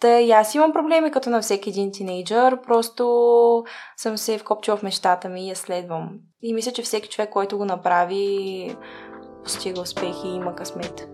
Та 0.00 0.20
и 0.20 0.32
аз 0.32 0.54
имам 0.54 0.72
проблеми 0.72 1.10
като 1.10 1.30
на 1.30 1.40
всеки 1.40 1.70
един 1.70 1.92
тинейджър, 1.92 2.60
просто 2.62 3.64
съм 3.96 4.18
се 4.18 4.38
вкопчила 4.38 4.76
в 4.76 4.82
мечтата 4.82 5.28
ми 5.28 5.46
и 5.46 5.48
я 5.48 5.56
следвам. 5.56 6.10
И 6.42 6.54
мисля, 6.54 6.72
че 6.72 6.82
всеки 6.82 7.08
човек, 7.08 7.30
който 7.30 7.58
го 7.58 7.64
направи, 7.64 8.76
постига 9.44 9.80
успехи 9.80 10.28
и 10.28 10.34
има 10.34 10.54
късмет. 10.54 11.08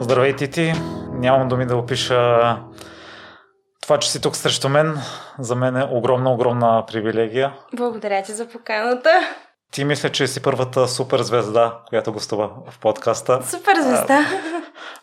Здравей, 0.00 0.36
Тити! 0.36 0.72
Нямам 1.12 1.48
думи 1.48 1.66
да 1.66 1.76
опиша 1.76 2.56
това, 3.82 3.98
че 3.98 4.10
си 4.10 4.20
тук 4.20 4.36
срещу 4.36 4.68
мен. 4.68 4.98
За 5.38 5.56
мен 5.56 5.76
е 5.76 5.88
огромна, 5.90 6.32
огромна 6.32 6.84
привилегия. 6.86 7.54
Благодаря 7.76 8.22
ти 8.22 8.32
за 8.32 8.48
поканата. 8.48 9.10
Ти 9.70 9.84
мисля, 9.84 10.08
че 10.08 10.26
си 10.26 10.42
първата 10.42 10.88
супер 10.88 11.20
звезда, 11.20 11.78
която 11.88 12.12
гостува 12.12 12.50
в 12.70 12.78
подкаста. 12.78 13.42
Супер 13.42 13.74
звезда. 13.82 14.26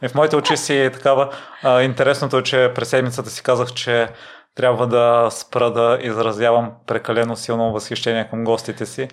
А, 0.02 0.10
в 0.10 0.16
моите 0.16 0.36
очи 0.36 0.58
си 0.58 0.78
е 0.78 0.92
такава. 0.92 1.30
А, 1.64 1.82
интересното 1.82 2.38
е, 2.38 2.44
че 2.44 2.72
през 2.76 2.90
седмицата 2.90 3.30
си 3.30 3.44
казах, 3.44 3.74
че 3.74 4.10
трябва 4.56 4.88
да 4.88 5.28
спра 5.32 5.72
да 5.72 6.00
изразявам 6.02 6.72
прекалено 6.88 7.36
силно 7.36 7.72
възхищение 7.72 8.30
към 8.30 8.44
гостите 8.44 8.86
си, 8.86 9.08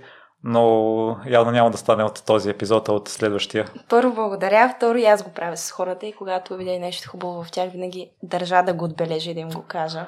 но 0.45 1.17
явно 1.27 1.53
няма 1.53 1.71
да 1.71 1.79
стане 1.79 2.05
от 2.05 2.23
този 2.27 2.51
епизод, 2.51 2.89
а 2.89 2.93
от 2.93 3.09
следващия. 3.09 3.67
Първо 3.89 4.15
благодаря, 4.15 4.75
второ 4.77 4.99
и 4.99 5.07
аз 5.07 5.23
го 5.23 5.33
правя 5.33 5.57
с 5.57 5.71
хората 5.71 6.07
и 6.07 6.13
когато 6.13 6.57
видя 6.57 6.79
нещо 6.79 7.11
хубаво 7.11 7.45
в 7.45 7.51
тях, 7.51 7.71
винаги 7.73 8.11
държа 8.23 8.63
да 8.63 8.73
го 8.73 8.85
отбележа 8.85 9.31
и 9.31 9.35
да 9.35 9.41
им 9.41 9.51
го 9.51 9.65
кажа. 9.69 10.07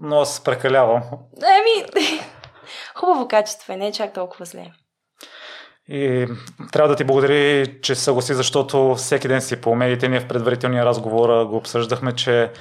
Но 0.00 0.20
аз 0.20 0.40
прекалявам. 0.40 1.02
Еми, 1.36 1.86
хубаво 3.00 3.28
качество 3.28 3.72
е, 3.72 3.76
не 3.76 3.86
е 3.86 3.92
чак 3.92 4.12
толкова 4.12 4.44
зле. 4.44 4.72
И 5.88 6.26
трябва 6.72 6.88
да 6.88 6.96
ти 6.96 7.04
благодаря, 7.04 7.66
че 7.80 7.94
се 7.94 8.04
съгласи, 8.04 8.34
защото 8.34 8.94
всеки 8.94 9.28
ден 9.28 9.40
си 9.40 9.60
по 9.60 9.74
медиите. 9.74 10.08
Ние 10.08 10.20
в 10.20 10.28
предварителния 10.28 10.84
разговор 10.84 11.44
го 11.44 11.56
обсъждахме, 11.56 12.12
че 12.12 12.52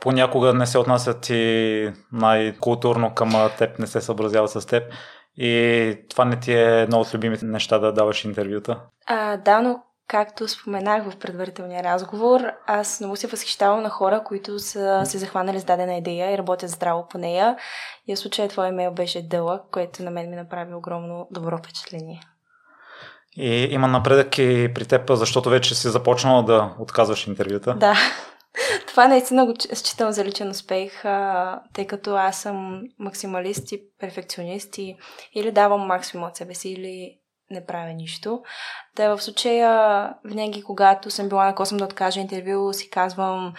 понякога 0.00 0.54
не 0.54 0.66
се 0.66 0.78
отнасят 0.78 1.30
и 1.30 1.92
най-културно 2.12 3.14
към 3.14 3.50
теб, 3.58 3.78
не 3.78 3.86
се 3.86 4.00
съобразяват 4.00 4.50
с 4.50 4.66
теб. 4.66 4.92
И 5.36 5.94
това 6.10 6.24
не 6.24 6.40
ти 6.40 6.52
е 6.52 6.80
едно 6.80 7.00
от 7.00 7.14
любимите 7.14 7.44
неща 7.44 7.78
да 7.78 7.92
даваш 7.92 8.24
интервюта? 8.24 8.80
А, 9.06 9.36
да, 9.36 9.60
но 9.60 9.82
както 10.08 10.48
споменах 10.48 11.10
в 11.10 11.16
предварителния 11.16 11.82
разговор, 11.82 12.40
аз 12.66 13.00
много 13.00 13.16
се 13.16 13.26
възхищавам 13.26 13.82
на 13.82 13.88
хора, 13.88 14.22
които 14.24 14.58
са 14.58 15.02
се 15.04 15.18
захванали 15.18 15.60
с 15.60 15.64
дадена 15.64 15.94
идея 15.94 16.32
и 16.32 16.38
работят 16.38 16.70
здраво 16.70 17.06
по 17.08 17.18
нея. 17.18 17.56
И 18.08 18.16
в 18.16 18.18
случая 18.18 18.48
твой 18.48 18.68
имейл 18.68 18.90
беше 18.90 19.28
дълъг, 19.28 19.62
което 19.72 20.02
на 20.02 20.10
мен 20.10 20.30
ми 20.30 20.36
направи 20.36 20.74
огромно 20.74 21.28
добро 21.30 21.58
впечатление. 21.58 22.20
И 23.36 23.68
има 23.70 23.88
напредък 23.88 24.38
и 24.38 24.70
при 24.74 24.84
теб, 24.84 25.10
защото 25.10 25.50
вече 25.50 25.74
си 25.74 25.88
започнала 25.88 26.42
да 26.42 26.74
отказваш 26.78 27.26
интервюта. 27.26 27.74
Да. 27.74 27.96
Това 28.86 29.08
наистина 29.08 29.46
го 29.46 29.54
считам 29.74 30.12
за 30.12 30.24
личен 30.24 30.50
успех, 30.50 31.04
а, 31.04 31.60
тъй 31.72 31.86
като 31.86 32.14
аз 32.14 32.42
съм 32.42 32.82
максималист 32.98 33.72
и 33.72 33.82
перфекционист 34.00 34.78
и 34.78 34.96
или 35.34 35.52
давам 35.52 35.80
максимум 35.80 36.26
от 36.26 36.36
себе 36.36 36.54
си, 36.54 36.68
или 36.68 37.18
не 37.50 37.66
правя 37.66 37.92
нищо. 37.92 38.42
Та 38.96 39.16
в 39.16 39.22
случая, 39.22 40.14
винаги 40.24 40.62
когато 40.62 41.10
съм 41.10 41.28
била 41.28 41.44
на 41.44 41.54
косъм 41.54 41.78
да 41.78 41.84
откажа 41.84 42.20
интервю, 42.20 42.72
си 42.72 42.90
казвам, 42.90 43.54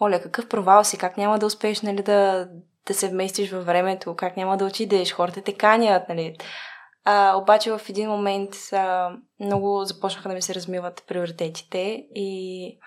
Оля, 0.00 0.20
какъв 0.22 0.48
провал 0.48 0.84
си, 0.84 0.98
как 0.98 1.16
няма 1.16 1.38
да 1.38 1.46
успееш 1.46 1.80
нали, 1.80 2.02
да, 2.02 2.48
да 2.86 2.94
се 2.94 3.08
вместиш 3.08 3.50
във 3.50 3.66
времето, 3.66 4.16
как 4.16 4.36
няма 4.36 4.56
да 4.56 4.64
отидеш, 4.64 5.12
хората 5.12 5.42
те 5.42 5.52
канят, 5.52 6.08
нали. 6.08 6.36
А, 7.04 7.36
обаче 7.36 7.70
в 7.70 7.80
един 7.88 8.10
момент 8.10 8.54
а, 8.72 9.10
много 9.40 9.84
започнаха 9.84 10.28
да 10.28 10.34
ми 10.34 10.42
се 10.42 10.54
размиват 10.54 11.04
приоритетите 11.08 12.06
и 12.14 12.78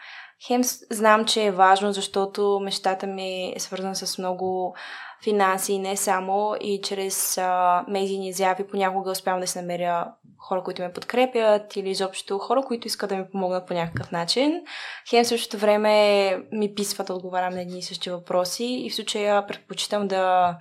Хем 0.48 0.64
знам, 0.90 1.26
че 1.26 1.46
е 1.46 1.52
важно, 1.52 1.94
защото 1.94 2.60
мечтата 2.64 3.08
ми 3.08 3.54
е 3.56 3.60
свързана 3.60 3.96
с 3.96 4.18
много 4.18 4.76
финанси, 5.24 5.80
не 5.80 5.98
само 5.98 6.56
и 6.62 6.82
чрез 6.84 7.38
а, 7.38 7.86
медийни 7.88 8.30
изяви 8.30 8.68
понякога 8.68 9.12
успявам 9.12 9.42
да 9.42 9.48
се 9.48 9.62
намеря 9.62 10.14
хора, 10.38 10.64
които 10.64 10.82
ме 10.82 10.94
подкрепят 10.94 11.76
или 11.76 11.90
изобщо 11.90 12.38
хора, 12.38 12.62
които 12.62 12.88
искат 12.88 13.10
да 13.10 13.16
ми 13.16 13.30
помогнат 13.32 13.68
по 13.68 13.74
някакъв 13.74 14.12
начин. 14.12 14.62
Хем 15.10 15.26
същото 15.26 15.58
време 15.58 16.38
ми 16.52 16.76
писват 16.76 17.08
да 17.08 17.14
отговарям 17.14 17.54
на 17.54 17.62
едни 17.62 17.80
и 17.80 17.84
същи 17.84 18.10
въпроси 18.10 18.66
и 18.66 18.90
в 18.90 18.96
случая 18.96 19.48
предпочитам 19.48 20.08
да 20.08 20.58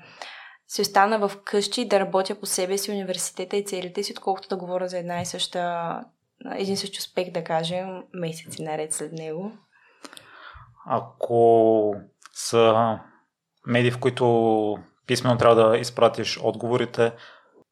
се 0.66 0.82
остана 0.82 1.28
в 1.28 1.32
къщи, 1.44 1.88
да 1.88 2.00
работя 2.00 2.34
по 2.34 2.47
себе 2.47 2.78
си, 2.78 2.91
университета 2.91 3.56
и 3.56 3.64
целите 3.64 4.02
си, 4.02 4.12
отколкото 4.12 4.48
да 4.48 4.56
говоря 4.56 4.88
за 4.88 4.98
една 4.98 5.20
и 5.20 5.26
съща 5.26 5.92
един 6.54 6.76
същи 6.76 6.98
успех, 6.98 7.30
да 7.30 7.44
кажем, 7.44 8.02
месеци 8.12 8.62
наред 8.62 8.92
след 8.92 9.12
него. 9.12 9.52
Ако 10.86 11.94
са 12.32 12.98
медии, 13.66 13.91
в 13.91 13.98
които 13.98 14.78
писменно 15.06 15.38
трябва 15.38 15.68
да 15.68 15.78
изпратиш 15.78 16.41
отговорите, 16.42 17.12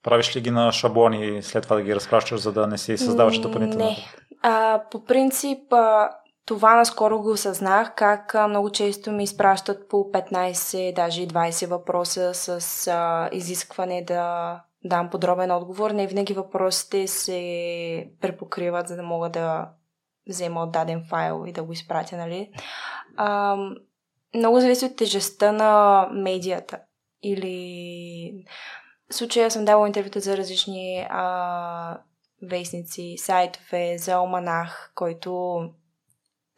правиш 0.02 0.36
ли 0.36 0.40
ги 0.40 0.50
на 0.50 0.72
шаблони 0.72 1.38
и 1.38 1.42
след 1.42 1.62
това 1.62 1.76
да 1.76 1.82
ги 1.82 1.94
разпращаш, 1.94 2.40
за 2.40 2.52
да 2.52 2.66
не 2.66 2.78
си 2.78 2.98
създаваш 2.98 3.38
допълнително? 3.38 3.84
Не. 3.84 3.96
А, 4.42 4.82
по 4.90 5.04
принцип, 5.04 5.72
а, 5.72 6.10
това 6.46 6.76
наскоро 6.76 7.22
го 7.22 7.30
осъзнах, 7.30 7.94
как 7.94 8.34
а, 8.34 8.48
много 8.48 8.70
често 8.70 9.12
ми 9.12 9.22
изпращат 9.22 9.88
по 9.88 9.96
15, 9.96 10.94
даже 10.94 11.22
и 11.22 11.28
20 11.28 11.66
въпроса 11.66 12.34
с 12.34 12.86
а, 12.86 13.28
изискване 13.32 14.04
да 14.04 14.54
дам 14.84 15.10
подробен 15.10 15.50
отговор. 15.50 15.90
Не 15.90 16.06
винаги 16.06 16.34
въпросите 16.34 17.06
се 17.06 18.10
препокриват, 18.20 18.88
за 18.88 18.96
да 18.96 19.02
мога 19.02 19.30
да 19.30 19.68
взема 20.28 20.62
от 20.62 20.72
даден 20.72 21.04
файл 21.10 21.44
и 21.46 21.52
да 21.52 21.62
го 21.62 21.72
изпратя, 21.72 22.16
нали? 22.16 22.50
А, 23.16 23.56
много 24.34 24.60
зависи 24.60 24.84
от 24.84 24.96
тежестта 24.96 25.52
на 25.52 26.02
медията. 26.12 26.78
Или 27.22 28.44
в 29.10 29.14
случая 29.14 29.50
съм 29.50 29.64
давала 29.64 29.86
интервюта 29.86 30.20
за 30.20 30.36
различни 30.36 31.06
а, 31.10 32.00
вестници, 32.42 33.14
сайтове, 33.18 33.98
за 33.98 34.20
Оманах, 34.20 34.92
който 34.94 35.60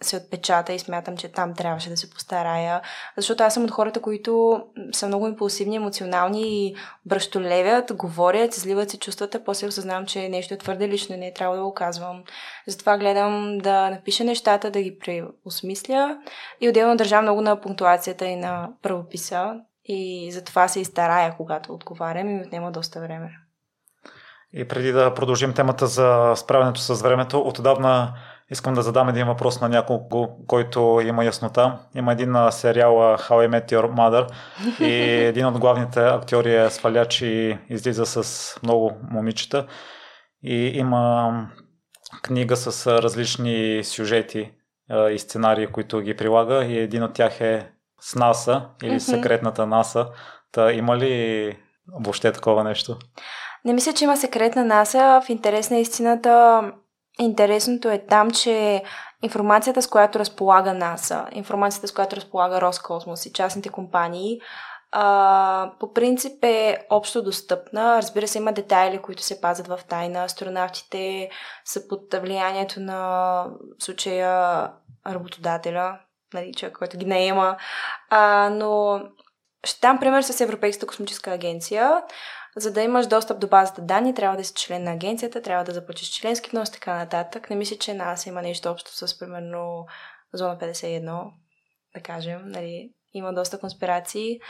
се 0.02 0.16
отпечата 0.16 0.72
и 0.72 0.78
смятам, 0.78 1.16
че 1.16 1.28
там 1.28 1.54
трябваше 1.54 1.90
да 1.90 1.96
се 1.96 2.10
постарая. 2.10 2.80
Защото 3.16 3.42
аз 3.42 3.54
съм 3.54 3.64
от 3.64 3.70
хората, 3.70 4.02
които 4.02 4.62
са 4.92 5.06
много 5.06 5.26
импулсивни, 5.26 5.76
емоционални 5.76 6.66
и 6.66 6.74
бръщолевят, 7.06 7.92
говорят, 7.96 8.56
изливат 8.56 8.90
се 8.90 8.98
чувствата, 8.98 9.44
после 9.44 9.66
осъзнавам, 9.66 10.06
че 10.06 10.28
нещо 10.28 10.54
е 10.54 10.58
твърде 10.58 10.88
лично 10.88 11.14
и 11.14 11.18
не 11.18 11.26
е 11.26 11.34
трябва 11.34 11.56
да 11.56 11.62
го 11.62 11.74
казвам. 11.74 12.22
Затова 12.66 12.98
гледам 12.98 13.58
да 13.58 13.90
напиша 13.90 14.24
нещата, 14.24 14.70
да 14.70 14.82
ги 14.82 14.98
преосмисля 14.98 16.18
и 16.60 16.68
отделно 16.68 16.96
държа 16.96 17.22
много 17.22 17.40
на 17.40 17.60
пунктуацията 17.60 18.26
и 18.26 18.36
на 18.36 18.68
правописа. 18.82 19.54
И 19.84 20.30
затова 20.32 20.68
се 20.68 20.80
изтарая, 20.80 21.36
когато 21.36 21.72
отговарям 21.72 22.28
и 22.28 22.34
ми 22.34 22.42
отнема 22.46 22.72
доста 22.72 23.00
време. 23.00 23.30
И 24.52 24.68
преди 24.68 24.92
да 24.92 25.14
продължим 25.14 25.54
темата 25.54 25.86
за 25.86 26.32
справянето 26.36 26.80
с 26.80 27.02
времето, 27.02 27.40
отдавна 27.40 28.14
Искам 28.50 28.74
да 28.74 28.82
задам 28.82 29.08
един 29.08 29.26
въпрос 29.26 29.60
на 29.60 29.68
няколко, 29.68 30.28
който 30.46 31.00
има 31.04 31.24
яснота. 31.24 31.78
Има 31.94 32.12
един 32.12 32.34
сериал 32.50 32.92
How 32.92 33.48
I 33.48 33.48
Met 33.48 33.72
Your 33.72 33.94
Mother 33.94 34.32
и 34.80 34.92
един 35.24 35.46
от 35.46 35.58
главните 35.58 36.00
актьори 36.00 36.54
е 36.54 36.70
сваляч 36.70 37.22
и 37.22 37.58
излиза 37.68 38.06
с 38.06 38.56
много 38.62 38.92
момичета. 39.10 39.66
И 40.42 40.72
има 40.74 41.32
книга 42.22 42.56
с 42.56 42.86
различни 43.02 43.84
сюжети 43.84 44.52
и 45.10 45.18
сценарии, 45.18 45.66
които 45.66 46.00
ги 46.00 46.16
прилага 46.16 46.64
и 46.64 46.78
един 46.78 47.02
от 47.02 47.12
тях 47.12 47.40
е 47.40 47.70
с 48.00 48.14
НАСА 48.14 48.68
или 48.82 49.00
секретната 49.00 49.66
НАСА. 49.66 50.08
Та 50.52 50.72
има 50.72 50.96
ли 50.96 51.56
въобще 52.04 52.32
такова 52.32 52.64
нещо? 52.64 52.96
Не 53.64 53.72
мисля, 53.72 53.92
че 53.92 54.04
има 54.04 54.16
секретна 54.16 54.64
НАСА. 54.64 55.22
В 55.26 55.28
интерес 55.28 55.70
на 55.70 55.78
истината 55.78 56.62
Интересното 57.20 57.90
е 57.90 57.98
там, 57.98 58.30
че 58.30 58.82
информацията, 59.22 59.82
с 59.82 59.86
която 59.86 60.18
разполага 60.18 60.74
НАСА, 60.74 61.26
информацията, 61.32 61.88
с 61.88 61.92
която 61.92 62.16
разполага 62.16 62.60
Роскосмос 62.60 63.26
и 63.26 63.32
частните 63.32 63.68
компании, 63.68 64.40
а, 64.92 65.72
по 65.80 65.92
принцип 65.92 66.44
е 66.44 66.86
общо 66.90 67.22
достъпна. 67.22 67.96
Разбира 67.96 68.28
се, 68.28 68.38
има 68.38 68.52
детайли, 68.52 68.98
които 68.98 69.22
се 69.22 69.40
пазят 69.40 69.66
в 69.66 69.80
тайна. 69.88 70.24
Астронавтите 70.24 71.30
са 71.64 71.88
под 71.88 72.14
влиянието 72.14 72.80
на 72.80 73.00
в 73.78 73.84
случая 73.84 74.70
работодателя, 75.06 75.98
нали, 76.34 76.54
човек, 76.54 76.76
който 76.78 76.98
ги 76.98 77.06
наема. 77.06 77.56
А, 78.10 78.50
но 78.52 79.00
ще 79.64 79.80
дам 79.80 79.98
пример 79.98 80.22
с 80.22 80.40
Европейската 80.40 80.86
космическа 80.86 81.30
агенция. 81.30 82.02
За 82.56 82.72
да 82.72 82.82
имаш 82.82 83.06
достъп 83.06 83.40
до 83.40 83.48
базата 83.48 83.82
данни, 83.82 84.14
трябва 84.14 84.36
да 84.36 84.44
си 84.44 84.54
член 84.54 84.84
на 84.84 84.92
агенцията, 84.92 85.42
трябва 85.42 85.64
да 85.64 85.72
заплатиш 85.72 86.10
членски 86.10 86.50
внос, 86.50 86.70
така 86.70 86.94
нататък. 86.94 87.50
Не 87.50 87.56
мисля, 87.56 87.76
че 87.76 87.94
нас 87.94 88.26
има 88.26 88.42
нещо 88.42 88.70
общо 88.70 88.90
с, 88.94 89.18
примерно, 89.18 89.86
зона 90.32 90.58
51, 90.58 91.24
да 91.94 92.00
кажем. 92.02 92.42
Нали, 92.44 92.90
има 93.14 93.32
доста 93.32 93.58
конспирации. 93.58 94.40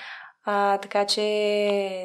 А, 0.45 0.79
така 0.79 1.07
че 1.07 1.23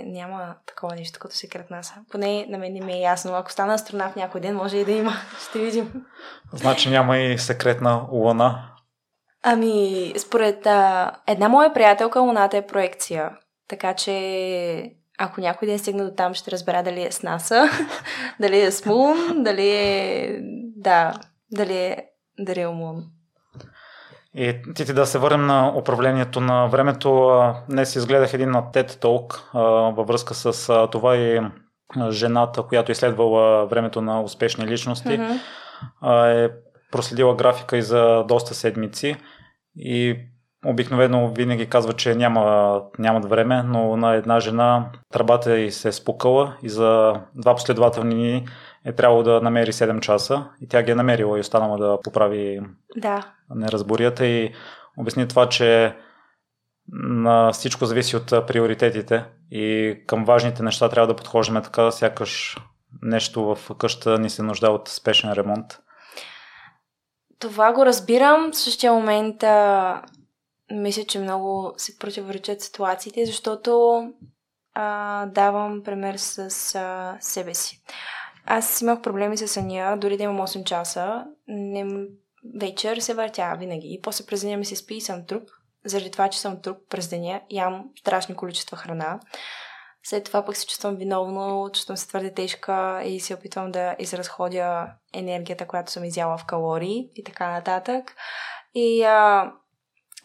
няма 0.05 0.55
такова 0.65 0.95
нещо 0.95 1.19
като 1.19 1.35
секрет 1.35 1.69
НАСА. 1.69 1.93
Поне 2.11 2.45
на 2.49 2.57
мен 2.57 2.73
не 2.73 2.85
ми 2.85 2.93
е 2.93 2.99
ясно. 2.99 3.33
Ако 3.35 3.51
стана 3.51 3.73
астронавт 3.73 4.15
някой 4.15 4.41
ден, 4.41 4.55
може 4.55 4.77
и 4.77 4.85
да 4.85 4.91
има. 4.91 5.11
Ще 5.49 5.59
видим. 5.59 6.05
Значи 6.53 6.89
няма 6.89 7.17
и 7.17 7.37
секретна 7.37 8.07
луна. 8.11 8.71
Ами, 9.43 10.13
според 10.17 10.65
а, 10.65 11.11
една 11.27 11.49
моя 11.49 11.73
приятелка, 11.73 12.21
луната 12.21 12.57
е 12.57 12.67
проекция. 12.67 13.31
Така 13.67 13.93
че 13.93 14.11
ако 15.17 15.41
някой 15.41 15.67
ден 15.67 15.79
стигна 15.79 16.05
до 16.05 16.11
там, 16.11 16.33
ще 16.33 16.51
разбера 16.51 16.83
дали 16.83 17.03
е 17.03 17.11
с 17.11 17.23
НАСА, 17.23 17.69
дали 18.39 18.61
е 18.61 18.71
с 18.71 18.85
Мун, 18.85 19.43
дали 19.43 19.69
е... 19.69 20.39
Да, 20.77 21.13
дали 21.51 21.77
е, 21.77 22.05
дали 22.39 22.59
е 22.59 22.67
Мун. 22.67 23.03
И 24.37 24.61
ти, 24.75 24.85
ти 24.85 24.93
да 24.93 25.05
се 25.05 25.19
върнем 25.19 25.45
на 25.45 25.73
управлението 25.77 26.41
на 26.41 26.67
времето. 26.67 27.41
Днес 27.69 27.95
изгледах 27.95 28.33
един 28.33 28.51
на 28.51 28.63
TED 28.63 28.91
Talk 28.91 29.41
във 29.95 30.07
връзка 30.07 30.33
с 30.33 30.87
това 30.91 31.17
и 31.17 31.41
жената, 32.09 32.63
която 32.63 32.91
изследвала 32.91 33.65
времето 33.65 34.01
на 34.01 34.21
успешни 34.21 34.67
личности, 34.67 35.07
mm-hmm. 35.07 36.45
е 36.45 36.51
проследила 36.91 37.35
графика 37.35 37.77
и 37.77 37.81
за 37.81 38.23
доста 38.27 38.53
седмици 38.53 39.15
и 39.75 40.17
обикновено 40.65 41.33
винаги 41.33 41.69
казва, 41.69 41.93
че 41.93 42.15
няма, 42.15 42.81
нямат 42.99 43.29
време, 43.29 43.63
но 43.63 43.97
на 43.97 44.13
една 44.13 44.39
жена 44.39 44.89
тръбата 45.13 45.59
и 45.59 45.71
се 45.71 45.87
е 45.87 45.91
спукала 45.91 46.57
и 46.63 46.69
за 46.69 47.13
два 47.35 47.55
последователни 47.55 48.15
дни 48.15 48.47
е 48.85 48.93
трябвало 48.93 49.23
да 49.23 49.41
намери 49.41 49.71
7 49.71 49.99
часа 49.99 50.45
и 50.61 50.67
тя 50.67 50.83
ги 50.83 50.91
е 50.91 50.95
намерила 50.95 51.37
и 51.37 51.41
останала 51.41 51.77
да 51.77 51.99
поправи 52.03 52.61
да. 52.95 53.33
неразборията 53.55 54.25
и 54.25 54.53
обясни 54.97 55.27
това, 55.27 55.49
че 55.49 55.95
на 56.93 57.51
всичко 57.51 57.85
зависи 57.85 58.15
от 58.15 58.25
приоритетите 58.47 59.25
и 59.51 59.95
към 60.07 60.25
важните 60.25 60.63
неща 60.63 60.89
трябва 60.89 61.07
да 61.07 61.15
подхождаме 61.15 61.61
така, 61.61 61.91
сякаш 61.91 62.57
нещо 63.01 63.55
в 63.55 63.75
къща 63.75 64.19
ни 64.19 64.29
се 64.29 64.43
нужда 64.43 64.71
от 64.71 64.87
спешен 64.89 65.33
ремонт. 65.33 65.79
Това 67.39 67.73
го 67.73 67.85
разбирам. 67.85 68.51
В 68.51 68.57
същия 68.57 68.93
момент 68.93 69.43
а, 69.43 70.01
мисля, 70.71 71.03
че 71.03 71.19
много 71.19 71.73
се 71.77 71.97
противоречат 71.97 72.61
ситуациите, 72.61 73.25
защото 73.25 74.01
а, 74.73 75.25
давам 75.25 75.83
пример 75.83 76.15
с 76.15 76.39
а, 76.75 77.17
себе 77.21 77.53
си. 77.53 77.81
Аз 78.45 78.81
имах 78.81 79.01
проблеми 79.01 79.37
с 79.37 79.47
съня, 79.47 79.97
дори 79.97 80.17
да 80.17 80.23
имам 80.23 80.47
8 80.47 80.63
часа. 80.63 81.25
Не, 81.47 82.07
вечер 82.59 82.97
се 82.97 83.13
въртя 83.13 83.55
винаги. 83.59 83.87
И 83.93 84.01
после 84.01 84.25
през 84.25 84.41
деня 84.41 84.57
ми 84.57 84.65
се 84.65 84.75
спи 84.75 84.95
и 84.95 85.01
съм 85.01 85.25
труп. 85.25 85.49
Заради 85.85 86.11
това, 86.11 86.29
че 86.29 86.39
съм 86.39 86.61
труп 86.61 86.77
през 86.89 87.07
деня, 87.07 87.41
ям 87.49 87.89
страшни 87.99 88.35
количества 88.35 88.77
храна. 88.77 89.19
След 90.03 90.23
това 90.23 90.45
пък 90.45 90.57
се 90.57 90.67
чувствам 90.67 90.95
виновно, 90.95 91.69
чувствам 91.73 91.97
се 91.97 92.07
твърде 92.07 92.33
тежка 92.33 93.01
и 93.05 93.19
се 93.19 93.33
опитвам 93.33 93.71
да 93.71 93.95
изразходя 93.99 94.87
енергията, 95.13 95.67
която 95.67 95.91
съм 95.91 96.03
изяла 96.03 96.37
в 96.37 96.45
калории 96.45 97.09
и 97.15 97.23
така 97.23 97.51
нататък. 97.51 98.15
И 98.73 99.03
а, 99.03 99.51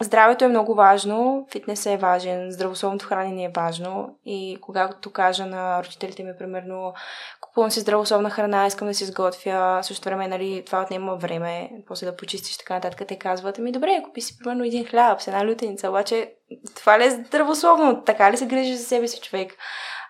Здравето 0.03 0.45
е 0.45 0.47
много 0.47 0.75
важно, 0.75 1.47
фитнесът 1.51 1.93
е 1.93 1.97
важен, 1.97 2.51
здравословното 2.51 3.05
хранене 3.05 3.43
е 3.43 3.51
важно 3.55 4.15
и 4.25 4.57
когато 4.61 5.11
кажа 5.11 5.45
на 5.45 5.83
родителите 5.83 6.23
ми, 6.23 6.37
примерно, 6.37 6.93
купувам 7.41 7.71
си 7.71 7.79
здравословна 7.79 8.29
храна, 8.29 8.67
искам 8.67 8.87
да 8.87 8.93
си 8.93 9.03
изготвя, 9.03 9.79
също 9.83 10.09
време, 10.09 10.27
нали, 10.27 10.63
това 10.65 10.81
отнема 10.81 11.15
време, 11.15 11.71
после 11.87 12.05
да 12.05 12.15
почистиш 12.15 12.57
така 12.57 12.73
нататък, 12.73 13.07
те 13.07 13.19
казват, 13.19 13.59
ами 13.59 13.71
добре, 13.71 14.01
купи 14.03 14.21
си 14.21 14.37
примерно 14.37 14.63
един 14.63 14.85
хляб 14.85 15.21
с 15.21 15.27
една 15.27 15.47
лютеница, 15.47 15.89
обаче 15.89 16.33
това 16.75 16.99
ли 16.99 17.03
е 17.05 17.09
здравословно? 17.09 18.03
Така 18.03 18.31
ли 18.31 18.37
се 18.37 18.47
грижи 18.47 18.77
за 18.77 18.83
себе 18.83 19.07
си 19.07 19.21
човек? 19.21 19.53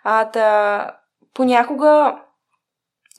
А, 0.03 0.25
та, 0.31 0.97
понякога 1.33 2.15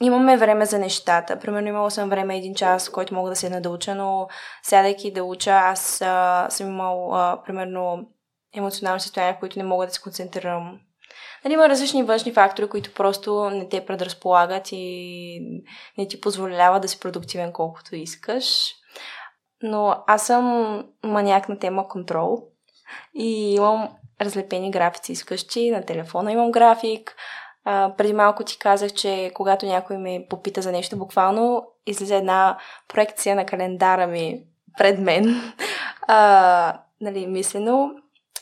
имаме 0.03 0.37
време 0.37 0.67
за 0.67 0.79
нещата. 0.79 1.39
Примерно 1.39 1.69
имала 1.69 1.91
съм 1.91 2.09
време 2.09 2.37
един 2.37 2.55
час, 2.55 2.89
който 2.89 3.15
мога 3.15 3.31
да 3.31 3.37
се 3.37 3.51
надълча, 3.51 3.95
но 3.95 4.29
сядайки 4.63 5.13
да 5.13 5.25
уча, 5.25 5.51
аз 5.51 6.03
а, 6.03 6.47
съм 6.51 6.69
имал 6.69 7.15
а, 7.15 7.43
примерно 7.47 8.09
емоционално 8.55 9.01
състояние, 9.01 9.35
в 9.35 9.39
които 9.39 9.59
не 9.59 9.65
мога 9.65 9.87
да 9.87 9.93
се 9.93 10.01
концентрирам. 10.01 10.81
Нали, 11.45 11.55
има 11.55 11.69
различни 11.69 12.03
външни 12.03 12.33
фактори, 12.33 12.69
които 12.69 12.95
просто 12.95 13.51
не 13.51 13.69
те 13.69 13.87
предразполагат 13.87 14.69
и 14.73 15.41
не 15.99 16.09
ти 16.09 16.21
позволяват 16.21 16.83
да 16.83 16.89
си 16.89 17.01
продуктивен 17.01 17.53
колкото 17.53 17.97
искаш. 17.97 18.75
Но 19.63 20.05
аз 20.07 20.27
съм 20.27 20.77
маняк 21.05 21.49
на 21.49 21.59
тема 21.59 21.89
контрол 21.89 22.39
и 23.15 23.55
имам 23.55 23.89
разлепени 24.21 24.71
графици 24.71 25.15
вкъщи, 25.15 25.71
на 25.71 25.85
телефона 25.85 26.33
имам 26.33 26.53
график, 26.53 27.17
а, 27.64 27.94
преди 27.97 28.12
малко 28.12 28.44
ти 28.44 28.59
казах, 28.59 28.93
че 28.93 29.31
когато 29.35 29.67
някой 29.67 29.99
ме 29.99 30.26
попита 30.31 30.62
за 30.62 30.73
нещо, 30.73 30.99
буквално 30.99 31.67
излиза 31.87 32.17
една 32.17 32.59
проекция 32.88 33.37
на 33.37 33.47
календара 33.47 34.06
ми 34.06 34.43
пред 34.79 34.99
мен, 34.99 35.53
а, 36.09 36.79
нали, 37.00 37.26
мислено, 37.26 37.91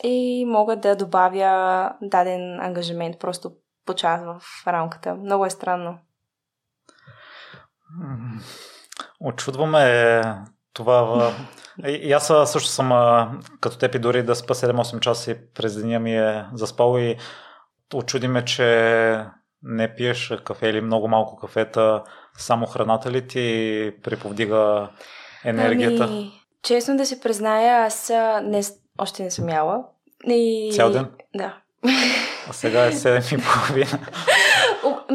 и 0.03 0.45
мога 0.49 0.77
да 0.77 0.97
добавя 0.97 1.93
даден 2.03 2.61
ангажимент 2.61 3.19
просто 3.19 3.53
по 3.87 3.95
час 3.95 4.23
в 4.25 4.67
рамката. 4.67 5.15
Много 5.15 5.47
е 5.47 5.51
странно. 5.51 5.99
Очудваме 9.21 10.23
това. 10.73 11.33
И 11.87 12.13
аз 12.13 12.27
също 12.27 12.69
съм 12.69 12.91
като 13.61 13.79
теб 13.79 13.95
и 13.95 13.99
дори 13.99 14.23
да 14.23 14.35
спа 14.35 14.55
7-8 14.55 15.01
часа 15.01 15.31
и 15.31 15.53
през 15.55 15.77
деня 15.77 16.01
ми 16.01 16.17
е 16.17 16.47
заспал 16.55 16.99
и 16.99 17.17
очудиме, 17.95 18.45
че 18.45 19.25
не 19.63 19.95
пиеш 19.95 20.33
кафе 20.45 20.69
или 20.69 20.81
много 20.81 21.09
малко 21.09 21.37
кафета, 21.37 22.03
само 22.39 22.67
храната 22.67 23.11
ли 23.11 23.27
ти 23.27 23.93
приповдига 24.03 24.89
енергията? 25.45 26.05
Ами, 26.05 26.33
честно 26.63 26.97
да 26.97 27.07
се 27.07 27.21
призная, 27.21 27.87
аз 27.87 28.13
не, 28.43 28.63
още 28.99 29.23
не 29.23 29.31
съм 29.31 29.49
яла. 29.49 29.85
И... 30.27 30.73
Цял 30.75 30.91
ден? 30.91 31.07
Да. 31.37 31.57
А 32.49 32.53
сега 32.53 32.87
е 32.87 32.93
7 32.93 33.39
и 33.39 33.43
половина. 33.43 33.99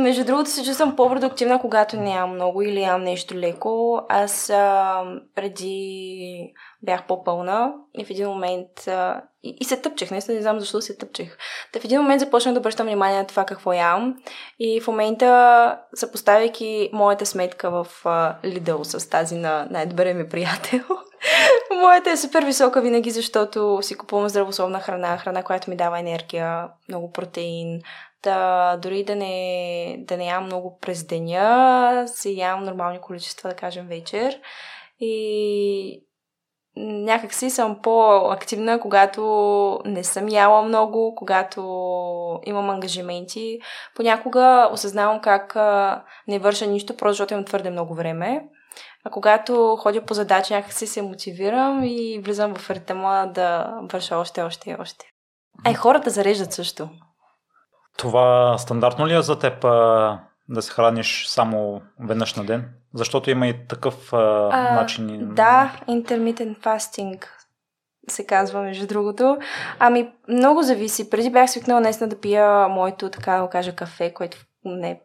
Между 0.05 0.25
другото 0.25 0.49
се 0.49 0.63
чувствам 0.63 0.95
по-продуктивна, 0.95 1.61
когато 1.61 1.97
нямам 1.97 2.35
много 2.35 2.61
или 2.61 2.81
ям 2.81 3.03
нещо 3.03 3.35
леко. 3.35 4.01
Аз 4.09 4.49
а, 4.49 5.03
преди 5.35 6.53
бях 6.83 7.07
по-пълна 7.07 7.73
и 7.97 8.05
в 8.05 8.09
един 8.09 8.27
момент 8.27 8.87
а, 8.87 9.21
и, 9.43 9.57
и 9.61 9.65
се 9.65 9.77
тъпчех, 9.77 10.11
наистина 10.11 10.35
не 10.35 10.41
знам 10.41 10.59
защо 10.59 10.81
се 10.81 10.97
тъпчех. 10.97 11.37
Та 11.73 11.79
в 11.79 11.85
един 11.85 12.01
момент 12.01 12.19
започнах 12.19 12.53
да 12.53 12.59
обръщам 12.59 12.87
внимание 12.87 13.17
на 13.17 13.27
това 13.27 13.45
какво 13.45 13.73
ям 13.73 14.15
и 14.59 14.81
в 14.81 14.87
момента, 14.87 15.79
съпоставяйки 15.95 16.89
моята 16.93 17.25
сметка 17.25 17.69
в 17.71 17.87
а, 18.05 18.35
с 18.83 19.09
тази 19.09 19.35
на 19.35 19.67
най-добрия 19.69 20.15
ми 20.15 20.29
приятел, 20.29 20.83
моята 21.81 22.11
е 22.11 22.17
супер 22.17 22.45
висока 22.45 22.81
винаги, 22.81 23.11
защото 23.11 23.79
си 23.81 23.97
купувам 23.97 24.29
здравословна 24.29 24.79
храна, 24.79 25.17
храна, 25.17 25.43
която 25.43 25.69
ми 25.69 25.75
дава 25.75 25.99
енергия, 25.99 26.67
много 26.89 27.11
протеин, 27.11 27.81
да, 28.25 28.77
дори 28.77 29.03
да 29.03 29.15
не, 29.15 29.95
да 29.99 30.17
не 30.17 30.25
ям 30.25 30.45
много 30.45 30.79
през 30.81 31.07
деня, 31.07 32.03
си 32.07 32.37
ям 32.37 32.63
нормални 32.63 33.01
количества, 33.01 33.49
да 33.49 33.55
кажем, 33.55 33.87
вечер. 33.87 34.39
И 34.99 36.01
някакси 36.77 37.49
съм 37.49 37.79
по-активна, 37.81 38.79
когато 38.79 39.21
не 39.85 40.03
съм 40.03 40.29
яла 40.29 40.61
много, 40.61 41.15
когато 41.15 41.61
имам 42.45 42.69
ангажименти. 42.69 43.59
Понякога 43.95 44.69
осъзнавам 44.71 45.21
как 45.21 45.55
не 46.27 46.39
върша 46.39 46.67
нищо, 46.67 46.97
просто 46.97 47.13
защото 47.13 47.33
имам 47.33 47.45
твърде 47.45 47.69
много 47.69 47.95
време. 47.95 48.45
А 49.03 49.09
когато 49.09 49.77
ходя 49.79 50.05
по 50.05 50.13
задачи, 50.13 50.53
някакси 50.53 50.87
се 50.87 51.01
мотивирам 51.01 51.83
и 51.83 52.21
влизам 52.23 52.55
в 52.55 52.69
ритъма 52.69 53.25
да 53.25 53.77
върша 53.91 54.17
още, 54.17 54.41
още 54.41 54.69
и 54.69 54.75
още. 54.79 55.05
И 55.69 55.73
хората 55.73 56.09
зареждат 56.09 56.53
също. 56.53 56.89
Това 57.97 58.57
стандартно 58.57 59.07
ли 59.07 59.15
е 59.15 59.21
за 59.21 59.39
теб 59.39 59.61
да 60.49 60.61
се 60.61 60.71
храниш 60.71 61.25
само 61.27 61.81
веднъж 61.99 62.35
на 62.35 62.45
ден? 62.45 62.69
Защото 62.93 63.29
има 63.29 63.47
и 63.47 63.67
такъв 63.67 64.13
а, 64.13 64.49
а, 64.51 64.75
начин. 64.75 65.33
Да, 65.33 65.71
intermittent 65.87 66.59
fasting 66.59 67.25
се 68.07 68.25
казва, 68.25 68.61
между 68.61 68.87
другото. 68.87 69.37
Ами, 69.79 70.11
много 70.27 70.61
зависи. 70.63 71.09
Преди 71.09 71.29
бях 71.29 71.51
свикнала 71.51 71.81
наистина 71.81 72.09
да 72.09 72.19
пия 72.19 72.67
моето, 72.67 73.09
така 73.09 73.41
да 73.41 73.49
кажа, 73.49 73.75
кафе, 73.75 74.13
което 74.13 74.37
не 74.65 74.91
е 74.91 74.99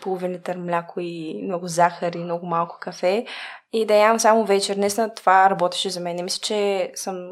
половин 0.00 0.30
литър 0.30 0.56
мляко 0.56 1.00
и 1.00 1.40
много 1.44 1.66
захар 1.66 2.12
и 2.12 2.24
много 2.24 2.46
малко 2.46 2.78
кафе. 2.80 3.26
И 3.72 3.86
да 3.86 3.94
ям 3.94 4.20
само 4.20 4.44
вечер. 4.44 4.76
Наистина 4.76 5.14
това 5.14 5.50
работеше 5.50 5.90
за 5.90 6.00
мен. 6.00 6.16
Не 6.16 6.22
мисля, 6.22 6.40
че 6.42 6.92
съм... 6.94 7.30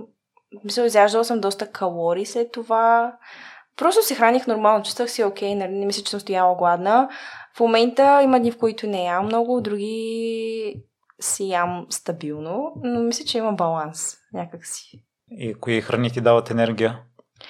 Мисля, 0.64 0.86
изяждала 0.86 1.24
съм 1.24 1.40
доста 1.40 1.70
калории 1.70 2.26
след 2.26 2.52
това. 2.52 3.12
Просто 3.76 4.02
се 4.02 4.14
храних 4.14 4.46
нормално, 4.46 4.84
чувствах 4.84 5.10
си 5.10 5.24
окей, 5.24 5.48
okay, 5.48 5.54
нали? 5.54 5.72
не 5.72 5.86
мисля, 5.86 6.02
че 6.02 6.10
съм 6.10 6.20
стояла 6.20 6.56
гладна. 6.56 7.08
В 7.56 7.60
момента 7.60 8.20
има 8.22 8.40
дни, 8.40 8.50
в 8.50 8.58
които 8.58 8.86
не 8.86 9.04
ям 9.04 9.26
много, 9.26 9.60
други 9.60 10.74
си 11.20 11.48
ям 11.48 11.86
стабилно, 11.90 12.72
но 12.84 13.00
мисля, 13.00 13.24
че 13.24 13.38
има 13.38 13.52
баланс 13.52 14.16
някакси. 14.32 15.02
И 15.30 15.54
кои 15.54 15.80
храни 15.80 16.10
ти 16.10 16.20
дават 16.20 16.50
енергия? 16.50 17.00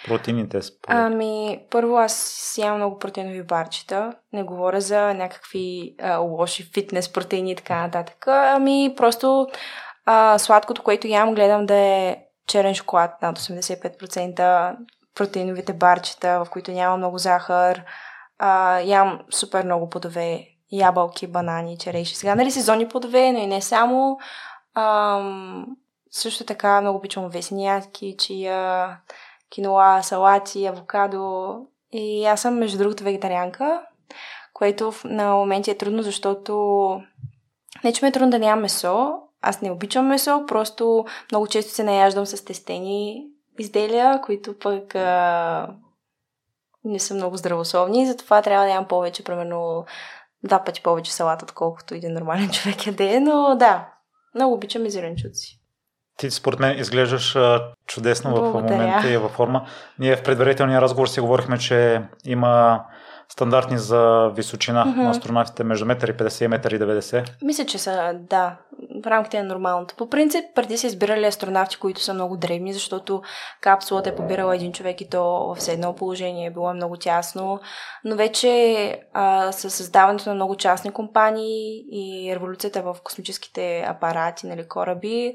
Протеините 0.06 0.62
според? 0.62 0.96
Ами, 0.96 1.60
първо 1.70 1.96
аз 1.96 2.54
ям 2.58 2.76
много 2.76 2.98
протеинови 2.98 3.42
барчета. 3.42 4.12
Не 4.32 4.42
говоря 4.42 4.80
за 4.80 5.14
някакви 5.14 5.94
а, 6.00 6.16
лоши 6.16 6.70
фитнес 6.74 7.12
протеини 7.12 7.52
и 7.52 7.56
така 7.56 7.82
нататък. 7.82 8.26
Ами, 8.26 8.94
просто 8.96 9.46
а, 10.04 10.38
сладкото, 10.38 10.82
което 10.82 11.06
ям, 11.06 11.34
гледам 11.34 11.66
да 11.66 11.74
е 11.74 12.16
черен 12.46 12.74
шоколад 12.74 13.22
над 13.22 13.38
85%, 13.38 14.76
протеиновите 15.16 15.72
барчета, 15.72 16.44
в 16.44 16.50
които 16.50 16.70
няма 16.70 16.96
много 16.96 17.18
захар. 17.18 17.84
А, 18.38 18.80
ям 18.80 19.20
супер 19.30 19.64
много 19.64 19.90
плодове, 19.90 20.48
ябълки, 20.72 21.26
банани, 21.26 21.78
череши. 21.78 22.16
Сега, 22.16 22.34
нали, 22.34 22.50
сезонни 22.50 22.88
плодове, 22.88 23.32
но 23.32 23.38
и 23.38 23.46
не 23.46 23.62
само. 23.62 24.18
Ам, 24.74 25.66
също 26.10 26.44
така 26.44 26.80
много 26.80 26.98
обичам 26.98 27.24
овесни 27.24 27.66
ядки, 27.66 28.16
чия, 28.18 28.88
киноа, 29.50 30.02
салати, 30.02 30.66
авокадо. 30.66 31.56
И 31.92 32.26
аз 32.26 32.40
съм, 32.40 32.54
между 32.54 32.78
другото, 32.78 33.04
вегетарианка, 33.04 33.82
което 34.52 34.92
на 35.04 35.34
моменти 35.34 35.70
е 35.70 35.78
трудно, 35.78 36.02
защото 36.02 36.54
не, 37.84 37.92
че 37.92 38.04
ме 38.04 38.08
е 38.08 38.12
трудно 38.12 38.30
да 38.30 38.38
нямам 38.38 38.62
месо. 38.62 39.18
Аз 39.42 39.60
не 39.60 39.70
обичам 39.70 40.06
месо, 40.06 40.44
просто 40.46 41.04
много 41.32 41.46
често 41.46 41.72
се 41.72 41.84
наяждам 41.84 42.26
с 42.26 42.44
тестени 42.44 43.26
изделия, 43.60 44.20
които 44.20 44.58
пък 44.58 44.94
а, 44.94 45.68
не 46.84 46.98
са 46.98 47.14
много 47.14 47.36
здравословни, 47.36 48.06
затова 48.06 48.42
трябва 48.42 48.66
да 48.66 48.72
ям 48.72 48.88
повече, 48.88 49.24
примерно 49.24 49.84
два 50.44 50.64
пъти 50.64 50.82
повече 50.82 51.14
салата, 51.14 51.44
отколкото 51.44 51.94
един 51.94 52.12
нормален 52.12 52.50
човек 52.52 52.86
яде, 52.86 53.20
но 53.20 53.56
да, 53.58 53.88
много 54.34 54.54
обичам 54.54 54.86
и 54.86 54.90
зеленчуци. 54.90 55.60
Ти 56.16 56.30
според 56.30 56.60
мен 56.60 56.78
изглеждаш 56.78 57.36
чудесно 57.86 58.30
Благодаря. 58.30 58.50
в 58.50 58.54
момента 58.54 59.10
и 59.10 59.16
във 59.16 59.32
форма. 59.32 59.66
Ние 59.98 60.16
в 60.16 60.22
предварителния 60.22 60.80
разговор 60.80 61.06
си 61.06 61.20
говорихме, 61.20 61.58
че 61.58 62.02
има 62.24 62.84
стандартни 63.28 63.78
за 63.78 64.30
височина 64.36 64.86
mm-hmm. 64.86 65.02
на 65.02 65.10
астронавтите 65.10 65.64
между 65.64 65.84
1,50 65.84 66.44
и 66.44 66.48
1,90 66.48 67.28
Мисля, 67.42 67.66
че 67.66 67.78
са, 67.78 68.18
да, 68.30 68.56
в 69.02 69.06
рамките 69.06 69.42
на 69.42 69.48
нормалното. 69.48 69.94
По 69.96 70.08
принцип, 70.08 70.44
преди 70.54 70.78
са 70.78 70.86
избирали 70.86 71.26
астронавти, 71.26 71.76
които 71.76 72.00
са 72.00 72.14
много 72.14 72.36
древни, 72.36 72.72
защото 72.72 73.22
капсулата 73.60 74.10
е 74.10 74.16
побирала 74.16 74.54
един 74.54 74.72
човек 74.72 75.00
и 75.00 75.08
то 75.08 75.54
в 75.54 75.62
седно 75.62 75.94
положение 75.94 76.46
е 76.46 76.50
било 76.50 76.74
много 76.74 76.96
тясно. 76.96 77.60
Но 78.04 78.16
вече 78.16 79.00
а, 79.12 79.52
с 79.52 79.70
създаването 79.70 80.28
на 80.28 80.34
много 80.34 80.56
частни 80.56 80.92
компании 80.92 81.84
и 81.92 82.34
революцията 82.34 82.82
в 82.82 82.96
космическите 83.04 83.84
апарати, 83.86 84.46
нали, 84.46 84.68
кораби, 84.68 85.34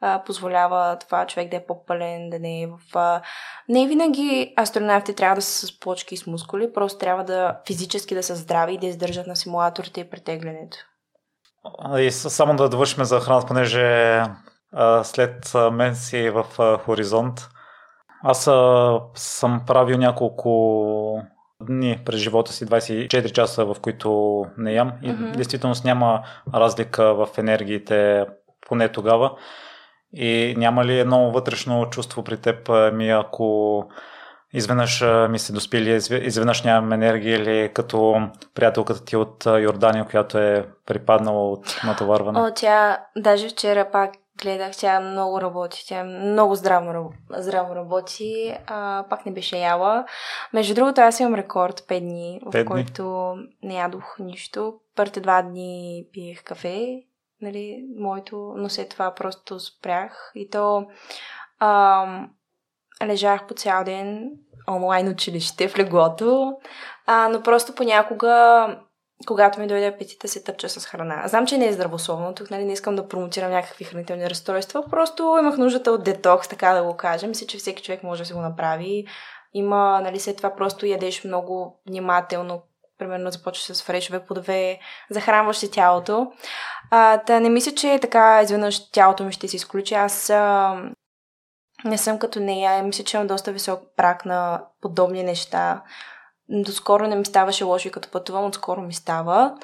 а, 0.00 0.22
позволява 0.26 0.98
това 0.98 1.26
човек 1.26 1.50
да 1.50 1.56
е 1.56 1.66
по-пълен, 1.66 2.30
да 2.30 2.38
не 2.38 2.62
е 2.62 2.66
в... 2.66 2.78
А... 2.94 3.22
Не 3.68 3.86
винаги 3.86 4.54
астронавти 4.56 5.14
трябва 5.14 5.36
да 5.36 5.42
са 5.42 5.66
с 5.66 5.80
плочки 5.80 6.14
и 6.14 6.18
с 6.18 6.26
мускули, 6.26 6.72
просто 6.72 6.98
трябва 6.98 7.24
да 7.24 7.60
физически 7.66 8.14
да 8.14 8.22
са 8.22 8.36
здрави 8.36 8.74
и 8.74 8.78
да 8.78 8.86
издържат 8.86 9.26
на 9.26 9.36
симулаторите 9.36 10.00
и 10.00 10.10
претеглянето. 10.10 10.76
И 11.98 12.10
само 12.10 12.56
да 12.56 12.68
довършим 12.68 13.04
за 13.04 13.20
храната, 13.20 13.46
понеже 13.46 14.22
след 15.02 15.54
мен 15.72 15.94
си 15.94 16.30
в 16.30 16.44
а, 16.58 16.78
Хоризонт. 16.78 17.48
Аз 18.22 18.44
съм 19.14 19.62
правил 19.66 19.98
няколко 19.98 21.22
дни 21.62 22.00
през 22.04 22.20
живота 22.20 22.52
си, 22.52 22.66
24 22.66 23.32
часа, 23.32 23.64
в 23.64 23.76
които 23.82 24.42
не 24.58 24.72
ям. 24.72 24.92
И 25.02 25.08
mm-hmm. 25.08 25.36
действително 25.36 25.74
няма 25.84 26.22
разлика 26.54 27.14
в 27.14 27.28
енергиите, 27.38 28.26
поне 28.68 28.88
тогава. 28.88 29.32
И 30.12 30.54
няма 30.56 30.84
ли 30.84 30.98
едно 30.98 31.30
вътрешно 31.30 31.90
чувство 31.90 32.24
при 32.24 32.36
теб, 32.36 32.70
ми 32.92 33.10
ако 33.10 33.88
изведнъж 34.54 35.04
ми 35.30 35.38
се 35.38 35.52
доспили, 35.52 35.90
изведнъж 36.10 36.62
нямам 36.62 36.92
енергия 36.92 37.36
или 37.36 37.72
като 37.72 38.28
приятелката 38.54 39.04
ти 39.04 39.16
от 39.16 39.46
Йордания, 39.46 40.06
която 40.10 40.38
е 40.38 40.66
припаднала 40.86 41.50
от 41.50 41.80
натоварване? 41.86 42.40
О, 42.40 42.50
тя 42.54 43.04
даже 43.16 43.48
вчера 43.48 43.90
пак 43.90 44.10
гледах, 44.42 44.72
тя 44.76 45.00
много 45.00 45.40
работи, 45.40 45.84
тя 45.88 46.04
много 46.04 46.54
здраво, 46.54 47.12
здраво 47.30 47.74
работи, 47.74 48.56
а, 48.66 49.04
пак 49.10 49.26
не 49.26 49.32
беше 49.32 49.56
яла. 49.58 50.04
Между 50.52 50.74
другото, 50.74 51.00
аз 51.00 51.20
имам 51.20 51.34
рекорд 51.34 51.80
5 51.80 52.00
дни, 52.00 52.40
в 52.46 52.50
5 52.52 52.64
който 52.64 53.34
не 53.62 53.74
ядох 53.74 54.16
нищо. 54.18 54.74
Първите 54.96 55.20
два 55.20 55.42
дни 55.42 56.04
пиех 56.12 56.44
кафе 56.44 57.02
нали, 57.44 57.84
моето, 57.98 58.54
но 58.56 58.68
след 58.68 58.88
това 58.88 59.14
просто 59.14 59.60
спрях 59.60 60.32
и 60.34 60.50
то 60.50 60.86
ам, 61.60 62.30
лежах 63.04 63.46
по 63.46 63.54
цял 63.54 63.84
ден 63.84 64.30
онлайн 64.68 65.08
училище 65.08 65.68
в 65.68 65.78
леглото, 65.78 66.52
а, 67.06 67.28
но 67.28 67.42
просто 67.42 67.74
понякога 67.74 68.66
когато 69.26 69.60
ми 69.60 69.66
дойде 69.66 69.86
апетита, 69.86 70.28
се 70.28 70.44
тъпча 70.44 70.68
с 70.68 70.86
храна. 70.86 71.28
Знам, 71.28 71.46
че 71.46 71.58
не 71.58 71.66
е 71.66 71.72
здравословно, 71.72 72.34
тук 72.34 72.50
нали, 72.50 72.64
не 72.64 72.72
искам 72.72 72.96
да 72.96 73.08
промотирам 73.08 73.50
някакви 73.50 73.84
хранителни 73.84 74.30
разстройства, 74.30 74.84
просто 74.90 75.36
имах 75.40 75.58
нуждата 75.58 75.92
от 75.92 76.04
детокс, 76.04 76.48
така 76.48 76.72
да 76.72 76.84
го 76.84 76.96
кажем. 76.96 77.28
Мисля, 77.28 77.46
че 77.46 77.58
всеки 77.58 77.82
човек 77.82 78.02
може 78.02 78.22
да 78.22 78.26
се 78.26 78.34
го 78.34 78.40
направи. 78.40 79.06
Има, 79.54 80.00
нали, 80.02 80.20
след 80.20 80.36
това 80.36 80.54
просто 80.56 80.86
ядеш 80.86 81.24
много 81.24 81.80
внимателно, 81.88 82.62
примерно 82.98 83.30
започваш 83.30 83.76
с 83.76 83.82
фрешове 83.82 84.26
плодове, 84.26 84.78
захранваш 85.10 85.56
си 85.56 85.70
тялото. 85.70 86.32
А, 86.90 87.16
да 87.16 87.40
не 87.40 87.50
мисля, 87.50 87.72
че 87.72 87.98
така 88.02 88.42
изведнъж 88.42 88.90
тялото 88.90 89.24
ми 89.24 89.32
ще 89.32 89.48
се 89.48 89.56
изключи. 89.56 89.94
Аз 89.94 90.30
а, 90.30 90.76
не 91.84 91.98
съм 91.98 92.18
като 92.18 92.40
нея. 92.40 92.82
Мисля, 92.82 93.04
че 93.04 93.16
имам 93.16 93.26
доста 93.26 93.52
висок 93.52 93.80
прак 93.96 94.24
на 94.24 94.64
подобни 94.80 95.22
неща. 95.22 95.82
Доскоро 96.48 97.06
не 97.06 97.16
ми 97.16 97.24
ставаше 97.24 97.64
лошо 97.64 97.88
и 97.88 97.90
като 97.90 98.10
пътувам, 98.10 98.44
отскоро 98.44 98.82
ми 98.82 98.94
става. 98.94 99.54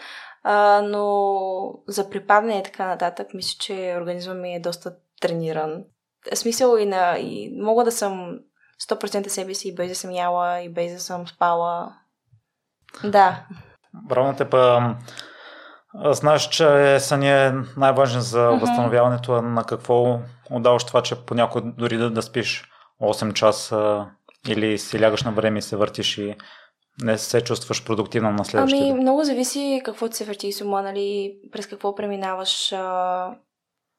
А, 0.42 0.82
но 0.82 1.34
за 1.88 2.10
припадане 2.10 2.58
и 2.58 2.62
така 2.62 2.86
нататък, 2.86 3.34
мисля, 3.34 3.56
че 3.60 3.96
организма 4.00 4.34
ми 4.34 4.54
е 4.54 4.60
доста 4.60 4.96
трениран. 5.20 5.84
Смисъл 6.34 6.76
и 6.76 6.86
на... 6.86 7.18
И 7.18 7.60
мога 7.62 7.84
да 7.84 7.92
съм 7.92 8.38
100% 8.88 9.28
себе 9.28 9.54
си 9.54 9.68
и 9.68 9.74
без 9.74 9.88
да 9.88 9.94
съм 9.94 10.10
яла, 10.10 10.60
и 10.60 10.68
без 10.68 10.92
да 10.92 11.00
съм 11.00 11.28
спала. 11.28 11.96
Да. 13.04 13.46
Браво 13.94 14.26
на 14.26 14.36
теб. 14.36 14.54
Знаеш, 15.94 16.48
че 16.48 17.00
съня 17.00 17.28
е 17.28 17.52
най-важен 17.76 18.20
за 18.20 18.38
mm-hmm. 18.38 18.60
възстановяването. 18.60 19.42
На 19.42 19.64
какво 19.64 20.18
отдаваш 20.50 20.84
това, 20.84 21.02
че 21.02 21.24
понякога 21.24 21.72
дори 21.78 21.96
да, 21.96 22.10
да 22.10 22.22
спиш 22.22 22.64
8 23.02 23.32
часа 23.32 24.06
или 24.48 24.78
си 24.78 25.00
лягаш 25.00 25.22
на 25.22 25.32
време 25.32 25.58
и 25.58 25.62
се 25.62 25.76
въртиш 25.76 26.18
и 26.18 26.36
не 27.02 27.18
се 27.18 27.40
чувстваш 27.40 27.84
продуктивна 27.84 28.30
на 28.30 28.44
следващия 28.44 28.90
Ами, 28.90 29.00
много 29.00 29.24
зависи 29.24 29.82
какво 29.84 30.08
ти 30.08 30.16
се 30.16 30.24
върти 30.24 30.48
и 30.48 30.52
сума, 30.52 30.82
нали, 30.82 31.34
през 31.52 31.66
какво 31.66 31.94
преминаваш 31.94 32.72
а, 32.72 33.30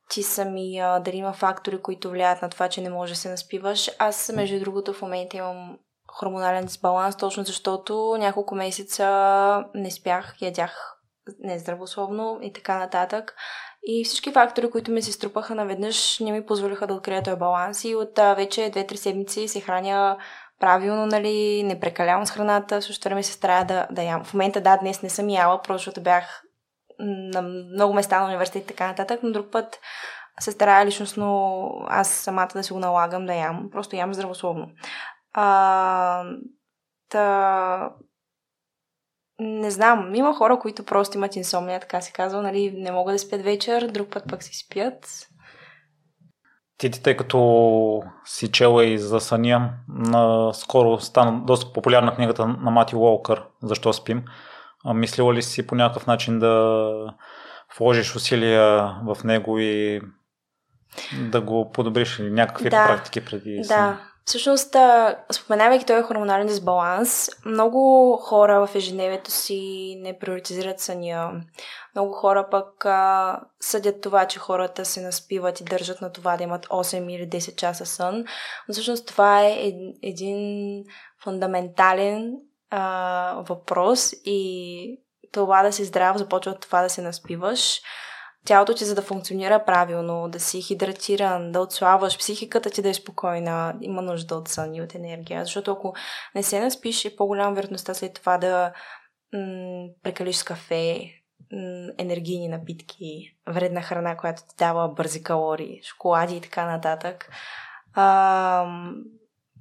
ти 0.10 0.24
самия, 0.24 1.00
дали 1.00 1.18
има 1.18 1.34
фактори, 1.34 1.82
които 1.82 2.10
влияят 2.10 2.42
на 2.42 2.50
това, 2.50 2.70
че 2.70 2.82
не 2.82 2.90
можеш 2.90 3.16
да 3.16 3.22
се 3.22 3.30
наспиваш. 3.30 3.90
Аз, 4.00 4.32
между 4.36 4.60
другото, 4.60 4.94
в 4.94 5.02
момента 5.02 5.38
имам 5.38 5.78
хормонален 6.08 6.66
дисбаланс, 6.66 7.18
точно 7.18 7.44
защото 7.44 8.16
няколко 8.20 8.56
месеца 8.56 9.66
не 9.76 9.92
спях, 9.92 10.36
ядях 10.42 11.01
нездравословно 11.40 12.40
и 12.42 12.54
така 12.54 12.80
нататък. 12.80 13.36
И 13.84 14.06
всички 14.06 14.32
фактори, 14.32 14.72
които 14.72 14.92
ми 14.92 15.02
се 15.02 15.12
струпаха 15.12 15.56
наведнъж, 15.56 16.20
не 16.20 16.32
ми 16.32 16.46
позволиха 16.46 16.88
да 16.88 16.94
открия 16.94 17.24
този 17.24 17.38
баланс. 17.38 17.84
И 17.84 17.96
от 17.96 18.20
а, 18.20 18.34
вече 18.34 18.62
2-3 18.62 18.96
седмици 18.96 19.48
се 19.48 19.62
храня 19.62 20.18
правилно, 20.60 21.06
нали, 21.06 21.64
не 21.64 21.80
прекалявам 21.80 22.26
с 22.26 22.32
храната, 22.32 22.82
също 22.82 23.10
време 23.10 23.24
се 23.24 23.34
старая 23.34 23.66
да, 23.66 23.88
да 23.92 24.04
ям. 24.04 24.24
В 24.24 24.34
момента, 24.34 24.62
да, 24.62 24.78
днес 24.78 25.02
не 25.02 25.10
съм 25.10 25.30
яла, 25.30 25.62
просто 25.62 25.78
защото 25.78 26.02
бях 26.02 26.44
на 27.00 27.42
много 27.42 27.94
места 27.94 28.20
на 28.20 28.28
университет 28.28 28.64
и 28.64 28.68
така 28.68 28.88
нататък, 28.88 29.20
но 29.24 29.32
друг 29.32 29.52
път 29.52 29.80
се 30.40 30.52
старая 30.52 30.86
личностно 30.86 31.62
аз 31.88 32.10
самата 32.10 32.50
да 32.54 32.64
си 32.64 32.74
го 32.74 32.80
налагам 32.80 33.26
да 33.26 33.34
ям. 33.34 33.70
Просто 33.72 33.96
ям 33.96 34.14
здравословно. 34.14 34.68
А, 35.34 36.24
та, 37.10 37.90
не 39.42 39.72
знам, 39.72 40.16
има 40.16 40.34
хора, 40.34 40.60
които 40.60 40.84
просто 40.84 41.18
имат 41.18 41.36
инсомния, 41.36 41.80
така 41.80 42.02
се 42.02 42.12
казва, 42.12 42.42
нали, 42.42 42.72
не 42.78 42.92
могат 42.92 43.16
да 43.16 43.20
спят 43.20 43.42
вечер, 43.42 43.88
друг 43.88 44.10
път 44.10 44.24
пък 44.30 44.44
си 44.44 44.66
спят. 44.66 45.28
Ти, 46.78 46.92
ти 46.92 47.04
тъй 47.04 47.18
като 47.18 48.04
си 48.26 48.52
чела 48.52 48.86
и 48.86 48.98
за 48.98 49.20
съня, 49.20 49.70
скоро 50.54 51.00
стана 51.00 51.46
доста 51.46 51.74
популярна 51.74 52.16
книгата 52.16 52.48
на 52.48 52.72
Мати 52.72 52.96
Уолкър 52.96 53.44
«Защо 53.64 53.94
спим?». 53.94 54.24
Мислила 54.86 55.34
ли 55.34 55.42
си 55.42 55.68
по 55.68 55.76
някакъв 55.76 56.08
начин 56.08 56.40
да 56.40 56.94
вложиш 57.78 58.16
усилия 58.16 58.96
в 59.06 59.24
него 59.24 59.60
и 59.60 60.02
да 61.32 61.42
го 61.42 61.72
подобриш 61.72 62.20
или 62.20 62.32
някакви 62.32 62.70
да, 62.70 62.88
практики 62.88 63.26
преди 63.26 63.62
Да, 63.68 64.11
Всъщност, 64.26 64.76
споменавайки 65.32 65.86
този 65.86 66.04
хормонален 66.04 66.48
дисбаланс, 66.48 67.30
много 67.46 68.18
хора 68.18 68.68
в 68.68 68.76
ежедневието 68.76 69.32
си 69.32 69.96
не 70.02 70.20
приоритизират 70.20 70.80
съня. 70.80 71.42
Много 71.96 72.14
хора 72.14 72.48
пък 72.52 72.86
а, 72.86 73.40
съдят 73.60 74.02
това, 74.02 74.26
че 74.26 74.40
хората 74.40 74.86
се 74.86 75.02
наспиват 75.02 75.60
и 75.60 75.64
държат 75.64 76.02
на 76.02 76.12
това 76.12 76.38
да 76.38 76.44
имат 76.44 76.68
8 76.68 77.12
или 77.12 77.30
10 77.30 77.56
часа 77.56 77.86
сън. 77.86 78.26
Но 78.68 78.74
всъщност 78.74 79.08
това 79.08 79.42
е 79.42 79.74
един 80.04 80.84
фундаментален 81.24 82.34
а, 82.70 83.44
въпрос 83.48 84.14
и 84.26 85.02
това 85.32 85.64
да 85.64 85.74
си 85.74 85.86
здрав 85.86 86.18
започва 86.18 86.52
от 86.52 86.62
това 86.62 86.82
да 86.82 86.90
се 86.90 87.02
наспиваш 87.02 87.82
тялото 88.46 88.76
ти, 88.76 88.86
за 88.86 88.96
да 88.96 89.02
функционира 89.02 89.66
правилно, 89.66 90.30
да 90.30 90.40
си 90.40 90.62
хидратиран, 90.62 91.52
да 91.52 91.60
отслабваш, 91.60 92.18
психиката 92.18 92.70
ти 92.70 92.82
да 92.82 92.90
е 92.90 92.94
спокойна, 92.94 93.76
има 93.82 94.02
нужда 94.02 94.36
от 94.36 94.48
сън 94.48 94.76
и 94.76 94.82
от 94.82 94.96
енергия. 94.96 95.46
Защото 95.46 95.72
ако 95.72 95.94
не 96.36 96.44
се 96.44 96.60
наспиш, 96.60 97.06
е 97.06 97.16
по-голяма 97.16 97.56
вероятността 97.56 97.94
след 97.94 98.14
това 98.14 98.38
да 98.38 98.74
м- 99.34 99.88
прекалиш 100.04 100.36
с 100.36 100.44
кафе, 100.44 101.12
енергийни 101.98 102.48
напитки, 102.48 103.38
вредна 103.48 103.82
храна, 103.82 104.18
която 104.18 104.42
ти 104.42 104.56
дава 104.58 104.90
бързи 104.90 105.24
калории, 105.24 105.82
шоколади 105.84 106.36
и 106.36 106.42
така 106.42 106.66
нататък. 106.66 107.30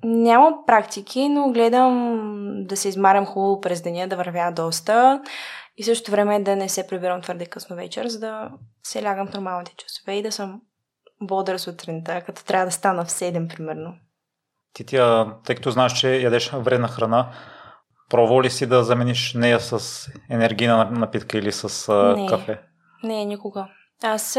Нямам 0.04 0.54
практики, 0.66 1.28
но 1.28 1.52
гледам 1.52 2.20
да 2.66 2.76
се 2.76 2.88
измарям 2.88 3.26
хубаво 3.26 3.60
през 3.60 3.82
деня, 3.82 4.08
да 4.08 4.16
вървя 4.16 4.52
доста 4.56 5.22
и 5.76 5.84
също 5.84 6.10
време 6.10 6.42
да 6.42 6.56
не 6.56 6.68
се 6.68 6.86
прибирам 6.86 7.22
твърде 7.22 7.46
късно 7.46 7.76
вечер, 7.76 8.06
за 8.06 8.20
да 8.20 8.50
се 8.82 9.02
лягам 9.02 9.26
в 9.26 9.34
нормалните 9.34 9.74
часове 9.76 10.12
и 10.12 10.22
да 10.22 10.32
съм 10.32 10.60
бодър 11.22 11.58
сутринта, 11.58 12.20
като 12.20 12.44
трябва 12.44 12.66
да 12.66 12.72
стана 12.72 13.04
в 13.04 13.10
7 13.10 13.56
примерно. 13.56 13.94
Ти 14.72 14.86
тя, 14.86 15.34
тъй 15.44 15.56
като 15.56 15.70
знаеш, 15.70 15.92
че 15.92 16.16
ядеш 16.16 16.50
вредна 16.50 16.88
храна, 16.88 17.32
пробва 18.10 18.42
ли 18.42 18.50
си 18.50 18.66
да 18.66 18.84
замениш 18.84 19.34
нея 19.34 19.60
с 19.60 20.06
енергийна 20.30 20.90
напитка 20.90 21.38
или 21.38 21.52
с 21.52 21.88
а, 21.88 22.16
не, 22.16 22.26
кафе? 22.26 22.60
Не, 23.02 23.24
никога. 23.24 23.68
Аз, 24.02 24.38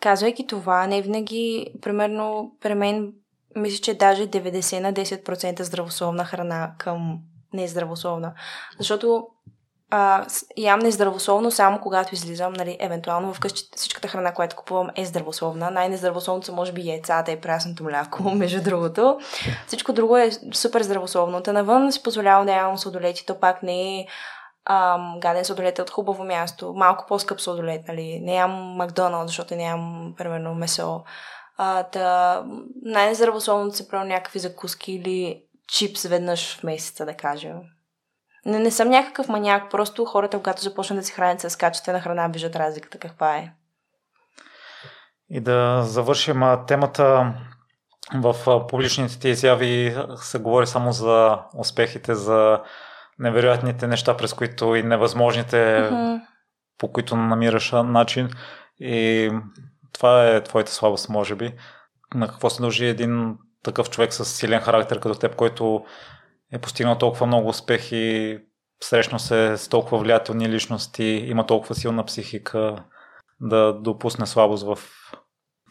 казвайки 0.00 0.46
това, 0.46 0.86
не 0.86 1.02
винаги, 1.02 1.66
примерно, 1.82 2.52
при 2.60 2.74
мен 2.74 3.12
мисля, 3.58 3.82
че 3.82 3.94
даже 3.94 4.26
90 4.26 4.80
на 4.80 4.92
10% 4.92 5.62
здравословна 5.62 6.24
храна 6.24 6.72
към 6.78 7.18
нездравословна. 7.52 8.32
Защото 8.78 9.26
а, 9.90 10.26
ям 10.56 10.80
нездравословно 10.80 11.50
само 11.50 11.80
когато 11.80 12.14
излизам, 12.14 12.52
нали, 12.52 12.76
евентуално 12.80 13.34
вкъщи 13.34 13.62
всичката 13.76 14.08
храна, 14.08 14.34
която 14.34 14.56
купувам 14.56 14.90
е 14.96 15.04
здравословна. 15.04 15.70
Най-нездравословното 15.70 16.46
са 16.46 16.52
може 16.52 16.72
би 16.72 16.88
яйцата 16.88 17.32
и 17.32 17.40
прясното 17.40 17.84
мляко, 17.84 18.30
между 18.34 18.62
другото. 18.62 19.18
Всичко 19.66 19.92
друго 19.92 20.16
е 20.16 20.30
супер 20.54 20.82
здравословно. 20.82 21.42
Та 21.42 21.52
навън 21.52 21.92
си 21.92 22.02
позволявам 22.02 22.46
да 22.46 22.52
ям 22.52 22.78
сладолети, 22.78 23.26
то 23.26 23.40
пак 23.40 23.62
не 23.62 24.00
е 24.00 24.06
ам, 24.64 25.20
гаден 25.20 25.44
сладолет 25.44 25.78
от 25.78 25.90
хубаво 25.90 26.24
място, 26.24 26.74
малко 26.76 27.04
по-скъп 27.08 27.40
сладолет, 27.40 27.88
нали. 27.88 28.20
Не 28.20 28.34
ям 28.34 28.50
Макдоналд, 28.50 29.28
защото 29.28 29.54
не 29.54 29.64
ям, 29.64 30.14
примерно, 30.16 30.54
месо. 30.54 31.04
А, 31.58 31.82
та, 31.82 32.44
най-нездравословното 32.82 33.76
се 33.76 33.88
прави 33.88 34.08
някакви 34.08 34.38
закуски 34.38 34.92
или 34.92 35.42
чипс 35.68 36.02
веднъж 36.02 36.58
в 36.58 36.62
месеца, 36.62 37.06
да 37.06 37.14
кажем. 37.14 37.56
Не, 38.46 38.58
не 38.58 38.70
съм 38.70 38.88
някакъв 38.88 39.28
маняк, 39.28 39.70
просто 39.70 40.04
хората, 40.04 40.38
когато 40.38 40.62
започнат 40.62 40.98
да 40.98 41.04
се 41.04 41.12
хранят 41.12 41.40
с 41.40 41.56
качествена 41.56 42.00
храна, 42.00 42.28
виждат 42.28 42.56
разликата 42.56 42.98
каква 42.98 43.36
е. 43.36 43.52
И 45.30 45.40
да 45.40 45.82
завършим 45.82 46.42
темата 46.66 47.34
в 48.14 48.66
публичните 48.68 49.18
ти 49.18 49.28
изяви 49.28 49.96
се 50.16 50.38
говори 50.38 50.66
само 50.66 50.92
за 50.92 51.38
успехите, 51.58 52.14
за 52.14 52.60
невероятните 53.18 53.86
неща, 53.86 54.16
през 54.16 54.34
които 54.34 54.74
и 54.74 54.82
невъзможните, 54.82 55.56
mm-hmm. 55.56 56.20
по 56.78 56.92
които 56.92 57.16
намираш 57.16 57.72
начин. 57.72 58.30
И 58.80 59.30
това 59.98 60.28
е 60.28 60.42
твоята 60.42 60.72
слабост, 60.72 61.08
може 61.08 61.34
би. 61.34 61.54
На 62.14 62.28
какво 62.28 62.50
се 62.50 62.62
дължи 62.62 62.86
един 62.86 63.36
такъв 63.62 63.90
човек 63.90 64.12
с 64.12 64.24
силен 64.24 64.60
характер 64.60 65.00
като 65.00 65.18
теб, 65.18 65.36
който 65.36 65.84
е 66.52 66.58
постигнал 66.58 66.98
толкова 66.98 67.26
много 67.26 67.48
успехи, 67.48 68.38
срещна 68.80 69.18
се 69.18 69.56
с 69.56 69.68
толкова 69.68 69.98
влиятелни 69.98 70.48
личности, 70.48 71.04
има 71.04 71.46
толкова 71.46 71.74
силна 71.74 72.04
психика 72.04 72.84
да 73.40 73.72
допусне 73.72 74.26
слабост 74.26 74.66
в 74.66 74.78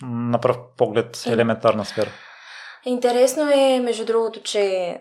на 0.03 0.39
пръв 0.39 0.57
поглед 0.77 1.23
елементарна 1.27 1.85
сфера. 1.85 2.09
Интересно 2.85 3.51
е, 3.51 3.79
между 3.79 4.05
другото, 4.05 4.41
че 4.43 4.97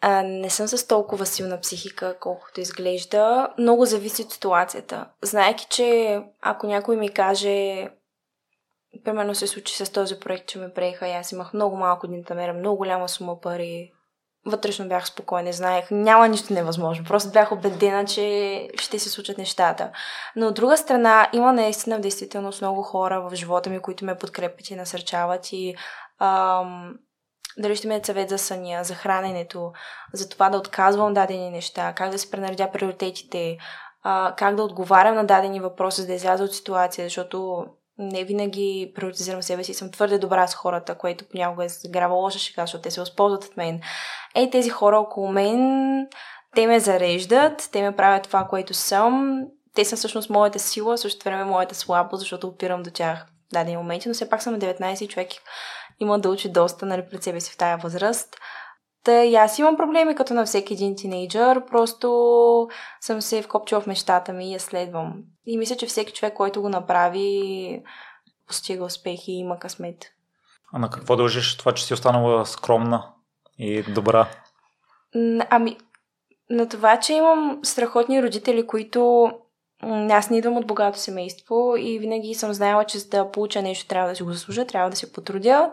а, 0.00 0.22
не 0.22 0.50
съм 0.50 0.68
с 0.68 0.86
толкова 0.86 1.26
силна 1.26 1.60
психика, 1.60 2.16
колкото 2.20 2.60
изглежда. 2.60 3.48
Много 3.58 3.84
зависи 3.84 4.22
от 4.22 4.32
ситуацията. 4.32 5.06
Знайки, 5.22 5.66
че 5.70 6.20
ако 6.42 6.66
някой 6.66 6.96
ми 6.96 7.08
каже 7.08 7.88
примерно 9.04 9.34
се 9.34 9.46
случи 9.46 9.84
с 9.84 9.92
този 9.92 10.20
проект, 10.20 10.48
че 10.48 10.58
ме 10.58 10.72
приеха 10.72 11.08
и 11.08 11.12
аз 11.12 11.32
имах 11.32 11.54
много 11.54 11.76
малко 11.76 12.06
дни 12.06 12.22
да 12.22 12.52
много 12.52 12.76
голяма 12.76 13.08
сума 13.08 13.40
пари, 13.40 13.92
вътрешно 14.46 14.88
бях 14.88 15.06
спокойна, 15.06 15.52
знаех, 15.52 15.90
няма 15.90 16.28
нищо 16.28 16.52
невъзможно. 16.52 17.04
Просто 17.04 17.30
бях 17.30 17.52
убедена, 17.52 18.04
че 18.04 18.68
ще 18.80 18.98
се 18.98 19.08
случат 19.08 19.38
нещата. 19.38 19.90
Но 20.36 20.46
от 20.46 20.54
друга 20.54 20.76
страна, 20.76 21.28
има 21.32 21.52
наистина 21.52 21.96
в 21.98 22.00
действителност 22.00 22.60
много 22.60 22.82
хора 22.82 23.20
в 23.20 23.34
живота 23.34 23.70
ми, 23.70 23.80
които 23.80 24.04
ме 24.04 24.18
подкрепят 24.18 24.70
и 24.70 24.76
насърчават 24.76 25.52
и 25.52 25.74
ам, 26.20 26.94
дали 27.58 27.76
ще 27.76 27.88
ми 27.88 27.94
е 27.94 28.00
съвет 28.04 28.28
за 28.28 28.38
съня, 28.38 28.84
за 28.84 28.94
храненето, 28.94 29.72
за 30.14 30.28
това 30.28 30.50
да 30.50 30.58
отказвам 30.58 31.14
дадени 31.14 31.50
неща, 31.50 31.92
как 31.96 32.10
да 32.10 32.18
се 32.18 32.30
пренаредя 32.30 32.70
приоритетите, 32.72 33.58
а, 34.02 34.34
как 34.36 34.54
да 34.54 34.62
отговарям 34.62 35.14
на 35.14 35.26
дадени 35.26 35.60
въпроси, 35.60 36.00
за 36.00 36.06
да 36.06 36.12
изляза 36.12 36.44
от 36.44 36.54
ситуация, 36.54 37.06
защото 37.06 37.66
не 37.98 38.24
винаги 38.24 38.92
приоритизирам 38.94 39.42
себе 39.42 39.64
си, 39.64 39.74
съм 39.74 39.90
твърде 39.90 40.18
добра 40.18 40.46
с 40.46 40.54
хората, 40.54 40.94
което 40.94 41.24
понякога 41.24 41.64
е 41.64 41.68
заграва 41.68 42.14
лоша 42.14 42.38
шега, 42.38 42.62
защото 42.62 42.82
те 42.82 42.90
се 42.90 43.00
възползват 43.00 43.44
от 43.44 43.56
мен. 43.56 43.80
Ей, 44.34 44.50
тези 44.50 44.70
хора 44.70 44.98
около 44.98 45.32
мен, 45.32 46.06
те 46.54 46.66
ме 46.66 46.80
зареждат, 46.80 47.68
те 47.72 47.82
ме 47.82 47.96
правят 47.96 48.22
това, 48.22 48.44
което 48.44 48.74
съм. 48.74 49.42
Те 49.74 49.84
са 49.84 49.96
всъщност 49.96 50.30
моята 50.30 50.58
сила, 50.58 50.98
също 50.98 51.24
време 51.24 51.44
моята 51.44 51.74
слабост, 51.74 52.20
защото 52.20 52.48
опирам 52.48 52.82
до 52.82 52.90
тях 52.90 53.26
в 53.26 53.52
дадени 53.52 53.76
моменти, 53.76 54.08
но 54.08 54.14
все 54.14 54.28
пак 54.28 54.42
съм 54.42 54.60
19 54.60 55.08
човек 55.08 55.28
има 56.00 56.18
да 56.18 56.28
учи 56.28 56.48
доста 56.52 56.86
нали, 56.86 57.04
пред 57.10 57.22
себе 57.22 57.40
си 57.40 57.52
в 57.52 57.56
тая 57.56 57.76
възраст. 57.76 58.36
Та 59.04 59.24
и 59.24 59.34
аз 59.34 59.58
имам 59.58 59.76
проблеми 59.76 60.14
като 60.14 60.34
на 60.34 60.46
всеки 60.46 60.74
един 60.74 60.96
тинейджър, 60.96 61.66
просто 61.66 62.68
съм 63.00 63.22
се 63.22 63.42
вкопчила 63.42 63.80
в 63.80 63.86
мечтата 63.86 64.32
ми 64.32 64.50
и 64.50 64.52
я 64.52 64.60
следвам. 64.60 65.14
И 65.50 65.58
мисля, 65.58 65.76
че 65.76 65.86
всеки 65.86 66.12
човек, 66.12 66.34
който 66.34 66.62
го 66.62 66.68
направи, 66.68 67.82
постига 68.46 68.84
успехи 68.84 69.32
и 69.32 69.38
има 69.38 69.58
късмет. 69.58 70.06
А 70.72 70.78
на 70.78 70.90
какво 70.90 71.16
дължиш 71.16 71.56
това, 71.56 71.74
че 71.74 71.84
си 71.84 71.94
останала 71.94 72.46
скромна 72.46 73.12
и 73.58 73.82
добра? 73.82 74.28
Ами, 75.50 75.76
на 76.50 76.68
това, 76.68 77.00
че 77.00 77.12
имам 77.12 77.60
страхотни 77.62 78.22
родители, 78.22 78.66
които 78.66 79.30
аз 80.10 80.30
не 80.30 80.38
идвам 80.38 80.56
от 80.56 80.66
богато 80.66 80.98
семейство 80.98 81.74
и 81.78 81.98
винаги 81.98 82.34
съм 82.34 82.52
знаела, 82.52 82.84
че 82.84 82.98
за 82.98 83.08
да 83.08 83.30
получа 83.30 83.62
нещо 83.62 83.88
трябва 83.88 84.08
да 84.08 84.16
си 84.16 84.22
го 84.22 84.32
заслужа, 84.32 84.66
трябва 84.66 84.90
да 84.90 84.96
се 84.96 85.12
потрудя. 85.12 85.70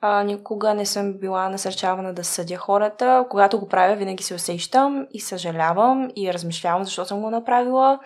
А, 0.00 0.22
никога 0.22 0.74
не 0.74 0.86
съм 0.86 1.12
била 1.12 1.48
насърчавана 1.48 2.14
да 2.14 2.24
съдя 2.24 2.56
хората. 2.56 3.26
Когато 3.30 3.60
го 3.60 3.68
правя, 3.68 3.96
винаги 3.96 4.22
се 4.22 4.34
усещам 4.34 5.06
и 5.12 5.20
съжалявам 5.20 6.10
и 6.16 6.32
размишлявам 6.32 6.84
защо 6.84 7.04
съм 7.04 7.20
го 7.20 7.30
направила. 7.30 7.98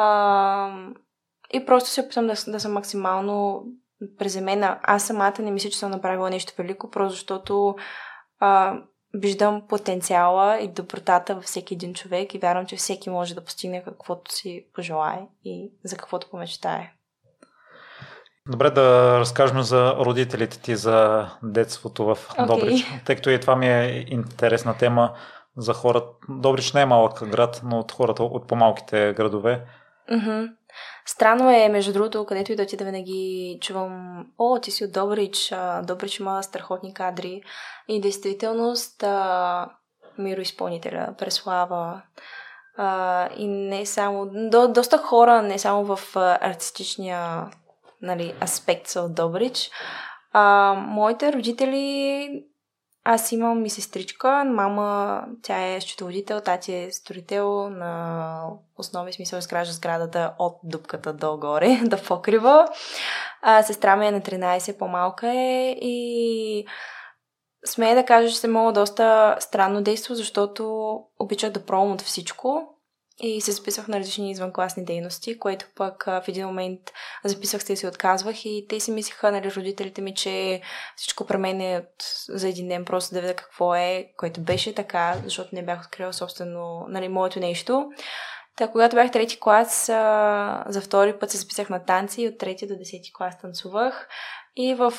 А, 0.00 0.70
и 1.52 1.66
просто 1.66 1.90
се 1.90 2.00
опитвам 2.00 2.26
да, 2.26 2.34
да 2.46 2.60
съм 2.60 2.72
максимално 2.72 3.64
преземена. 4.18 4.78
Аз 4.82 5.06
самата 5.06 5.34
не 5.38 5.50
мисля, 5.50 5.70
че 5.70 5.78
съм 5.78 5.90
направила 5.90 6.30
нещо 6.30 6.52
велико, 6.58 6.90
просто 6.90 7.10
защото 7.10 7.76
а, 8.40 8.74
виждам 9.14 9.62
потенциала 9.68 10.58
и 10.60 10.68
добротата 10.68 11.34
във 11.34 11.44
всеки 11.44 11.74
един 11.74 11.94
човек 11.94 12.34
и 12.34 12.38
вярвам, 12.38 12.66
че 12.66 12.76
всеки 12.76 13.10
може 13.10 13.34
да 13.34 13.44
постигне 13.44 13.84
каквото 13.84 14.34
си 14.34 14.66
пожелае 14.74 15.20
и 15.44 15.72
за 15.84 15.96
каквото 15.96 16.30
помечтае. 16.30 16.92
Добре 18.50 18.70
да 18.70 19.18
разкажем 19.20 19.62
за 19.62 19.94
родителите 19.94 20.60
ти, 20.60 20.76
за 20.76 21.28
детството 21.42 22.04
в 22.04 22.16
okay. 22.16 22.46
Добрич, 22.46 22.86
тъй 23.04 23.16
като 23.16 23.30
и 23.30 23.40
това 23.40 23.56
ми 23.56 23.68
е 23.68 24.04
интересна 24.08 24.76
тема 24.78 25.14
за 25.56 25.74
хората. 25.74 26.06
Добрич 26.28 26.72
не 26.72 26.80
е 26.80 26.86
малък 26.86 27.28
град, 27.28 27.60
но 27.64 27.78
от 27.78 27.92
хората 27.92 28.22
от 28.22 28.48
по-малките 28.48 29.14
градове. 29.16 29.64
Mm-hmm. 30.10 30.52
Странно 31.06 31.50
е, 31.50 31.68
между 31.68 31.92
другото, 31.92 32.26
където 32.26 32.52
и 32.52 32.56
да 32.56 32.62
отида 32.62 32.84
винаги 32.84 33.58
чувам, 33.60 34.26
о, 34.38 34.58
ти 34.60 34.70
си 34.70 34.84
от 34.84 34.92
Добрич, 34.92 35.54
Добрич 35.82 36.18
има 36.18 36.42
страхотни 36.42 36.94
кадри. 36.94 37.42
И 37.88 38.00
действителност 38.00 39.04
мироизпълнителя, 40.18 41.14
Преслава, 41.18 42.02
а, 42.76 43.28
и 43.36 43.48
не 43.48 43.86
само, 43.86 44.30
до, 44.32 44.68
доста 44.68 44.98
хора, 44.98 45.42
не 45.42 45.58
само 45.58 45.96
в 45.96 46.16
артистичния 46.16 47.50
нали, 48.02 48.34
аспект 48.42 48.86
са 48.86 49.00
от 49.00 49.14
Добрич, 49.14 49.70
А, 50.32 50.74
моите 50.74 51.32
родители 51.32 52.44
аз 53.10 53.32
имам 53.32 53.64
и 53.64 53.70
сестричка, 53.70 54.44
мама, 54.44 55.22
тя 55.42 55.66
е 55.66 55.80
счетоводител, 55.80 56.40
тати 56.40 56.74
е 56.74 56.92
строител 56.92 57.70
на 57.70 58.42
основи 58.78 59.12
смисъл 59.12 59.38
изгражда 59.38 59.72
сградата 59.72 60.34
от 60.38 60.58
дупката 60.64 61.12
долу-горе, 61.12 61.80
до 61.84 62.02
покрива. 62.02 62.68
А, 63.42 63.62
сестра 63.62 63.96
ми 63.96 64.06
е 64.06 64.10
на 64.10 64.20
13, 64.20 64.78
по-малка 64.78 65.28
е 65.28 65.70
и 65.80 66.66
смея 67.66 67.94
да 67.94 68.04
кажа, 68.04 68.28
че 68.28 68.38
съм 68.38 68.50
имала 68.50 68.72
доста 68.72 69.36
странно 69.40 69.82
действо, 69.82 70.14
защото 70.14 70.94
обичах 71.18 71.50
да 71.50 71.64
пробвам 71.64 71.92
от 71.92 72.02
всичко 72.02 72.77
и 73.20 73.40
се 73.40 73.52
записвах 73.52 73.88
на 73.88 73.98
различни 73.98 74.30
извънкласни 74.30 74.84
дейности, 74.84 75.38
което 75.38 75.66
пък 75.74 76.04
в 76.04 76.24
един 76.28 76.46
момент 76.46 76.80
записвах 77.24 77.62
се 77.62 77.72
и 77.72 77.76
се 77.76 77.88
отказвах 77.88 78.44
и 78.44 78.66
те 78.68 78.80
си 78.80 78.90
мислиха, 78.90 79.32
нали, 79.32 79.54
родителите 79.54 80.02
ми, 80.02 80.14
че 80.14 80.60
всичко 80.96 81.26
при 81.26 81.36
мен 81.36 81.60
е 81.60 81.78
от, 81.78 82.04
за 82.28 82.48
един 82.48 82.68
ден 82.68 82.84
просто 82.84 83.14
да 83.14 83.20
видя 83.20 83.34
какво 83.34 83.74
е, 83.74 84.12
което 84.16 84.40
беше 84.40 84.74
така, 84.74 85.14
защото 85.24 85.48
не 85.52 85.64
бях 85.64 85.80
открила 85.80 86.12
собствено, 86.12 86.86
нали, 86.88 87.08
моето 87.08 87.40
нещо. 87.40 87.90
Та, 88.56 88.68
когато 88.68 88.96
бях 88.96 89.10
трети 89.10 89.40
клас, 89.40 89.86
за 90.66 90.80
втори 90.82 91.18
път 91.18 91.30
се 91.30 91.36
записах 91.38 91.70
на 91.70 91.84
танци 91.84 92.22
и 92.22 92.28
от 92.28 92.38
трети 92.38 92.66
до 92.66 92.76
десети 92.76 93.12
клас 93.12 93.38
танцувах. 93.40 94.08
И 94.56 94.74
в, 94.74 94.92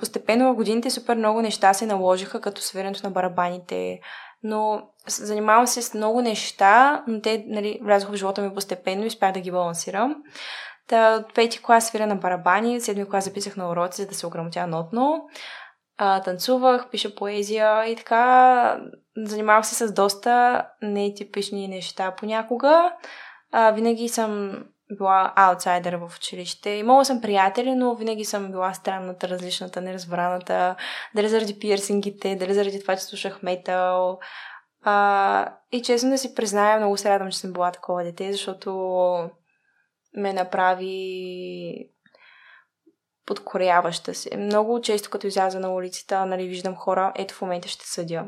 постепенно 0.00 0.52
в 0.52 0.56
годините 0.56 0.90
супер 0.90 1.16
много 1.16 1.42
неща 1.42 1.74
се 1.74 1.86
наложиха, 1.86 2.40
като 2.40 2.62
свирането 2.62 3.00
на 3.04 3.10
барабаните, 3.10 4.00
но 4.42 4.82
занимавам 5.06 5.66
се 5.66 5.82
с 5.82 5.94
много 5.94 6.20
неща, 6.20 7.04
но 7.06 7.20
те 7.20 7.44
нали, 7.46 7.78
влязоха 7.82 8.12
в 8.12 8.16
живота 8.16 8.42
ми 8.42 8.54
постепенно 8.54 9.04
и 9.04 9.06
успях 9.06 9.32
да 9.32 9.40
ги 9.40 9.50
балансирам. 9.50 10.16
Та, 10.88 11.14
от 11.14 11.34
пети 11.34 11.62
клас 11.62 11.86
свиря 11.86 12.06
на 12.06 12.16
барабани, 12.16 12.80
седми 12.80 13.08
клас 13.08 13.24
записах 13.24 13.56
на 13.56 13.70
уроци, 13.70 14.02
за 14.02 14.08
да 14.08 14.14
се 14.14 14.26
ограмотя 14.26 14.66
нотно. 14.66 15.28
А, 15.98 16.22
танцувах, 16.22 16.90
пиша 16.90 17.14
поезия 17.14 17.86
и 17.86 17.96
така. 17.96 18.80
Занимавах 19.16 19.66
се 19.66 19.74
с 19.74 19.92
доста 19.92 20.64
нетипични 20.82 21.68
неща 21.68 22.14
понякога. 22.16 22.92
А, 23.52 23.70
винаги 23.70 24.08
съм 24.08 24.62
била 24.92 25.32
аутсайдер 25.36 25.94
в 25.94 26.16
училище. 26.16 26.70
Имала 26.70 27.04
съм 27.04 27.20
приятели, 27.20 27.74
но 27.74 27.94
винаги 27.94 28.24
съм 28.24 28.50
била 28.50 28.74
странната, 28.74 29.28
различната, 29.28 29.80
неразбраната. 29.80 30.76
Дали 31.14 31.28
заради 31.28 31.58
пирсингите, 31.58 32.36
дали 32.36 32.54
заради 32.54 32.80
това, 32.80 32.96
че 32.96 33.02
слушах 33.02 33.42
метал. 33.42 34.18
А, 34.84 35.56
и 35.72 35.82
честно 35.82 36.10
да 36.10 36.18
си 36.18 36.34
призная, 36.34 36.78
много 36.78 36.96
се 36.96 37.10
радвам, 37.10 37.30
че 37.30 37.38
съм 37.38 37.52
била 37.52 37.72
такова 37.72 38.04
дете, 38.04 38.32
защото 38.32 38.70
ме 40.16 40.32
направи 40.32 41.90
подкоряваща 43.26 44.14
се. 44.14 44.36
Много 44.36 44.80
често, 44.80 45.10
като 45.10 45.26
изляза 45.26 45.60
на 45.60 45.74
улицата, 45.74 46.26
нали, 46.26 46.48
виждам 46.48 46.76
хора, 46.76 47.12
ето 47.16 47.34
в 47.34 47.42
момента 47.42 47.68
ще 47.68 47.86
съдя. 47.86 48.24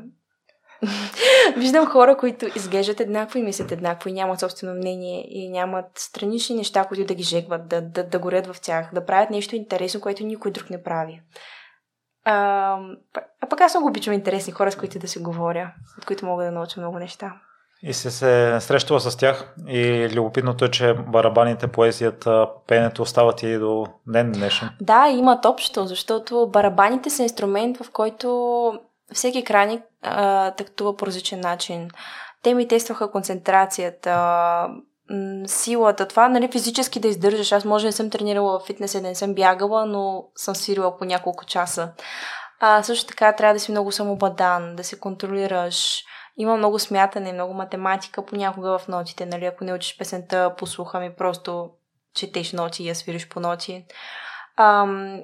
Виждам 1.57 1.87
хора, 1.87 2.17
които 2.17 2.47
изглеждат 2.57 3.01
еднакво 3.01 3.39
и 3.39 3.43
мислят 3.43 3.73
еднакво 3.73 4.09
и 4.09 4.13
нямат 4.13 4.41
собствено 4.41 4.75
мнение 4.75 5.27
и 5.29 5.49
нямат 5.49 5.87
странични 5.99 6.57
неща, 6.57 6.85
които 6.85 7.05
да 7.05 7.15
ги 7.15 7.23
жегват, 7.23 7.69
да, 7.69 7.81
да, 7.81 8.05
да 8.05 8.19
горят 8.19 8.47
в 8.47 8.61
тях, 8.61 8.91
да 8.95 9.07
правят 9.07 9.31
нещо 9.31 9.57
интересно, 9.57 10.01
което 10.01 10.25
никой 10.25 10.51
друг 10.51 10.71
не 10.71 10.83
прави. 10.83 11.23
А, 12.27 12.79
а 13.41 13.49
пък 13.49 13.61
аз 13.61 13.75
много 13.75 13.89
обичам 13.89 14.13
интересни 14.13 14.53
хора, 14.53 14.73
с 14.73 14.77
които 14.77 14.99
да 14.99 15.09
се 15.09 15.21
говоря, 15.21 15.73
от 15.99 16.05
които 16.05 16.27
мога 16.27 16.45
да 16.45 16.53
науча 16.53 16.81
много 16.81 16.99
неща. 16.99 17.33
И 17.83 17.93
си 17.93 18.11
се 18.11 18.61
срещала 18.61 19.01
с 19.01 19.17
тях 19.17 19.55
и 19.69 20.09
любопитното 20.15 20.65
е, 20.65 20.71
че 20.71 20.95
барабаните, 20.95 21.67
поезията, 21.67 22.49
пенето 22.67 23.03
остават 23.03 23.43
и 23.43 23.59
до 23.59 23.87
ден 24.07 24.33
днешен. 24.33 24.71
Да, 24.81 25.09
имат 25.09 25.45
общо, 25.45 25.87
защото 25.87 26.49
барабаните 26.53 27.11
са 27.11 27.23
инструмент, 27.23 27.77
в 27.77 27.91
който 27.91 28.73
всеки 29.13 29.45
краник 29.45 29.83
а, 30.03 30.51
тактува 30.51 30.97
по 30.97 31.07
различен 31.07 31.41
начин. 31.41 31.91
Те 32.43 32.55
ми 32.55 32.69
тестваха 32.69 33.11
концентрацията, 33.11 34.69
силата, 35.47 36.09
това, 36.09 36.29
нали, 36.29 36.49
физически 36.53 37.01
да 37.01 37.09
издържаш. 37.09 37.53
Аз 37.53 37.65
може 37.65 37.87
не 37.87 37.93
съм 37.93 38.11
тренирала 38.11 38.59
в 38.59 38.67
фитнес 38.67 38.95
и 38.95 39.01
не 39.01 39.15
съм 39.15 39.35
бягала, 39.35 39.87
но 39.87 40.25
съм 40.37 40.55
свирила 40.55 40.99
по 40.99 41.05
няколко 41.05 41.45
часа. 41.45 41.93
А, 42.61 42.83
също 42.83 43.07
така 43.07 43.33
трябва 43.33 43.55
да 43.55 43.61
си 43.61 43.71
много 43.71 43.93
самобадан, 43.93 44.77
да 44.77 44.85
се 44.85 45.01
контролираш. 45.01 46.05
Има 46.37 46.57
много 46.57 46.79
смятане, 46.79 47.33
много 47.33 47.55
математика 47.55 48.27
понякога 48.27 48.79
в 48.79 48.89
нотите, 48.89 49.27
нали, 49.27 49.45
ако 49.45 49.65
не 49.65 49.75
учиш 49.75 49.99
песента 49.99 50.55
по 50.59 50.67
слуха 50.67 51.01
ми, 51.01 51.15
просто 51.15 51.71
четеш 52.15 52.53
ноти 52.53 52.83
и 52.83 52.89
я 52.89 52.95
свириш 52.95 53.29
по 53.29 53.41
ноти. 53.41 53.85
Ам, 54.57 55.23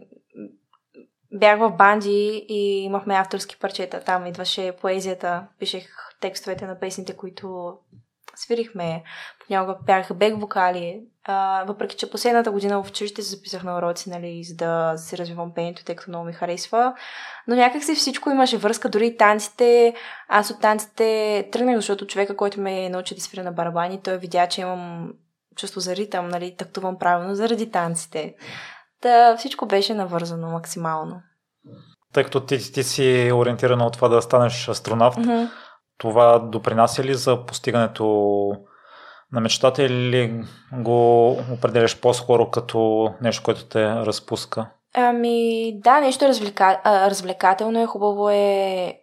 бях 1.33 1.59
в 1.59 1.71
банди 1.71 2.47
и 2.49 2.83
имахме 2.85 3.15
авторски 3.15 3.59
парчета. 3.59 4.01
Там 4.01 4.27
идваше 4.27 4.77
поезията, 4.81 5.47
пишех 5.59 5.89
текстовете 6.21 6.67
на 6.67 6.79
песните, 6.81 7.17
които 7.17 7.79
свирихме. 8.43 9.03
Понякога 9.47 9.77
бях 9.87 10.15
бек 10.15 10.41
вокали. 10.41 11.01
А, 11.25 11.65
въпреки, 11.65 11.97
че 11.97 12.11
последната 12.11 12.51
година 12.51 12.83
в 12.83 12.89
училище 12.89 13.23
се 13.23 13.37
записах 13.37 13.63
на 13.63 13.79
уроци, 13.79 14.11
нали, 14.11 14.45
за 14.45 14.57
да 14.57 14.95
се 14.97 15.19
развивам 15.19 15.55
пението, 15.55 15.85
тъй 15.85 15.97
като 15.97 16.11
много 16.11 16.25
ми 16.25 16.33
харесва. 16.33 16.95
Но 17.49 17.57
някак 17.57 17.85
си 17.85 17.95
всичко 17.95 18.31
имаше 18.31 18.57
връзка, 18.57 18.89
дори 18.89 19.07
и 19.07 19.17
танците. 19.17 19.95
Аз 20.29 20.51
от 20.51 20.61
танците 20.61 21.49
тръгнах, 21.53 21.77
защото 21.77 22.07
човека, 22.07 22.37
който 22.37 22.61
ме 22.61 22.89
научи 22.89 23.15
да 23.15 23.21
свиря 23.21 23.43
на 23.43 23.53
барабани, 23.53 24.03
той 24.03 24.19
видя, 24.19 24.47
че 24.47 24.61
имам 24.61 25.13
чувство 25.57 25.81
за 25.81 25.97
ритъм, 25.97 26.29
нали, 26.29 26.57
тактувам 26.57 26.99
правилно 26.99 27.35
заради 27.35 27.71
танците. 27.71 28.35
Та 29.01 29.37
всичко 29.37 29.67
беше 29.67 29.95
навързано 29.95 30.51
максимално. 30.51 31.23
Тъй 32.13 32.25
като 32.25 32.41
ти, 32.41 32.73
ти 32.73 32.83
си 32.83 33.31
ориентирана 33.35 33.87
от 33.87 33.93
това 33.93 34.09
да 34.09 34.23
станеш 34.23 34.69
астронавт, 34.69 35.17
mm-hmm. 35.17 35.51
Това 36.03 36.39
допринася 36.39 37.05
ли 37.05 37.15
за 37.15 37.47
постигането 37.47 38.05
на 39.33 39.41
мечтата 39.41 39.83
или 39.83 40.45
го 40.73 41.31
определяш 41.31 42.01
по-скоро 42.01 42.51
като 42.51 43.09
нещо, 43.21 43.43
което 43.45 43.65
те 43.65 43.85
разпуска? 43.87 44.67
Ами, 44.95 45.73
да, 45.81 46.01
нещо 46.01 46.25
развлека... 46.25 46.81
развлекателно 46.85 47.83
е. 47.83 47.87
Хубаво 47.87 48.31
е 48.31 48.95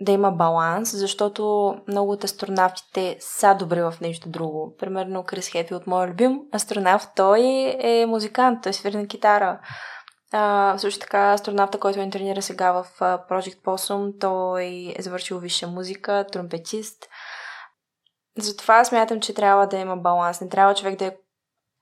да 0.00 0.12
има 0.12 0.30
баланс, 0.30 0.96
защото 0.96 1.74
много 1.88 2.12
от 2.12 2.24
астронавтите 2.24 3.16
са 3.20 3.54
добри 3.54 3.82
в 3.82 3.94
нещо 4.00 4.28
друго. 4.28 4.74
Примерно 4.78 5.24
Крис 5.24 5.48
Хефи 5.48 5.74
от 5.74 5.86
моя 5.86 6.08
любим 6.08 6.40
астронавт, 6.54 7.08
той 7.16 7.40
е 7.80 8.06
музикант, 8.06 8.62
той 8.62 8.72
свири 8.72 8.96
на 8.96 9.06
китара. 9.06 9.60
А, 10.32 10.74
също 10.78 11.00
така 11.00 11.32
астронавта, 11.32 11.80
който 11.80 11.98
ме 11.98 12.10
тренира 12.10 12.42
сега 12.42 12.72
в 12.72 12.86
Project 13.00 13.62
Possum, 13.62 14.20
той 14.20 14.94
е 14.98 15.02
завършил 15.02 15.38
висша 15.38 15.66
музика, 15.66 16.26
тромпетист. 16.32 17.08
Затова 18.38 18.84
смятам, 18.84 19.20
че 19.20 19.34
трябва 19.34 19.66
да 19.66 19.76
има 19.76 19.96
баланс. 19.96 20.40
Не 20.40 20.48
трябва 20.48 20.74
човек 20.74 20.98
да 20.98 21.06
е 21.06 21.16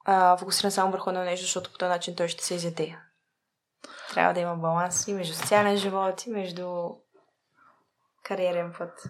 а, 0.04 0.36
фокусиран 0.36 0.70
само 0.70 0.92
върху 0.92 1.10
едно 1.10 1.24
нещо, 1.24 1.44
защото 1.44 1.72
по 1.72 1.78
този 1.78 1.88
начин 1.88 2.16
той 2.16 2.28
ще 2.28 2.44
се 2.44 2.54
изяде. 2.54 2.98
Трябва 4.10 4.34
да 4.34 4.40
има 4.40 4.54
баланс 4.54 5.08
и 5.08 5.14
между 5.14 5.34
социален 5.34 5.76
живот, 5.76 6.26
и 6.26 6.30
между 6.30 6.88
кариерен 8.24 8.74
път. 8.78 9.02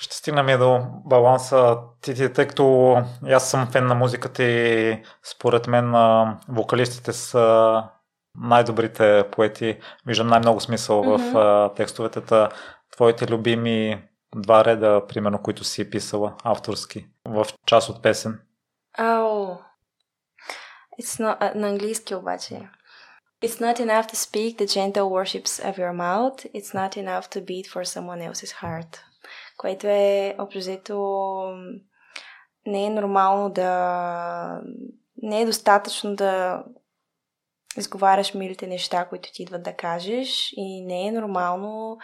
Ще 0.00 0.16
стигнем 0.16 0.48
и 0.48 0.58
до 0.58 0.80
баланса. 1.04 1.78
Ти, 2.00 2.14
ти, 2.14 2.32
тъй 2.32 2.48
като 2.48 2.96
аз 3.30 3.50
съм 3.50 3.66
фен 3.66 3.86
на 3.86 3.94
музиката 3.94 4.42
и 4.42 5.02
според 5.22 5.66
мен 5.66 5.94
вокалистите 6.48 7.12
са 7.12 7.84
най-добрите 8.34 9.24
поети. 9.32 9.78
Виждам 10.06 10.26
най-много 10.26 10.60
смисъл 10.60 11.02
mm-hmm. 11.02 11.32
в 11.32 11.36
а, 11.36 11.74
текстовете. 11.74 12.20
Та, 12.20 12.48
твоите 12.92 13.26
любими 13.32 14.02
два 14.36 14.64
реда, 14.64 15.02
примерно, 15.08 15.42
които 15.42 15.64
си 15.64 15.90
писала 15.90 16.34
авторски 16.44 17.06
в 17.24 17.46
част 17.66 17.88
от 17.88 18.02
песен. 18.02 18.40
Ау. 18.98 19.56
It's 21.02 21.20
not, 21.20 21.54
на 21.54 21.68
английски 21.68 22.14
обаче. 22.14 22.68
It's 23.42 23.60
not 23.60 23.80
enough 23.80 24.06
to 24.06 24.14
speak 24.14 24.58
the 24.58 24.66
gentle 24.66 25.10
worships 25.10 25.58
of 25.68 25.74
your 25.78 25.92
mouth. 25.92 26.46
It's 26.54 26.72
not 26.74 26.96
enough 26.96 27.26
to 27.30 27.40
beat 27.40 27.66
for 27.66 27.84
someone 27.84 28.30
else's 28.30 28.52
heart. 28.62 29.00
Което 29.56 29.86
е 29.86 30.34
общо 30.38 30.60
не 32.66 32.86
е 32.86 32.90
нормално 32.90 33.50
да 33.50 34.60
не 35.22 35.40
е 35.40 35.46
достатъчно 35.46 36.16
да 36.16 36.62
изговаряш 37.78 38.34
милите 38.34 38.66
неща, 38.66 39.04
които 39.04 39.32
ти 39.32 39.42
идват 39.42 39.62
да 39.62 39.76
кажеш 39.76 40.52
и 40.56 40.84
не 40.84 41.06
е 41.06 41.12
нормално 41.12 41.98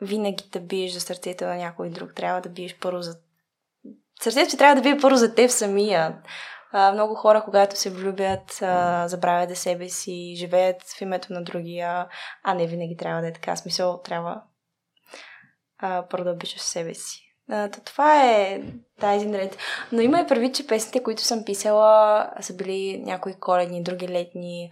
винаги 0.00 0.44
да 0.52 0.60
биеш 0.60 0.92
за 0.92 1.00
сърцето 1.00 1.44
на 1.44 1.56
някой 1.56 1.90
друг. 1.90 2.14
Трябва 2.14 2.40
да 2.40 2.48
биеш 2.48 2.78
първо 2.78 3.02
за... 3.02 3.16
Сърцето 4.22 4.50
ти 4.50 4.58
трябва 4.58 4.74
да 4.74 4.82
бие 4.82 5.00
първо 5.00 5.16
за 5.16 5.34
теб 5.34 5.50
самия. 5.50 6.22
А, 6.72 6.92
много 6.92 7.14
хора, 7.14 7.42
когато 7.44 7.78
се 7.78 7.90
влюбят, 7.90 8.62
а, 8.62 9.08
забравят 9.08 9.50
за 9.50 9.56
себе 9.56 9.88
си, 9.88 10.34
живеят 10.36 10.82
в 10.82 11.00
името 11.00 11.32
на 11.32 11.44
другия, 11.44 12.06
а 12.42 12.54
не 12.54 12.66
винаги 12.66 12.96
трябва 12.96 13.22
да 13.22 13.28
е 13.28 13.32
така. 13.32 13.56
Смисъл, 13.56 14.02
трябва 14.02 14.42
а, 15.78 16.06
първо 16.10 16.24
да 16.24 16.30
обичаш 16.30 16.60
себе 16.60 16.94
си. 16.94 17.26
То 17.50 17.80
това 17.84 18.26
е 18.26 18.62
тази 19.00 19.26
наред. 19.26 19.56
Но 19.92 20.00
има 20.00 20.20
и 20.20 20.26
прави, 20.26 20.52
че 20.52 20.66
песните, 20.66 21.02
които 21.02 21.22
съм 21.22 21.44
писала, 21.44 22.30
са 22.40 22.56
били 22.56 23.02
някои 23.04 23.34
коледни, 23.40 23.82
други 23.82 24.08
летни, 24.08 24.70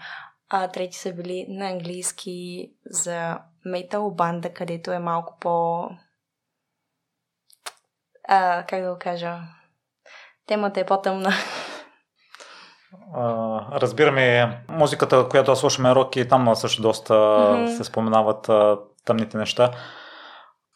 а 0.51 0.69
трети 0.69 0.97
са 0.97 1.13
били 1.13 1.47
на 1.49 1.69
английски 1.69 2.71
за 2.85 3.39
метал 3.65 4.11
банда, 4.11 4.53
където 4.53 4.93
е 4.93 4.99
малко 4.99 5.37
по... 5.41 5.85
А, 8.29 8.65
как 8.69 8.83
да 8.83 8.93
го 8.93 8.99
кажа? 8.99 9.39
Темата 10.47 10.81
е 10.81 10.87
по-тъмна. 10.87 11.31
Uh, 13.17 13.81
разбираме 13.81 14.59
музиката, 14.69 15.29
която 15.29 15.57
слушаме 15.57 15.95
рок 15.95 16.17
и 16.17 16.29
там 16.29 16.57
също 16.57 16.83
доста 16.83 17.15
mm-hmm. 17.15 17.77
се 17.77 17.85
споменават 17.85 18.47
uh, 18.47 18.81
тъмните 19.05 19.37
неща. 19.37 19.71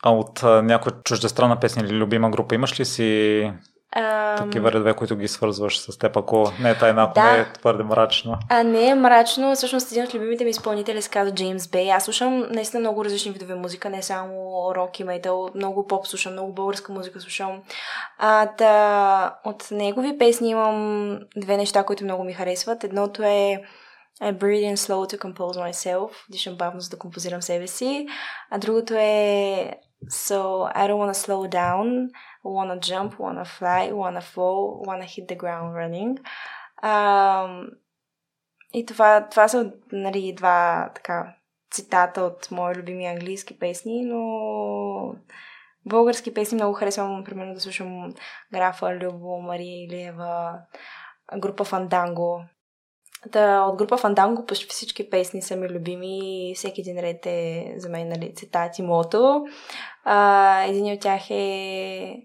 А 0.04 0.10
от 0.10 0.40
uh, 0.40 0.60
някоя 0.60 1.02
чуждестранна 1.04 1.60
песня 1.60 1.82
или 1.82 1.94
любима 1.94 2.30
група 2.30 2.54
имаш 2.54 2.80
ли 2.80 2.84
си 2.84 3.52
Такива 4.36 4.72
редове, 4.72 4.94
които 4.94 5.16
ги 5.16 5.28
свързваш 5.28 5.78
с 5.78 5.98
теб, 5.98 6.16
ако 6.16 6.52
не 6.60 6.70
е 6.70 6.78
тайна, 6.78 7.02
ако 7.02 7.14
да. 7.14 7.32
не 7.32 7.38
е 7.38 7.52
твърде 7.52 7.82
мрачно. 7.82 8.38
А 8.48 8.62
не 8.62 8.88
е 8.88 8.94
мрачно. 8.94 9.54
Всъщност 9.54 9.92
един 9.92 10.04
от 10.04 10.14
любимите 10.14 10.44
ми 10.44 10.50
изпълнители 10.50 11.02
се 11.02 11.10
казва 11.10 11.34
Джеймс 11.34 11.68
Бей. 11.68 11.92
Аз 11.92 12.04
слушам 12.04 12.46
наистина 12.50 12.80
много 12.80 13.04
различни 13.04 13.32
видове 13.32 13.54
музика, 13.54 13.90
не 13.90 14.02
само 14.02 14.34
рок 14.74 15.00
и 15.00 15.04
метал, 15.04 15.48
много 15.54 15.86
поп 15.86 16.06
слушам, 16.06 16.32
много 16.32 16.52
българска 16.52 16.92
музика 16.92 17.20
слушам. 17.20 17.62
А, 18.18 18.46
да, 18.58 19.36
от 19.44 19.68
негови 19.70 20.18
песни 20.18 20.50
имам 20.50 21.18
две 21.36 21.56
неща, 21.56 21.84
които 21.84 22.04
много 22.04 22.24
ми 22.24 22.32
харесват. 22.32 22.84
Едното 22.84 23.22
е 23.22 23.62
I 24.22 24.32
breathe 24.32 24.72
in 24.72 24.76
slow 24.76 25.02
to 25.10 25.18
compose 25.18 25.58
myself. 25.58 26.10
Дишам 26.30 26.54
бавно, 26.54 26.80
за 26.80 26.90
да 26.90 26.98
композирам 26.98 27.42
себе 27.42 27.66
си. 27.66 28.06
А 28.50 28.58
другото 28.58 28.94
е 28.94 29.70
So 30.08 30.68
I 30.74 30.86
don't 30.86 30.98
want 30.98 31.14
to 31.14 31.20
slow 31.20 31.46
down 31.46 32.10
wanna 32.44 32.78
jump, 32.78 33.18
wanna 33.18 33.44
fly, 33.44 33.92
wanna 33.92 34.20
fall, 34.20 34.82
wanna 34.86 35.04
hit 35.04 35.28
the 35.28 35.36
ground 35.36 35.74
running. 35.74 36.18
А, 36.82 37.62
и 38.74 38.86
това, 38.86 39.28
това 39.28 39.48
са 39.48 39.72
нали, 39.92 40.32
два 40.36 40.90
така 40.94 41.34
цитата 41.70 42.22
от 42.22 42.50
мои 42.50 42.74
любими 42.74 43.06
английски 43.06 43.58
песни, 43.58 44.04
но 44.04 45.14
български 45.86 46.34
песни 46.34 46.54
много 46.54 46.74
харесвам, 46.74 47.24
примерно 47.24 47.54
да 47.54 47.60
слушам 47.60 48.14
Графа, 48.52 48.96
Любо, 48.96 49.40
Мария 49.40 49.84
Илиева, 49.84 50.58
група 51.38 51.64
Фанданго. 51.64 52.44
Да, 53.26 53.62
от 53.62 53.76
група 53.76 53.96
Фанданго 53.96 54.46
почти 54.46 54.66
всички 54.66 55.10
песни 55.10 55.42
са 55.42 55.56
ми 55.56 55.68
любими. 55.68 56.52
Всеки 56.56 56.80
един 56.80 56.98
ред 56.98 57.26
е 57.26 57.74
за 57.76 57.88
мен 57.88 58.08
нали, 58.08 58.34
цитат 58.34 58.78
и 58.78 58.82
мото. 58.82 59.44
А, 60.04 60.62
един 60.62 60.92
от 60.92 61.00
тях 61.00 61.30
е 61.30 62.16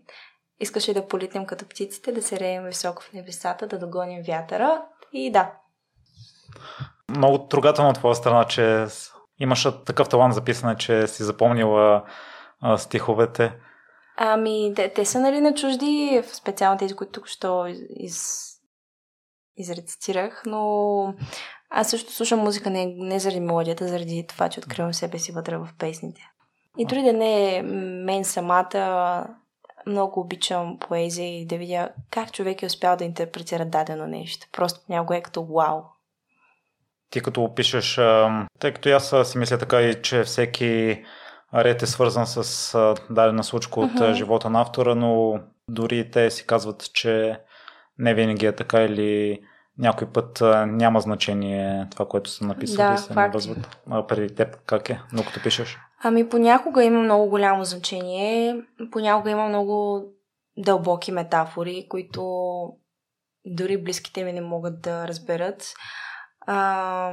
Искаше 0.60 0.94
да 0.94 1.08
полетим 1.08 1.46
като 1.46 1.66
птиците, 1.66 2.12
да 2.12 2.22
се 2.22 2.40
реем 2.40 2.64
високо 2.64 3.04
в 3.04 3.14
небесата, 3.14 3.68
да 3.68 3.80
догоним 3.80 4.24
вятъра. 4.28 4.82
И 5.14 5.32
да. 5.32 5.52
Много 7.10 7.48
трогателно 7.48 7.90
от 7.90 7.96
твоя 7.96 8.16
страна, 8.16 8.44
че 8.44 8.86
имаш 9.40 9.68
такъв 9.86 10.10
талант 10.10 10.34
за 10.34 10.44
писане, 10.44 10.76
че 10.76 11.08
си 11.08 11.24
запомнила 11.24 12.04
а, 12.62 12.78
стиховете. 12.78 13.54
Ами, 14.18 14.74
те, 14.76 14.94
те 14.94 15.06
са 15.06 15.20
нали 15.20 15.42
на 15.42 15.54
чужди, 15.54 16.24
специално 16.34 16.78
тези, 16.78 16.96
които 16.96 17.12
тук 17.12 17.28
що 17.28 17.66
из, 17.90 18.47
изрецитирах, 19.58 20.44
но 20.46 21.14
аз 21.70 21.90
също 21.90 22.14
слушам 22.14 22.40
музика 22.40 22.70
не, 22.70 22.86
не 22.98 23.20
заради 23.20 23.40
мелодията, 23.40 23.88
заради 23.88 24.26
това, 24.28 24.50
че 24.50 24.60
откривам 24.60 24.94
себе 24.94 25.20
си 25.20 25.32
вътре 25.32 25.58
в 25.58 25.70
песните. 25.80 26.22
И 26.78 26.86
дори 26.86 27.02
да 27.02 27.14
не 27.14 27.56
е 27.56 27.62
мен 27.64 28.26
самата, 28.26 29.28
много 29.88 30.20
обичам 30.20 30.78
поезия 30.80 31.42
и 31.42 31.46
да 31.46 31.58
видя 31.58 31.90
как 32.12 32.32
човек 32.32 32.64
е 32.64 32.66
успял 32.66 32.98
да 32.98 33.04
интерпретира 33.04 33.66
дадено 33.66 34.08
нещо. 34.08 34.48
Просто 34.52 34.80
някого 34.90 35.14
е 35.14 35.22
като 35.22 35.46
вау. 35.46 35.82
Ти 37.10 37.22
като 37.22 37.44
опишеш, 37.44 37.96
тъй 38.60 38.74
като 38.74 38.90
аз 38.90 39.16
си 39.24 39.38
мисля 39.38 39.58
така 39.58 39.82
и, 39.82 40.02
че 40.02 40.24
всеки 40.24 41.04
ред 41.54 41.82
е 41.82 41.88
свързан 41.88 42.28
с 42.28 42.96
дадена 43.10 43.44
случка 43.44 43.80
от 43.80 43.92
uh-huh. 43.92 44.14
живота 44.14 44.50
на 44.50 44.62
автора, 44.62 44.96
но 44.96 45.40
дори 45.70 46.12
те 46.12 46.32
си 46.32 46.46
казват, 46.48 46.94
че 46.94 47.40
не 48.00 48.14
винаги 48.14 48.46
е 48.46 48.56
така 48.56 48.84
или 48.84 49.40
някой 49.78 50.12
път 50.12 50.42
няма 50.68 51.00
значение 51.00 51.88
това, 51.92 52.08
което 52.08 52.30
са 52.30 52.46
написали 52.46 52.78
да, 52.78 52.94
и 52.94 53.42
се. 53.42 53.56
А 53.90 54.08
преди 54.08 54.36
теб 54.36 54.56
как 54.66 54.90
е, 54.90 55.02
но 55.14 55.24
като 55.24 55.44
пишеш? 55.44 55.78
Ами 56.04 56.30
понякога 56.30 56.84
има 56.84 57.00
много 57.00 57.30
голямо 57.30 57.64
значение, 57.64 58.62
понякога 58.92 59.30
има 59.30 59.50
много 59.50 60.06
дълбоки 60.58 61.12
метафори, 61.12 61.88
които 61.90 62.24
дори 63.46 63.84
близките 63.84 64.24
ми 64.24 64.34
не 64.34 64.42
могат 64.42 64.82
да 64.82 65.08
разберат. 65.08 65.74
А, 66.42 67.12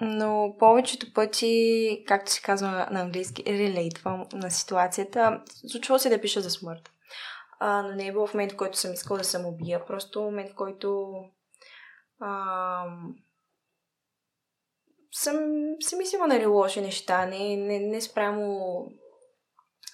но 0.00 0.54
повечето 0.58 1.12
пъти, 1.12 2.04
както 2.06 2.32
се 2.32 2.42
казва 2.42 2.88
на 2.90 3.00
английски, 3.00 3.44
релейтвам 3.46 4.24
на 4.32 4.50
ситуацията. 4.50 5.40
Случва 5.70 5.98
се 5.98 6.08
да 6.08 6.20
пиша 6.20 6.40
за 6.40 6.50
смърт 6.50 6.90
а, 7.64 7.82
но 7.82 7.94
не 7.94 8.06
е 8.06 8.12
било 8.12 8.26
в 8.26 8.34
момент, 8.34 8.52
в 8.52 8.56
който 8.56 8.78
съм 8.78 8.92
искала 8.92 9.18
да 9.18 9.24
съм 9.24 9.46
убия. 9.46 9.86
Просто 9.86 10.22
момент, 10.22 10.50
в 10.50 10.54
който 10.54 11.14
а, 12.20 12.84
съм, 15.12 15.36
съм 15.80 15.98
мислила 15.98 16.26
нали, 16.26 16.46
лоши 16.46 16.80
неща. 16.80 17.26
Не, 17.26 17.56
не, 17.56 17.78
не 17.78 18.00
спрямо 18.00 18.86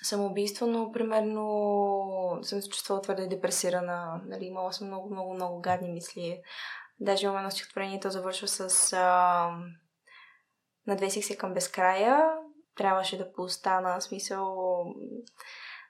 самоубийство, 0.03 0.67
но 0.67 0.93
примерно 0.93 2.39
съм 2.43 2.63
се 2.63 2.69
чувствала 2.69 3.03
твърде 3.03 3.27
депресирана. 3.27 4.21
Нали, 4.27 4.45
имала 4.45 4.73
съм 4.73 4.87
много, 4.87 5.11
много, 5.11 5.35
много 5.35 5.61
гадни 5.61 5.93
мисли. 5.93 6.43
Даже 7.01 7.27
имам 7.27 7.39
едно 7.39 7.51
стихотворение, 7.51 8.01
то 8.01 8.11
завършва 8.11 8.49
с 8.49 8.93
а, 8.93 9.51
Надвесих 10.87 11.25
се 11.25 11.37
към 11.37 11.55
безкрая. 11.55 12.33
Трябваше 12.77 13.19
да 13.19 13.33
поостана 13.33 14.01
смисъл 14.01 14.57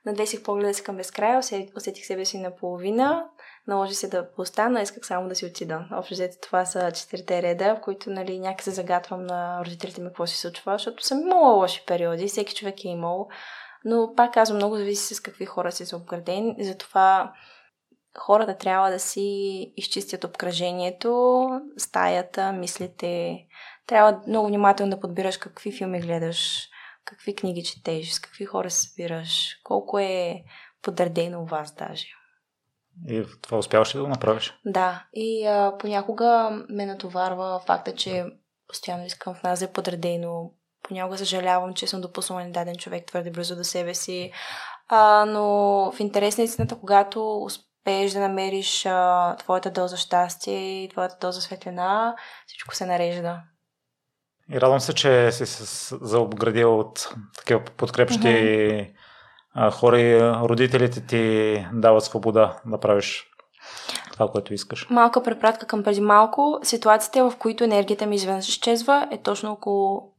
Надвесих 0.08 0.42
погледа 0.42 0.74
си 0.74 0.82
към 0.82 0.96
безкрая, 0.96 1.38
усетих 1.76 2.06
себе 2.06 2.24
си 2.24 2.38
наполовина, 2.38 3.24
наложи 3.66 3.94
се 3.94 4.08
да 4.08 4.32
постана, 4.32 4.82
исках 4.82 5.06
само 5.06 5.28
да 5.28 5.34
си 5.34 5.46
отида. 5.46 5.88
Общо 5.92 6.14
взето 6.14 6.36
това 6.42 6.64
са 6.64 6.92
четирите 6.92 7.42
реда, 7.42 7.74
в 7.74 7.80
които 7.80 8.10
нали, 8.10 8.38
някак 8.38 8.62
се 8.62 8.70
загатвам 8.70 9.26
на 9.26 9.64
родителите 9.64 10.00
ми 10.00 10.08
какво 10.08 10.26
се 10.26 10.38
случва, 10.38 10.72
защото 10.72 11.04
съм 11.04 11.20
имала 11.20 11.54
лоши 11.54 11.84
периоди, 11.86 12.28
всеки 12.28 12.54
човек 12.54 12.84
е 12.84 12.88
имал. 12.88 13.28
Но 13.84 14.12
пак 14.16 14.34
казвам, 14.34 14.56
много 14.56 14.76
зависи 14.76 15.14
с 15.14 15.20
какви 15.20 15.44
хора 15.44 15.72
си 15.72 15.86
са 15.86 15.96
обградени. 15.96 16.56
Затова 16.60 17.32
хората 18.18 18.56
трябва 18.56 18.90
да 18.90 18.98
си 18.98 19.72
изчистят 19.76 20.24
обкръжението, 20.24 21.46
стаята, 21.76 22.52
мислите. 22.52 23.38
Трябва 23.86 24.20
много 24.26 24.46
внимателно 24.46 24.90
да 24.90 25.00
подбираш 25.00 25.36
какви 25.36 25.72
филми 25.72 26.00
гледаш, 26.00 26.67
какви 27.08 27.36
книги 27.36 27.62
четеш, 27.62 28.12
с 28.12 28.20
какви 28.20 28.44
хора 28.44 28.70
се 28.70 28.88
събираш, 28.88 29.60
колко 29.64 29.98
е 29.98 30.42
подредено 30.82 31.42
у 31.42 31.46
вас 31.46 31.74
даже. 31.74 32.06
И 33.08 33.24
това 33.42 33.58
успяваш 33.58 33.94
ли 33.94 33.98
да 33.98 34.04
го 34.04 34.10
направиш? 34.10 34.54
Да, 34.66 35.06
и 35.14 35.46
а, 35.46 35.78
понякога 35.78 36.50
ме 36.68 36.86
натоварва 36.86 37.60
факта, 37.66 37.94
че 37.94 38.24
постоянно 38.68 39.06
искам 39.06 39.34
в 39.34 39.42
нас 39.42 39.58
да 39.58 39.64
е 39.64 39.72
подредено. 39.72 40.50
Понякога 40.82 41.18
съжалявам, 41.18 41.74
че 41.74 41.86
съм 41.86 42.00
допуснала 42.00 42.46
даден 42.48 42.76
човек 42.76 43.06
твърде 43.06 43.30
близо 43.30 43.56
до 43.56 43.64
себе 43.64 43.94
си. 43.94 44.32
А, 44.88 45.24
но 45.24 45.42
в 45.94 46.00
интерес 46.00 46.38
на 46.38 46.44
истината, 46.44 46.80
когато 46.80 47.42
успееш 47.42 48.12
да 48.12 48.20
намериш 48.20 48.86
а, 48.86 49.36
твоята 49.36 49.70
доза 49.70 49.96
щастие 49.96 50.84
и 50.84 50.88
твоята 50.88 51.16
доза 51.20 51.40
светлина, 51.40 52.16
всичко 52.46 52.74
се 52.74 52.86
нарежда. 52.86 53.42
И 54.52 54.61
радвам 54.61 54.80
се, 54.80 54.92
че 54.92 55.32
си 55.32 55.46
се 55.46 55.96
заобградил 56.00 56.78
от 56.78 57.14
такива 57.37 57.61
подкрепщи 57.76 58.26
mm-hmm. 58.26 59.70
хора 59.70 60.00
и 60.00 60.20
родителите 60.22 61.06
ти 61.06 61.66
дават 61.72 62.04
свобода 62.04 62.61
да 62.66 62.80
правиш 62.80 63.26
това, 64.12 64.28
което 64.28 64.54
искаш. 64.54 64.90
Малка 64.90 65.22
препратка 65.22 65.66
към 65.66 65.82
преди 65.82 66.00
малко. 66.00 66.58
Ситуацията, 66.62 67.30
в 67.30 67.37
които 67.37 67.64
енергията 67.64 68.06
ми 68.06 68.16
изведнъж 68.16 68.48
изчезва, 68.48 69.08
е 69.11 69.22
точно 69.22 69.52
около 69.52 70.12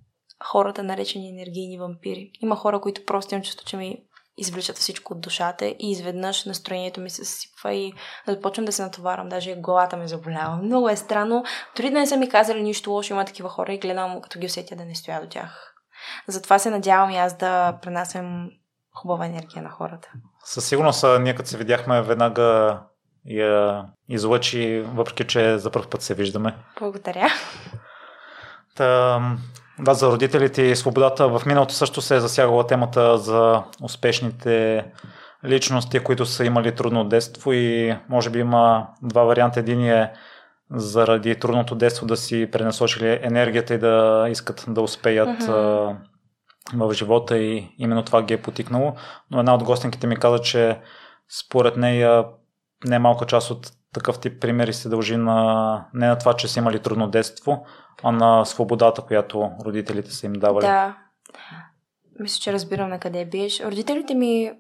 хората, 0.44 0.84
наречени 0.84 1.30
енергийни 1.30 1.80
вампири. 1.80 2.32
Има 2.42 2.56
хора, 2.56 2.82
които 2.82 3.06
просто 3.06 3.34
имам 3.34 3.44
чувство, 3.44 3.65
че 3.65 3.78
ми 3.78 3.98
извличат 4.39 4.78
всичко 4.78 5.13
от 5.13 5.21
душата 5.21 5.65
и 5.65 5.75
изведнъж 5.80 6.45
настроението 6.45 7.02
ми 7.02 7.10
се 7.10 7.25
съсипва 7.25 7.73
и 7.73 7.93
започвам 8.28 8.65
да 8.65 8.71
се 8.71 8.82
натоварвам, 8.82 9.30
даже 9.30 9.56
главата 9.56 9.97
ми 9.97 10.08
заболява. 10.08 10.58
Много 10.58 10.89
е 10.89 10.95
странно. 10.95 11.43
Дори 11.75 11.89
да 11.89 11.99
не 11.99 12.08
са 12.08 12.17
ми 12.17 12.30
казали 12.30 12.63
нищо 12.63 12.91
лошо, 12.91 13.13
има 13.13 13.25
такива 13.25 13.49
хора 13.49 13.73
и 13.73 13.80
гледам, 13.80 14.21
като 14.21 14.39
ги 14.39 14.45
усетя 14.45 14.75
да 14.75 14.86
не 14.86 14.95
стоя 14.95 15.21
до 15.21 15.28
тях. 15.28 15.75
Затова 16.28 16.60
се 16.60 16.69
надявам 16.69 17.10
и 17.10 17.17
аз 17.17 17.38
да 17.38 17.80
пренасям 17.82 18.49
хубава 18.93 19.25
енергия 19.25 19.63
на 19.63 19.69
хората. 19.69 20.12
Със 20.43 20.67
сигурност, 20.67 21.06
ние 21.19 21.36
като 21.36 21.49
се 21.49 21.58
видяхме, 21.58 22.02
веднага 22.02 22.80
я 23.25 23.86
излъчи, 24.10 24.80
въпреки 24.80 25.28
че 25.28 25.58
за 25.58 25.71
първ 25.71 25.89
път 25.89 26.02
се 26.02 26.13
виждаме. 26.13 26.56
Благодаря. 26.80 27.28
Та, 28.75 29.21
да, 29.80 29.94
за 29.94 30.12
родителите 30.12 30.62
и 30.62 30.76
свободата. 30.76 31.28
В 31.28 31.46
миналото 31.46 31.74
също 31.74 32.02
се 32.02 32.15
е 32.15 32.20
засягала 32.20 32.68
темата 32.68 33.18
за 33.18 33.63
успешните 33.84 34.86
личности, 35.46 36.00
които 36.00 36.26
са 36.26 36.46
имали 36.46 36.76
трудно 36.76 37.04
детство 37.04 37.54
и 37.54 37.98
може 38.10 38.30
би 38.30 38.39
има 38.39 38.88
два 39.04 39.24
варианта. 39.24 39.60
Един 39.60 39.86
е 39.86 40.12
заради 40.72 41.39
трудното 41.39 41.76
детство 41.76 42.06
да 42.06 42.18
си 42.18 42.50
пренасочили 42.52 43.20
енергията 43.22 43.74
и 43.74 43.78
да 43.78 44.28
искат 44.30 44.65
да 44.68 44.82
успеят 44.82 45.30
mm-hmm. 45.30 45.96
в 46.74 46.94
живота 46.94 47.38
и 47.38 47.76
именно 47.78 48.04
това 48.04 48.24
ги 48.24 48.34
е 48.34 48.42
потикнало. 48.42 48.94
Но 49.32 49.39
една 49.39 49.56
от 49.56 49.63
гостинките 49.63 50.08
ми 50.08 50.15
каза, 50.15 50.39
че 50.39 50.80
според 51.39 51.78
нея 51.78 52.26
не 52.86 53.00
малка 53.00 53.26
част 53.26 53.52
от 53.52 53.72
такъв 53.93 54.19
тип 54.19 54.41
примери 54.41 54.73
се 54.73 54.89
дължи 54.89 55.17
на, 55.17 55.86
не 55.93 56.08
на 56.08 56.17
това, 56.17 56.34
че 56.34 56.47
са 56.47 56.60
имали 56.60 56.80
трудно 56.80 57.08
детство, 57.08 57.65
а 58.04 58.12
на 58.12 58.45
свободата, 58.45 59.02
която 59.02 59.52
родителите 59.65 60.12
са 60.12 60.25
им 60.25 60.34
давали. 60.34 60.65
Да. 60.65 60.97
Мисля, 62.19 62.39
че 62.39 62.54
разбирам 62.54 62.89
на 62.89 62.99
къде 62.99 63.25
биеш. 63.25 63.62
Родителите 63.62 64.15
ми 64.15 64.52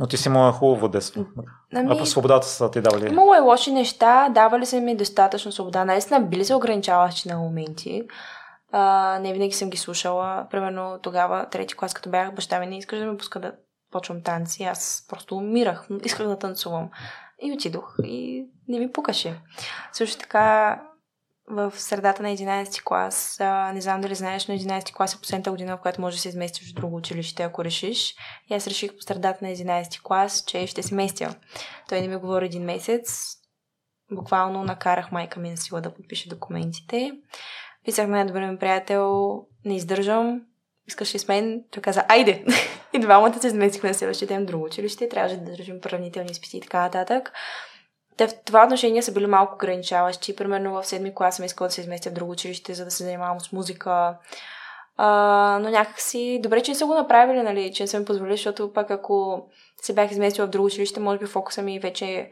но 0.00 0.06
ти 0.06 0.16
си 0.16 0.28
имала 0.28 0.52
хубаво 0.52 0.88
детство. 0.88 1.26
Ами, 1.74 1.88
а 1.92 1.98
по 1.98 2.06
свободата 2.06 2.46
са 2.46 2.70
ти 2.70 2.80
давали? 2.80 3.08
Имало 3.08 3.34
е 3.34 3.38
лоши 3.38 3.72
неща, 3.72 4.28
давали 4.28 4.66
са 4.66 4.80
ми 4.80 4.96
достатъчно 4.96 5.52
свобода. 5.52 5.84
Наистина 5.84 6.20
били 6.20 6.44
се 6.44 6.54
ограничаващи 6.54 7.28
на 7.28 7.38
моменти. 7.38 8.02
А, 8.72 9.18
не 9.18 9.32
винаги 9.32 9.52
съм 9.52 9.70
ги 9.70 9.76
слушала. 9.76 10.46
Примерно 10.50 10.98
тогава, 11.02 11.48
трети 11.50 11.76
клас, 11.76 11.94
като 11.94 12.10
бях, 12.10 12.34
баща 12.34 12.60
ми 12.60 12.66
не 12.66 12.78
искаш 12.78 12.98
да 12.98 13.06
ме 13.06 13.16
пуска 13.16 13.40
да 13.40 13.52
почвам 13.92 14.22
танци. 14.22 14.64
Аз 14.64 15.06
просто 15.08 15.36
умирах. 15.36 15.88
Исках 16.04 16.26
да 16.26 16.38
танцувам. 16.38 16.90
И 17.42 17.52
отидох. 17.52 17.96
И 18.04 18.46
не 18.68 18.78
ми 18.78 18.92
пукаше. 18.92 19.40
Също 19.92 20.18
така, 20.18 20.82
в 21.48 21.72
средата 21.76 22.22
на 22.22 22.28
11 22.28 22.84
клас, 22.84 23.36
не 23.74 23.80
знам 23.80 24.00
дали 24.00 24.14
знаеш, 24.14 24.48
но 24.48 24.54
11 24.54 24.94
клас 24.94 25.14
е 25.14 25.20
последната 25.20 25.50
година, 25.50 25.76
в 25.76 25.80
която 25.80 26.00
можеш 26.00 26.18
да 26.18 26.22
се 26.22 26.28
изместиш 26.28 26.72
в 26.72 26.74
друго 26.74 26.96
училище, 26.96 27.42
ако 27.42 27.64
решиш. 27.64 28.14
И 28.50 28.54
аз 28.54 28.66
реших 28.66 28.96
по 28.96 29.02
средата 29.02 29.44
на 29.44 29.50
11 29.50 30.02
клас, 30.02 30.44
че 30.46 30.66
ще 30.66 30.82
се 30.82 30.94
местя. 30.94 31.34
Той 31.88 32.00
не 32.00 32.08
ми 32.08 32.16
говори 32.16 32.46
един 32.46 32.64
месец. 32.64 33.36
Буквално 34.12 34.64
накарах 34.64 35.12
майка 35.12 35.40
ми 35.40 35.50
на 35.50 35.56
сила 35.56 35.80
да 35.80 35.94
подпише 35.94 36.28
документите. 36.28 37.12
Писах 37.84 38.06
на 38.06 38.12
най-добър 38.12 38.50
ми 38.50 38.58
приятел, 38.58 39.40
не 39.64 39.76
издържам, 39.76 40.42
искаш 40.88 41.14
ли 41.14 41.18
с 41.18 41.28
мен? 41.28 41.64
Той 41.70 41.82
каза, 41.82 42.04
айде! 42.08 42.44
и 42.96 43.00
двамата 43.00 43.40
се 43.40 43.46
изместихме 43.46 43.88
на 43.88 43.94
следващия 43.94 44.28
ден 44.28 44.42
в 44.42 44.46
друго 44.46 44.64
училище, 44.64 45.08
трябваше 45.08 45.36
да 45.36 45.50
държим 45.50 45.80
правнителни 45.80 46.30
изпити 46.30 46.56
и 46.56 46.60
така 46.60 46.80
нататък. 46.80 47.32
Те 48.16 48.26
в 48.26 48.34
това 48.44 48.64
отношение 48.64 49.02
са 49.02 49.12
били 49.12 49.26
малко 49.26 49.54
ограничаващи. 49.54 50.36
Примерно 50.36 50.72
в 50.72 50.86
седми 50.86 51.14
клас 51.14 51.36
съм 51.36 51.44
искала 51.44 51.68
да 51.68 51.74
се 51.74 51.80
изместя 51.80 52.10
в 52.10 52.12
друго 52.12 52.32
училище, 52.32 52.74
за 52.74 52.84
да 52.84 52.90
се 52.90 53.04
занимавам 53.04 53.40
с 53.40 53.52
музика. 53.52 54.16
А, 54.96 55.58
но 55.62 55.70
някакси, 55.70 56.40
добре, 56.42 56.62
че 56.62 56.70
не 56.70 56.74
са 56.74 56.86
го 56.86 56.94
направили, 56.94 57.42
нали, 57.42 57.72
че 57.72 57.82
не 57.82 57.86
са 57.86 57.98
ми 57.98 58.04
позволили, 58.04 58.36
защото 58.36 58.72
пак 58.72 58.90
ако 58.90 59.46
се 59.82 59.94
бях 59.94 60.10
изместила 60.10 60.46
в 60.46 60.50
друго 60.50 60.66
училище, 60.66 61.00
може 61.00 61.18
би 61.18 61.26
фокуса 61.26 61.62
ми 61.62 61.78
вече 61.78 62.30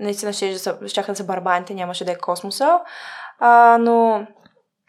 наистина 0.00 0.32
ще, 0.32 0.56
щяха 0.86 1.12
да 1.12 1.16
са 1.16 1.24
барбаните, 1.24 1.74
нямаше 1.74 2.04
да 2.04 2.12
е 2.12 2.18
космоса. 2.18 2.80
А, 3.38 3.78
но 3.80 4.26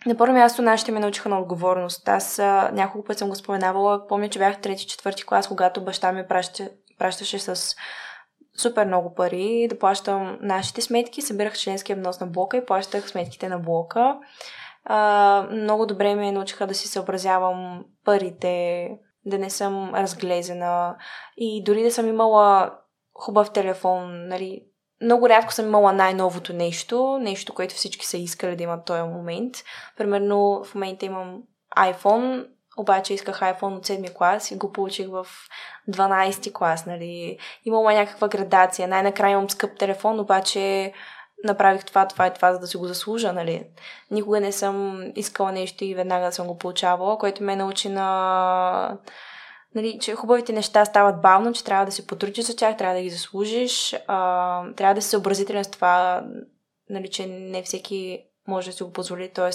на 0.05 0.17
първо 0.17 0.33
място 0.33 0.61
нашите 0.61 0.91
ме 0.91 0.99
научиха 0.99 1.29
на 1.29 1.39
отговорност. 1.39 2.09
Аз 2.09 2.39
а, 2.39 2.71
няколко 2.73 3.07
пъти 3.07 3.19
съм 3.19 3.29
го 3.29 3.35
споменавала. 3.35 4.07
Помня, 4.07 4.29
че 4.29 4.39
бях 4.39 4.61
трети, 4.61 4.87
четвърти 4.87 5.25
клас, 5.25 5.47
когато 5.47 5.83
баща 5.83 6.11
ми 6.11 6.27
праща, 6.27 6.69
пращаше 6.97 7.39
с 7.39 7.75
супер 8.57 8.85
много 8.85 9.15
пари 9.15 9.67
да 9.69 9.79
плащам 9.79 10.37
нашите 10.41 10.81
сметки. 10.81 11.21
Събирах 11.21 11.57
членския 11.57 11.95
внос 11.95 12.19
на 12.19 12.27
блока 12.27 12.57
и 12.57 12.65
плащах 12.65 13.09
сметките 13.09 13.49
на 13.49 13.59
блока. 13.59 14.17
А, 14.85 15.47
много 15.51 15.85
добре 15.85 16.15
ме 16.15 16.31
научиха 16.31 16.67
да 16.67 16.73
си 16.73 16.87
съобразявам 16.87 17.85
парите, 18.05 18.89
да 19.25 19.37
не 19.37 19.49
съм 19.49 19.95
разглезена 19.95 20.95
и 21.37 21.63
дори 21.63 21.83
да 21.83 21.91
съм 21.91 22.07
имала 22.07 22.73
хубав 23.13 23.53
телефон, 23.53 24.27
нали, 24.27 24.61
много 25.01 25.29
рядко 25.29 25.53
съм 25.53 25.65
имала 25.65 25.93
най-новото 25.93 26.53
нещо, 26.53 27.17
нещо, 27.21 27.53
което 27.53 27.75
всички 27.75 28.05
са 28.05 28.17
искали 28.17 28.55
да 28.55 28.63
имат 28.63 28.81
в 28.81 28.85
този 28.85 29.01
момент. 29.01 29.55
Примерно 29.97 30.63
в 30.63 30.75
момента 30.75 31.05
имам 31.05 31.41
iPhone, 31.77 32.47
обаче 32.77 33.13
исках 33.13 33.39
iPhone 33.39 33.77
от 33.77 33.87
7 33.87 34.13
клас 34.13 34.51
и 34.51 34.57
го 34.57 34.71
получих 34.71 35.07
в 35.07 35.27
12 35.89 36.53
клас, 36.53 36.85
нали. 36.85 37.37
Имала 37.65 37.93
някаква 37.93 38.27
градация. 38.27 38.87
Най-накрая 38.87 39.31
имам 39.31 39.49
скъп 39.49 39.77
телефон, 39.77 40.19
обаче 40.19 40.93
направих 41.43 41.85
това, 41.85 42.07
това 42.07 42.27
и 42.27 42.33
това, 42.33 42.53
за 42.53 42.59
да 42.59 42.67
си 42.67 42.77
го 42.77 42.87
заслужа, 42.87 43.33
нали. 43.33 43.63
Никога 44.11 44.39
не 44.39 44.51
съм 44.51 45.03
искала 45.15 45.51
нещо 45.51 45.83
и 45.83 45.95
веднага 45.95 46.31
съм 46.31 46.47
го 46.47 46.57
получавала, 46.57 47.17
което 47.17 47.43
ме 47.43 47.55
научи 47.55 47.89
на 47.89 48.97
нали, 49.75 49.99
че 50.01 50.15
хубавите 50.15 50.53
неща 50.53 50.85
стават 50.85 51.21
бавно, 51.21 51.53
че 51.53 51.63
трябва 51.63 51.85
да 51.85 51.91
се 51.91 52.07
потрудиш 52.07 52.45
за 52.45 52.55
тях, 52.55 52.77
трябва 52.77 52.95
да 52.95 53.01
ги 53.01 53.09
заслужиш, 53.09 53.95
а, 54.07 54.73
трябва 54.73 54.95
да 54.95 55.01
се 55.01 55.09
съобразителен 55.09 55.63
с 55.63 55.71
това, 55.71 56.23
нали, 56.89 57.09
че 57.09 57.27
не 57.27 57.63
всеки 57.63 58.23
може 58.47 58.69
да 58.69 58.77
си 58.77 58.83
го 58.83 58.91
позволи, 58.91 59.33
т.е. 59.33 59.49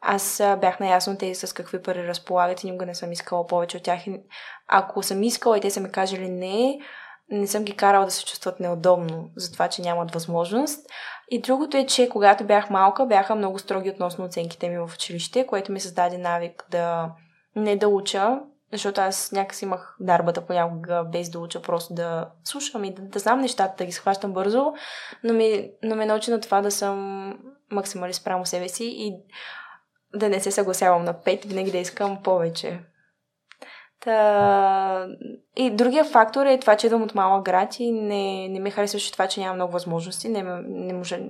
Аз 0.00 0.42
бях 0.60 0.80
наясно 0.80 1.18
те 1.18 1.34
с 1.34 1.52
какви 1.52 1.82
пари 1.82 2.08
разполагат 2.08 2.62
и 2.62 2.66
никога 2.66 2.86
не 2.86 2.94
съм 2.94 3.12
искала 3.12 3.46
повече 3.46 3.76
от 3.76 3.82
тях. 3.82 4.00
Ако 4.68 5.02
съм 5.02 5.22
искала 5.22 5.58
и 5.58 5.60
те 5.60 5.70
са 5.70 5.80
ми 5.80 5.92
кажели 5.92 6.28
не, 6.28 6.78
не 7.28 7.46
съм 7.46 7.64
ги 7.64 7.76
карала 7.76 8.04
да 8.04 8.10
се 8.10 8.24
чувстват 8.24 8.60
неудобно 8.60 9.30
за 9.36 9.52
това, 9.52 9.68
че 9.68 9.82
нямат 9.82 10.14
възможност. 10.14 10.86
И 11.30 11.40
другото 11.40 11.76
е, 11.76 11.86
че 11.86 12.08
когато 12.08 12.44
бях 12.44 12.70
малка, 12.70 13.06
бяха 13.06 13.34
много 13.34 13.58
строги 13.58 13.90
относно 13.90 14.24
оценките 14.24 14.68
ми 14.68 14.78
в 14.78 14.90
училище, 14.94 15.46
което 15.46 15.72
ми 15.72 15.80
създаде 15.80 16.18
навик 16.18 16.66
да 16.70 17.12
не 17.56 17.76
да 17.76 17.88
уча, 17.88 18.40
защото 18.74 19.00
аз 19.00 19.32
някакси 19.32 19.64
имах 19.64 19.96
дарбата 20.00 20.46
понякога 20.46 21.04
без 21.12 21.30
да 21.30 21.38
уча, 21.38 21.62
просто 21.62 21.94
да 21.94 22.28
слушам 22.44 22.84
и 22.84 22.94
да, 22.94 23.02
да 23.02 23.18
знам 23.18 23.40
нещата, 23.40 23.74
да 23.78 23.84
ги 23.84 23.92
схващам 23.92 24.32
бързо, 24.32 24.72
но, 25.24 25.34
ми, 25.34 25.70
но 25.82 25.96
ме 25.96 26.06
научи 26.06 26.30
на 26.30 26.40
това 26.40 26.60
да 26.60 26.70
съм 26.70 27.38
максималист 27.70 28.24
прямо 28.24 28.46
себе 28.46 28.68
си 28.68 28.84
и 28.84 29.12
да 30.14 30.28
не 30.28 30.40
се 30.40 30.50
съгласявам 30.50 31.04
на 31.04 31.22
пет, 31.22 31.44
винаги 31.44 31.70
да 31.70 31.78
искам 31.78 32.22
повече. 32.22 32.80
Та... 34.00 35.06
И 35.56 35.70
другия 35.70 36.04
фактор 36.04 36.46
е 36.46 36.58
това, 36.58 36.76
че 36.76 36.86
идвам 36.86 37.02
от 37.02 37.14
малък 37.14 37.44
град 37.44 37.80
и 37.80 37.92
не, 37.92 38.48
не 38.48 38.60
ми 38.60 38.70
харесваше 38.70 39.12
това, 39.12 39.26
че 39.26 39.40
няма 39.40 39.54
много 39.54 39.72
възможности. 39.72 40.28
Не, 40.28 40.42
не, 40.62 40.92
може, 40.92 41.20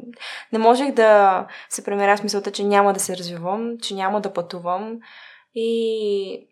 не 0.52 0.59
можех 0.59 0.92
да 0.92 1.46
се 1.68 1.85
премеря 1.85 2.16
с 2.16 2.22
мисълта, 2.22 2.50
че 2.50 2.64
няма 2.64 2.92
да 2.92 3.00
се 3.00 3.16
развивам, 3.16 3.78
че 3.83 3.94
няма 3.94 4.20
да 4.20 4.33
пътувам. 4.33 4.98
И 5.54 6.48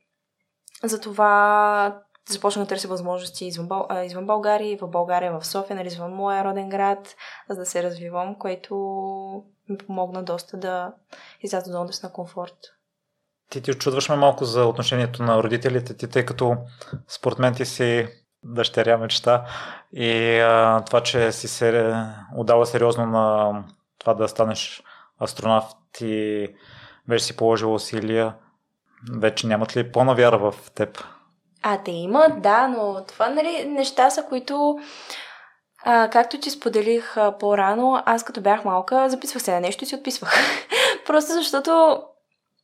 затова 0.84 2.02
започнах 2.30 2.64
да 2.64 2.68
търся 2.68 2.88
възможности 2.88 3.46
извън, 3.46 3.68
Бъл... 3.68 3.88
извън 4.04 4.26
България, 4.26 4.78
в 4.80 4.88
България, 4.88 5.40
в 5.40 5.46
София, 5.46 5.76
нали, 5.76 5.88
извън 5.88 6.14
моя 6.14 6.44
роден 6.44 6.68
град, 6.68 7.14
за 7.50 7.56
да 7.56 7.66
се 7.66 7.82
развивам, 7.82 8.38
което 8.38 8.74
ми 9.68 9.78
помогна 9.78 10.22
доста 10.22 10.56
да 10.56 10.92
изляза 11.42 11.72
до 11.72 11.80
област 11.80 12.02
на 12.02 12.12
комфорт. 12.12 12.56
Ти 13.50 13.62
ти 13.62 13.70
очудваш 13.70 14.08
ме 14.08 14.16
малко 14.16 14.44
за 14.44 14.64
отношението 14.64 15.22
на 15.22 15.42
родителите 15.42 15.96
ти, 15.96 16.08
тъй 16.08 16.26
като 16.26 16.56
според 17.08 17.38
мен 17.38 17.54
ти 17.54 17.66
си 17.66 18.08
дъщеря 18.44 18.98
мечта 18.98 19.46
и 19.92 20.38
а, 20.38 20.84
това, 20.84 21.02
че 21.02 21.32
си 21.32 21.48
се 21.48 21.94
отдава 22.36 22.66
сериозно 22.66 23.06
на 23.06 23.64
това 23.98 24.14
да 24.14 24.28
станеш 24.28 24.82
астронавт 25.20 25.76
и 26.00 26.48
вече 27.08 27.24
си 27.24 27.36
положил 27.36 27.74
усилия, 27.74 28.34
вече 29.10 29.46
нямат 29.46 29.76
ли 29.76 29.92
пълна 29.92 30.14
вяра 30.14 30.38
в 30.38 30.54
теб? 30.74 31.04
А, 31.62 31.78
те 31.78 31.90
имат, 31.90 32.42
да, 32.42 32.68
но 32.68 33.04
това 33.08 33.28
нали, 33.28 33.64
неща 33.64 34.10
са, 34.10 34.22
които 34.22 34.78
а, 35.84 36.10
както 36.10 36.40
ти 36.40 36.50
споделих 36.50 37.16
а, 37.16 37.38
по-рано, 37.38 38.02
аз 38.06 38.24
като 38.24 38.40
бях 38.40 38.64
малка, 38.64 39.08
записвах 39.10 39.42
се 39.42 39.52
на 39.52 39.60
нещо 39.60 39.84
и 39.84 39.86
си 39.86 39.94
отписвах. 39.94 40.34
Просто 41.06 41.32
защото 41.32 42.02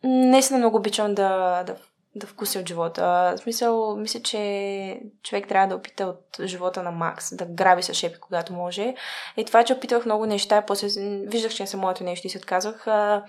наистина 0.04 0.58
много 0.58 0.76
обичам 0.76 1.14
да, 1.14 1.62
да, 1.66 1.76
да 2.14 2.26
вкуся 2.26 2.58
от 2.58 2.68
живота. 2.68 3.34
В 3.36 3.40
смисъл, 3.40 3.96
мисля, 3.96 4.20
че 4.20 5.00
човек 5.22 5.48
трябва 5.48 5.68
да 5.68 5.74
опита 5.74 6.06
от 6.06 6.46
живота 6.46 6.82
на 6.82 6.90
Макс, 6.90 7.36
да 7.36 7.46
граби 7.46 7.82
с 7.82 7.94
шепи, 7.94 8.20
когато 8.20 8.52
може. 8.52 8.94
И 9.36 9.44
това, 9.44 9.64
че 9.64 9.72
опитвах 9.72 10.04
много 10.04 10.26
неща, 10.26 10.62
после 10.66 10.88
виждах, 11.26 11.52
че 11.52 11.62
не 11.62 11.66
съм 11.66 11.80
моето 11.80 12.04
нещо 12.04 12.26
и 12.26 12.30
се 12.30 12.38
отказвах, 12.38 12.86
а, 12.86 13.24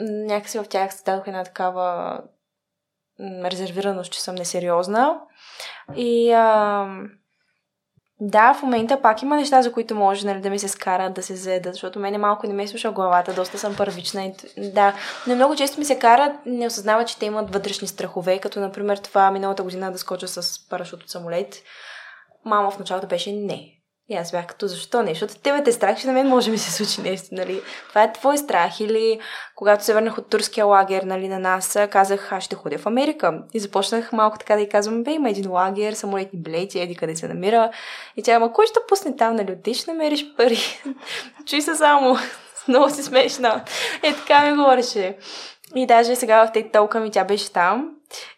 някакси 0.00 0.58
в 0.58 0.64
тях 0.64 0.92
създадох 0.94 1.26
една 1.26 1.44
такава 1.44 2.20
резервираност, 3.20 4.12
че 4.12 4.22
съм 4.22 4.34
несериозна. 4.34 5.20
И 5.96 6.32
а, 6.32 6.86
да, 8.20 8.54
в 8.54 8.62
момента 8.62 9.02
пак 9.02 9.22
има 9.22 9.36
неща, 9.36 9.62
за 9.62 9.72
които 9.72 9.94
може 9.94 10.26
нали, 10.26 10.40
да 10.40 10.50
ми 10.50 10.58
се 10.58 10.68
скарат, 10.68 11.14
да 11.14 11.22
се 11.22 11.36
заедат, 11.36 11.74
защото 11.74 11.98
мене 11.98 12.18
малко 12.18 12.46
не 12.46 12.54
ме 12.54 12.68
слуша 12.68 12.90
главата, 12.90 13.34
доста 13.34 13.58
съм 13.58 13.76
първична. 13.76 14.24
И, 14.24 14.32
да, 14.58 14.94
но 15.26 15.34
много 15.34 15.56
често 15.56 15.78
ми 15.78 15.84
се 15.84 15.98
карат, 15.98 16.32
не 16.46 16.66
осъзнава, 16.66 17.04
че 17.04 17.18
те 17.18 17.26
имат 17.26 17.52
вътрешни 17.52 17.88
страхове, 17.88 18.38
като 18.38 18.60
например 18.60 18.96
това 18.96 19.30
миналата 19.30 19.62
година 19.62 19.92
да 19.92 19.98
скоча 19.98 20.28
с 20.28 20.68
парашут 20.68 21.02
от 21.02 21.10
самолет. 21.10 21.62
Мама 22.44 22.70
в 22.70 22.78
началото 22.78 23.06
беше 23.06 23.32
не. 23.32 23.75
И 24.08 24.14
аз 24.14 24.30
бях 24.30 24.46
като, 24.46 24.66
защо 24.66 25.02
не? 25.02 25.10
Защото 25.10 25.34
тебе 25.34 25.62
те 25.62 25.72
страх, 25.72 26.00
че 26.00 26.06
на 26.06 26.12
мен 26.12 26.28
може 26.28 26.46
да 26.46 26.52
ми 26.52 26.58
се 26.58 26.72
случи 26.72 27.10
нещо, 27.10 27.28
нали? 27.32 27.62
Това 27.88 28.02
е 28.02 28.12
твой 28.12 28.38
страх. 28.38 28.80
Или 28.80 29.20
когато 29.54 29.84
се 29.84 29.94
върнах 29.94 30.18
от 30.18 30.30
турския 30.30 30.66
лагер, 30.66 31.02
нали, 31.02 31.28
на 31.28 31.38
нас, 31.38 31.78
казах, 31.90 32.32
аз 32.32 32.44
ще 32.44 32.56
ходя 32.56 32.78
в 32.78 32.86
Америка. 32.86 33.42
И 33.54 33.60
започнах 33.60 34.12
малко 34.12 34.38
така 34.38 34.56
да 34.56 34.60
й 34.60 34.68
казвам, 34.68 35.02
бе, 35.02 35.12
има 35.12 35.30
един 35.30 35.50
лагер, 35.50 35.92
самолетни 35.92 36.42
билети, 36.42 36.80
еди 36.80 36.96
къде 36.96 37.16
се 37.16 37.28
намира. 37.28 37.70
И 38.16 38.22
тя, 38.22 38.32
ама 38.32 38.52
кой 38.52 38.66
ще 38.66 38.80
пусне 38.88 39.16
там, 39.16 39.36
нали? 39.36 39.74
Ще 39.74 39.90
намериш 39.92 40.26
пари. 40.36 40.58
Чуй 41.46 41.60
се 41.60 41.74
само. 41.74 42.16
Много 42.68 42.90
си 42.90 43.02
смешна. 43.02 43.64
Е, 44.02 44.14
така 44.14 44.50
ми 44.50 44.56
говореше. 44.56 45.16
И 45.74 45.86
даже 45.86 46.16
сега 46.16 46.46
в 46.46 46.52
TikTok 46.52 46.98
ми 46.98 47.10
тя 47.10 47.24
беше 47.24 47.52
там. 47.52 47.90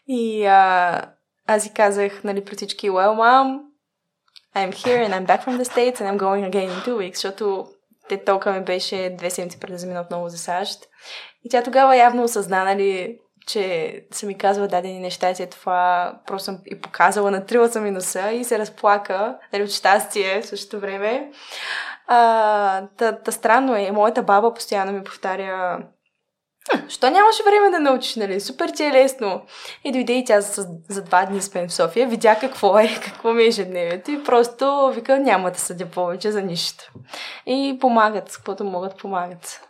И 0.06 0.46
а, 0.46 1.02
аз 1.46 1.62
си 1.62 1.72
казах, 1.74 2.24
нали, 2.24 2.44
при 2.44 2.56
всички, 2.56 2.90
well, 2.90 3.14
mom, 3.14 3.67
I'm 4.54 4.72
here 4.72 5.02
and 5.04 5.14
I'm 5.14 5.26
back 5.26 5.42
from 5.42 5.58
the 5.58 5.64
States 5.64 6.00
and 6.00 6.08
I'm 6.08 6.18
going 6.18 6.44
again 6.44 6.68
in 6.70 6.80
two 6.84 6.96
weeks, 6.96 7.14
защото 7.14 7.66
те 8.08 8.24
толкова 8.24 8.52
ми 8.52 8.60
беше 8.60 9.14
две 9.18 9.30
седмици 9.30 9.60
преди 9.60 9.72
да 9.72 9.78
замина 9.78 10.00
отново 10.00 10.28
за 10.28 10.38
САЩ. 10.38 10.86
И 11.44 11.48
тя 11.48 11.62
тогава 11.62 11.96
явно 11.96 12.24
осъзна, 12.24 12.64
нали, 12.64 13.18
че 13.46 13.94
са 14.12 14.26
ми 14.26 14.38
казва 14.38 14.68
дадени 14.68 15.00
неща 15.00 15.30
и 15.30 15.34
след 15.34 15.50
това 15.50 16.14
просто 16.26 16.44
съм 16.44 16.58
и 16.66 16.80
показала, 16.80 17.30
натрила 17.30 17.68
съм 17.68 17.86
и 17.86 17.90
носа 17.90 18.30
и 18.30 18.44
се 18.44 18.58
разплака, 18.58 19.38
нали, 19.52 19.62
от 19.62 19.70
щастие 19.70 20.42
в 20.42 20.46
същото 20.46 20.80
време. 20.80 21.30
А, 22.06 22.86
та, 22.96 23.12
та 23.12 23.32
странно 23.32 23.76
е. 23.76 23.90
Моята 23.92 24.22
баба 24.22 24.54
постоянно 24.54 24.92
ми 24.92 25.04
повтаря 25.04 25.78
Що 26.88 27.10
нямаше 27.10 27.42
време 27.42 27.70
да 27.70 27.78
научиш, 27.78 28.16
нали? 28.16 28.40
Супер 28.40 28.68
ти 28.68 28.84
е 28.84 28.92
лесно. 28.92 29.42
И 29.84 29.92
дойде 29.92 30.12
и 30.12 30.24
тя 30.24 30.40
за, 30.40 30.66
за 30.88 31.02
два 31.02 31.26
дни 31.26 31.42
спен 31.42 31.68
в 31.68 31.72
София, 31.72 32.08
видя 32.08 32.36
какво 32.40 32.78
е, 32.78 33.00
какво 33.04 33.32
ми 33.32 33.42
е 33.42 33.46
ежедневието 33.46 34.10
и 34.10 34.24
просто 34.24 34.92
вика, 34.94 35.18
няма 35.18 35.50
да 35.50 35.58
съдя 35.58 35.86
повече 35.86 36.32
за 36.32 36.42
нищо. 36.42 36.84
И 37.46 37.78
помагат, 37.80 38.32
каквото 38.36 38.64
могат, 38.64 38.98
помагат. 38.98 39.60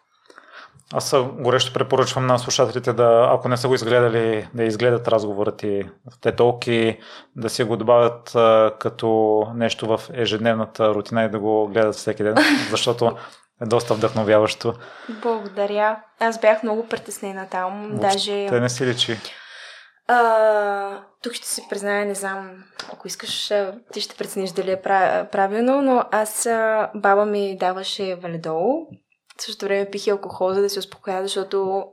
Аз 0.93 1.15
горещо 1.39 1.73
препоръчвам 1.73 2.27
на 2.27 2.39
слушателите 2.39 2.93
да, 2.93 3.31
ако 3.33 3.49
не 3.49 3.57
са 3.57 3.69
го 3.69 3.75
изгледали, 3.75 4.49
да 4.55 4.65
изгледат 4.65 5.09
разговора 5.09 5.57
ти 5.57 5.83
в 6.13 6.21
тетолки, 6.21 6.99
да 7.37 7.51
си 7.51 7.65
го 7.65 7.77
добавят 7.77 8.35
а, 8.35 8.73
като 8.79 9.43
нещо 9.55 9.87
в 9.87 10.01
ежедневната 10.13 10.95
рутина 10.95 11.25
и 11.25 11.31
да 11.31 11.39
го 11.39 11.69
гледат 11.69 11.95
всеки 11.95 12.23
ден, 12.23 12.37
защото 12.71 13.17
е 13.63 13.67
доста 13.67 13.95
вдъхновяващо. 13.95 14.75
Благодаря. 15.09 16.03
Аз 16.21 16.41
бях 16.41 16.63
много 16.63 16.87
притеснена 16.87 17.47
там. 17.51 17.89
Въобще 17.89 18.07
даже... 18.07 18.47
Те 18.49 18.61
не 18.61 18.69
си 18.69 18.87
личи. 18.87 19.19
А, 20.11 21.01
тук 21.23 21.33
ще 21.33 21.49
се 21.49 21.63
призная, 21.71 22.07
не 22.07 22.15
знам, 22.15 22.65
ако 22.93 23.09
искаш, 23.09 23.53
ти 23.93 24.01
ще 24.01 24.17
прецениш 24.17 24.51
дали 24.51 24.71
е 24.71 24.83
правилно, 25.33 25.83
но 25.83 26.05
аз, 26.11 26.49
баба 26.95 27.27
ми 27.27 27.57
даваше 27.57 28.15
валидол. 28.15 28.87
В 29.39 29.43
същото 29.43 29.65
време 29.65 29.91
пих 29.91 30.07
и 30.07 30.11
алкохол, 30.11 30.53
за 30.53 30.61
да 30.61 30.71
се 30.71 30.79
успокоя, 30.79 31.23
защото 31.23 31.85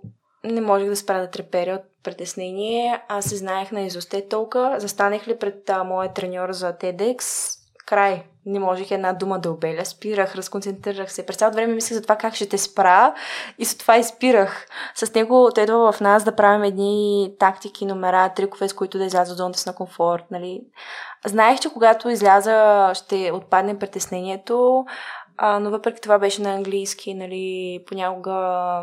не 0.43 0.61
можех 0.61 0.89
да 0.89 0.95
спра 0.95 1.22
да 1.22 1.30
треперя 1.30 1.74
от 1.74 2.03
притеснение. 2.03 3.01
Аз 3.07 3.26
се 3.26 3.36
знаех 3.36 3.72
на 3.72 3.82
изосте 3.82 4.28
толкова. 4.28 4.76
Застанех 4.80 5.28
ли 5.28 5.39
пред 5.39 5.70
а, 5.70 5.84
моя 5.84 6.13
треньор 6.13 6.51
за 6.51 6.74
TEDx, 6.74 7.24
край. 7.86 8.24
Не 8.45 8.59
можех 8.59 8.91
една 8.91 9.13
дума 9.13 9.39
да 9.39 9.51
обеля. 9.51 9.85
Спирах, 9.85 10.35
разконцентрирах 10.35 11.11
се. 11.11 11.25
През 11.25 11.35
цялото 11.35 11.55
време 11.55 11.73
мислех 11.73 11.95
за 11.95 12.01
това 12.01 12.15
как 12.15 12.35
ще 12.35 12.49
те 12.49 12.57
спра 12.57 13.13
и 13.59 13.65
за 13.65 13.77
това 13.77 13.97
изпирах. 13.97 14.67
С 14.95 15.13
него 15.13 15.49
той 15.55 15.63
идва 15.63 15.91
в 15.91 16.01
нас 16.01 16.23
да 16.23 16.35
правим 16.35 16.63
едни 16.63 17.31
тактики, 17.39 17.85
номера, 17.85 18.33
трикове, 18.35 18.69
с 18.69 18.73
които 18.73 18.97
да 18.97 19.05
изляза 19.05 19.31
от 19.31 19.37
зоната 19.37 19.63
на 19.67 19.75
комфорт. 19.75 20.23
Нали? 20.31 20.61
Знаех, 21.25 21.59
че 21.59 21.69
когато 21.69 22.09
изляза 22.09 22.91
ще 22.95 23.31
отпадне 23.31 23.79
притеснението, 23.79 24.85
а, 25.37 25.59
но 25.59 25.69
въпреки 25.69 26.01
това 26.01 26.19
беше 26.19 26.41
на 26.41 26.53
английски. 26.53 27.13
Нали? 27.13 27.79
Понякога 27.87 28.81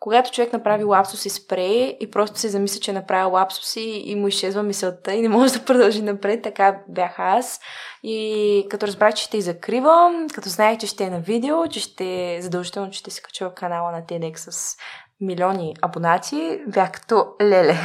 когато 0.00 0.30
човек 0.30 0.52
направи 0.52 0.84
лапсус 0.84 1.26
и 1.26 1.30
спре 1.30 1.96
и 2.00 2.10
просто 2.10 2.38
се 2.38 2.48
замисля, 2.48 2.80
че 2.80 2.90
е 2.90 2.94
направил 2.94 3.32
лапсус 3.32 3.76
и, 3.76 4.02
и 4.04 4.14
му 4.14 4.28
изчезва 4.28 4.62
мисълта 4.62 5.14
и 5.14 5.22
не 5.22 5.28
може 5.28 5.52
да 5.52 5.64
продължи 5.64 6.02
напред, 6.02 6.42
така 6.42 6.80
бях 6.88 7.14
аз. 7.18 7.60
И 8.02 8.66
като 8.70 8.86
разбрах, 8.86 9.14
че 9.14 9.24
ще 9.24 9.36
и 9.36 9.42
закривам, 9.42 10.26
като 10.34 10.48
знаех, 10.48 10.78
че 10.78 10.86
ще 10.86 11.04
е 11.04 11.10
на 11.10 11.20
видео, 11.20 11.68
че 11.68 11.80
ще 11.80 12.38
задължително, 12.40 12.90
че 12.90 12.98
ще 12.98 13.10
се 13.10 13.22
кача 13.22 13.54
канала 13.54 13.92
на 13.92 14.02
TEDx 14.02 14.36
с 14.36 14.76
милиони 15.20 15.76
абонати, 15.82 16.60
бях 16.66 16.92
като 16.92 17.26
леле. 17.42 17.76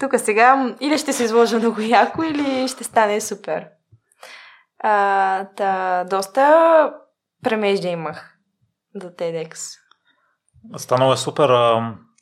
Тук 0.00 0.20
сега 0.20 0.76
или 0.80 0.98
ще 0.98 1.12
се 1.12 1.24
изложа 1.24 1.58
много 1.58 1.80
яко, 1.80 2.22
или 2.22 2.68
ще 2.68 2.84
стане 2.84 3.20
супер. 3.20 3.68
А, 4.78 5.44
та, 5.56 6.04
доста 6.04 6.92
премежда 7.42 7.88
имах 7.88 8.36
до 8.94 9.06
TEDx. 9.06 9.78
Станало 10.76 11.12
е 11.12 11.16
супер. 11.16 11.50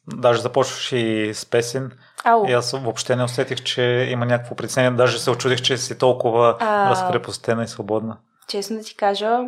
Даже 0.07 0.41
започваш 0.41 0.93
и 0.93 1.31
с 1.35 1.47
песен. 1.47 1.93
Ау. 2.25 2.45
И 2.49 2.53
аз 2.53 2.73
въобще 2.73 3.17
не 3.17 3.25
усетих, 3.25 3.63
че 3.63 4.09
има 4.11 4.27
някакво 4.27 4.55
притеснение. 4.55 4.91
Даже 4.91 5.19
се 5.19 5.31
очудих, 5.31 5.63
че 5.63 5.77
си 5.77 5.99
толкова 5.99 6.57
а... 6.61 6.91
разкрепостена 6.91 7.65
и 7.65 7.69
свободна. 7.69 8.19
Честно 8.49 8.77
да 8.77 8.83
ти 8.83 8.97
кажа, 8.97 9.39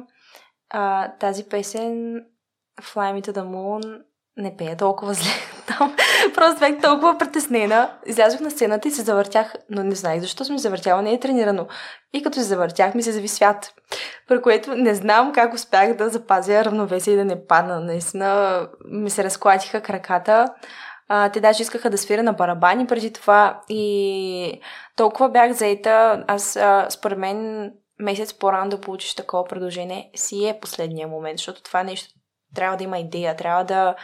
а, 0.71 1.13
тази 1.21 1.49
песен 1.49 2.25
Fly 2.83 3.21
Me 3.21 3.27
to 3.27 3.33
the 3.33 3.43
Moon 3.43 4.01
не 4.37 4.57
пея 4.57 4.77
толкова 4.77 5.15
зле 5.15 5.31
там. 5.67 5.97
Просто 6.35 6.61
бях 6.61 6.81
толкова 6.83 7.19
притеснена. 7.19 7.91
Излязох 8.07 8.41
на 8.41 8.51
сцената 8.51 8.89
и 8.89 8.91
се 8.91 9.03
завъртях, 9.03 9.55
но 9.71 9.83
не 9.83 9.95
знаех 9.95 10.21
защо 10.21 10.45
съм 10.45 10.59
завъртяла, 10.59 11.03
не 11.03 11.13
е 11.13 11.21
тренирано. 11.21 11.67
И 12.13 12.23
като 12.23 12.35
се 12.35 12.43
завъртях, 12.43 12.95
ми 12.95 13.03
се 13.03 13.13
зави 13.13 13.29
свят. 13.29 13.75
При 14.29 14.43
което 14.43 14.75
не 14.75 14.95
знам 14.95 15.33
как 15.33 15.55
успях 15.55 15.97
да 15.97 16.09
запазя 16.09 16.65
равновесие 16.65 17.15
и 17.15 17.17
да 17.17 17.25
не 17.25 17.47
падна. 17.47 17.81
Наистина 17.81 18.61
ми 18.85 19.11
се 19.11 19.25
разклатиха 19.25 19.81
краката. 19.81 20.55
А, 21.09 21.29
те 21.29 21.41
даже 21.41 21.63
искаха 21.63 21.91
да 21.91 21.99
свира 21.99 22.23
на 22.23 22.33
барабани 22.33 22.87
преди 22.87 23.13
това 23.13 23.61
и 23.69 24.61
толкова 24.97 25.29
бях 25.29 25.53
заета. 25.53 26.25
Аз, 26.29 26.57
а, 26.57 26.87
според 26.91 27.19
мен, 27.19 27.71
месец 27.99 28.35
по-рано 28.35 28.71
да 28.71 28.81
получиш 28.81 29.15
такова 29.15 29.45
предложение 29.45 30.11
си 30.15 30.49
е 30.49 30.59
последния 30.61 31.09
момент, 31.09 31.39
защото 31.39 31.63
това 31.63 31.83
нещо 31.83 32.15
трябва 32.55 32.77
да 32.77 32.85
има 32.85 32.99
идея, 32.99 33.37
трябва 33.37 33.65
да 33.65 33.95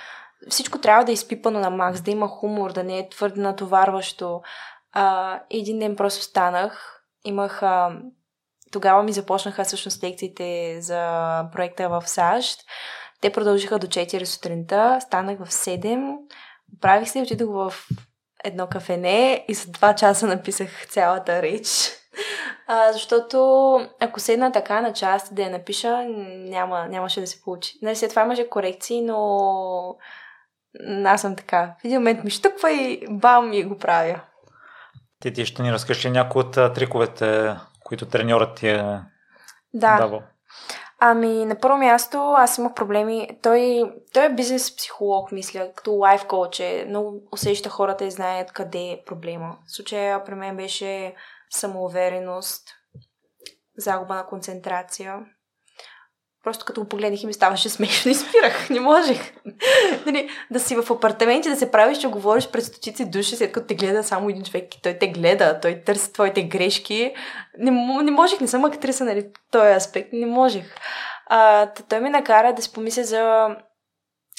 всичко 0.48 0.78
трябва 0.78 1.04
да 1.04 1.12
е 1.12 1.14
изпипано 1.14 1.60
на 1.60 1.70
макс, 1.70 2.00
да 2.00 2.10
има 2.10 2.28
хумор, 2.28 2.72
да 2.72 2.84
не 2.84 2.98
е 2.98 3.08
твърде 3.08 3.40
натоварващо. 3.40 4.42
А, 4.92 5.40
един 5.50 5.78
ден 5.78 5.96
просто 5.96 6.22
станах, 6.22 7.02
имах... 7.24 7.62
А, 7.62 7.98
тогава 8.72 9.02
ми 9.02 9.12
започнаха 9.12 9.64
всъщност 9.64 10.04
лекциите 10.04 10.78
за 10.80 11.44
проекта 11.52 11.88
в 11.88 12.02
САЩ. 12.06 12.60
Те 13.20 13.32
продължиха 13.32 13.78
до 13.78 13.86
4 13.86 14.24
сутринта, 14.24 14.98
станах 15.00 15.38
в 15.38 15.50
7, 15.50 16.16
правих 16.80 17.08
се 17.08 17.18
и 17.18 17.22
отидох 17.22 17.50
в 17.50 17.74
едно 18.44 18.66
кафене 18.66 19.44
и 19.48 19.54
за 19.54 19.66
2 19.66 19.94
часа 19.94 20.26
написах 20.26 20.86
цялата 20.86 21.42
реч. 21.42 21.92
А, 22.66 22.92
защото 22.92 23.76
ако 24.00 24.20
седна 24.20 24.52
така 24.52 24.80
на 24.80 24.92
част 24.92 25.34
да 25.34 25.42
я 25.42 25.50
напиша, 25.50 26.04
няма, 26.08 26.86
нямаше 26.88 27.20
да 27.20 27.26
се 27.26 27.42
получи. 27.42 27.78
Не, 27.82 27.96
след 27.96 28.10
това 28.10 28.22
имаше 28.22 28.48
корекции, 28.48 29.02
но 29.02 29.96
аз 31.04 31.20
съм 31.20 31.36
така. 31.36 31.74
В 31.80 31.84
един 31.84 31.98
момент 31.98 32.24
ми 32.24 32.30
штуква 32.30 32.72
и 32.72 33.06
бам 33.10 33.52
и 33.52 33.64
го 33.64 33.78
правя. 33.78 34.20
Ти, 35.20 35.32
ти 35.32 35.46
ще 35.46 35.62
ни 35.62 35.72
разкажеш 35.72 36.04
някои 36.04 36.40
от 36.42 36.52
триковете, 36.52 37.56
които 37.84 38.06
треньорът 38.06 38.56
ти 38.56 38.68
е 38.68 39.00
да. 39.74 39.96
давал? 39.96 40.22
Ами, 41.04 41.44
на 41.44 41.58
първо 41.60 41.78
място, 41.78 42.34
аз 42.36 42.58
имах 42.58 42.74
проблеми. 42.74 43.28
Той, 43.42 43.82
той 44.12 44.24
е 44.24 44.34
бизнес 44.34 44.76
психолог, 44.76 45.32
мисля, 45.32 45.72
като 45.74 45.92
лайф 45.92 46.26
коуч 46.26 46.60
е. 46.60 46.84
Много 46.88 47.22
усеща 47.32 47.68
хората 47.68 48.04
и 48.04 48.10
знаят 48.10 48.52
къде 48.52 48.78
е 48.78 49.02
проблема. 49.06 49.58
В 49.66 49.72
случая 49.72 50.24
при 50.24 50.34
мен 50.34 50.56
беше 50.56 51.14
самоувереност, 51.50 52.62
загуба 53.76 54.14
на 54.14 54.26
концентрация, 54.26 55.18
Просто 56.42 56.64
като 56.64 56.80
го 56.80 56.88
погледнах 56.88 57.22
и 57.22 57.26
ми 57.26 57.32
ставаше 57.32 57.68
смешно 57.68 58.10
и 58.10 58.14
спирах. 58.14 58.70
Не 58.70 58.80
можех. 58.80 59.32
Нали, 60.06 60.28
да 60.50 60.60
си 60.60 60.76
в 60.76 60.90
апартамент 60.90 61.46
и 61.46 61.48
да 61.48 61.56
се 61.56 61.70
правиш, 61.70 61.98
че 61.98 62.08
говориш 62.08 62.48
пред 62.48 62.64
стотици 62.64 63.10
души, 63.10 63.36
след 63.36 63.52
като 63.52 63.66
те 63.66 63.74
гледа 63.74 64.04
само 64.04 64.28
един 64.28 64.44
човек 64.44 64.74
и 64.74 64.82
той 64.82 64.94
те 64.94 65.08
гледа, 65.08 65.60
той 65.60 65.82
търси 65.86 66.12
твоите 66.12 66.42
грешки. 66.42 67.14
Не, 67.58 67.70
не 68.02 68.10
можех, 68.10 68.40
не 68.40 68.48
съм 68.48 68.64
актриса, 68.64 69.04
нали, 69.04 69.26
този 69.50 69.72
аспект. 69.72 70.08
Не 70.12 70.26
можех. 70.26 70.74
А, 71.26 71.66
той 71.88 72.00
ми 72.00 72.10
накара 72.10 72.52
да 72.54 72.62
си 72.62 72.72
помисля 72.72 73.04
за 73.04 73.48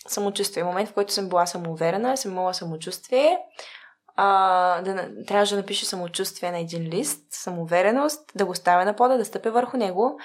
самочувствие. 0.08 0.64
Момент, 0.64 0.90
в 0.90 0.94
който 0.94 1.14
съм 1.14 1.30
била 1.30 1.46
самоуверена, 1.46 2.18
съм 2.18 2.32
имала 2.32 2.54
самочувствие, 2.54 3.38
а, 4.16 4.82
да, 4.82 5.10
трябваше 5.28 5.56
да 5.56 5.62
напиша 5.62 5.86
самочувствие 5.86 6.52
на 6.52 6.60
един 6.60 6.84
лист, 6.84 7.20
самоувереност, 7.30 8.32
да 8.36 8.46
го 8.46 8.56
ставя 8.56 8.86
на 8.86 8.96
пода, 8.96 9.18
да 9.18 9.26
стъпя 9.26 9.52
върху 9.52 9.78
него, 9.78 10.20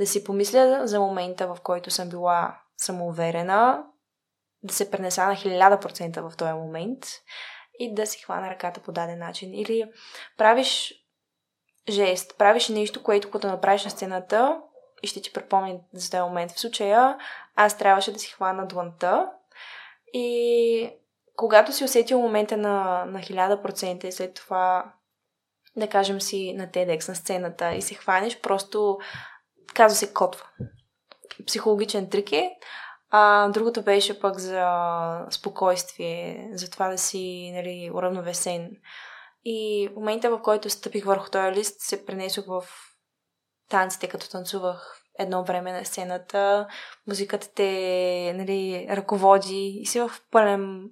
да 0.00 0.06
си 0.06 0.24
помисля 0.24 0.80
за 0.84 1.00
момента, 1.00 1.46
в 1.46 1.58
който 1.62 1.90
съм 1.90 2.08
била 2.08 2.58
самоуверена, 2.76 3.84
да 4.62 4.74
се 4.74 4.90
пренеса 4.90 5.26
на 5.26 5.34
1000% 5.34 6.30
в 6.30 6.36
този 6.36 6.52
момент 6.52 7.06
и 7.78 7.94
да 7.94 8.06
си 8.06 8.22
хвана 8.22 8.50
ръката 8.50 8.80
по 8.80 8.92
даден 8.92 9.18
начин. 9.18 9.54
Или 9.54 9.90
правиш 10.36 10.94
жест, 11.88 12.38
правиш 12.38 12.68
нещо, 12.68 13.02
което 13.02 13.30
като 13.30 13.46
направиш 13.46 13.84
на 13.84 13.90
сцената 13.90 14.60
и 15.02 15.06
ще 15.06 15.22
ти 15.22 15.32
припомни 15.32 15.80
за 15.92 16.10
този 16.10 16.22
момент. 16.22 16.50
В 16.50 16.60
случая 16.60 17.18
аз 17.56 17.78
трябваше 17.78 18.12
да 18.12 18.18
си 18.18 18.30
хвана 18.30 18.66
дланта 18.66 19.30
и 20.12 20.90
когато 21.36 21.72
си 21.72 21.84
усетил 21.84 22.20
момента 22.20 22.56
на, 22.56 23.04
на 23.04 23.18
1000% 23.18 24.04
и 24.04 24.12
след 24.12 24.34
това 24.34 24.92
да 25.76 25.88
кажем 25.88 26.20
си 26.20 26.52
на 26.52 26.66
TEDx 26.66 27.08
на 27.08 27.14
сцената 27.14 27.74
и 27.74 27.82
се 27.82 27.94
хванеш, 27.94 28.40
просто 28.40 28.98
казва 29.74 29.96
се 29.96 30.14
котва. 30.14 30.46
Психологичен 31.46 32.10
трик 32.10 32.32
е. 32.32 32.50
А 33.10 33.48
другото 33.48 33.82
беше 33.82 34.20
пък 34.20 34.38
за 34.38 35.26
спокойствие, 35.30 36.50
за 36.52 36.70
това 36.70 36.88
да 36.88 36.98
си 36.98 37.52
нали, 37.54 37.90
уравновесен. 37.94 38.70
И 39.44 39.88
в 39.92 39.94
момента, 39.94 40.30
в 40.30 40.42
който 40.42 40.70
стъпих 40.70 41.04
върху 41.04 41.30
този 41.30 41.52
лист, 41.52 41.80
се 41.80 42.06
пренесох 42.06 42.46
в 42.46 42.64
танците, 43.68 44.08
като 44.08 44.30
танцувах 44.30 45.00
едно 45.18 45.44
време 45.44 45.72
на 45.72 45.84
сцената. 45.84 46.68
Музиката 47.06 47.48
те 47.54 48.32
нали, 48.36 48.86
ръководи 48.90 49.78
и 49.80 49.86
си 49.86 50.00
в 50.00 50.10
пълен 50.30 50.90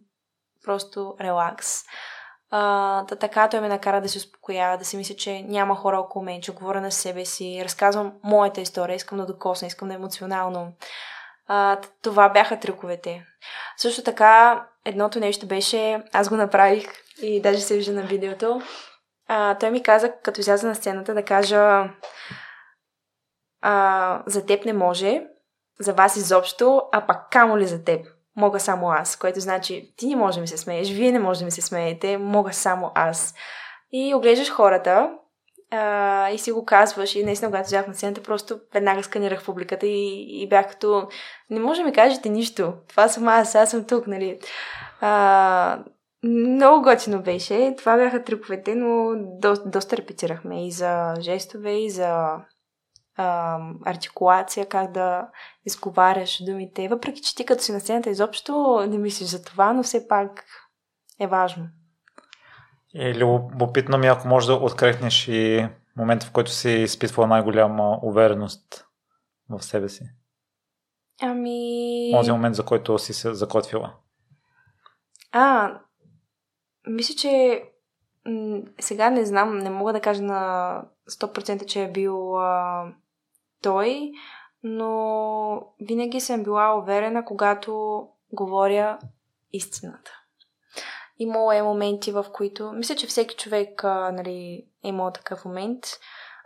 просто 0.64 1.16
релакс. 1.20 1.82
А, 2.50 3.02
да, 3.02 3.16
така 3.16 3.48
той 3.48 3.60
ме 3.60 3.68
накара 3.68 4.00
да 4.00 4.08
се 4.08 4.18
успокоява, 4.18 4.78
да 4.78 4.84
си 4.84 4.96
мисля, 4.96 5.14
че 5.14 5.42
няма 5.42 5.74
хора 5.74 5.98
около 5.98 6.24
мен, 6.24 6.40
че 6.40 6.52
говоря 6.52 6.80
на 6.80 6.92
себе 6.92 7.24
си, 7.24 7.60
разказвам 7.64 8.12
моята 8.24 8.60
история, 8.60 8.96
искам 8.96 9.18
да 9.18 9.26
докосна, 9.26 9.66
искам 9.66 9.88
да 9.88 9.94
е 9.94 9.96
емоционално. 9.96 10.72
А, 11.46 11.78
това 12.02 12.28
бяха 12.28 12.60
триковете. 12.60 13.26
Също 13.76 14.02
така, 14.02 14.64
едното 14.84 15.20
нещо 15.20 15.46
беше, 15.46 16.02
аз 16.12 16.28
го 16.28 16.36
направих 16.36 16.88
и 17.22 17.42
даже 17.42 17.60
се 17.60 17.76
вижда 17.76 17.92
на 17.92 18.02
видеото. 18.02 18.62
А, 19.28 19.54
той 19.54 19.70
ми 19.70 19.82
каза, 19.82 20.12
като 20.22 20.40
изляза 20.40 20.68
на 20.68 20.74
сцената, 20.74 21.14
да 21.14 21.24
кажа 21.24 21.90
а, 23.60 24.22
за 24.26 24.46
теб 24.46 24.64
не 24.64 24.72
може, 24.72 25.26
за 25.80 25.92
вас 25.92 26.16
изобщо, 26.16 26.82
а 26.92 27.06
пак 27.06 27.30
камо 27.30 27.58
ли 27.58 27.66
за 27.66 27.84
теб? 27.84 28.06
Мога 28.38 28.60
само 28.60 28.90
аз, 28.90 29.16
което 29.16 29.40
значи 29.40 29.94
ти 29.96 30.06
не 30.06 30.16
може 30.16 30.34
да 30.34 30.40
ми 30.40 30.48
се 30.48 30.58
смееш, 30.58 30.90
вие 30.90 31.12
не 31.12 31.18
може 31.18 31.38
да 31.38 31.44
ми 31.44 31.50
се 31.50 31.62
смеете, 31.62 32.18
мога 32.18 32.52
само 32.52 32.90
аз. 32.94 33.34
И 33.92 34.14
оглеждаш 34.14 34.50
хората 34.50 35.10
а, 35.70 36.30
и 36.30 36.38
си 36.38 36.52
го 36.52 36.64
казваш 36.64 37.14
и 37.14 37.24
наистина, 37.24 37.50
когато 37.50 37.66
взях 37.66 37.86
на 37.86 37.94
сцената, 37.94 38.22
просто 38.22 38.60
веднага 38.74 39.02
сканирах 39.02 39.44
публиката 39.44 39.86
и, 39.86 40.42
и 40.42 40.48
бях 40.48 40.68
като 40.68 41.08
не 41.50 41.60
може 41.60 41.80
да 41.80 41.86
ми 41.86 41.92
кажете 41.92 42.28
нищо. 42.28 42.72
Това 42.88 43.08
съм 43.08 43.28
аз, 43.28 43.54
аз 43.54 43.70
съм 43.70 43.84
тук, 43.84 44.06
нали. 44.06 44.38
А, 45.00 45.84
много 46.22 46.82
готино 46.82 47.22
беше. 47.22 47.74
Това 47.78 47.96
бяха 47.96 48.24
триковете, 48.24 48.74
но 48.74 49.12
до, 49.16 49.54
доста 49.66 49.96
репетирахме 49.96 50.66
и 50.66 50.70
за 50.70 51.14
жестове, 51.20 51.72
и 51.72 51.90
за 51.90 52.36
а, 53.18 53.58
артикулация, 53.84 54.68
как 54.68 54.92
да 54.92 55.28
изговаряш 55.64 56.42
думите. 56.44 56.88
Въпреки, 56.88 57.22
че 57.22 57.34
ти 57.34 57.46
като 57.46 57.62
си 57.62 57.72
на 57.72 57.80
сцената 57.80 58.10
изобщо 58.10 58.84
не 58.88 58.98
мислиш 58.98 59.28
за 59.28 59.44
това, 59.44 59.72
но 59.72 59.82
все 59.82 60.08
пак 60.08 60.44
е 61.20 61.26
важно. 61.26 61.68
И 62.94 63.14
любопитно 63.14 63.98
ми, 63.98 64.06
ако 64.06 64.28
можеш 64.28 64.46
да 64.46 64.54
открехнеш 64.54 65.28
и 65.28 65.68
момента, 65.96 66.26
в 66.26 66.32
който 66.32 66.50
си 66.50 66.70
изпитвала 66.70 67.28
най-голяма 67.28 67.98
увереност 68.02 68.86
в 69.50 69.62
себе 69.62 69.88
си. 69.88 70.04
Ами... 71.22 72.10
Този 72.12 72.32
момент, 72.32 72.54
за 72.54 72.64
който 72.64 72.98
си 72.98 73.14
се 73.14 73.34
закотвила. 73.34 73.94
А, 75.32 75.74
мисля, 76.86 77.14
че 77.14 77.62
сега 78.80 79.10
не 79.10 79.24
знам, 79.24 79.58
не 79.58 79.70
мога 79.70 79.92
да 79.92 80.00
кажа 80.00 80.22
на 80.22 80.82
100% 81.10 81.66
че 81.66 81.82
е 81.82 81.92
бил 81.92 82.38
а, 82.38 82.84
той, 83.62 84.10
но 84.62 85.62
винаги 85.80 86.20
съм 86.20 86.42
била 86.42 86.78
уверена, 86.78 87.24
когато 87.24 88.02
говоря 88.32 88.98
истината. 89.52 90.10
Имало 91.18 91.52
е 91.52 91.62
моменти, 91.62 92.12
в 92.12 92.26
които... 92.32 92.72
Мисля, 92.72 92.94
че 92.94 93.06
всеки 93.06 93.36
човек 93.36 93.84
а, 93.84 94.12
нали, 94.12 94.66
е 94.84 94.88
имал 94.88 95.10
такъв 95.10 95.44
момент. 95.44 95.84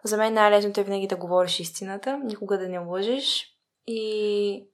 За 0.05 0.17
мен 0.17 0.35
най-лесното 0.35 0.81
е 0.81 0.85
винаги 0.85 1.07
да 1.07 1.17
говориш 1.17 1.61
истината, 1.61 2.19
никога 2.19 2.59
да 2.59 2.69
не 2.69 2.79
лъжеш. 2.79 3.47
И 3.87 4.67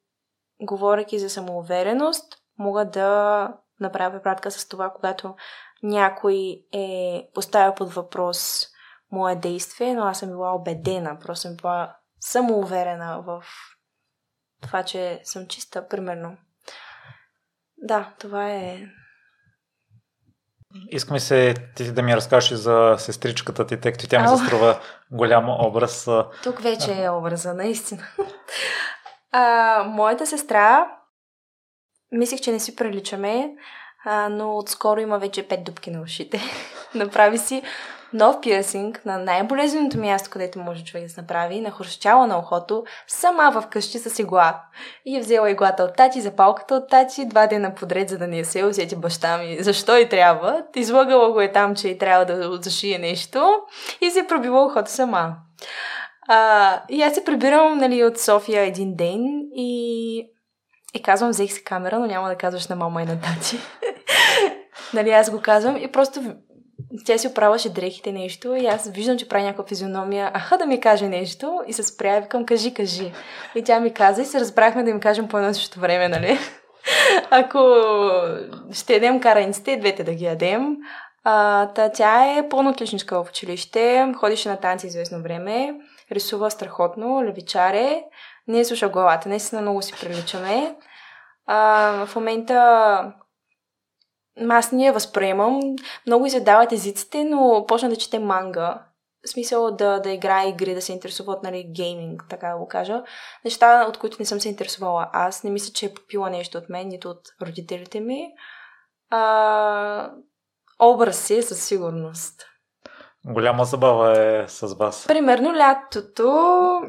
говоряки 0.60 1.18
за 1.18 1.30
самоувереност, 1.30 2.42
мога 2.58 2.84
да 2.84 3.52
направя 3.80 4.12
препратка 4.12 4.50
с 4.50 4.68
това, 4.68 4.90
когато 4.90 5.34
някой 5.82 6.66
е 6.72 7.28
поставил 7.34 7.74
под 7.74 7.92
въпрос 7.92 8.68
мое 9.12 9.36
действие, 9.36 9.94
но 9.94 10.04
аз 10.04 10.18
съм 10.18 10.28
била 10.28 10.54
убедена, 10.54 11.18
просто 11.18 11.42
съм 11.42 11.56
била 11.56 11.96
самоуверена 12.20 13.22
в 13.26 13.44
това, 14.62 14.82
че 14.82 15.20
съм 15.24 15.46
чиста, 15.46 15.88
примерно. 15.88 16.36
Да, 17.76 18.12
това 18.18 18.50
е. 18.50 18.86
Искам 20.88 21.18
се 21.18 21.54
ти 21.76 21.92
да 21.92 22.02
ми 22.02 22.16
разкажеш 22.16 22.58
за 22.58 22.94
сестричката 22.98 23.66
ти, 23.66 23.80
тъй 23.80 23.92
като 23.92 24.08
тя 24.08 24.22
ми 24.22 24.28
се 24.28 24.44
струва 24.44 24.80
голям 25.10 25.48
образ. 25.48 26.08
Тук 26.42 26.60
вече 26.60 27.02
е 27.02 27.10
образа, 27.10 27.54
наистина. 27.54 28.02
А, 29.32 29.84
моята 29.88 30.26
сестра, 30.26 30.86
мислих, 32.12 32.40
че 32.40 32.52
не 32.52 32.60
си 32.60 32.76
приличаме, 32.76 33.50
а, 34.04 34.28
но 34.28 34.56
отскоро 34.56 35.00
има 35.00 35.18
вече 35.18 35.48
пет 35.48 35.64
дупки 35.64 35.90
на 35.90 36.00
ушите. 36.00 36.40
Направи 36.94 37.38
си 37.38 37.62
нов 38.12 38.40
пирсинг 38.40 39.04
на 39.04 39.18
най-болезненото 39.18 39.98
място, 39.98 40.30
където 40.30 40.58
може 40.58 40.84
човек 40.84 41.06
да 41.06 41.10
се 41.12 41.20
направи, 41.20 41.60
на 41.60 41.70
хрущяла 41.70 42.26
на 42.26 42.38
ухото, 42.38 42.84
сама 43.06 43.62
вкъщи 43.62 43.98
с 43.98 44.18
игла. 44.18 44.62
И 45.06 45.16
е 45.16 45.20
взела 45.20 45.50
иглата 45.50 45.82
от 45.82 45.96
тати, 45.96 46.20
запалката 46.20 46.74
от 46.74 46.88
тати, 46.88 47.26
два 47.26 47.46
дена 47.46 47.74
подред, 47.74 48.08
за 48.08 48.18
да 48.18 48.26
не 48.26 48.44
се 48.44 48.64
усети 48.64 48.96
баща 48.96 49.38
ми. 49.38 49.56
Защо 49.60 49.98
и 49.98 50.08
трябва? 50.08 50.62
Излагала 50.76 51.32
го 51.32 51.40
е 51.40 51.52
там, 51.52 51.74
че 51.74 51.88
и 51.88 51.98
трябва 51.98 52.24
да 52.24 52.58
зашие 52.62 52.98
нещо 52.98 53.54
и 54.00 54.10
се 54.10 54.26
пробила 54.26 54.66
ухото 54.66 54.90
сама. 54.90 55.34
А, 56.28 56.80
и 56.88 57.02
аз 57.02 57.14
се 57.14 57.24
прибирам 57.24 57.78
нали, 57.78 58.04
от 58.04 58.18
София 58.18 58.62
един 58.62 58.96
ден 58.96 59.24
и, 59.54 60.18
и 60.94 61.02
казвам, 61.02 61.30
взех 61.30 61.52
си 61.52 61.64
камера, 61.64 61.98
но 61.98 62.06
няма 62.06 62.28
да 62.28 62.36
казваш 62.36 62.66
на 62.66 62.76
мама 62.76 63.02
и 63.02 63.04
на 63.04 63.20
тати. 63.20 63.58
нали, 64.94 65.10
аз 65.10 65.30
го 65.30 65.40
казвам 65.40 65.76
и 65.76 65.92
просто 65.92 66.20
тя 67.04 67.18
си 67.18 67.28
оправяше 67.28 67.72
дрехите 67.72 68.12
нещо 68.12 68.54
и 68.54 68.66
аз 68.66 68.90
виждам, 68.90 69.18
че 69.18 69.28
прави 69.28 69.44
някаква 69.44 69.64
физиономия. 69.64 70.30
Аха 70.34 70.58
да 70.58 70.66
ми 70.66 70.80
каже 70.80 71.08
нещо 71.08 71.60
и 71.66 71.72
се 71.72 71.82
спря 71.82 72.20
викам, 72.20 72.46
кажи, 72.46 72.74
кажи. 72.74 73.12
И 73.54 73.64
тя 73.64 73.80
ми 73.80 73.94
каза 73.94 74.22
и 74.22 74.24
се 74.24 74.40
разбрахме 74.40 74.82
да 74.82 74.90
им 74.90 75.00
кажем 75.00 75.28
по 75.28 75.38
едно 75.38 75.54
същото 75.54 75.80
време, 75.80 76.08
нали? 76.08 76.38
Ако 77.30 77.58
ще 78.72 78.94
ядем 78.94 79.20
караниците, 79.20 79.76
двете 79.76 80.04
да 80.04 80.14
ги 80.14 80.24
ядем. 80.24 80.76
А, 81.24 81.66
та, 81.66 81.92
тя 81.92 82.38
е 82.38 82.48
пълно 82.48 82.70
отличничка 82.70 83.24
в 83.24 83.28
училище, 83.28 84.12
ходише 84.16 84.48
на 84.48 84.56
танци 84.56 84.86
известно 84.86 85.22
време, 85.22 85.74
рисува 86.12 86.50
страхотно, 86.50 87.24
левичаре, 87.24 88.02
не 88.48 88.60
е 88.60 88.64
слуша 88.64 88.88
главата, 88.88 89.28
наистина 89.28 89.60
много 89.60 89.82
си 89.82 89.94
приличаме. 90.00 90.76
А, 91.46 92.06
в 92.06 92.16
момента 92.16 93.12
аз 94.48 94.72
не 94.72 94.86
я 94.86 94.92
възприемам. 94.92 95.60
Много 96.06 96.26
изядават 96.26 96.72
езиците, 96.72 97.24
но 97.24 97.64
почна 97.68 97.88
да 97.88 97.96
чете 97.96 98.18
манга. 98.18 98.84
В 99.26 99.30
смисъл 99.30 99.70
да, 99.70 100.00
да 100.00 100.10
играе 100.10 100.48
игри, 100.48 100.74
да 100.74 100.82
се 100.82 100.92
интересува 100.92 101.32
от 101.32 101.42
нали, 101.42 101.72
гейминг, 101.76 102.24
така 102.28 102.48
да 102.48 102.58
го 102.58 102.68
кажа. 102.68 103.02
Неща, 103.44 103.86
от 103.88 103.98
които 103.98 104.16
не 104.20 104.24
съм 104.24 104.40
се 104.40 104.48
интересувала. 104.48 105.10
Аз 105.12 105.44
не 105.44 105.50
мисля, 105.50 105.72
че 105.72 105.86
е 105.86 105.94
попила 105.94 106.30
нещо 106.30 106.58
от 106.58 106.68
мен, 106.68 106.88
нито 106.88 107.08
от 107.10 107.20
родителите 107.42 108.00
ми. 108.00 108.28
А, 109.10 110.10
образ 110.80 111.18
си 111.18 111.36
е 111.36 111.42
със 111.42 111.64
сигурност. 111.64 112.44
Голяма 113.26 113.64
забава 113.64 114.20
е 114.20 114.48
с 114.48 114.74
вас. 114.74 115.06
Примерно 115.06 115.54
лятото 115.54 116.80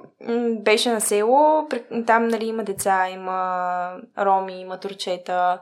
беше 0.60 0.92
на 0.92 1.02
село, 1.02 1.68
там 2.08 2.28
нали, 2.28 2.46
има 2.46 2.64
деца, 2.64 3.10
има 3.10 3.92
роми, 4.18 4.62
има 4.62 4.80
турчета. 4.80 5.60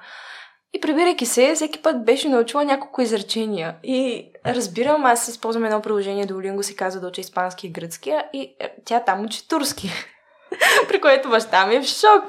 И 0.74 0.82
прибирайки 0.82 1.26
се, 1.26 1.56
всеки 1.56 1.82
път 1.82 2.06
беше 2.06 2.30
научила 2.30 2.66
няколко 2.66 3.02
изречения. 3.02 3.76
И 3.84 4.32
разбирам, 4.46 5.06
аз 5.06 5.28
използвам 5.28 5.66
едно 5.66 5.82
приложение 5.82 6.26
до 6.26 6.36
Олинго, 6.36 6.64
се 6.64 6.76
казва 6.76 7.02
да 7.02 7.08
учи 7.08 7.22
испански 7.22 7.68
и 7.68 7.72
гръцки, 7.72 8.14
и 8.34 8.56
тя 8.86 9.00
там 9.00 9.26
учи 9.26 9.48
турски. 9.48 9.92
При 10.88 11.02
което 11.02 11.30
баща 11.30 11.68
ми 11.68 11.76
е 11.76 11.82
в 11.82 11.86
шок. 11.86 12.24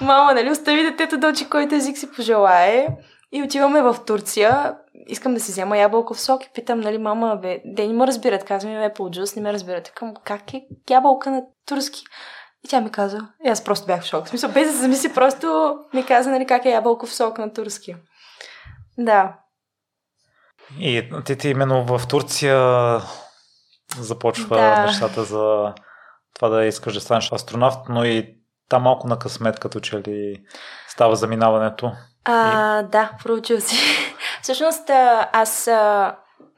Мама, 0.00 0.34
нали, 0.34 0.50
остави 0.50 0.82
детето 0.82 1.18
да 1.18 1.28
учи 1.28 1.48
който 1.48 1.74
език 1.74 1.98
си 1.98 2.10
пожелае. 2.16 2.86
И 3.32 3.42
отиваме 3.42 3.82
в 3.82 3.96
Турция. 4.06 4.76
Искам 5.06 5.34
да 5.34 5.40
си 5.40 5.52
взема 5.52 5.78
ябълков 5.78 6.20
сок 6.20 6.44
и 6.44 6.50
питам, 6.54 6.80
нали, 6.80 6.98
мама, 6.98 7.36
бе, 7.42 7.60
де 7.64 7.86
не 7.86 7.92
ме 7.92 8.06
разбират. 8.06 8.44
Казвам 8.44 8.72
Apple 8.72 9.18
Juice, 9.20 9.36
не 9.36 9.42
ме 9.42 9.52
разбират. 9.52 9.90
Към, 9.90 10.14
как 10.24 10.54
е 10.54 10.66
ябълка 10.90 11.30
на 11.30 11.42
турски? 11.66 12.04
И 12.64 12.68
тя 12.68 12.80
ми 12.80 12.90
каза, 12.90 13.20
и 13.44 13.48
аз 13.48 13.64
просто 13.64 13.86
бях 13.86 14.02
в 14.02 14.06
шок. 14.06 14.26
В 14.26 14.28
смисъл, 14.28 14.50
без 14.50 14.66
да 14.66 14.72
се 14.72 14.78
замисли, 14.78 15.14
просто 15.14 15.78
ми 15.94 16.06
каза, 16.06 16.30
нали, 16.30 16.46
как 16.46 16.64
е 16.64 16.70
ябълков 16.70 17.14
сок 17.14 17.38
на 17.38 17.52
турски. 17.52 17.96
Да. 18.98 19.34
И 20.78 21.10
ти, 21.24 21.36
ти 21.36 21.48
именно 21.48 21.84
в 21.84 22.06
Турция 22.08 22.58
започва 23.98 24.56
да. 24.56 24.86
нещата 24.86 25.24
за 25.24 25.74
това 26.34 26.48
да 26.48 26.64
искаш 26.64 26.94
да 26.94 27.00
станеш 27.00 27.32
астронавт, 27.32 27.78
но 27.88 28.04
и 28.04 28.36
там 28.68 28.82
малко 28.82 29.08
на 29.08 29.18
късмет, 29.18 29.60
като 29.60 29.80
че 29.80 29.96
ли 29.96 30.42
става 30.88 31.16
заминаването. 31.16 31.92
А, 32.24 32.80
и... 32.80 32.86
Да, 32.86 33.12
проучил 33.24 33.60
си. 33.60 33.76
Всъщност, 34.42 34.90
аз 35.32 35.70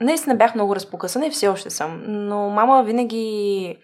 наистина 0.00 0.34
бях 0.34 0.54
много 0.54 0.74
разпокъсана 0.74 1.26
и 1.26 1.30
все 1.30 1.48
още 1.48 1.70
съм, 1.70 2.02
но 2.06 2.48
мама 2.48 2.82
винаги 2.84 3.76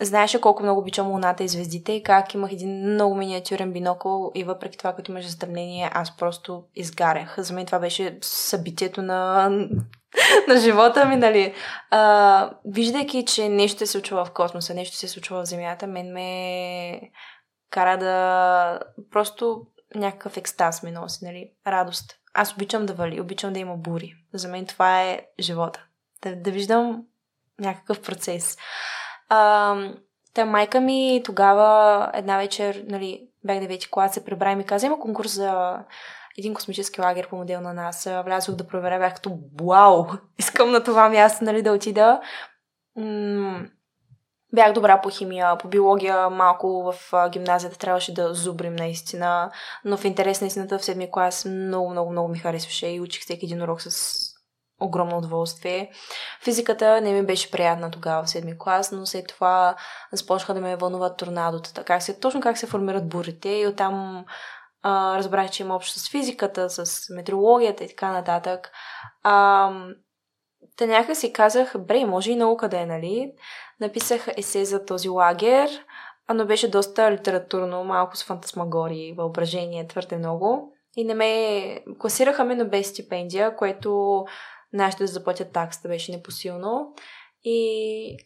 знаеше 0.00 0.40
колко 0.40 0.62
много 0.62 0.80
обичам 0.80 1.10
луната 1.10 1.44
и 1.44 1.48
звездите 1.48 1.92
и 1.92 2.02
как 2.02 2.34
имах 2.34 2.52
един 2.52 2.92
много 2.92 3.14
миниатюрен 3.14 3.72
бинокъл 3.72 4.30
и 4.34 4.44
въпреки 4.44 4.78
това, 4.78 4.92
като 4.92 5.12
имаше 5.12 5.28
затъмнение, 5.28 5.90
аз 5.94 6.16
просто 6.16 6.64
изгарях. 6.74 7.34
За 7.38 7.54
мен 7.54 7.66
това 7.66 7.78
беше 7.78 8.18
събитието 8.20 9.02
на, 9.02 9.48
на 10.48 10.60
живота 10.60 11.06
ми, 11.06 11.16
нали. 11.16 11.54
А, 11.90 12.50
виждайки, 12.64 13.24
че 13.24 13.48
нещо 13.48 13.78
се 13.78 13.86
случва 13.86 14.24
в 14.24 14.30
космоса, 14.30 14.74
нещо 14.74 14.96
се 14.96 15.08
случва 15.08 15.42
в 15.42 15.48
Земята, 15.48 15.86
мен 15.86 16.12
ме 16.12 17.00
кара 17.70 17.98
да 17.98 18.80
просто 19.10 19.62
някакъв 19.94 20.36
екстаз 20.36 20.82
ми 20.82 20.90
носи, 20.90 21.24
нали, 21.24 21.50
радост. 21.66 22.14
Аз 22.34 22.54
обичам 22.54 22.86
да 22.86 22.94
вали, 22.94 23.20
обичам 23.20 23.52
да 23.52 23.58
има 23.58 23.76
бури. 23.76 24.14
За 24.34 24.48
мен 24.48 24.66
това 24.66 25.02
е 25.02 25.20
живота. 25.40 25.84
Да, 26.22 26.36
да 26.36 26.50
виждам 26.50 27.02
някакъв 27.60 28.02
процес. 28.02 28.56
А, 29.28 29.76
та 30.34 30.44
майка 30.44 30.80
ми 30.80 31.22
тогава 31.24 32.10
една 32.14 32.36
вечер, 32.36 32.84
нали, 32.88 33.28
бях 33.44 33.58
9 33.58 33.90
клас, 33.90 34.14
се 34.14 34.24
прибра 34.24 34.50
и 34.50 34.56
ми 34.56 34.64
каза, 34.64 34.86
има 34.86 35.00
конкурс 35.00 35.34
за 35.34 35.78
един 36.38 36.54
космически 36.54 37.00
лагер 37.00 37.28
по 37.28 37.36
модел 37.36 37.60
на 37.60 37.72
нас. 37.72 38.08
Влязох 38.24 38.54
да 38.54 38.66
проверя, 38.66 38.98
бях 38.98 39.14
като 39.14 39.38
вау, 39.60 40.06
искам 40.38 40.70
на 40.70 40.84
това 40.84 41.08
място, 41.08 41.44
нали, 41.44 41.62
да 41.62 41.72
отида. 41.72 42.20
М- 42.96 43.66
бях 44.52 44.72
добра 44.72 45.00
по 45.00 45.10
химия, 45.10 45.58
по 45.58 45.68
биология, 45.68 46.30
малко 46.30 46.92
в 46.92 47.28
гимназията 47.30 47.78
трябваше 47.78 48.14
да 48.14 48.34
зубрим 48.34 48.76
наистина, 48.76 49.50
но 49.84 49.96
в 49.96 50.04
интерес 50.04 50.40
на 50.40 50.46
истината 50.46 50.78
в 50.78 50.84
седми 50.84 51.10
клас 51.10 51.44
много, 51.44 51.90
много, 51.90 52.10
много 52.10 52.28
ми 52.28 52.38
харесваше 52.38 52.86
и 52.86 53.00
учих 53.00 53.22
всеки 53.22 53.46
един 53.46 53.62
урок 53.62 53.82
с 53.82 54.27
огромно 54.80 55.18
удоволствие. 55.18 55.90
Физиката 56.44 57.00
не 57.00 57.12
ми 57.12 57.22
беше 57.22 57.50
приятна 57.50 57.90
тогава 57.90 58.22
в 58.22 58.30
седми 58.30 58.58
клас, 58.58 58.92
но 58.92 59.06
след 59.06 59.26
това 59.28 59.76
започнаха 60.12 60.54
да 60.54 60.60
ме 60.60 60.76
вълнуват 60.76 61.16
торнадотата. 61.16 61.84
Как 61.84 62.02
се, 62.02 62.20
точно 62.20 62.40
как 62.40 62.58
се 62.58 62.66
формират 62.66 63.08
бурите 63.08 63.48
и 63.48 63.66
оттам 63.66 64.24
а, 64.82 65.18
разбрах, 65.18 65.50
че 65.50 65.62
има 65.62 65.76
общо 65.76 65.98
с 65.98 66.10
физиката, 66.10 66.70
с 66.70 67.06
метеорологията 67.14 67.84
и 67.84 67.88
така 67.88 68.12
нататък. 68.12 68.70
А, 69.22 69.70
Та 70.76 70.86
някак 70.86 71.16
си 71.16 71.32
казах, 71.32 71.74
бре, 71.78 72.04
може 72.04 72.30
и 72.30 72.36
наука 72.36 72.68
да 72.68 72.80
е, 72.80 72.86
нали? 72.86 73.32
Написах 73.80 74.28
есе 74.36 74.64
за 74.64 74.84
този 74.84 75.08
лагер, 75.08 75.70
но 76.34 76.46
беше 76.46 76.70
доста 76.70 77.12
литературно, 77.12 77.84
малко 77.84 78.16
с 78.16 78.24
фантасмагории, 78.24 79.12
въображение, 79.12 79.86
твърде 79.86 80.16
много. 80.16 80.72
И 80.96 81.04
не 81.04 81.14
ме 81.14 81.80
класираха 81.98 82.44
ме, 82.44 82.54
но 82.54 82.68
без 82.68 82.88
стипендия, 82.88 83.56
което 83.56 84.24
нашите 84.72 85.02
да 85.02 85.06
заплатят 85.06 85.52
таксата 85.52 85.88
беше 85.88 86.12
непосилно. 86.12 86.94
И 87.44 88.16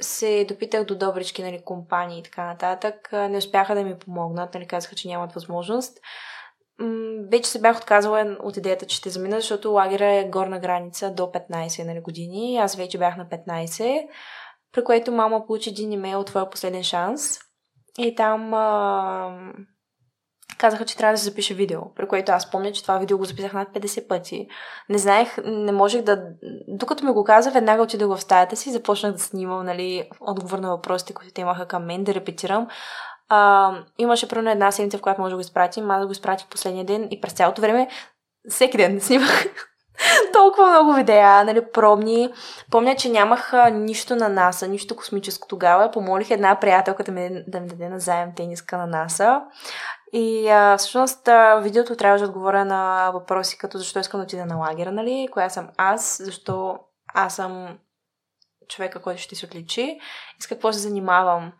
се 0.00 0.44
допитах 0.48 0.84
до 0.84 0.98
добрички 0.98 1.42
нали, 1.42 1.62
компании 1.64 2.18
и 2.18 2.22
така 2.22 2.44
нататък. 2.44 3.12
Не 3.12 3.36
успяха 3.36 3.74
да 3.74 3.84
ми 3.84 3.98
помогнат, 3.98 4.54
нали, 4.54 4.66
казаха, 4.66 4.94
че 4.94 5.08
нямат 5.08 5.32
възможност. 5.32 5.98
вече 7.30 7.50
се 7.50 7.60
бях 7.60 7.76
отказала 7.76 8.36
от 8.42 8.56
идеята, 8.56 8.86
че 8.86 8.96
ще 8.96 9.10
замина, 9.10 9.40
защото 9.40 9.72
лагера 9.72 10.12
е 10.12 10.28
горна 10.28 10.60
граница 10.60 11.10
до 11.10 11.22
15 11.22 11.84
нали, 11.84 12.00
години. 12.00 12.58
Аз 12.58 12.76
вече 12.76 12.98
бях 12.98 13.16
на 13.16 13.26
15, 13.26 14.06
при 14.72 14.84
което 14.84 15.12
мама 15.12 15.46
получи 15.46 15.70
един 15.70 15.92
имейл 15.92 16.20
от 16.20 16.26
твоя 16.26 16.50
последен 16.50 16.82
шанс. 16.82 17.38
И 17.98 18.14
там 18.14 18.54
а, 18.54 19.52
казаха, 20.58 20.84
че 20.84 20.96
трябва 20.96 21.12
да 21.14 21.18
се 21.18 21.24
запише 21.24 21.54
видео, 21.54 21.80
при 21.94 22.08
което 22.08 22.32
аз 22.32 22.50
помня, 22.50 22.72
че 22.72 22.82
това 22.82 22.98
видео 22.98 23.18
го 23.18 23.24
записах 23.24 23.52
над 23.52 23.68
50 23.68 24.08
пъти. 24.08 24.48
Не 24.88 24.98
знаех, 24.98 25.36
не 25.44 25.72
можех 25.72 26.02
да... 26.02 26.22
Докато 26.68 27.04
ми 27.04 27.12
го 27.12 27.24
каза, 27.24 27.50
веднага 27.50 27.82
отидох 27.82 28.16
в 28.16 28.20
стаята 28.20 28.56
си, 28.56 28.72
започнах 28.72 29.12
да 29.12 29.18
снимам, 29.18 29.66
нали, 29.66 30.08
отговор 30.20 30.58
на 30.58 30.70
въпросите, 30.70 31.14
които 31.14 31.32
те 31.32 31.40
имаха 31.40 31.66
към 31.66 31.84
мен, 31.84 32.04
да 32.04 32.14
репетирам. 32.14 32.68
А, 33.28 33.72
имаше 33.98 34.28
примерно 34.28 34.50
една 34.50 34.70
седмица, 34.70 34.98
в 34.98 35.00
която 35.00 35.20
може 35.20 35.30
да 35.30 35.36
го 35.36 35.40
изпратим, 35.40 35.90
аз 35.90 36.00
да 36.00 36.06
го 36.06 36.12
изпратих 36.12 36.46
последния 36.48 36.84
ден 36.84 37.08
и 37.10 37.20
през 37.20 37.32
цялото 37.32 37.60
време, 37.60 37.88
всеки 38.48 38.76
ден 38.76 39.00
снимах 39.00 39.46
толкова 40.32 40.70
много 40.70 40.92
видеа, 40.92 41.44
нали, 41.44 41.60
пробни. 41.72 42.32
Помня, 42.70 42.96
че 42.96 43.08
нямах 43.08 43.52
нищо 43.72 44.16
на 44.16 44.28
НАСА, 44.28 44.68
нищо 44.68 44.96
космическо 44.96 45.48
тогава. 45.48 45.90
Помолих 45.90 46.30
една 46.30 46.60
приятелка 46.60 47.04
да 47.04 47.12
ми, 47.12 47.44
да 47.48 47.60
ми 47.60 47.68
даде 47.68 47.88
назаем 47.88 48.30
тениска 48.36 48.76
на 48.76 48.86
НАСА. 48.86 49.42
И 50.18 50.48
а, 50.48 50.76
всъщност 50.76 51.28
а, 51.28 51.56
видеото 51.56 51.96
трябваше 51.96 52.24
да 52.24 52.28
отговоря 52.30 52.64
на 52.64 53.10
въпроси 53.14 53.58
като 53.58 53.78
защо 53.78 53.98
искам 53.98 54.20
да 54.20 54.24
отида 54.24 54.46
на 54.46 54.56
лагера, 54.56 54.92
нали? 54.92 55.28
Коя 55.32 55.48
съм 55.48 55.68
аз, 55.76 56.22
защо 56.24 56.78
аз 57.14 57.36
съм 57.36 57.78
човека, 58.68 59.02
който 59.02 59.22
ще 59.22 59.34
се 59.34 59.46
отличи 59.46 59.98
и 60.38 60.42
с 60.42 60.46
какво 60.46 60.72
се 60.72 60.78
занимавам. 60.78 61.52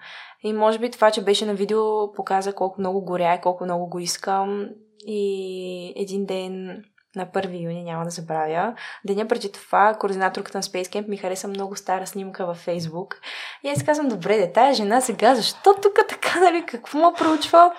И 0.42 0.52
може 0.52 0.78
би 0.78 0.90
това, 0.90 1.10
че 1.10 1.24
беше 1.24 1.46
на 1.46 1.54
видео, 1.54 2.12
показа 2.12 2.52
колко 2.52 2.80
много 2.80 3.04
горя 3.04 3.34
и 3.34 3.40
колко 3.40 3.64
много 3.64 3.86
го 3.86 3.98
искам. 3.98 4.68
И 5.06 5.92
един 5.96 6.26
ден 6.26 6.84
на 7.16 7.26
1 7.26 7.64
юни, 7.64 7.84
няма 7.84 8.04
да 8.04 8.10
забравя. 8.10 8.74
Деня 9.04 9.28
преди 9.28 9.52
това, 9.52 9.94
координаторката 9.94 10.58
на 10.58 10.62
Space 10.62 10.86
Camp 10.86 11.08
ми 11.08 11.16
хареса 11.16 11.48
много 11.48 11.76
стара 11.76 12.06
снимка 12.06 12.46
във 12.46 12.56
Фейсбук. 12.56 13.20
И 13.64 13.68
аз 13.68 13.82
казвам, 13.82 14.08
добре, 14.08 14.36
де, 14.36 14.52
тая 14.52 14.74
жена 14.74 15.00
сега, 15.00 15.34
защо 15.34 15.74
тук 15.82 15.98
така, 16.08 16.40
нали, 16.40 16.66
какво 16.66 16.98
му 16.98 17.12
проучва? 17.18 17.72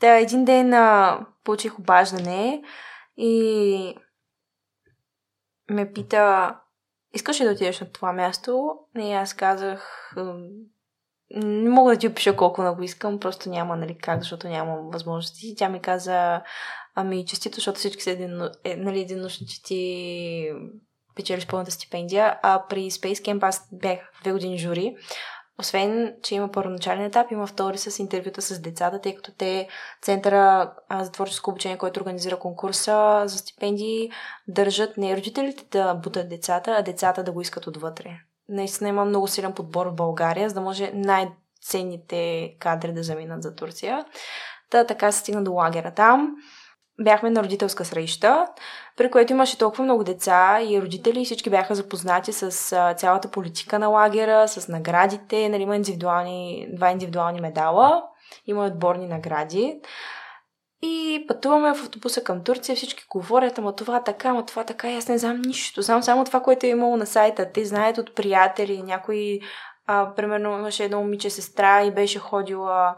Та 0.00 0.18
един 0.18 0.44
ден 0.44 0.74
а, 0.74 1.20
получих 1.44 1.78
обаждане 1.78 2.62
и 3.16 3.94
ме 5.70 5.92
пита, 5.92 6.54
искаш 7.12 7.40
ли 7.40 7.44
да 7.44 7.50
отидеш 7.50 7.80
на 7.80 7.92
това 7.92 8.12
място? 8.12 8.78
И 8.98 9.12
аз 9.12 9.34
казах, 9.34 10.12
не 11.30 11.70
мога 11.70 11.92
да 11.92 11.98
ти 11.98 12.08
опиша 12.08 12.36
колко 12.36 12.60
много 12.60 12.82
искам, 12.82 13.20
просто 13.20 13.48
няма 13.48 13.76
нали, 13.76 13.98
как, 13.98 14.20
защото 14.20 14.48
нямам 14.48 14.90
възможности. 14.90 15.54
Тя 15.56 15.68
ми 15.68 15.80
каза, 15.80 16.42
ами 16.94 17.26
честито, 17.26 17.54
защото 17.54 17.78
всички 17.78 18.02
са 18.02 18.10
е, 18.64 18.76
нали, 18.76 19.00
единочни, 19.00 19.46
че 19.46 19.62
ти 19.62 20.52
печелиш 21.16 21.46
пълната 21.46 21.70
стипендия, 21.70 22.38
а 22.42 22.64
при 22.68 22.90
Space 22.90 23.14
Camp 23.14 23.42
аз 23.42 23.68
бях 23.72 23.98
две 24.22 24.32
години 24.32 24.58
жури. 24.58 24.96
Освен, 25.58 26.14
че 26.22 26.34
има 26.34 26.48
първоначален 26.52 27.04
етап, 27.04 27.30
има 27.30 27.46
втори 27.46 27.78
с 27.78 27.98
интервюта 27.98 28.42
с 28.42 28.60
децата, 28.60 29.00
тъй 29.00 29.14
като 29.14 29.32
те 29.32 29.68
Центъра 30.02 30.72
за 31.00 31.12
творческо 31.12 31.50
обучение, 31.50 31.78
който 31.78 32.00
организира 32.00 32.38
конкурса 32.38 33.22
за 33.26 33.38
стипендии, 33.38 34.10
държат 34.48 34.96
не 34.96 35.16
родителите 35.16 35.64
да 35.70 35.94
бутат 35.94 36.28
децата, 36.28 36.76
а 36.78 36.82
децата 36.82 37.24
да 37.24 37.32
го 37.32 37.40
искат 37.40 37.66
отвътре. 37.66 38.10
Наистина 38.48 38.88
има 38.88 39.04
много 39.04 39.28
силен 39.28 39.52
подбор 39.52 39.86
в 39.86 39.94
България, 39.94 40.48
за 40.48 40.54
да 40.54 40.60
може 40.60 40.92
най-ценните 40.94 42.54
кадри 42.58 42.92
да 42.92 43.02
заминат 43.02 43.42
за 43.42 43.54
Турция. 43.54 44.04
Та 44.70 44.86
така 44.86 45.12
се 45.12 45.20
стигна 45.20 45.44
до 45.44 45.52
лагера 45.52 45.94
там 45.94 46.36
бяхме 47.00 47.30
на 47.30 47.42
родителска 47.42 47.84
среща, 47.84 48.46
при 48.96 49.10
което 49.10 49.32
имаше 49.32 49.58
толкова 49.58 49.84
много 49.84 50.04
деца 50.04 50.58
и 50.62 50.82
родители 50.82 51.20
и 51.20 51.24
всички 51.24 51.50
бяха 51.50 51.74
запознати 51.74 52.32
с 52.32 52.50
цялата 52.96 53.30
политика 53.30 53.78
на 53.78 53.88
лагера, 53.88 54.48
с 54.48 54.68
наградите, 54.68 55.48
нали, 55.48 55.62
има 55.62 55.76
индивидуални, 55.76 56.68
два 56.72 56.90
индивидуални 56.90 57.40
медала, 57.40 58.02
има 58.46 58.64
отборни 58.64 59.06
награди. 59.06 59.80
И 60.82 61.24
пътуваме 61.28 61.74
в 61.74 61.82
автобуса 61.82 62.24
към 62.24 62.44
Турция, 62.44 62.76
всички 62.76 63.04
говорят, 63.10 63.58
ама 63.58 63.76
това 63.76 64.02
така, 64.02 64.28
ама 64.28 64.46
това 64.46 64.64
така, 64.64 64.88
аз 64.88 65.08
не 65.08 65.18
знам 65.18 65.40
нищо. 65.46 65.82
Знам 65.82 66.02
само 66.02 66.24
това, 66.24 66.40
което 66.40 66.66
е 66.66 66.68
имало 66.68 66.96
на 66.96 67.06
сайта. 67.06 67.52
Те 67.52 67.64
знаят 67.64 67.98
от 67.98 68.14
приятели, 68.14 68.82
някои, 68.82 69.40
а, 69.86 70.14
примерно 70.14 70.58
имаше 70.58 70.84
едно 70.84 71.00
момиче 71.00 71.30
сестра 71.30 71.82
и 71.82 71.90
беше 71.90 72.18
ходила 72.18 72.96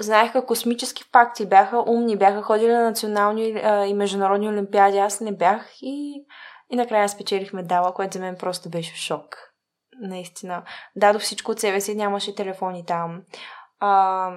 знаеха 0.00 0.46
космически 0.46 1.04
факти, 1.12 1.46
бяха 1.46 1.84
умни, 1.86 2.18
бяха 2.18 2.42
ходили 2.42 2.72
на 2.72 2.84
национални 2.84 3.60
а, 3.64 3.86
и 3.86 3.94
международни 3.94 4.48
олимпиади. 4.48 4.98
Аз 4.98 5.20
не 5.20 5.36
бях 5.36 5.68
и, 5.82 6.24
и 6.70 6.76
накрая 6.76 7.08
спечелих 7.08 7.52
медала, 7.52 7.94
което 7.94 8.12
за 8.12 8.20
мен 8.20 8.36
просто 8.38 8.70
беше 8.70 8.96
шок. 8.96 9.36
Наистина. 10.00 10.62
Дадох 10.96 11.22
всичко 11.22 11.50
от 11.50 11.60
себе 11.60 11.80
си, 11.80 11.94
нямаше 11.94 12.34
телефони 12.34 12.86
там. 12.86 13.22
А, 13.80 14.30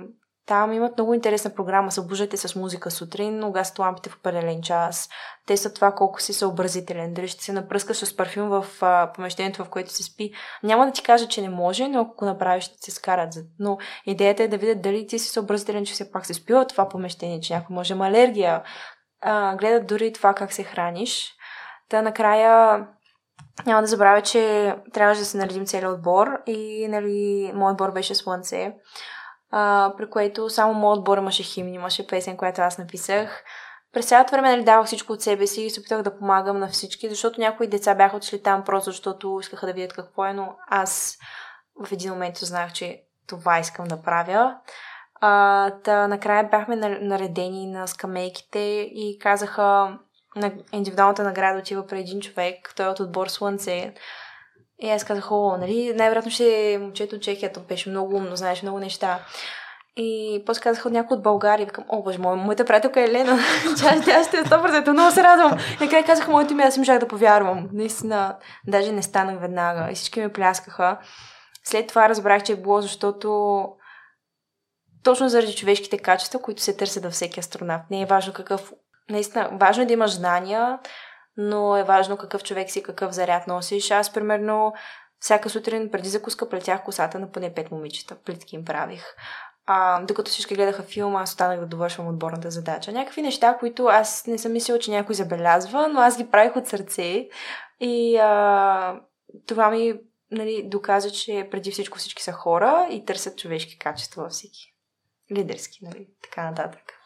там 0.48 0.74
имат 0.74 0.98
много 0.98 1.14
интересна 1.14 1.56
програма. 1.56 1.92
Събуждате 1.92 2.38
с 2.38 2.56
музика 2.56 2.92
сутрин, 2.92 3.40
но 3.40 3.52
гасят 3.52 3.80
лампите 3.80 4.10
в 4.10 4.16
определен 4.16 4.62
час. 4.62 5.10
Те 5.48 5.58
са 5.58 5.74
това 5.74 5.92
колко 5.92 6.22
си 6.22 6.34
съобразителен. 6.34 7.14
Дали 7.14 7.28
ще 7.28 7.44
се 7.44 7.54
напръскаш 7.54 7.98
с 7.98 8.16
парфюм 8.16 8.50
в 8.50 8.66
а, 8.82 9.12
помещението, 9.16 9.64
в 9.66 9.70
което 9.70 9.92
се 9.92 10.04
спи. 10.04 10.32
Няма 10.64 10.86
да 10.86 10.92
ти 10.92 11.04
кажа, 11.04 11.28
че 11.28 11.42
не 11.42 11.50
може, 11.50 11.88
но 11.88 12.02
ако 12.02 12.26
направиш, 12.26 12.64
ще 12.64 12.76
се 12.80 12.92
скарат. 12.92 13.34
Но 13.60 13.78
идеята 14.06 14.44
е 14.44 14.48
да 14.48 14.58
видят 14.58 14.82
дали 14.82 15.08
ти 15.08 15.20
си 15.20 15.30
съобразителен, 15.30 15.86
че 15.86 15.94
все 15.94 16.12
пак 16.12 16.26
се 16.26 16.34
спи 16.34 16.54
това 16.70 16.90
помещение, 16.90 17.40
че 17.40 17.54
някой 17.54 17.74
може 17.74 17.94
има 17.94 18.08
алергия. 18.08 18.64
А, 19.22 19.56
гледат 19.56 19.88
дори 19.88 20.14
това 20.14 20.34
как 20.34 20.54
се 20.54 20.64
храниш. 20.64 21.34
Та 21.90 22.02
накрая 22.02 22.86
няма 23.66 23.82
да 23.82 23.88
забравя, 23.88 24.22
че 24.22 24.76
трябваше 24.94 25.20
да 25.20 25.26
се 25.26 25.38
наредим 25.38 25.66
целият 25.66 25.94
отбор 25.94 26.28
и 26.46 26.88
нали, 26.90 27.52
моят 27.56 27.74
отбор 27.74 27.92
беше 27.92 28.16
Слънце 28.16 28.74
а, 29.52 29.94
при 29.98 30.10
което 30.10 30.50
само 30.50 30.74
моят 30.74 30.98
отбор 30.98 31.18
имаше 31.18 31.44
химн, 31.44 31.74
имаше 31.74 32.08
песен, 32.08 32.38
която 32.38 32.62
аз 32.62 32.78
написах. 32.78 33.44
През 33.94 34.08
цялото 34.08 34.32
време 34.32 34.50
нали, 34.50 34.64
давах 34.64 34.86
всичко 34.86 35.14
от 35.14 35.22
себе 35.22 35.48
си 35.48 35.62
и 35.62 35.70
се 35.70 35.80
опитах 35.80 36.02
да 36.02 36.18
помагам 36.18 36.60
на 36.60 36.68
всички, 36.68 37.10
защото 37.10 37.42
някои 37.42 37.68
деца 37.68 37.96
бяха 37.96 38.18
отшли 38.18 38.44
там 38.44 38.64
просто 38.64 38.92
защото 38.92 39.38
искаха 39.42 39.66
да 39.66 39.74
видят 39.74 39.94
какво 39.94 40.26
е, 40.26 40.34
но 40.34 40.56
аз 40.68 41.18
в 41.86 41.92
един 41.92 42.12
момент 42.12 42.38
знаех, 42.38 42.74
че 42.74 43.04
това 43.28 43.60
искам 43.60 43.88
да 43.88 44.02
правя. 44.02 44.58
А, 45.22 45.72
та, 45.84 46.08
накрая 46.08 46.44
бяхме 46.44 46.76
наредени 47.02 47.68
на 47.68 47.88
скамейките 47.88 48.60
и 48.94 49.20
казаха 49.22 49.98
на 50.36 50.52
индивидуалната 50.72 51.24
награда 51.24 51.60
отива 51.60 51.88
при 51.88 52.00
един 52.00 52.22
човек, 52.22 52.74
той 52.76 52.86
е 52.86 52.90
от 52.90 53.00
отбор 53.00 53.28
Слънце. 53.28 53.94
И 54.80 54.90
аз 54.90 55.04
казах, 55.04 55.32
о, 55.32 55.58
нали, 55.58 55.94
най-вероятно 55.96 56.32
ще 56.32 56.74
е 56.74 56.78
момчето 56.78 57.16
от 57.16 57.22
Чехия, 57.22 57.54
то 57.54 57.60
беше 57.60 57.90
много 57.90 58.16
умно, 58.16 58.36
знаеш 58.36 58.62
много 58.62 58.80
неща. 58.80 59.20
И 60.00 60.44
после 60.46 60.62
казах 60.62 60.86
от 60.86 60.92
някой 60.92 61.18
от 61.18 61.24
България, 61.24 61.66
викам, 61.66 61.84
о, 61.90 62.04
боже 62.04 62.20
мой, 62.20 62.36
моята 62.36 62.66
приятелка 62.66 63.02
е 63.02 63.12
Лена, 63.12 63.40
тя, 63.78 64.02
тя 64.06 64.24
ще 64.24 64.38
е 64.38 64.44
100%, 64.44 64.92
много 64.92 65.12
се 65.12 65.24
радвам. 65.24 65.60
Накрая 65.82 66.06
казах 66.06 66.28
моето 66.28 66.54
име, 66.54 66.64
аз 66.64 66.74
си 66.74 66.80
можах 66.80 67.00
да 67.00 67.08
повярвам. 67.08 67.70
Наистина, 67.74 68.36
даже 68.68 68.92
не 68.92 69.04
станах 69.04 69.42
веднага 69.42 69.92
и 69.92 69.96
всички 69.96 70.20
ме 70.20 70.34
пляскаха. 70.34 70.98
След 71.64 71.88
това 71.88 72.10
разбрах, 72.10 72.44
че 72.44 72.54
е 72.54 72.56
било, 72.56 72.82
защото 72.82 73.64
точно 75.04 75.30
заради 75.30 75.56
човешките 75.56 75.98
качества, 75.98 76.42
които 76.42 76.62
се 76.62 76.78
търсят 76.78 77.04
във 77.04 77.14
всеки 77.14 77.40
астронавт. 77.40 77.84
Не 77.92 78.02
е 78.02 78.06
важно 78.06 78.34
какъв... 78.34 78.74
Наистина, 79.10 79.50
важно 79.54 79.84
е 79.84 79.86
да 79.86 79.94
имаш 79.94 80.12
знания, 80.12 80.80
но 81.38 81.78
е 81.78 81.84
важно 81.84 82.18
какъв 82.18 82.44
човек 82.44 82.72
си, 82.72 82.84
какъв 82.84 83.12
заряд 83.12 83.48
носиш. 83.48 83.92
Аз, 83.92 84.14
примерно, 84.14 84.74
всяка 85.20 85.50
сутрин 85.50 85.92
преди 85.92 86.10
закуска 86.10 86.50
плетях 86.50 86.84
косата 86.84 87.20
на 87.20 87.32
поне 87.32 87.54
пет 87.54 87.72
момичета. 87.72 88.16
Плитки 88.16 88.56
им 88.56 88.66
правих. 88.66 89.06
А, 89.66 90.02
докато 90.02 90.32
всички 90.32 90.56
гледаха 90.56 90.84
филма, 90.84 91.22
аз 91.22 91.30
останах 91.30 91.60
да 91.60 91.66
довършвам 91.66 92.08
отборната 92.08 92.52
задача. 92.52 92.92
Някакви 92.92 93.22
неща, 93.22 93.58
които 93.60 93.86
аз 93.86 94.28
не 94.28 94.38
съм 94.38 94.54
мислила, 94.54 94.80
че 94.80 94.92
някой 94.92 95.16
забелязва, 95.16 95.88
но 95.88 96.00
аз 96.00 96.18
ги 96.18 96.30
правих 96.30 96.56
от 96.56 96.68
сърце. 96.68 97.30
И 97.80 98.18
а, 98.18 99.02
това 99.48 99.70
ми 99.70 100.00
нали, 100.32 100.64
доказа, 100.66 101.12
че 101.12 101.48
преди 101.52 101.72
всичко 101.72 101.98
всички 101.98 102.24
са 102.24 102.32
хора 102.32 102.88
и 102.92 103.06
търсят 103.06 103.38
човешки 103.38 103.80
качества 103.80 104.24
във 104.24 104.32
всеки. 104.32 104.74
Лидерски, 105.32 105.80
нали, 105.82 106.08
така 106.24 106.50
нататък. 106.50 106.97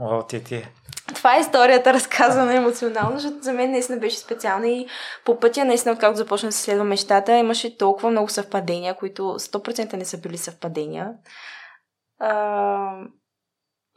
О, 0.00 0.22
ти 0.22 0.44
ти. 0.44 0.68
Това 1.14 1.36
е 1.36 1.40
историята, 1.40 1.92
разказана 1.92 2.54
емоционално, 2.54 3.18
защото 3.18 3.42
за 3.42 3.52
мен 3.52 3.70
наистина 3.70 3.98
беше 3.98 4.18
специална 4.18 4.68
и 4.68 4.86
по 5.24 5.40
пътя, 5.40 5.64
наистина, 5.64 5.92
откакто 5.92 6.16
започна 6.16 6.48
да 6.48 6.52
се 6.52 6.62
следва 6.62 6.84
мечтата, 6.84 7.36
имаше 7.36 7.78
толкова 7.78 8.10
много 8.10 8.28
съвпадения, 8.28 8.96
които 8.96 9.22
100% 9.22 9.94
не 9.94 10.04
са 10.04 10.20
били 10.20 10.38
съвпадения. 10.38 11.12
А, 12.20 12.92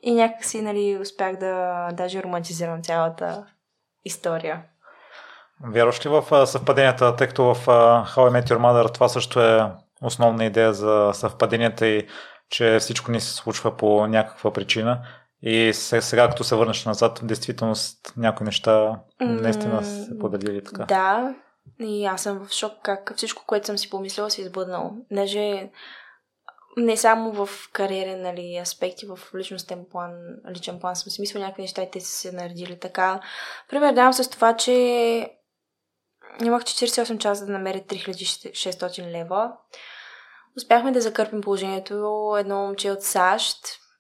и 0.04 0.14
някакси, 0.14 0.62
нали, 0.62 0.98
успях 1.02 1.36
да 1.36 1.88
даже 1.94 2.24
романтизирам 2.24 2.84
цялата 2.84 3.46
история. 4.06 4.62
Вярваш 5.64 6.06
ли 6.06 6.10
в 6.10 6.48
съвпаденията, 6.48 7.16
тъй 7.16 7.28
като 7.28 7.44
в 7.44 7.66
How 8.06 8.16
I 8.16 8.42
Met 8.42 8.50
Your 8.50 8.58
Mother 8.58 8.94
това 8.94 9.10
също 9.10 9.42
е 9.42 9.72
основна 10.02 10.46
идея 10.46 10.74
за 10.74 11.12
съвпаденията 11.14 11.88
и 11.88 12.08
че 12.50 12.78
всичко 12.80 13.12
ни 13.12 13.22
се 13.22 13.34
случва 13.34 13.78
по 13.78 14.08
някаква 14.08 14.54
причина. 14.54 15.02
И 15.46 15.74
сега, 15.74 16.30
като 16.30 16.44
се 16.44 16.56
върнеш 16.56 16.86
назад, 16.86 17.20
в 17.20 17.26
действителност 17.26 18.14
някои 18.18 18.46
неща 18.46 19.00
наистина 19.20 19.84
се 19.84 20.20
поделили 20.20 20.64
така. 20.64 20.86
Да, 20.86 21.36
и 21.80 22.06
аз 22.06 22.24
съм 22.24 22.46
в 22.46 22.52
шок 22.52 22.72
как 22.84 23.14
всичко, 23.16 23.44
което 23.48 23.66
съм 23.66 23.78
си 23.78 23.90
помислила, 23.90 24.32
се 24.32 24.42
избъднало. 24.42 24.92
Даже 25.12 25.70
не 26.78 26.98
само 26.98 27.46
в 27.46 27.50
кариерен 27.74 28.22
нали, 28.22 28.58
аспекти, 28.62 29.06
в 29.06 29.20
личностен 29.36 29.86
план, 29.92 30.12
личен 30.56 30.80
план 30.80 30.96
съм 30.96 31.12
си 31.12 31.22
мислила 31.22 31.44
някакви 31.46 31.62
неща 31.62 31.84
и 31.84 31.92
те 31.92 32.00
са 32.02 32.12
се 32.12 32.32
наредили 32.32 32.80
така. 32.80 33.20
Пример 33.70 33.94
давам 33.94 34.14
с 34.14 34.30
това, 34.30 34.58
че 34.58 34.72
имах 36.44 36.64
48 36.64 37.18
часа 37.18 37.46
да 37.46 37.52
намеря 37.52 37.80
3600 37.80 39.12
лева. 39.12 39.52
Успяхме 40.58 40.92
да 40.92 41.02
закърпим 41.02 41.42
положението. 41.42 42.36
Едно 42.40 42.66
момче 42.66 42.92
от 42.92 43.04
САЩ, 43.04 43.58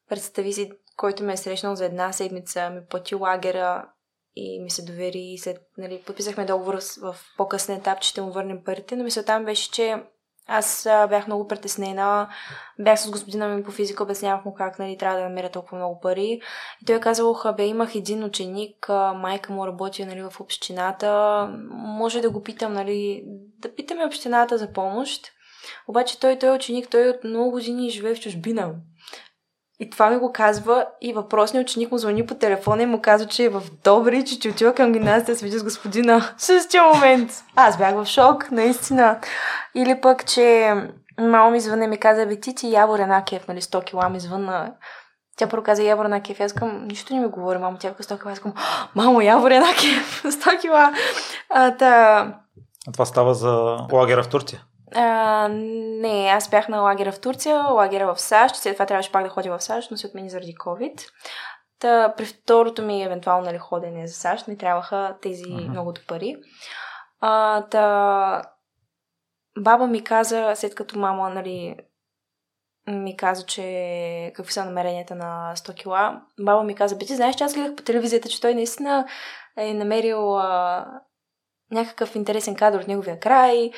представи 0.09 0.53
си, 0.53 0.71
който 0.97 1.23
ме 1.23 1.33
е 1.33 1.37
срещнал 1.37 1.75
за 1.75 1.85
една 1.85 2.13
седмица, 2.13 2.69
ми 2.69 2.85
плати 2.89 3.15
лагера 3.15 3.89
и 4.35 4.59
ми 4.63 4.69
се 4.69 4.85
довери 4.85 5.19
и 5.19 5.37
след, 5.37 5.57
нали, 5.77 6.03
подписахме 6.05 6.45
договор 6.45 6.79
в 7.01 7.15
по-късен 7.37 7.75
етап, 7.75 7.99
че 7.99 8.09
ще 8.09 8.21
му 8.21 8.31
върнем 8.31 8.63
парите, 8.63 8.95
но 8.95 9.03
мисълта 9.03 9.39
ми 9.39 9.45
беше, 9.45 9.71
че 9.71 10.03
аз 10.47 10.87
бях 11.09 11.27
много 11.27 11.47
притеснена. 11.47 12.29
Бях 12.79 12.99
с 12.99 13.11
господина 13.11 13.47
ми 13.47 13.63
по 13.63 13.71
физика, 13.71 14.03
обяснявах 14.03 14.45
му 14.45 14.53
как 14.53 14.79
нали, 14.79 14.97
трябва 14.97 15.17
да 15.17 15.23
намеря 15.23 15.49
толкова 15.49 15.77
много 15.77 15.99
пари. 15.99 16.41
И 16.81 16.85
той 16.85 16.99
казал, 16.99 17.35
бе, 17.57 17.65
имах 17.65 17.95
един 17.95 18.23
ученик, 18.23 18.89
майка 19.15 19.53
му 19.53 19.67
работи 19.67 20.05
нали, 20.05 20.21
в 20.21 20.39
общината. 20.39 21.49
Може 21.71 22.21
да 22.21 22.29
го 22.29 22.43
питам, 22.43 22.73
нали, 22.73 23.23
да 23.59 23.75
питаме 23.75 24.05
общината 24.05 24.57
за 24.57 24.73
помощ. 24.73 25.31
Обаче 25.87 26.19
той, 26.19 26.39
той 26.39 26.49
е 26.49 26.55
ученик, 26.55 26.89
той 26.89 27.09
от 27.09 27.23
много 27.23 27.51
години 27.51 27.89
живее 27.89 28.15
в 28.15 28.19
чужбина. 28.19 28.75
И 29.79 29.89
това 29.89 30.09
ми 30.09 30.17
го 30.17 30.31
казва 30.31 30.85
и 31.01 31.13
въпросният 31.13 31.69
ученик 31.69 31.91
му 31.91 31.97
звъни 31.97 32.25
по 32.25 32.35
телефона 32.35 32.83
и 32.83 32.85
му 32.85 33.01
казва, 33.01 33.27
че 33.27 33.43
е 33.43 33.49
в 33.49 33.61
добри, 33.83 34.25
че, 34.25 34.39
че 34.39 34.49
отива 34.49 34.73
към 34.73 34.91
гимназията 34.91 35.31
да 35.31 35.37
се 35.37 35.45
види 35.45 35.57
с 35.57 35.63
господина. 35.63 36.33
В 36.37 36.41
същия 36.41 36.83
момент. 36.83 37.31
Аз 37.55 37.77
бях 37.77 37.95
в 37.95 38.05
шок, 38.05 38.51
наистина. 38.51 39.19
Или 39.75 40.01
пък, 40.01 40.25
че 40.25 40.73
мамо 41.19 41.51
ми 41.51 41.59
звъне 41.59 41.87
ми 41.87 41.97
каза, 41.97 42.25
бе 42.25 42.39
ти 42.39 42.55
ти 42.55 42.71
Явор 42.71 42.99
Енакев, 42.99 43.47
нали, 43.47 43.61
100 43.61 43.83
кила 43.83 44.09
ми 44.09 44.19
звънна. 44.19 44.73
Тя 45.37 45.47
първо 45.47 45.63
каза 45.63 45.83
Явор 45.83 46.05
Енакев. 46.05 46.39
Аз 46.39 46.53
казвам, 46.53 46.87
нищо 46.87 47.13
не 47.13 47.19
ми 47.19 47.27
говори, 47.27 47.57
мамо. 47.57 47.77
Тя 47.79 47.93
каза 47.93 48.15
100 48.15 48.21
кила. 48.21 48.31
Аз 48.31 48.39
казвам, 48.39 48.63
мамо, 48.95 49.21
Явор 49.21 49.51
Енакев, 49.51 50.23
100 50.23 50.61
кила. 50.61 50.93
А, 51.49 51.77
та... 51.77 52.17
а 52.87 52.91
това 52.91 53.05
става 53.05 53.33
за 53.33 53.77
лагера 53.93 54.23
в 54.23 54.29
Турция? 54.29 54.61
А, 54.93 55.47
не, 55.51 56.29
аз 56.33 56.49
бях 56.49 56.69
на 56.69 56.81
лагера 56.81 57.11
в 57.11 57.21
Турция, 57.21 57.57
лагера 57.57 58.13
в 58.13 58.21
САЩ, 58.21 58.55
след 58.55 58.75
това 58.75 58.85
трябваше 58.85 59.11
пак 59.11 59.23
да 59.23 59.29
ходя 59.29 59.57
в 59.57 59.63
САЩ, 59.63 59.91
но 59.91 59.97
се 59.97 60.07
отмени 60.07 60.29
заради 60.29 60.55
COVID. 60.55 61.01
Та, 61.79 62.13
при 62.17 62.25
второто 62.25 62.81
ми 62.81 63.03
евентуално 63.03 63.45
нали, 63.45 63.57
ходене 63.57 64.07
за 64.07 64.13
САЩ 64.13 64.47
не 64.47 64.57
трябваха 64.57 65.17
тези 65.21 65.43
uh-huh. 65.43 65.69
многото 65.69 66.01
пари. 66.07 66.35
А, 67.19 67.61
та, 67.61 68.43
баба 69.59 69.87
ми 69.87 70.03
каза, 70.03 70.51
след 70.55 70.75
като 70.75 70.99
мама 70.99 71.29
нали, 71.29 71.75
ми 72.87 73.17
каза, 73.17 73.45
че 73.45 74.31
какви 74.35 74.53
са 74.53 74.65
намеренията 74.65 75.15
на 75.15 75.53
100 75.55 75.75
кила, 75.75 76.21
баба 76.39 76.63
ми 76.63 76.75
каза, 76.75 76.95
бе 76.95 77.05
ти 77.05 77.15
знаеш, 77.15 77.35
че 77.35 77.43
аз 77.43 77.53
гледах 77.53 77.75
по 77.75 77.83
телевизията, 77.83 78.29
че 78.29 78.41
той 78.41 78.55
наистина 78.55 79.05
е 79.57 79.73
намерил 79.73 80.37
а, 80.37 80.85
някакъв 81.71 82.15
интересен 82.15 82.55
кадър 82.55 82.79
от 82.79 82.87
неговия 82.87 83.19
край, 83.19 83.71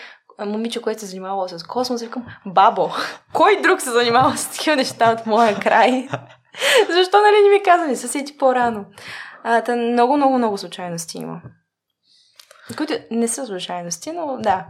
момиче, 0.45 0.81
което 0.81 0.99
се 0.99 1.05
занимавало 1.05 1.47
с 1.47 1.63
космос, 1.63 2.01
викам, 2.01 2.25
бабо, 2.45 2.89
кой 3.33 3.61
друг 3.61 3.81
се 3.81 3.91
занимава 3.91 4.37
с 4.37 4.47
такива 4.47 4.75
неща 4.75 5.11
от 5.11 5.25
моя 5.25 5.59
край? 5.59 6.07
Защо 6.89 7.17
нали 7.21 7.43
не 7.43 7.49
ми 7.49 7.63
каза, 7.63 7.87
не 7.87 7.95
са 7.95 8.07
сети 8.07 8.37
по-рано? 8.37 8.85
А, 9.43 9.61
та 9.61 9.75
много, 9.75 10.17
много, 10.17 10.37
много 10.37 10.57
случайности 10.57 11.17
има. 11.17 11.41
Които 12.77 12.93
не 13.11 13.27
са 13.27 13.45
случайности, 13.45 14.11
но 14.11 14.37
да. 14.39 14.65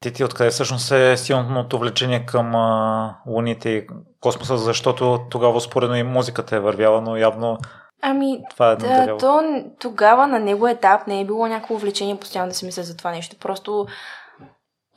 Ти 0.00 0.12
ти 0.12 0.24
откъде 0.24 0.50
всъщност 0.50 0.92
е 0.92 1.16
силното 1.16 1.78
влечение 1.78 2.26
към 2.26 2.54
а, 2.54 3.16
луните 3.26 3.68
и 3.68 3.86
космоса, 4.20 4.58
защото 4.58 5.18
тогава 5.30 5.60
споредно 5.60 5.96
и 5.96 6.02
музиката 6.02 6.56
е 6.56 6.60
вървяла, 6.60 7.00
но 7.00 7.16
явно 7.16 7.58
Ами, 8.02 8.42
това 8.50 8.70
е 8.70 8.76
да, 8.76 9.16
то, 9.16 9.64
тогава 9.80 10.26
на 10.26 10.38
него 10.38 10.68
етап 10.68 11.06
не 11.06 11.20
е 11.20 11.24
било 11.24 11.46
някакво 11.46 11.74
увлечение 11.74 12.18
постоянно 12.18 12.48
да 12.48 12.54
си 12.54 12.66
мисля 12.66 12.82
за 12.82 12.96
това 12.96 13.10
нещо. 13.10 13.36
Просто 13.40 13.86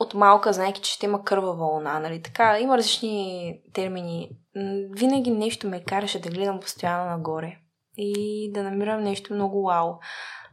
от 0.02 0.14
малка, 0.14 0.52
знайки, 0.52 0.80
че 0.80 0.92
ще 0.92 1.06
има 1.06 1.24
кървава 1.24 1.64
луна, 1.64 2.00
нали? 2.00 2.22
Така, 2.22 2.60
има 2.60 2.78
различни 2.78 3.54
термини. 3.72 4.30
Винаги 4.90 5.30
нещо 5.30 5.68
ме 5.68 5.84
караше 5.84 6.20
да 6.20 6.30
гледам 6.30 6.60
постоянно 6.60 7.10
нагоре 7.10 7.56
и 7.96 8.50
да 8.54 8.62
намирам 8.62 9.02
нещо 9.02 9.34
много 9.34 9.62
вау. 9.62 9.92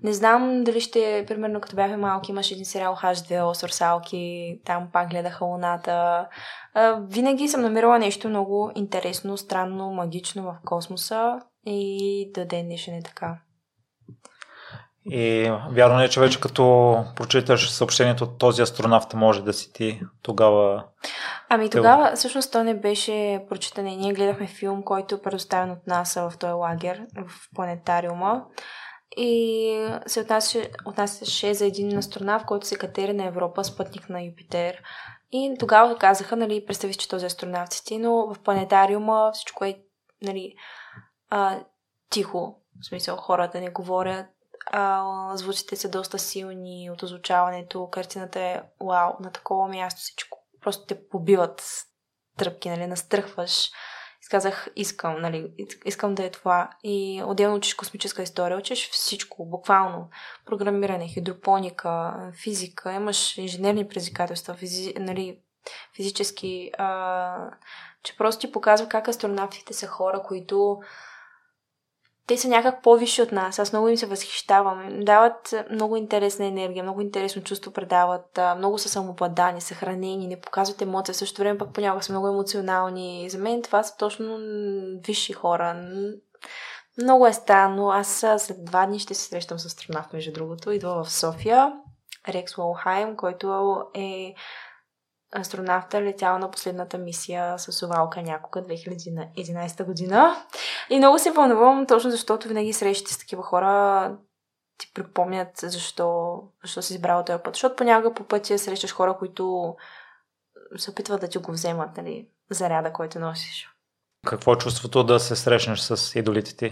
Не 0.03 0.13
знам 0.13 0.63
дали 0.63 0.81
ще, 0.81 1.25
примерно 1.27 1.61
като 1.61 1.75
бяхме 1.75 1.97
малки, 1.97 2.31
имаше 2.31 2.53
един 2.53 2.65
сериал 2.65 2.95
H2O 2.95 3.53
с 3.53 3.63
русалки, 3.63 4.55
там 4.65 4.89
пак 4.93 5.09
гледаха 5.09 5.45
луната. 5.45 6.27
винаги 6.99 7.47
съм 7.47 7.61
намирала 7.61 7.99
нещо 7.99 8.29
много 8.29 8.71
интересно, 8.75 9.37
странно, 9.37 9.91
магично 9.91 10.43
в 10.43 10.57
космоса 10.65 11.39
и 11.65 12.31
до 12.35 12.45
ден 12.45 12.65
днешен 12.65 12.95
е 12.95 13.03
така. 13.03 13.37
И 15.05 15.51
вярно 15.71 16.01
е, 16.01 16.09
че 16.09 16.19
вече 16.19 16.39
като 16.39 16.95
прочиташ 17.15 17.71
съобщението 17.71 18.23
от 18.23 18.37
този 18.37 18.61
астронавт 18.61 19.13
може 19.13 19.43
да 19.43 19.53
си 19.53 19.73
ти 19.73 20.01
тогава... 20.21 20.83
Ами 21.49 21.69
тогава 21.69 22.11
всъщност 22.15 22.51
то 22.51 22.63
не 22.63 22.79
беше 22.79 23.45
прочитане. 23.49 23.95
Ние 23.95 24.13
гледахме 24.13 24.47
филм, 24.47 24.83
който 24.83 25.15
е 25.15 25.21
предоставен 25.21 25.71
от 25.71 25.87
НАСА 25.87 26.29
в 26.29 26.37
този 26.37 26.53
лагер, 26.53 27.01
в 27.15 27.55
планетариума. 27.55 28.45
И 29.17 29.87
се 30.07 30.21
отнасяше, 30.21 30.71
отнасяше 30.85 31.53
за 31.53 31.65
един 31.65 31.97
астронавт, 31.97 32.45
който 32.45 32.67
се 32.67 32.75
катери 32.75 33.13
на 33.13 33.25
Европа, 33.25 33.63
спътник 33.63 34.09
на 34.09 34.23
Юпитер. 34.23 34.77
И 35.31 35.55
тогава 35.59 35.97
казаха, 35.97 36.35
нали, 36.35 36.65
представи 36.65 36.95
че 36.95 37.09
този 37.09 37.25
астронавт 37.25 37.73
си 37.73 37.97
но 37.97 38.33
в 38.33 38.39
планетариума 38.43 39.31
всичко 39.33 39.65
е, 39.65 39.79
нали, 40.21 40.53
а, 41.29 41.59
тихо. 42.09 42.55
В 42.81 42.85
смисъл, 42.85 43.15
хората 43.15 43.61
не 43.61 43.69
говорят, 43.69 44.25
а, 44.65 45.03
звуците 45.37 45.75
са 45.75 45.89
доста 45.89 46.19
силни 46.19 46.89
от 46.91 47.03
озвучаването, 47.03 47.89
картината 47.89 48.39
е 48.39 48.61
вау, 48.81 49.13
на 49.19 49.31
такова 49.31 49.67
място 49.67 50.01
всичко. 50.01 50.37
Просто 50.61 50.85
те 50.85 51.07
побиват 51.09 51.85
тръпки, 52.37 52.69
нали, 52.69 52.87
настръхваш. 52.87 53.69
Изказах, 54.21 54.67
искам, 54.75 55.21
нали, 55.21 55.53
искам 55.85 56.15
да 56.15 56.23
е 56.23 56.31
това. 56.31 56.69
И 56.83 57.23
отделно 57.25 57.55
учиш 57.55 57.73
космическа 57.73 58.23
история, 58.23 58.57
учиш 58.57 58.89
всичко, 58.91 59.45
буквално. 59.45 60.09
Програмиране, 60.45 61.07
хидропоника, 61.07 62.13
физика, 62.43 62.93
имаш 62.93 63.37
инженерни 63.37 63.87
предизвикателства, 63.87 64.53
физи, 64.53 64.93
нали, 64.97 65.39
физически, 65.95 66.71
а, 66.77 67.51
че 68.03 68.17
просто 68.17 68.41
ти 68.41 68.51
показва 68.51 68.89
как 68.89 69.07
астронавтите 69.07 69.73
са 69.73 69.87
хора, 69.87 70.21
които 70.27 70.79
те 72.29 72.37
са 72.37 72.47
някак 72.47 72.81
по-висши 72.83 73.21
от 73.21 73.31
нас. 73.31 73.59
Аз 73.59 73.73
много 73.73 73.87
им 73.87 73.97
се 73.97 74.05
възхищавам. 74.05 74.99
Дават 74.99 75.55
много 75.71 75.95
интересна 75.95 76.45
енергия, 76.45 76.83
много 76.83 77.01
интересно 77.01 77.43
чувство 77.43 77.71
предават, 77.71 78.39
много 78.57 78.77
са 78.77 78.89
самопладани, 78.89 79.61
съхранени, 79.61 80.27
не 80.27 80.41
показват 80.41 80.81
емоция. 80.81 81.13
В 81.13 81.17
същото 81.17 81.41
време 81.41 81.57
пък 81.57 81.73
понякога 81.73 82.03
са 82.03 82.11
много 82.11 82.27
емоционални. 82.27 83.29
За 83.29 83.37
мен 83.37 83.61
това 83.61 83.83
са 83.83 83.97
точно 83.97 84.37
висши 85.07 85.33
хора. 85.33 85.85
Много 87.01 87.27
е 87.27 87.33
странно. 87.33 87.89
Аз 87.89 88.25
след 88.37 88.65
два 88.65 88.85
дни 88.85 88.99
ще 88.99 89.13
се 89.13 89.23
срещам 89.23 89.59
с 89.59 89.65
астронавт, 89.65 90.13
между 90.13 90.31
другото. 90.31 90.71
Идва 90.71 91.03
в 91.03 91.11
София. 91.11 91.73
Рекс 92.27 92.57
Уолхайм, 92.57 93.15
който 93.15 93.77
е 93.95 94.33
астронавта 95.35 96.01
летял 96.01 96.39
на 96.39 96.51
последната 96.51 96.97
мисия 96.97 97.59
с 97.59 97.85
овалка 97.85 98.21
някога 98.21 98.61
2011 98.61 99.85
година. 99.85 100.35
И 100.89 100.97
много 100.97 101.19
се 101.19 101.31
вълнувам, 101.31 101.85
точно 101.85 102.11
защото 102.11 102.47
винаги 102.47 102.73
срещите 102.73 103.13
с 103.13 103.17
такива 103.17 103.43
хора 103.43 104.17
ти 104.77 104.91
припомнят 104.93 105.49
защо, 105.57 106.39
защо 106.63 106.81
си 106.81 106.93
избрал 106.93 107.23
този 107.23 107.43
път. 107.43 107.55
Защото 107.55 107.75
понякога 107.75 108.13
по 108.13 108.23
пътя 108.23 108.59
срещаш 108.59 108.93
хора, 108.93 109.15
които 109.19 109.75
се 110.77 110.91
опитват 110.91 111.21
да 111.21 111.27
ти 111.27 111.37
го 111.37 111.51
вземат, 111.51 111.97
нали, 111.97 112.27
заряда, 112.51 112.93
който 112.93 113.19
носиш. 113.19 113.69
Какво 114.27 114.53
е 114.53 114.57
чувството 114.57 115.03
да 115.03 115.19
се 115.19 115.35
срещнеш 115.35 115.79
с 115.79 116.19
идолите 116.19 116.55
ти? 116.55 116.71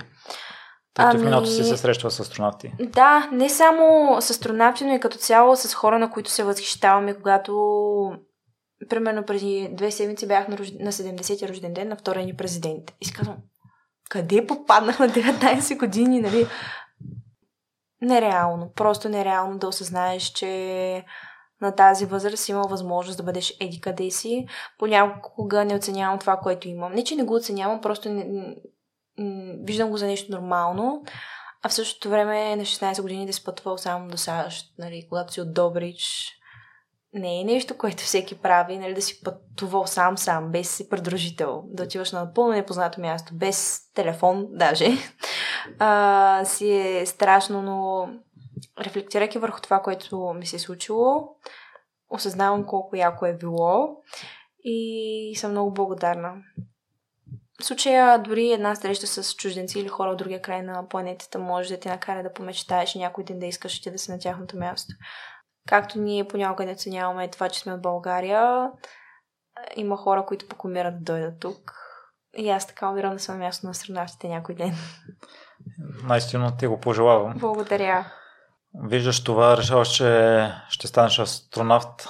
Тъй 0.93 1.05
ами... 1.05 1.19
в 1.19 1.23
миналото 1.23 1.49
си 1.49 1.63
се 1.63 1.77
срещава 1.77 2.11
с 2.11 2.19
астронавти. 2.19 2.73
Да, 2.79 3.29
не 3.31 3.49
само 3.49 4.17
с 4.21 4.29
астронавти, 4.29 4.85
но 4.85 4.93
и 4.93 4.99
като 4.99 5.17
цяло 5.17 5.55
с 5.55 5.73
хора, 5.73 5.99
на 5.99 6.11
които 6.11 6.29
се 6.29 6.43
възхищаваме, 6.43 7.13
когато 7.13 7.53
примерно 8.89 9.25
преди 9.25 9.69
две 9.71 9.91
седмици 9.91 10.27
бях 10.27 10.47
на, 10.47 10.57
рож... 10.57 10.71
на 10.71 10.91
70-ти 10.91 11.49
рожден 11.49 11.73
ден 11.73 11.87
на 11.87 11.95
втория 11.95 12.25
ни 12.25 12.35
президент. 12.35 12.93
И 13.01 13.05
си 13.05 13.13
казвам, 13.13 13.37
къде 14.09 14.47
попаднах 14.47 14.99
на 14.99 15.09
19 15.09 15.79
години, 15.79 16.21
нали? 16.21 16.47
Нереално, 18.01 18.71
просто 18.75 19.09
нереално 19.09 19.57
да 19.57 19.67
осъзнаеш, 19.67 20.23
че 20.23 21.05
на 21.61 21.75
тази 21.75 22.05
възраст 22.05 22.49
има 22.49 22.61
възможност 22.61 23.17
да 23.17 23.23
бъдеш 23.23 23.53
еди 23.59 23.81
къде 23.81 24.11
си. 24.11 24.47
Понякога 24.79 25.65
не 25.65 25.75
оценявам 25.75 26.19
това, 26.19 26.37
което 26.37 26.67
имам. 26.67 26.93
Не, 26.93 27.03
че 27.03 27.15
не 27.15 27.23
го 27.23 27.35
оценявам, 27.35 27.81
просто 27.81 28.09
не, 28.09 28.55
виждам 29.63 29.89
го 29.89 29.97
за 29.97 30.05
нещо 30.05 30.31
нормално. 30.31 31.03
А 31.63 31.69
в 31.69 31.73
същото 31.73 32.09
време 32.09 32.55
на 32.55 32.63
16 32.63 33.01
години 33.01 33.25
да 33.25 33.33
спътвал 33.33 33.77
само 33.77 34.07
до 34.07 34.17
САЩ, 34.17 34.73
нали, 34.79 35.05
когато 35.09 35.33
си 35.33 35.41
от 35.41 35.53
Добрич, 35.53 36.31
не 37.17 37.41
е 37.41 37.43
нещо, 37.43 37.77
което 37.77 38.03
всеки 38.03 38.35
прави, 38.35 38.77
нали, 38.77 38.93
да 38.93 39.01
си 39.01 39.21
пътувал 39.23 39.87
сам-сам, 39.87 40.51
без 40.51 40.75
си 40.75 40.89
придружител, 40.89 41.63
да 41.65 41.83
отиваш 41.83 42.11
на 42.11 42.23
напълно 42.23 42.51
непознато 42.51 43.01
място, 43.01 43.35
без 43.35 43.79
телефон 43.93 44.47
даже, 44.49 44.87
а, 45.79 46.41
си 46.45 46.71
е 46.71 47.05
страшно, 47.05 47.61
но 47.61 48.09
рефлектирайки 48.81 49.39
върху 49.39 49.61
това, 49.61 49.81
което 49.81 50.33
ми 50.35 50.45
се 50.45 50.55
е 50.55 50.59
случило, 50.59 51.29
осъзнавам 52.09 52.65
колко 52.65 52.95
яко 52.95 53.25
е 53.25 53.37
било 53.37 53.97
и 54.63 55.33
съм 55.37 55.51
много 55.51 55.73
благодарна. 55.73 56.33
В 57.61 57.65
случая 57.65 58.19
дори 58.19 58.51
една 58.51 58.75
среща 58.75 59.07
с 59.07 59.35
чужденци 59.35 59.79
или 59.79 59.87
хора 59.87 60.09
от 60.09 60.17
другия 60.17 60.41
край 60.41 60.61
на 60.61 60.87
планетата 60.89 61.39
може 61.39 61.73
да 61.73 61.79
те 61.79 61.89
накара 61.89 62.23
да 62.23 62.33
помечтаеш 62.33 62.95
някой 62.95 63.23
ден 63.23 63.39
да 63.39 63.45
искаш 63.45 63.81
ти 63.81 63.91
да 63.91 63.97
си 63.97 64.11
на 64.11 64.19
тяхното 64.19 64.57
място. 64.57 64.93
Както 65.67 65.99
ние 65.99 66.27
понякога 66.27 66.65
не 66.65 66.71
оценяваме 66.71 67.27
това, 67.27 67.49
че 67.49 67.59
сме 67.59 67.73
от 67.73 67.81
България, 67.81 68.69
има 69.75 69.97
хора, 69.97 70.25
които 70.25 70.47
пък 70.47 70.63
умират 70.63 71.03
да 71.03 71.13
дойдат 71.13 71.39
тук. 71.39 71.73
И 72.37 72.49
аз 72.49 72.67
така 72.67 72.89
умирам 72.89 73.13
да 73.13 73.19
съм 73.19 73.37
на 73.37 73.45
място 73.45 73.65
на 73.65 73.71
астронавтите 73.71 74.27
някой 74.27 74.55
ден. 74.55 74.75
Наистина 76.03 76.57
ти 76.57 76.67
го 76.67 76.79
пожелавам. 76.79 77.33
Благодаря. 77.37 78.05
Виждаш 78.83 79.23
това, 79.23 79.57
решаваш, 79.57 79.89
че 79.89 80.51
ще 80.69 80.87
станеш 80.87 81.19
астронавт. 81.19 82.07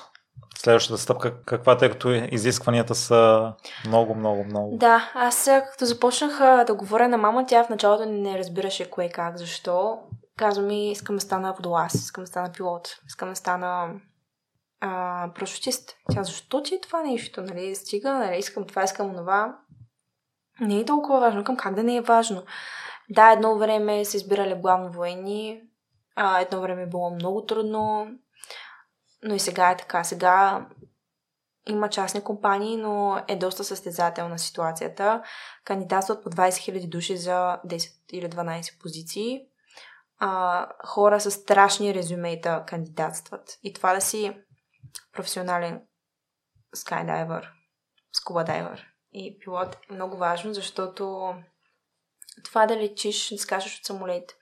Следващата 0.57 0.97
стъпка 0.97 1.43
каква, 1.43 1.77
тъй 1.77 1.89
като 1.89 2.09
изискванията 2.09 2.95
са 2.95 3.53
много, 3.87 4.15
много, 4.15 4.43
много. 4.43 4.77
Да, 4.77 5.11
аз 5.13 5.49
като 5.71 5.85
започнах 5.85 6.65
да 6.65 6.75
говоря 6.75 7.07
на 7.07 7.17
мама, 7.17 7.45
тя 7.45 7.63
в 7.63 7.69
началото 7.69 8.05
не 8.05 8.37
разбираше 8.37 8.89
кое 8.89 9.09
как, 9.09 9.37
защо 9.37 9.99
казва 10.37 10.63
ми, 10.63 10.91
искам 10.91 11.15
да 11.15 11.21
стана 11.21 11.53
водолаз, 11.53 11.93
искам 11.93 12.23
да 12.23 12.27
стана 12.27 12.51
пилот, 12.51 12.99
искам 13.07 13.29
да 13.29 13.35
стана 13.35 13.93
а, 14.79 15.31
прошутист. 15.35 15.95
Тя, 16.11 16.23
защо 16.23 16.63
ти 16.63 16.75
е 16.75 16.81
това 16.81 17.01
нещо? 17.01 17.41
Нали, 17.41 17.75
стига, 17.75 18.13
нали, 18.13 18.37
искам 18.37 18.67
това, 18.67 18.83
искам 18.83 19.15
това. 19.15 19.57
Не 20.59 20.79
е 20.79 20.85
толкова 20.85 21.19
важно. 21.19 21.43
Към 21.43 21.57
как 21.57 21.75
да 21.75 21.83
не 21.83 21.95
е 21.95 22.01
важно? 22.01 22.43
Да, 23.09 23.31
едно 23.31 23.57
време 23.57 24.05
се 24.05 24.17
избирали 24.17 24.55
главно 24.55 24.91
военни, 24.91 25.61
а, 26.15 26.39
едно 26.39 26.61
време 26.61 26.83
е 26.83 26.87
било 26.87 27.09
много 27.09 27.45
трудно, 27.45 28.07
но 29.23 29.35
и 29.35 29.39
сега 29.39 29.71
е 29.71 29.77
така. 29.77 30.03
Сега 30.03 30.67
има 31.69 31.89
частни 31.89 32.21
компании, 32.21 32.77
но 32.77 33.23
е 33.27 33.35
доста 33.35 33.63
състезателна 33.63 34.39
ситуацията. 34.39 35.23
Кандидатстват 35.65 36.23
по 36.23 36.29
20 36.29 36.49
000 36.49 36.89
души 36.89 37.17
за 37.17 37.59
10 37.65 37.91
или 38.11 38.29
12 38.29 38.81
позиции 38.81 39.41
а, 40.19 40.67
хора 40.85 41.19
с 41.19 41.31
страшни 41.31 41.93
резюмейта 41.93 42.63
кандидатстват. 42.67 43.59
И 43.63 43.73
това 43.73 43.93
да 43.93 44.01
си 44.01 44.37
професионален 45.13 45.81
скайдайвер, 46.75 47.51
скубадайвер 48.13 48.85
и 49.13 49.39
пилот 49.39 49.75
е 49.75 49.93
много 49.93 50.17
важно, 50.17 50.53
защото 50.53 51.33
това 52.43 52.65
да 52.65 52.77
летиш, 52.77 53.29
да 53.29 53.37
скачаш 53.37 53.79
от 53.79 53.85
самолет, 53.85 54.35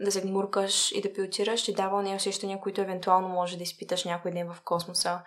да 0.00 0.12
се 0.12 0.20
гмуркаш 0.20 0.92
и 0.92 1.00
да 1.00 1.12
пилотираш, 1.12 1.64
ти 1.64 1.74
дава 1.74 2.02
не 2.02 2.14
усещания, 2.14 2.60
които 2.60 2.80
евентуално 2.80 3.28
може 3.28 3.56
да 3.56 3.62
изпиташ 3.62 4.04
някой 4.04 4.30
ден 4.30 4.52
в 4.52 4.60
космоса. 4.64 5.20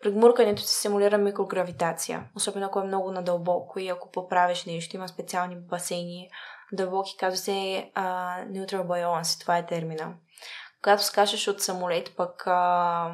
При 0.00 0.12
гмуркането 0.12 0.62
се 0.62 0.80
симулира 0.80 1.18
микрогравитация, 1.18 2.30
особено 2.36 2.66
ако 2.66 2.80
е 2.80 2.86
много 2.86 3.12
надълбоко 3.12 3.78
и 3.78 3.88
ако 3.88 4.10
поправиш 4.10 4.64
нещо, 4.64 4.96
има 4.96 5.08
специални 5.08 5.56
басейни, 5.56 6.30
дълбоки, 6.72 7.16
казва 7.18 7.36
се 7.36 7.50
uh, 7.50 8.50
neutral 8.50 8.86
buoyancy, 8.86 9.40
това 9.40 9.58
е 9.58 9.66
термина. 9.66 10.14
Когато 10.82 11.04
скачаш 11.04 11.48
от 11.48 11.60
самолет, 11.60 12.16
пък 12.16 12.42
а, 12.46 13.10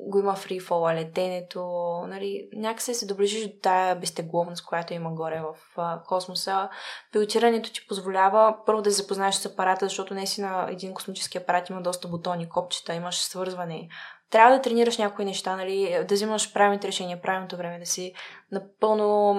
го 0.00 0.18
има 0.18 0.34
фрифола, 0.34 0.94
летенето, 0.94 1.62
нали, 2.06 2.48
някакси 2.52 2.94
се 2.94 3.06
доближиш 3.06 3.46
до 3.46 3.52
тая 3.62 3.96
безтегловност, 3.96 4.66
която 4.66 4.94
има 4.94 5.12
горе 5.12 5.40
в 5.40 5.54
а, 5.76 6.02
космоса. 6.02 6.68
Пилотирането 7.12 7.72
ти 7.72 7.86
позволява 7.86 8.56
първо 8.66 8.82
да 8.82 8.90
се 8.90 9.02
запознаеш 9.02 9.34
с 9.34 9.46
апарата, 9.46 9.86
защото 9.86 10.14
не 10.14 10.26
си 10.26 10.40
на 10.40 10.66
един 10.70 10.94
космически 10.94 11.38
апарат 11.38 11.70
има 11.70 11.82
доста 11.82 12.08
бутони, 12.08 12.48
копчета, 12.48 12.94
имаш 12.94 13.18
свързване. 13.22 13.88
Трябва 14.30 14.56
да 14.56 14.62
тренираш 14.62 14.98
някои 14.98 15.24
неща, 15.24 15.56
нали, 15.56 16.04
да 16.08 16.14
взимаш 16.14 16.52
правилните 16.52 16.88
решения, 16.88 17.22
правилното 17.22 17.56
време, 17.56 17.78
да 17.78 17.86
си 17.86 18.14
напълно 18.52 19.34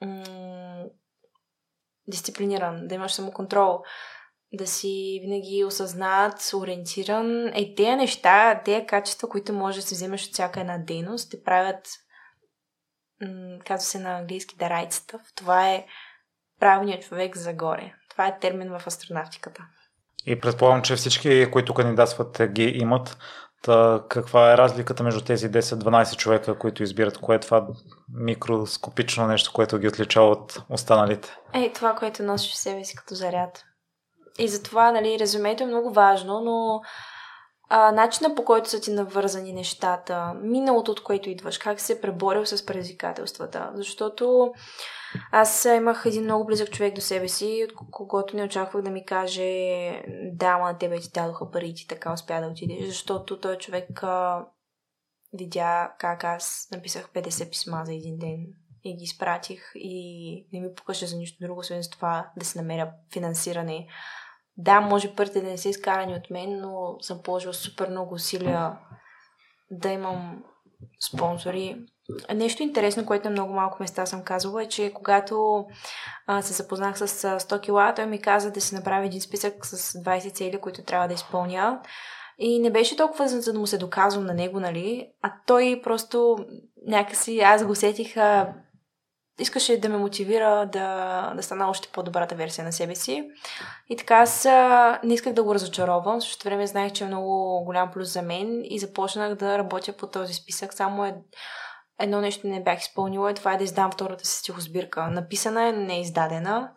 м- 0.00 0.84
дисциплиниран, 2.08 2.86
да 2.88 2.94
имаш 2.94 3.12
самоконтрол, 3.12 3.82
да 4.52 4.66
си 4.66 5.18
винаги 5.22 5.64
осъзнат, 5.64 6.50
ориентиран. 6.54 7.48
Е, 7.48 7.74
тези 7.74 7.96
неща, 7.96 8.62
тези 8.64 8.86
качества, 8.86 9.28
които 9.28 9.52
можеш 9.52 9.82
да 9.82 9.88
се 9.88 9.94
вземеш 9.94 10.26
от 10.26 10.32
всяка 10.32 10.60
една 10.60 10.78
дейност, 10.78 11.30
те 11.30 11.42
правят, 11.42 11.88
казва 13.66 13.86
се 13.86 13.98
на 13.98 14.18
английски, 14.18 14.56
да 14.56 14.70
райцата. 14.70 15.20
Това 15.34 15.70
е 15.70 15.86
правилният 16.60 17.02
човек 17.02 17.36
загоре. 17.36 17.92
Това 18.10 18.26
е 18.26 18.38
термин 18.38 18.78
в 18.78 18.86
астронавтиката. 18.86 19.66
И 20.26 20.40
предполагам, 20.40 20.82
че 20.82 20.96
всички, 20.96 21.50
които 21.52 21.74
кандидатстват, 21.74 22.40
ги 22.52 22.64
имат. 22.64 23.18
Та, 23.64 24.02
каква 24.08 24.52
е 24.52 24.56
разликата 24.56 25.02
между 25.02 25.20
тези 25.20 25.50
10-12 25.50 26.16
човека, 26.16 26.58
които 26.58 26.82
избират? 26.82 27.18
Кое 27.18 27.36
е 27.36 27.40
това 27.40 27.66
микроскопично 28.14 29.26
нещо, 29.26 29.52
което 29.54 29.78
ги 29.78 29.88
отличава 29.88 30.30
от 30.30 30.62
останалите? 30.70 31.36
Е, 31.52 31.72
това, 31.72 31.94
което 31.94 32.22
носиш 32.22 32.52
в 32.52 32.58
себе 32.58 32.84
си 32.84 32.96
като 32.96 33.14
заряд. 33.14 33.64
И 34.38 34.48
затова, 34.48 34.92
нали, 34.92 35.18
резюмето 35.18 35.62
е 35.62 35.66
много 35.66 35.92
важно, 35.92 36.40
но 36.40 36.80
а, 37.68 37.92
начина 37.92 38.34
по 38.34 38.44
който 38.44 38.70
са 38.70 38.80
ти 38.80 38.90
навързани 38.90 39.52
нещата, 39.52 40.34
миналото, 40.42 40.92
от 40.92 41.02
което 41.02 41.30
идваш, 41.30 41.58
как 41.58 41.80
се 41.80 42.00
преборил 42.00 42.46
с 42.46 42.66
предизвикателствата. 42.66 43.70
Защото 43.74 44.52
аз 45.32 45.64
имах 45.64 46.02
един 46.06 46.24
много 46.24 46.46
близък 46.46 46.70
човек 46.70 46.94
до 46.94 47.00
себе 47.00 47.28
си, 47.28 47.66
от 47.68 47.90
когото 47.90 48.36
не 48.36 48.44
очаквах 48.44 48.82
да 48.82 48.90
ми 48.90 49.04
каже 49.04 49.52
да, 50.32 50.58
ма 50.58 50.64
на 50.64 50.78
тебе 50.78 51.00
ти 51.00 51.10
дадоха 51.14 51.50
пари 51.50 51.68
и 51.68 51.74
ти 51.74 51.86
така 51.88 52.12
успя 52.12 52.40
да 52.40 52.46
отидеш, 52.46 52.86
защото 52.86 53.40
той 53.40 53.58
човек 53.58 54.02
а, 54.02 54.46
видя 55.32 55.92
как 55.98 56.24
аз 56.24 56.68
написах 56.72 57.10
50 57.12 57.50
писма 57.50 57.82
за 57.84 57.94
един 57.94 58.18
ден 58.18 58.46
и 58.84 58.96
ги 58.96 59.04
изпратих 59.04 59.72
и 59.74 60.46
не 60.52 60.60
ми 60.60 60.74
покаже 60.74 61.06
за 61.06 61.16
нищо 61.16 61.38
друго, 61.40 61.60
освен 61.60 61.82
с 61.82 61.90
това 61.90 62.30
да 62.36 62.44
се 62.44 62.58
намеря 62.58 62.92
финансиране. 63.12 63.86
Да, 64.56 64.80
може 64.80 65.14
парите 65.14 65.40
да 65.40 65.50
не 65.50 65.58
са 65.58 65.68
изкарани 65.68 66.14
от 66.14 66.30
мен, 66.30 66.60
но 66.60 66.96
съм 67.00 67.22
положила 67.22 67.54
супер 67.54 67.88
много 67.88 68.14
усилия 68.14 68.78
да 69.70 69.88
имам 69.88 70.44
спонсори. 71.08 71.76
Нещо 72.34 72.62
интересно, 72.62 73.06
което 73.06 73.24
на 73.24 73.30
много 73.30 73.52
малко 73.52 73.76
места 73.80 74.06
съм 74.06 74.22
казвала, 74.22 74.62
е, 74.62 74.68
че 74.68 74.92
когато 74.94 75.66
а, 76.26 76.42
се 76.42 76.52
запознах 76.52 76.98
с 76.98 77.06
100 77.40 77.60
кила, 77.60 77.94
той 77.94 78.06
ми 78.06 78.20
каза 78.20 78.50
да 78.50 78.60
се 78.60 78.74
направи 78.74 79.06
един 79.06 79.20
списък 79.20 79.66
с 79.66 79.98
20 79.98 80.34
цели, 80.34 80.60
които 80.60 80.82
трябва 80.82 81.08
да 81.08 81.14
изпълня. 81.14 81.80
И 82.38 82.58
не 82.58 82.70
беше 82.70 82.96
толкова 82.96 83.28
за 83.28 83.52
да 83.52 83.58
му 83.58 83.66
се 83.66 83.78
доказвам 83.78 84.26
на 84.26 84.34
него, 84.34 84.60
нали? 84.60 85.08
А 85.22 85.32
той 85.46 85.80
просто 85.84 86.36
някакси, 86.86 87.40
аз 87.40 87.64
го 87.64 87.72
усетих, 87.72 88.16
а, 88.16 88.54
искаше 89.38 89.80
да 89.80 89.88
ме 89.88 89.96
мотивира 89.96 90.66
да, 90.72 91.32
да 91.36 91.42
стана 91.42 91.70
още 91.70 91.88
по-добрата 91.92 92.34
версия 92.34 92.64
на 92.64 92.72
себе 92.72 92.94
си. 92.94 93.28
И 93.88 93.96
така 93.96 94.16
аз 94.16 94.44
не 95.04 95.14
исках 95.14 95.32
да 95.32 95.42
го 95.42 95.54
разочаровам, 95.54 96.20
защото 96.20 96.44
време 96.44 96.66
знаех, 96.66 96.92
че 96.92 97.04
е 97.04 97.06
много 97.06 97.62
голям 97.64 97.90
плюс 97.90 98.12
за 98.12 98.22
мен 98.22 98.60
и 98.64 98.78
започнах 98.78 99.34
да 99.34 99.58
работя 99.58 99.92
по 99.92 100.06
този 100.06 100.34
списък. 100.34 100.74
Само 100.74 101.04
е, 101.04 101.14
едно 102.00 102.20
нещо 102.20 102.46
не 102.46 102.62
бях 102.62 102.80
изпълнила 102.80 103.30
и 103.30 103.34
това 103.34 103.52
е 103.52 103.56
да 103.56 103.64
издам 103.64 103.92
втората 103.92 104.26
си 104.26 104.38
стихосбирка. 104.38 105.08
Написана 105.08 105.68
е, 105.68 105.72
не 105.72 105.96
е 105.96 106.00
издадена. 106.00 106.72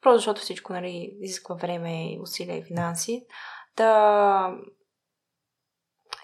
Просто 0.00 0.18
защото 0.18 0.40
всичко 0.40 0.72
нали, 0.72 1.16
изисква 1.20 1.54
време, 1.54 2.18
усилия 2.22 2.58
и 2.58 2.64
финанси. 2.64 3.24
Да, 3.76 4.50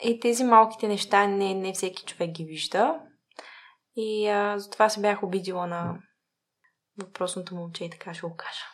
и 0.03 0.21
тези 0.21 0.45
малките 0.45 0.89
неща 0.89 1.27
не, 1.27 1.55
не 1.55 1.73
всеки 1.73 2.05
човек 2.05 2.31
ги 2.31 2.45
вижда. 2.45 3.01
И 3.97 4.29
а, 4.29 4.59
затова 4.59 4.89
се 4.89 5.01
бях 5.01 5.23
обидила 5.23 5.67
на 5.67 5.99
въпросното 7.03 7.55
момче 7.55 7.85
и 7.85 7.91
така 7.91 8.15
ще 8.15 8.27
го 8.27 8.37
кажа. 8.37 8.65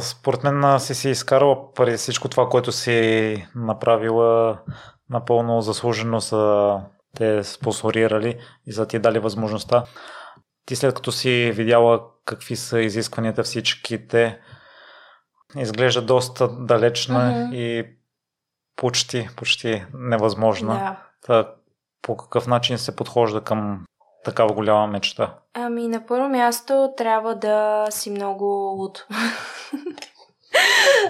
Според 0.00 0.44
мен 0.44 0.80
си 0.80 0.94
си 0.94 1.10
изкарала 1.10 1.72
преди 1.72 1.96
всичко 1.96 2.28
това, 2.28 2.48
което 2.48 2.72
си 2.72 3.46
направила 3.54 4.60
напълно 5.10 5.60
заслужено 5.60 6.20
са 6.20 6.74
те 7.16 7.44
спонсорирали 7.44 8.40
и 8.66 8.72
за 8.72 8.88
ти 8.88 8.98
дали 8.98 9.18
възможността. 9.18 9.84
Ти 10.66 10.76
след 10.76 10.94
като 10.94 11.12
си 11.12 11.52
видяла 11.54 12.00
какви 12.24 12.56
са 12.56 12.80
изискванията 12.80 13.42
всичките, 13.42 14.40
изглежда 15.56 16.02
доста 16.02 16.48
далечна 16.48 17.20
mm-hmm. 17.20 17.54
и 17.54 17.96
почти, 18.76 19.28
почти 19.36 19.84
невъзможна. 19.94 20.74
Да. 20.74 21.02
Та, 21.26 21.54
по 22.08 22.16
какъв 22.16 22.46
начин 22.46 22.78
се 22.78 22.96
подхожда 22.96 23.40
към 23.40 23.84
такава 24.24 24.54
голяма 24.54 24.86
мечта? 24.86 25.34
Ами, 25.54 25.88
на 25.88 26.06
първо 26.06 26.28
място 26.28 26.92
трябва 26.96 27.34
да 27.34 27.86
си 27.90 28.10
много 28.10 28.44
луд. 28.78 29.06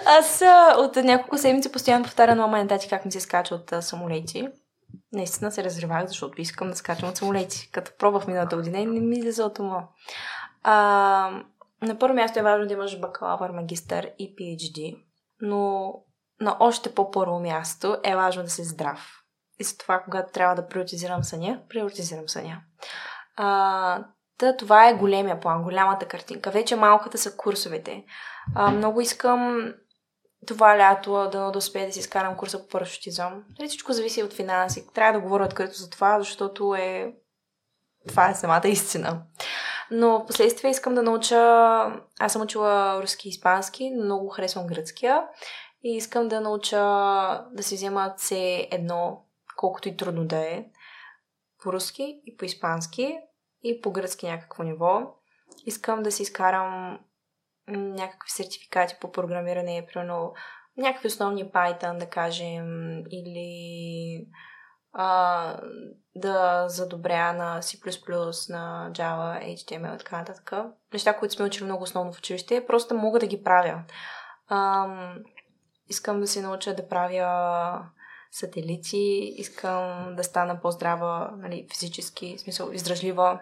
Аз 0.07 0.43
от 0.79 0.97
няколко 0.97 1.39
седмици 1.39 1.73
постоянно 1.73 2.05
повтарям 2.05 2.39
на 2.39 2.47
мама 2.47 2.61
и 2.61 2.69
тати 2.69 2.89
как 2.89 3.05
ми 3.05 3.13
се 3.13 3.21
скача 3.21 3.55
от 3.55 3.85
самолети. 3.85 4.49
Наистина 5.13 5.51
се 5.51 5.65
разривах, 5.65 6.07
защото 6.07 6.41
искам 6.41 6.69
да 6.69 6.77
скачам 6.77 7.09
от 7.09 7.17
самолети. 7.17 7.71
Като 7.73 7.91
пробвах 7.99 8.27
миналата 8.27 8.57
година 8.57 8.79
и 8.79 8.87
не 8.87 9.01
ми 9.01 9.19
излезе 9.19 9.43
от 9.43 9.59
ума. 9.59 9.89
А, 10.63 10.75
на 11.83 11.99
първо 11.99 12.15
място 12.15 12.39
е 12.39 12.43
важно 12.43 12.67
да 12.67 12.73
имаш 12.73 13.01
бакалавър, 13.01 13.51
магистър 13.51 14.11
и 14.19 14.37
PhD, 14.37 15.03
но 15.41 15.93
на 16.41 16.57
още 16.61 16.95
по-първо 16.95 17.41
място 17.41 17.97
е 18.05 18.17
важно 18.17 18.43
да 18.43 18.51
си 18.51 18.65
здрав. 18.65 19.18
И 19.59 19.65
за 19.65 19.79
това, 19.79 20.01
когато 20.01 20.33
трябва 20.33 20.55
да 20.55 20.69
приоритизирам 20.69 21.25
съня, 21.25 21.61
приоритизирам 21.69 22.29
съня. 22.29 22.61
А, 23.37 24.05
да, 24.39 24.57
това 24.57 24.89
е 24.89 24.95
големия 24.95 25.41
план, 25.41 25.63
голямата 25.63 26.07
картинка. 26.07 26.51
Вече 26.51 26.77
малката 26.77 27.19
са 27.19 27.37
курсовете. 27.37 28.05
А, 28.55 28.71
много 28.71 29.01
искам 29.01 29.73
това 30.47 30.79
лято 30.79 31.13
да, 31.33 31.51
да 31.51 31.59
успея 31.59 31.87
да 31.87 31.93
си 31.93 32.01
изкарам 32.01 32.37
курса 32.37 32.63
по 32.63 32.69
парашутизъм. 32.69 33.45
Нали, 33.59 33.69
всичко 33.69 33.93
зависи 33.93 34.23
от 34.23 34.33
финанси. 34.33 34.87
Трябва 34.95 35.13
да 35.13 35.21
говоря 35.21 35.45
открито 35.45 35.75
за 35.75 35.91
това, 35.91 36.19
защото 36.19 36.75
е... 36.75 37.13
Това 38.09 38.31
е 38.31 38.35
самата 38.35 38.69
истина. 38.69 39.23
Но 39.91 40.19
в 40.19 40.27
последствие 40.27 40.71
искам 40.71 40.95
да 40.95 41.03
науча... 41.03 41.37
Аз 42.21 42.33
съм 42.33 42.43
учила 42.43 43.03
руски 43.03 43.29
и 43.29 43.31
испански, 43.31 43.91
но 43.91 44.05
много 44.05 44.29
харесвам 44.29 44.67
гръцкия. 44.67 45.23
И 45.83 45.97
искам 45.97 46.29
да 46.29 46.41
науча 46.41 46.81
да 47.53 47.63
си 47.63 47.75
взема 47.75 48.15
C1 48.19 49.17
колкото 49.59 49.89
и 49.89 49.97
трудно 49.97 50.25
да 50.25 50.37
е, 50.37 50.65
по 51.63 51.73
руски 51.73 52.23
и 52.27 52.37
по 52.37 52.45
испански 52.45 53.19
и 53.63 53.81
по 53.81 53.93
гръцки 53.93 54.27
някакво 54.27 54.63
ниво. 54.63 55.15
Искам 55.67 56.03
да 56.03 56.13
си 56.13 56.23
изкарам 56.23 56.99
някакви 57.69 58.31
сертификати 58.31 58.97
по 59.01 59.13
програмиране, 59.13 59.87
примерно 59.93 60.35
някакви 60.77 61.09
основни 61.09 61.45
Python, 61.45 61.99
да 61.99 62.07
кажем, 62.07 62.99
или 63.11 64.27
а, 64.93 65.61
да 66.17 66.69
задобря 66.69 67.33
на 67.33 67.63
C++, 67.63 68.51
на 68.51 68.91
Java, 68.93 69.57
HTML 69.57 69.95
и 69.95 69.99
така 69.99 70.19
нататък. 70.19 70.53
Неща, 70.93 71.17
които 71.19 71.35
сме 71.35 71.45
учили 71.45 71.65
много 71.65 71.83
основно 71.83 72.13
в 72.13 72.19
училище, 72.19 72.67
просто 72.67 72.95
мога 72.95 73.19
да 73.19 73.27
ги 73.27 73.43
правя. 73.43 73.83
А, 74.49 74.87
искам 75.89 76.21
да 76.21 76.27
се 76.27 76.43
науча 76.43 76.75
да 76.75 76.89
правя 76.89 77.89
сателити, 78.31 79.35
искам 79.37 80.15
да 80.17 80.25
стана 80.25 80.61
по-здрава, 80.61 81.31
нали, 81.37 81.67
физически, 81.73 82.37
в 82.37 82.41
смисъл, 82.41 82.71
издръжлива. 82.73 83.41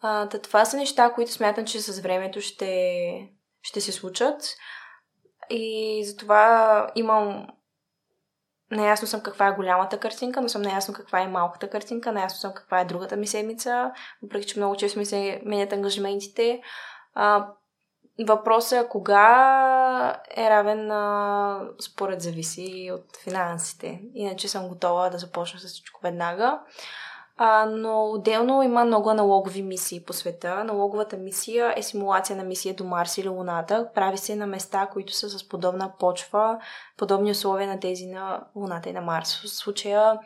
А, 0.00 0.26
да, 0.26 0.42
това 0.42 0.64
са 0.64 0.76
неща, 0.76 1.12
които 1.12 1.32
смятам, 1.32 1.64
че 1.64 1.80
с 1.80 2.00
времето 2.00 2.40
ще, 2.40 3.28
ще 3.62 3.80
се 3.80 3.92
случат. 3.92 4.56
И 5.50 6.02
затова 6.06 6.90
имам 6.94 7.46
Наясно 8.70 9.08
съм 9.08 9.20
каква 9.20 9.48
е 9.48 9.52
голямата 9.52 10.00
картинка, 10.00 10.40
но 10.40 10.48
съм 10.48 10.62
наясно 10.62 10.94
каква 10.94 11.20
е 11.20 11.28
малката 11.28 11.70
картинка, 11.70 12.12
наясно 12.12 12.38
съм 12.38 12.54
каква 12.54 12.80
е 12.80 12.84
другата 12.84 13.16
ми 13.16 13.26
седмица, 13.26 13.92
въпреки 14.22 14.46
че 14.46 14.58
много 14.58 14.76
често 14.76 14.98
ми 14.98 15.06
се 15.06 15.42
менят 15.44 15.72
ангажиментите. 15.72 16.62
А, 17.14 17.48
Въпросът 18.26 18.86
е 18.86 18.88
кога 18.88 20.20
е 20.36 20.50
равен 20.50 20.86
на 20.86 21.60
според 21.80 22.20
зависи 22.22 22.90
от 22.94 23.16
финансите. 23.24 24.02
Иначе 24.14 24.48
съм 24.48 24.68
готова 24.68 25.10
да 25.10 25.18
започна 25.18 25.60
с 25.60 25.66
всичко 25.66 26.00
веднага. 26.02 26.60
А, 27.36 27.66
но 27.66 28.10
отделно 28.10 28.62
има 28.62 28.84
много 28.84 29.10
аналогови 29.10 29.62
мисии 29.62 30.04
по 30.04 30.12
света. 30.12 30.64
Налоговата 30.64 31.16
мисия 31.16 31.74
е 31.76 31.82
симулация 31.82 32.36
на 32.36 32.44
мисия 32.44 32.74
до 32.74 32.84
Марс 32.84 33.18
или 33.18 33.28
Луната. 33.28 33.88
Прави 33.94 34.18
се 34.18 34.36
на 34.36 34.46
места, 34.46 34.88
които 34.92 35.12
са 35.12 35.28
с 35.28 35.48
подобна 35.48 35.92
почва, 35.98 36.58
подобни 36.96 37.30
условия 37.30 37.68
на 37.68 37.80
тези 37.80 38.06
на 38.06 38.44
Луната 38.56 38.88
и 38.88 38.92
на 38.92 39.00
Марс. 39.00 39.34
В 39.34 39.48
случая 39.48 40.18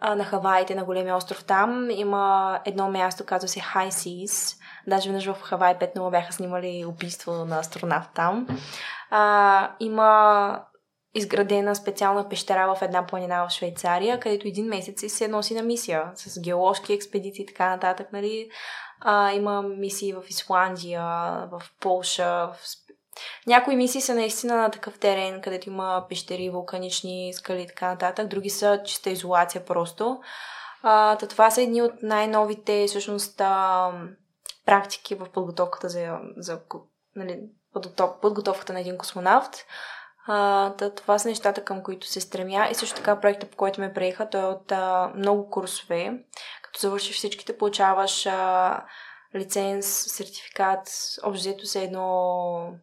а, 0.00 0.14
на 0.14 0.24
Хаваите, 0.24 0.74
на 0.74 0.84
големия 0.84 1.16
остров 1.16 1.44
там, 1.44 1.90
има 1.90 2.58
едно 2.64 2.90
място, 2.90 3.24
казва 3.26 3.48
се 3.48 3.60
High 3.60 3.88
Seas. 3.88 4.56
Даже 4.86 5.08
веднъж 5.08 5.26
в 5.26 5.42
Хавай 5.42 5.78
5 5.78 6.10
бяха 6.10 6.32
снимали 6.32 6.84
убийство 6.88 7.32
на 7.32 7.58
астронавт 7.58 8.08
там. 8.14 8.46
А, 9.10 9.70
има 9.80 10.62
изградена 11.14 11.76
специална 11.76 12.28
пещера 12.28 12.74
в 12.74 12.82
една 12.82 13.06
планина 13.06 13.46
в 13.46 13.52
Швейцария, 13.52 14.20
където 14.20 14.48
един 14.48 14.66
месец 14.66 15.12
се 15.12 15.28
носи 15.28 15.54
на 15.54 15.62
мисия 15.62 16.10
с 16.14 16.40
геоложки 16.40 16.92
експедиции 16.92 17.42
и 17.42 17.46
така 17.46 17.70
нататък. 17.70 18.08
Нали? 18.12 18.50
А, 19.00 19.32
има 19.32 19.62
мисии 19.62 20.12
в 20.12 20.22
Исландия, 20.28 21.02
в 21.50 21.62
Полша, 21.80 22.48
в 22.48 22.56
някои 23.46 23.76
мисии 23.76 24.00
са 24.00 24.14
наистина 24.14 24.56
на 24.56 24.70
такъв 24.70 24.98
терен, 24.98 25.40
където 25.40 25.68
има 25.68 26.06
пещери, 26.08 26.50
вулканични 26.50 27.32
скали 27.34 27.62
и 27.62 27.66
така 27.66 27.88
нататък. 27.88 28.28
Други 28.28 28.50
са 28.50 28.82
чиста 28.84 29.10
изолация 29.10 29.64
просто. 29.64 30.20
А, 30.82 31.16
това 31.16 31.50
са 31.50 31.62
едни 31.62 31.82
от 31.82 31.92
най-новите, 32.02 32.86
всъщност, 32.88 33.40
а, 33.40 33.90
практики 34.66 35.14
в 35.14 35.26
подготовката 35.32 35.88
за, 35.88 36.18
за 36.36 36.60
нали, 37.16 37.40
подготовката 38.20 38.72
на 38.72 38.80
един 38.80 38.98
космонавт. 38.98 39.56
А, 40.26 40.74
това 40.96 41.18
са 41.18 41.28
нещата, 41.28 41.64
към 41.64 41.82
които 41.82 42.06
се 42.06 42.20
стремя. 42.20 42.68
И 42.70 42.74
също 42.74 42.96
така 42.96 43.20
проекта, 43.20 43.46
по 43.46 43.56
който 43.56 43.80
ме 43.80 43.92
приеха, 43.92 44.30
той 44.30 44.40
е 44.40 44.44
от 44.44 44.72
а, 44.72 45.12
много 45.16 45.50
курсове. 45.50 46.24
Като 46.62 46.80
завършиш 46.80 47.16
всичките, 47.16 47.58
получаваш 47.58 48.26
а, 48.26 48.82
лиценз, 49.34 49.86
сертификат, 49.86 50.88
общо 51.22 51.66
се 51.66 51.82
едно 51.82 52.74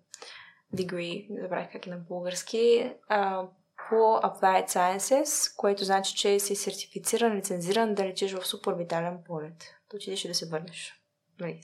degree, 0.75 1.41
забравих 1.41 1.71
как 1.71 1.87
е 1.87 1.89
на 1.89 1.97
български, 1.97 2.93
а, 3.09 3.43
по 3.89 3.95
Applied 3.95 4.67
Sciences, 4.67 5.57
което 5.57 5.83
значи, 5.83 6.15
че 6.15 6.39
си 6.39 6.55
сертифициран, 6.55 7.37
лицензиран 7.37 7.95
да 7.95 8.05
летиш 8.05 8.33
в 8.33 8.47
супервитален 8.47 9.17
полет. 9.25 9.75
Да 9.91 9.95
отидеш 9.95 10.25
и 10.25 10.27
да 10.27 10.35
се 10.35 10.49
върнеш. 10.49 10.93
Нали, 11.39 11.61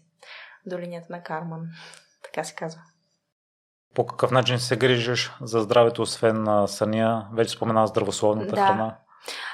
до 0.65 0.79
линията 0.79 1.07
на 1.09 1.23
Карман. 1.23 1.61
Така 2.23 2.43
се 2.43 2.55
казва. 2.55 2.81
По 3.95 4.05
какъв 4.05 4.31
начин 4.31 4.59
се 4.59 4.77
грижиш 4.77 5.31
за 5.41 5.59
здравето, 5.59 6.01
освен 6.01 6.43
на 6.43 6.67
съня? 6.67 7.29
Вече 7.33 7.51
спомена 7.51 7.87
здравословната 7.87 8.55
Да. 8.55 8.65
храна. 8.65 8.97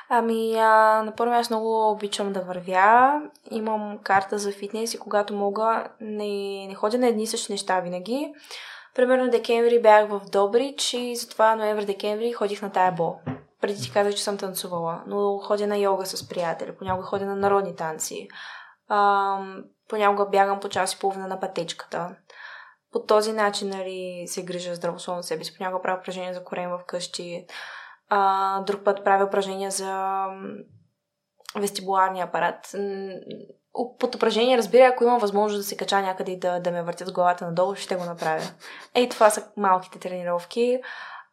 Ами, 0.09 0.55
а, 0.57 1.03
на 1.03 1.13
първо 1.15 1.33
място 1.33 1.53
много 1.53 1.91
обичам 1.91 2.33
да 2.33 2.41
вървя. 2.41 3.21
Имам 3.51 3.99
карта 4.03 4.37
за 4.37 4.51
фитнес 4.51 4.93
и 4.93 4.99
когато 4.99 5.33
мога, 5.33 5.87
не, 6.01 6.67
не 6.67 6.75
ходя 6.75 6.97
на 6.97 7.07
едни 7.07 7.23
и 7.23 7.27
същи 7.27 7.51
неща 7.51 7.79
винаги. 7.79 8.33
Примерно 8.97 9.29
декември 9.29 9.81
бях 9.81 10.09
в 10.09 10.21
Добрич 10.31 10.93
и 10.93 11.15
затова 11.15 11.55
ноември-декември 11.55 12.33
ходих 12.33 12.61
на 12.61 12.71
тая 12.71 12.91
бол. 12.91 13.19
Преди 13.61 13.81
ти 13.81 13.91
казах, 13.91 14.13
че 14.13 14.23
съм 14.23 14.37
танцувала, 14.37 15.03
но 15.07 15.37
ходя 15.37 15.67
на 15.67 15.77
йога 15.77 16.05
с 16.05 16.29
приятели, 16.29 16.75
понякога 16.77 17.05
ходя 17.05 17.25
на 17.25 17.35
народни 17.35 17.75
танци. 17.75 18.27
А, 18.87 19.39
понякога 19.89 20.25
бягам 20.25 20.59
по 20.59 20.69
час 20.69 20.93
и 20.93 20.99
половина 20.99 21.27
на 21.27 21.39
пътечката. 21.39 22.15
По 22.91 23.03
този 23.03 23.31
начин 23.31 23.69
нали, 23.69 24.23
се 24.27 24.45
грижа 24.45 24.75
здравословно 24.75 25.23
себе 25.23 25.43
си. 25.43 25.57
Понякога 25.57 25.81
правя 25.81 25.99
упражнения 25.99 26.33
за 26.33 26.43
корем 26.43 26.69
в 26.69 26.79
къщи. 26.87 27.45
А, 28.09 28.61
друг 28.61 28.83
път 28.83 29.03
правя 29.03 29.25
упражнения 29.25 29.71
за 29.71 30.25
вестибуларния 31.55 32.25
апарат. 32.25 32.75
Под 33.99 34.15
упражнение, 34.15 34.57
разбира, 34.57 34.85
ако 34.85 35.03
имам 35.03 35.19
възможност 35.19 35.59
да 35.59 35.63
се 35.63 35.77
кача 35.77 36.01
някъде 36.01 36.31
и 36.31 36.39
да, 36.39 36.59
да 36.59 36.71
ме 36.71 36.83
въртят 36.83 37.11
главата 37.11 37.45
надолу, 37.45 37.75
ще 37.75 37.95
го 37.95 38.03
направя. 38.03 38.43
Ей, 38.95 39.09
това 39.09 39.29
са 39.29 39.47
малките 39.57 39.99
тренировки. 39.99 40.81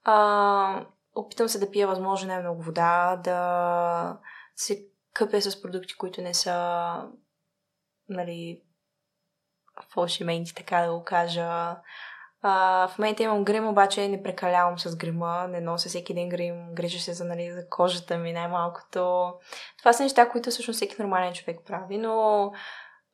А, 0.05 0.85
опитам 1.15 1.49
се 1.49 1.59
да 1.59 1.71
пия 1.71 1.89
възможно 1.89 2.29
най-много 2.29 2.63
вода, 2.63 3.21
да 3.25 4.19
се 4.57 4.87
къпя 5.13 5.41
с 5.41 5.63
продукти, 5.63 5.97
които 5.97 6.23
не 6.23 6.35
са 6.35 6.95
нали, 8.09 8.63
фалшименти, 9.95 10.55
така 10.55 10.81
да 10.81 10.93
го 10.93 11.05
кажа. 11.05 11.77
А, 12.47 12.89
в 12.89 12.99
момента 12.99 13.23
имам 13.23 13.45
грим, 13.45 13.69
обаче 13.69 14.09
не 14.09 14.23
прекалявам 14.23 14.79
с 14.79 14.97
грима, 14.97 15.47
не 15.49 15.61
нося 15.61 15.89
всеки 15.89 16.15
ден 16.15 16.29
грим, 16.29 16.75
грижа 16.75 16.99
се 17.01 17.13
за, 17.13 17.25
нали, 17.25 17.53
за 17.53 17.69
кожата 17.69 18.19
ми 18.19 18.33
най-малкото. 18.33 19.33
Това 19.79 19.93
са 19.93 20.03
неща, 20.03 20.29
които 20.29 20.51
всъщност 20.51 20.77
всеки 20.77 20.97
нормален 20.99 21.35
човек 21.35 21.61
прави, 21.67 21.99
но 21.99 22.53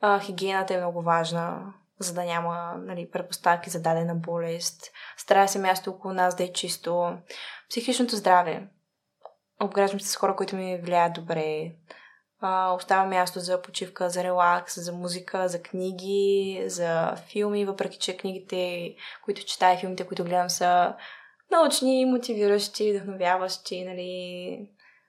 а, 0.00 0.20
хигиената 0.20 0.74
е 0.74 0.78
много 0.78 1.02
важна, 1.02 1.74
за 1.98 2.14
да 2.14 2.24
няма 2.24 2.74
нали, 2.78 3.10
предпоставки 3.10 3.70
за 3.70 3.82
дадена 3.82 4.14
болест. 4.14 4.90
Старая 5.16 5.48
се 5.48 5.58
място 5.58 5.90
около 5.90 6.14
нас 6.14 6.34
да 6.34 6.44
е 6.44 6.52
чисто. 6.52 7.18
Психичното 7.68 8.16
здраве. 8.16 8.68
Обграждам 9.62 10.00
се 10.00 10.08
с 10.08 10.16
хора, 10.16 10.36
които 10.36 10.56
ми 10.56 10.80
влияят 10.82 11.12
добре. 11.12 11.72
Оставя 12.76 13.08
място 13.08 13.40
за 13.40 13.62
почивка, 13.62 14.10
за 14.10 14.24
релакс, 14.24 14.84
за 14.84 14.92
музика, 14.92 15.48
за 15.48 15.62
книги, 15.62 16.64
за 16.66 17.16
филми, 17.16 17.64
въпреки 17.64 17.98
че 17.98 18.16
книгите, 18.16 18.94
които 19.24 19.44
чета 19.44 19.72
и 19.72 19.76
филмите, 19.76 20.06
които 20.06 20.24
гледам 20.24 20.50
са 20.50 20.94
научни, 21.50 22.04
мотивиращи, 22.04 22.92
вдъхновяващи, 22.92 23.84
нали, 23.84 24.58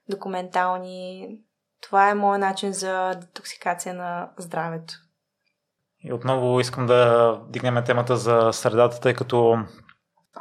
документални. 0.08 1.28
Това 1.82 2.10
е 2.10 2.14
моят 2.14 2.40
начин 2.40 2.72
за 2.72 3.14
детоксикация 3.14 3.94
на 3.94 4.30
здравето. 4.38 4.94
И 6.04 6.12
отново 6.12 6.60
искам 6.60 6.86
да 6.86 7.40
дигнем 7.48 7.84
темата 7.84 8.16
за 8.16 8.50
средата, 8.52 9.00
тъй 9.00 9.14
като 9.14 9.58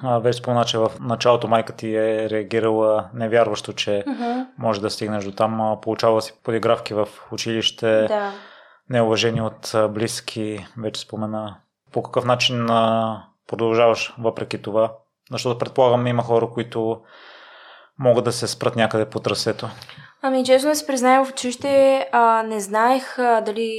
вече 0.03 0.39
спомена, 0.39 0.65
че 0.65 0.77
в 0.77 0.91
началото 0.99 1.47
майка 1.47 1.73
ти 1.73 1.95
е 1.95 2.29
реагирала 2.29 3.09
невярващо, 3.13 3.73
че 3.73 4.03
Mm-hmm. 4.07 4.45
може 4.57 4.81
да 4.81 4.89
стигнеш 4.89 5.23
до 5.23 5.31
там. 5.31 5.77
Получава 5.81 6.21
си 6.21 6.33
подигравки 6.43 6.93
в 6.93 7.07
училище, 7.31 8.05
Да. 8.07 8.31
неуважение 8.89 9.41
от 9.41 9.75
близки, 9.89 10.65
вече 10.77 11.01
спомена. 11.01 11.57
По 11.93 12.03
какъв 12.03 12.25
начин 12.25 12.67
продължаваш 13.47 14.13
въпреки 14.19 14.61
това? 14.61 14.93
Защото 15.31 15.57
предполагам 15.59 16.07
има 16.07 16.23
хора, 16.23 16.49
които 16.53 17.01
могат 17.99 18.25
да 18.25 18.31
се 18.31 18.47
спрат 18.47 18.75
някъде 18.75 19.05
по 19.05 19.19
трасето. 19.19 19.69
Ами, 20.21 20.45
честно 20.45 20.69
да 20.69 20.75
се 20.75 20.87
призная, 20.87 21.25
в 21.25 21.29
училище 21.29 21.99
а, 22.11 22.43
не 22.43 22.59
знаех 22.59 23.19
а, 23.19 23.41
дали 23.41 23.71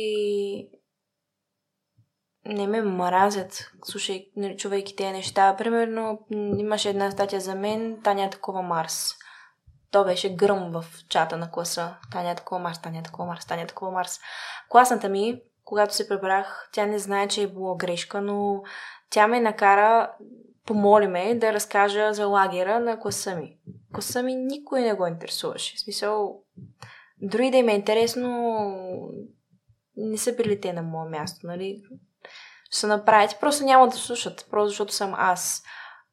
не 2.47 2.67
ме 2.67 2.83
мразят, 2.83 3.71
слушай, 3.85 4.31
нали, 4.37 4.57
чувайки 4.57 4.97
тези 4.97 5.13
неща. 5.13 5.57
Примерно, 5.57 6.19
имаше 6.59 6.91
една 6.91 7.11
статия 7.11 7.41
за 7.41 7.55
мен, 7.55 8.01
Таня 8.05 8.31
такова 8.31 8.63
Марс. 8.63 9.15
То 9.91 10.05
беше 10.05 10.35
гръм 10.35 10.73
в 10.73 10.85
чата 11.09 11.37
на 11.37 11.51
класа. 11.51 11.97
Таня 12.13 12.35
такова 12.35 12.61
Марс, 12.61 12.83
Таня 12.83 13.03
такова 13.03 13.27
Марс, 13.27 13.47
Таня 13.47 13.67
такова 13.67 13.93
Марс. 13.93 14.21
Класната 14.69 15.09
ми, 15.09 15.43
когато 15.65 15.95
се 15.95 16.09
пребрах, 16.09 16.69
тя 16.73 16.87
не 16.87 16.99
знае, 16.99 17.29
че 17.29 17.43
е 17.43 17.47
било 17.47 17.77
грешка, 17.77 18.21
но 18.21 18.63
тя 19.11 19.27
ме 19.27 19.41
накара, 19.41 20.13
помоли 20.67 21.07
ме 21.07 21.35
да 21.35 21.53
разкажа 21.53 22.13
за 22.13 22.27
лагера 22.27 22.81
на 22.81 23.01
класа 23.01 23.37
ми. 23.37 23.59
Класа 23.95 24.23
ми 24.23 24.35
никой 24.35 24.81
не 24.81 24.95
го 24.95 25.07
интересуваше. 25.07 25.77
В 25.77 25.81
смисъл, 25.81 26.43
дори 27.21 27.51
да 27.51 27.57
им 27.57 27.69
е 27.69 27.75
интересно, 27.75 28.59
не 29.97 30.19
са 30.19 30.37
били 30.37 30.61
те 30.61 30.73
на 30.73 30.83
мое 30.83 31.11
място, 31.11 31.47
нали? 31.47 31.83
Ще 32.73 32.81
се 32.81 32.87
направите, 32.87 33.37
просто 33.41 33.65
няма 33.65 33.89
да 33.89 33.97
слушат, 33.97 34.47
просто 34.51 34.69
защото 34.69 34.95
съм 34.95 35.15
аз. 35.17 35.63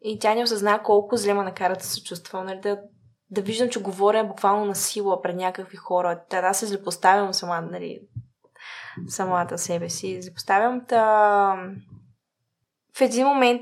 И 0.02 0.20
тя 0.20 0.36
не 0.36 0.44
осъзна 0.44 0.84
колко 0.84 1.18
зле 1.18 1.34
ме 1.34 1.44
накара 1.44 1.76
да 1.76 1.84
се 1.84 2.04
чувствам, 2.04 2.46
нали? 2.46 2.60
Да, 2.60 2.80
да 3.30 3.42
виждам, 3.42 3.70
че 3.70 3.82
говоря 3.82 4.24
буквално 4.24 4.66
на 4.66 4.76
сила 4.76 5.22
пред 5.22 5.36
някакви 5.36 5.78
хора. 5.78 6.22
Та 6.30 6.38
аз 6.38 6.60
се 6.60 6.66
злепоставям 6.66 7.34
сама, 7.34 7.62
нали? 7.62 8.00
Самата 9.08 9.58
себе 9.58 9.90
си. 9.90 10.22
Злепоставям 10.22 10.86
та... 10.88 11.56
В 13.00 13.02
един 13.02 13.28
момент, 13.28 13.62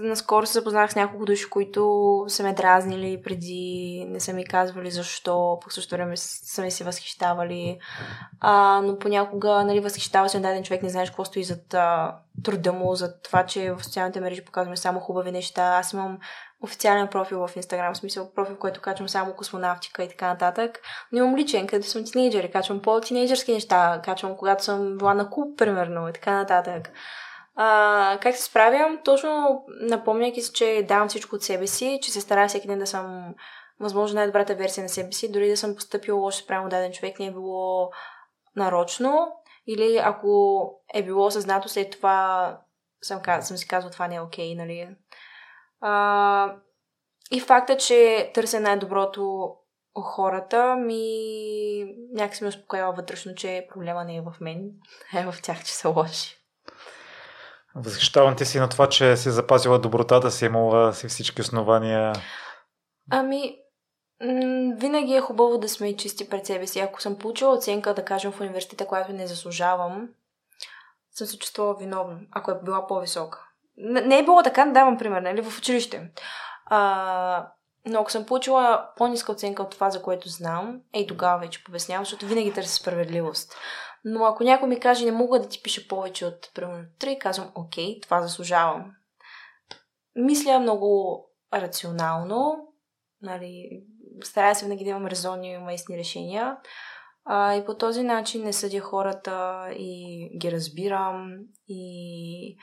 наскоро 0.00 0.46
се 0.46 0.52
запознах 0.52 0.92
с 0.92 0.96
няколко 0.96 1.24
души, 1.24 1.50
които 1.50 2.24
са 2.28 2.42
ме 2.42 2.52
дразнили 2.52 3.22
преди, 3.24 4.04
не 4.08 4.20
са 4.20 4.32
ми 4.32 4.44
казвали 4.44 4.90
защо, 4.90 5.58
по 5.62 5.70
същото 5.70 5.96
време 5.96 6.16
са 6.16 6.62
ми 6.62 6.70
се 6.70 6.84
възхищавали. 6.84 7.78
А, 8.40 8.80
но 8.84 8.98
понякога, 8.98 9.64
нали, 9.64 9.80
възхищава 9.80 10.28
се 10.28 10.38
на 10.38 10.48
даден 10.48 10.64
човек, 10.64 10.82
не 10.82 10.88
знаеш 10.88 11.10
какво 11.10 11.24
стои 11.24 11.44
зад 11.44 11.74
а, 11.74 12.16
труда 12.44 12.72
му, 12.72 12.94
за 12.94 13.20
това, 13.20 13.46
че 13.46 13.72
в 13.72 13.84
социалните 13.84 14.20
мрежи 14.20 14.44
показваме 14.44 14.76
само 14.76 15.00
хубави 15.00 15.32
неща. 15.32 15.62
Аз 15.62 15.92
имам 15.92 16.18
официален 16.62 17.08
профил 17.08 17.46
в 17.46 17.56
Инстаграм, 17.56 17.94
в 17.94 17.98
смисъл 17.98 18.32
профил, 18.34 18.54
в 18.54 18.58
който 18.58 18.80
качвам 18.80 19.08
само 19.08 19.32
космонавтика 19.32 20.04
и 20.04 20.08
така 20.08 20.28
нататък. 20.28 20.78
Но 21.12 21.18
имам 21.18 21.36
личен, 21.36 21.66
където 21.66 21.90
съм 21.90 22.04
тинейджър 22.04 22.44
и 22.44 22.50
качвам 22.50 22.82
по-тинейджърски 22.82 23.52
неща, 23.52 24.00
качвам 24.04 24.36
когато 24.36 24.64
съм 24.64 24.98
била 24.98 25.14
на 25.14 25.30
клуб, 25.30 25.58
примерно, 25.58 26.08
и 26.08 26.12
така 26.12 26.32
нататък. 26.32 26.90
А, 27.60 28.18
как 28.22 28.36
се 28.36 28.42
справям? 28.42 28.98
Точно 29.04 29.64
напомняйки 29.80 30.42
се, 30.42 30.52
че 30.52 30.84
давам 30.88 31.08
всичко 31.08 31.36
от 31.36 31.42
себе 31.42 31.66
си, 31.66 31.98
че 32.02 32.10
се 32.10 32.20
старая 32.20 32.48
всеки 32.48 32.66
ден 32.66 32.78
да 32.78 32.86
съм 32.86 33.34
възможно 33.80 34.14
най-добрата 34.14 34.54
версия 34.54 34.82
на 34.82 34.88
себе 34.88 35.12
си, 35.12 35.32
дори 35.32 35.48
да 35.48 35.56
съм 35.56 35.74
поступила 35.74 36.20
лошо 36.20 36.38
спрямо 36.38 36.68
даден 36.68 36.92
човек, 36.92 37.18
не 37.18 37.26
е 37.26 37.30
било 37.30 37.90
нарочно, 38.56 39.32
или 39.66 40.00
ако 40.04 40.62
е 40.94 41.02
било 41.02 41.26
осъзнато 41.26 41.68
след 41.68 41.90
това 41.90 42.58
съм, 43.02 43.20
съм 43.40 43.56
си 43.56 43.68
казала 43.68 43.92
това 43.92 44.08
не 44.08 44.14
е 44.14 44.20
окей, 44.20 44.54
нали? 44.54 44.96
А, 45.80 46.54
и 47.30 47.40
факта, 47.40 47.76
че 47.76 48.30
търся 48.34 48.60
най-доброто 48.60 49.54
у 49.94 50.00
хората 50.00 50.76
ми 50.76 51.04
някакси 52.12 52.44
ме 52.44 52.48
успокоява 52.48 52.92
вътрешно, 52.92 53.34
че 53.34 53.66
проблема 53.72 54.04
не 54.04 54.16
е 54.16 54.20
в 54.20 54.34
мен, 54.40 54.70
а 55.14 55.20
е 55.20 55.32
в 55.32 55.42
тях, 55.42 55.64
че 55.64 55.74
са 55.74 55.88
лоши. 55.88 56.37
Възхищавам 57.74 58.36
ти 58.36 58.44
си 58.44 58.58
на 58.58 58.68
това, 58.68 58.88
че 58.88 59.16
си 59.16 59.30
запазила 59.30 59.78
добротата 59.78 60.30
си, 60.30 60.44
имала 60.44 60.94
си 60.94 61.08
всички 61.08 61.40
основания. 61.40 62.12
Ами, 63.10 63.58
винаги 64.76 65.14
е 65.14 65.20
хубаво 65.20 65.58
да 65.58 65.68
сме 65.68 65.96
чисти 65.96 66.28
пред 66.28 66.46
себе 66.46 66.66
си. 66.66 66.80
Ако 66.80 67.02
съм 67.02 67.18
получила 67.18 67.54
оценка, 67.54 67.94
да 67.94 68.04
кажем, 68.04 68.32
в 68.32 68.40
университета, 68.40 68.86
която 68.86 69.12
не 69.12 69.26
заслужавам, 69.26 70.08
съм 71.10 71.26
се 71.26 71.38
чувствала 71.38 71.76
виновна, 71.76 72.18
ако 72.30 72.50
е 72.50 72.60
била 72.64 72.86
по-висока. 72.86 73.44
Не 73.76 74.18
е 74.18 74.24
било 74.24 74.42
така, 74.42 74.64
да 74.64 74.72
давам 74.72 74.98
пример, 74.98 75.22
нали, 75.22 75.42
в 75.42 75.58
училище. 75.58 76.10
А, 76.66 77.48
но 77.86 78.00
ако 78.00 78.10
съм 78.10 78.26
получила 78.26 78.88
по-ниска 78.96 79.32
оценка 79.32 79.62
от 79.62 79.70
това, 79.70 79.90
за 79.90 80.02
което 80.02 80.28
знам, 80.28 80.80
ей 80.94 81.06
тогава 81.06 81.38
вече 81.38 81.64
побеснявам, 81.64 82.04
защото 82.04 82.26
винаги 82.26 82.52
търся 82.52 82.74
справедливост. 82.74 83.54
Но 84.10 84.24
ако 84.24 84.44
някой 84.44 84.68
ми 84.68 84.80
каже, 84.80 85.04
не 85.04 85.12
мога 85.12 85.40
да 85.40 85.48
ти 85.48 85.62
пиша 85.62 85.88
повече 85.88 86.26
от 86.26 86.50
примерно 86.54 86.84
3, 87.00 87.18
казвам, 87.18 87.52
окей, 87.54 88.00
това 88.00 88.22
заслужавам. 88.22 88.92
Мисля 90.16 90.60
много 90.60 91.20
рационално, 91.54 92.68
нали, 93.22 93.82
старая 94.24 94.54
се 94.54 94.64
винаги 94.64 94.84
да 94.84 94.90
имам 94.90 95.06
резонни 95.06 95.52
и 95.52 95.56
уместни 95.56 95.98
решения. 95.98 96.56
А, 97.24 97.54
и 97.54 97.64
по 97.64 97.76
този 97.76 98.02
начин 98.02 98.44
не 98.44 98.52
съдя 98.52 98.80
хората 98.80 99.66
и 99.72 100.28
ги 100.38 100.52
разбирам 100.52 101.38
и 101.68 102.56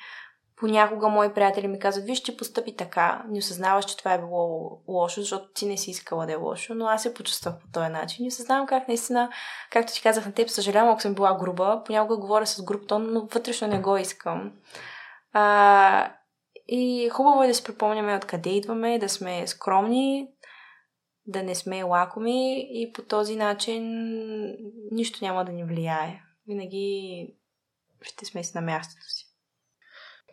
понякога 0.65 1.09
мои 1.09 1.33
приятели 1.33 1.67
ми 1.67 1.79
казват, 1.79 2.05
виж, 2.05 2.19
че 2.19 2.37
постъпи 2.37 2.75
така, 2.75 3.23
не 3.29 3.39
осъзнаваш, 3.39 3.85
че 3.85 3.97
това 3.97 4.13
е 4.13 4.19
било 4.19 4.79
лошо, 4.87 5.21
защото 5.21 5.53
ти 5.53 5.65
не 5.65 5.77
си 5.77 5.91
искала 5.91 6.25
да 6.25 6.33
е 6.33 6.35
лошо, 6.35 6.75
но 6.75 6.85
аз 6.85 7.03
се 7.03 7.13
почувствах 7.13 7.55
по 7.59 7.67
този 7.73 7.89
начин 7.89 8.25
и 8.25 8.27
осъзнавам 8.27 8.67
как 8.67 8.87
наистина, 8.87 9.29
както 9.71 9.93
ти 9.93 10.01
казах 10.01 10.25
на 10.25 10.31
теб, 10.31 10.49
съжалявам, 10.49 10.89
ако 10.89 11.01
съм 11.01 11.13
била 11.13 11.37
груба, 11.39 11.81
понякога 11.85 12.17
говоря 12.17 12.47
с 12.47 12.63
груб 12.63 12.87
тон, 12.87 13.13
но 13.13 13.21
вътрешно 13.21 13.67
не 13.67 13.79
го 13.79 13.97
искам. 13.97 14.51
А, 15.33 16.13
и 16.67 17.09
хубаво 17.09 17.43
е 17.43 17.47
да 17.47 17.53
си 17.53 17.63
припомняме 17.63 18.15
откъде 18.15 18.49
идваме, 18.49 18.99
да 18.99 19.09
сме 19.09 19.47
скромни, 19.47 20.27
да 21.25 21.43
не 21.43 21.55
сме 21.55 21.83
лакоми 21.83 22.67
и 22.69 22.91
по 22.93 23.01
този 23.01 23.35
начин 23.35 23.83
нищо 24.91 25.19
няма 25.21 25.45
да 25.45 25.51
ни 25.51 25.63
влияе. 25.63 26.21
Винаги 26.47 27.27
ще 28.01 28.25
сме 28.25 28.43
си 28.43 28.51
на 28.55 28.61
мястото 28.61 29.03
си. 29.07 29.34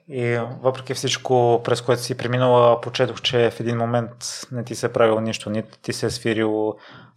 И 0.09 0.39
въпреки 0.62 0.95
всичко, 0.95 1.61
през 1.65 1.83
което 1.83 2.03
си 2.03 2.16
преминала, 2.16 2.81
почетох, 2.81 3.23
че 3.23 3.51
в 3.51 3.61
един 3.61 3.79
момент 3.79 4.11
не 4.53 4.65
ти 4.65 4.74
се 4.74 4.87
е 4.87 4.93
правил 4.93 5.20
нищо, 5.20 5.51
нито 5.51 5.79
ти 5.79 5.93
се 5.93 6.07
е 6.07 6.11
свирил, 6.11 6.74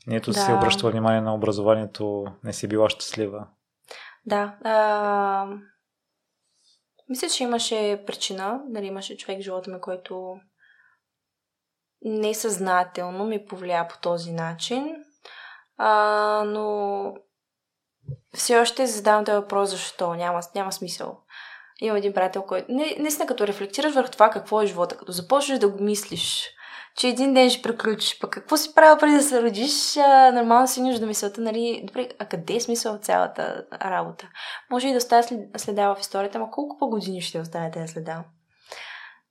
нито 0.07 0.31
да. 0.31 0.39
си 0.39 0.51
обръщала 0.51 0.91
внимание 0.91 1.21
на 1.21 1.35
образованието, 1.35 2.25
не 2.43 2.53
си 2.53 2.67
била 2.67 2.89
щастлива. 2.89 3.47
Да. 4.25 4.57
А... 4.63 5.47
Мисля, 7.09 7.29
че 7.29 7.43
имаше 7.43 8.03
причина, 8.07 8.61
нали, 8.69 8.85
имаше 8.85 9.17
човек 9.17 9.39
в 9.39 9.43
живота 9.43 9.71
ми, 9.71 9.81
който 9.81 10.35
несъзнателно 12.01 13.25
ми 13.25 13.45
повлия 13.45 13.87
по 13.87 13.97
този 14.01 14.31
начин. 14.31 14.95
А, 15.77 16.43
но 16.45 17.13
все 18.33 18.59
още 18.59 18.87
задавам 18.87 19.25
този 19.25 19.35
въпрос 19.35 19.69
защо. 19.69 20.13
Няма, 20.13 20.41
няма 20.55 20.71
смисъл. 20.71 21.24
Имам 21.81 21.97
един 21.97 22.13
приятел, 22.13 22.43
който... 22.43 22.65
Не, 22.69 22.95
наистина, 22.99 23.27
като 23.27 23.47
рефлектираш 23.47 23.93
върху 23.93 24.11
това 24.11 24.29
какво 24.29 24.61
е 24.61 24.65
живота, 24.65 24.97
като 24.97 25.11
започнеш 25.11 25.59
да 25.59 25.69
го 25.69 25.83
мислиш, 25.83 26.49
че 26.97 27.07
един 27.07 27.33
ден 27.33 27.49
ще 27.49 27.61
приключиш, 27.61 28.19
пък 28.19 28.29
какво 28.29 28.57
си 28.57 28.75
правил 28.75 28.97
преди 28.97 29.15
да 29.15 29.23
се 29.23 29.43
родиш, 29.43 29.97
а, 29.97 30.31
нормално 30.31 30.67
си 30.67 30.99
до 30.99 31.05
мисълта, 31.05 31.41
нали, 31.41 31.83
добре, 31.83 32.09
а 32.19 32.25
къде 32.25 32.55
е 32.55 32.59
смисъл 32.59 32.97
цялата 32.97 33.65
работа? 33.81 34.29
Може 34.71 34.87
и 34.87 34.91
да 34.91 34.97
оставя 34.97 35.23
следа 35.57 35.95
в 35.95 36.01
историята, 36.01 36.37
ама 36.37 36.51
колко 36.51 36.77
по 36.77 36.89
години 36.89 37.21
ще 37.21 37.39
оставя 37.39 37.71
тази 37.71 37.87
следа? 37.87 38.23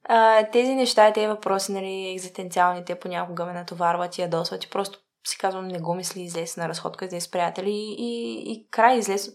А, 0.09 0.51
тези 0.51 0.75
неща, 0.75 1.13
тези 1.13 1.27
въпроси, 1.27 1.73
нали, 1.73 2.13
екзистенциалните 2.13 2.95
понякога 2.95 3.47
ме 3.47 3.53
натоварват 3.53 4.19
и 4.19 4.23
ядосват 4.23 4.65
и 4.65 4.71
просто 4.71 4.99
си 5.27 5.39
казвам, 5.39 5.69
не 5.69 5.81
го 5.81 5.95
мисли, 5.95 6.23
излез 6.23 6.57
на 6.57 6.69
разходка, 6.69 7.05
излез 7.05 7.25
с 7.25 7.31
приятели 7.31 7.71
и, 7.71 7.95
и, 7.99 8.53
и 8.53 8.69
край 8.71 8.99
излез 8.99 9.29
от 9.29 9.35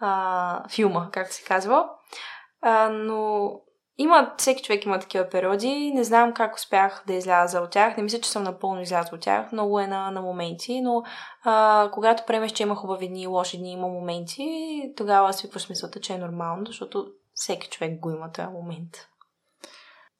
а, 0.00 0.68
филма, 0.68 1.10
както 1.12 1.34
се 1.34 1.44
казва. 1.44 1.88
А, 2.62 2.88
но 2.88 3.50
има, 3.98 4.34
всеки 4.38 4.62
човек 4.62 4.84
има 4.84 4.98
такива 4.98 5.28
периоди. 5.28 5.92
Не 5.94 6.04
знам 6.04 6.34
как 6.34 6.54
успях 6.54 7.04
да 7.06 7.14
изляза 7.14 7.60
от 7.60 7.70
тях. 7.70 7.96
Не 7.96 8.02
мисля, 8.02 8.20
че 8.20 8.30
съм 8.30 8.42
напълно 8.42 8.80
излязла 8.80 9.14
от 9.16 9.20
тях. 9.20 9.52
Много 9.52 9.80
е 9.80 9.86
на, 9.86 10.10
на 10.10 10.20
моменти, 10.20 10.80
но 10.80 11.02
а, 11.44 11.88
когато 11.92 12.22
приемеш, 12.26 12.52
че 12.52 12.62
има 12.62 12.74
хубави 12.74 13.08
дни 13.08 13.22
и 13.22 13.26
лоши 13.26 13.58
дни, 13.58 13.72
има 13.72 13.88
моменти, 13.88 14.92
тогава 14.96 15.32
свикваш 15.32 15.68
мисълта, 15.68 16.00
че 16.00 16.12
е 16.12 16.18
нормално, 16.18 16.66
защото 16.66 17.06
всеки 17.34 17.68
човек 17.68 18.00
го 18.00 18.10
има 18.10 18.32
този 18.32 18.48
момент. 18.48 18.90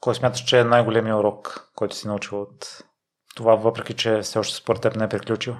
Кой 0.00 0.14
смяташ, 0.14 0.44
че 0.44 0.60
е 0.60 0.64
най-големият 0.64 1.18
урок, 1.18 1.70
който 1.74 1.96
си 1.96 2.08
научил 2.08 2.42
от 2.42 2.84
това, 3.36 3.54
въпреки 3.54 3.96
че 3.96 4.20
все 4.20 4.38
още 4.38 4.56
според 4.56 4.82
теб 4.82 4.96
не 4.96 5.04
е 5.04 5.08
приключил? 5.08 5.56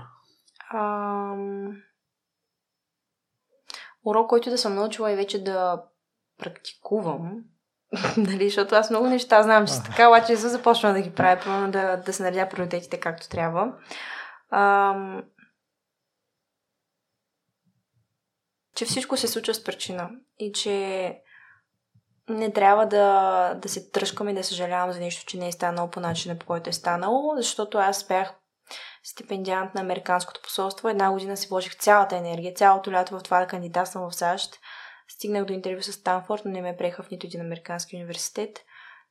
Ам... 0.75 1.88
Урок, 4.09 4.29
който 4.29 4.51
да 4.51 4.59
съм 4.59 4.75
научила 4.75 5.13
и 5.13 5.17
вече 5.17 5.45
да 5.45 5.83
практикувам, 6.39 7.45
нали, 8.17 8.45
защото 8.45 8.75
аз 8.75 8.91
много 8.91 9.07
неща 9.07 9.43
знам, 9.43 9.67
че 9.67 9.83
така, 9.85 10.09
обаче 10.09 10.33
не 10.33 10.39
съм 10.39 10.51
започнала 10.51 10.95
да 10.95 11.01
ги 11.01 11.15
правя, 11.15 11.41
примерно 11.41 11.71
да, 11.71 11.97
да 11.97 12.13
се 12.13 12.23
наредя 12.23 12.49
приоритетите 12.49 13.01
както 13.01 13.29
трябва. 13.29 13.73
Ам... 14.51 15.23
Че 18.75 18.85
всичко 18.85 19.17
се 19.17 19.29
случва 19.29 19.55
с 19.55 19.65
причина 19.65 20.11
и 20.39 20.53
че 20.53 21.19
не 22.29 22.53
трябва 22.53 22.87
да, 22.87 23.55
да 23.55 23.69
се 23.69 23.91
тръжкам 23.91 24.29
и 24.29 24.35
да 24.35 24.45
съжалявам 24.45 24.93
за 24.93 25.01
нещо, 25.01 25.27
че 25.27 25.39
не 25.39 25.49
е 25.49 25.53
станало 25.53 25.91
по 25.91 26.01
начина, 26.01 26.39
по 26.39 26.47
който 26.47 26.71
е 26.71 26.73
станало, 26.73 27.37
защото 27.37 27.79
аз 27.79 28.07
бях 28.07 28.35
стипендиант 29.03 29.75
на 29.75 29.81
Американското 29.81 30.41
посолство. 30.43 30.89
Една 30.89 31.13
година 31.13 31.37
си 31.37 31.49
вложих 31.49 31.77
цялата 31.77 32.17
енергия, 32.17 32.55
цялото 32.55 32.93
лято 32.93 33.19
в 33.19 33.23
това 33.23 33.41
да 33.41 33.47
кандидатствам 33.47 34.11
в 34.11 34.15
САЩ. 34.15 34.59
Стигнах 35.09 35.45
до 35.45 35.53
интервю 35.53 35.83
с 35.83 35.93
Станфорд, 35.93 36.43
но 36.45 36.51
не 36.51 36.63
ме 36.63 36.77
приеха 36.77 37.03
в 37.03 37.11
нито 37.11 37.27
един 37.27 37.41
американски 37.41 37.97
университет. 37.97 38.65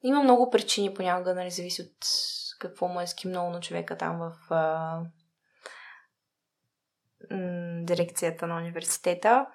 Има 0.03 0.23
много 0.23 0.49
причини 0.49 0.93
понякога, 0.93 1.35
нали, 1.35 1.51
зависи 1.51 1.81
от 1.81 2.07
какво 2.59 2.87
му 2.87 3.01
е 3.01 3.07
скимнало 3.07 3.49
на 3.49 3.59
човека 3.59 3.97
там 3.97 4.19
в 4.19 4.53
а, 4.53 4.99
дирекцията 7.81 8.47
на 8.47 8.57
университета. 8.57 9.45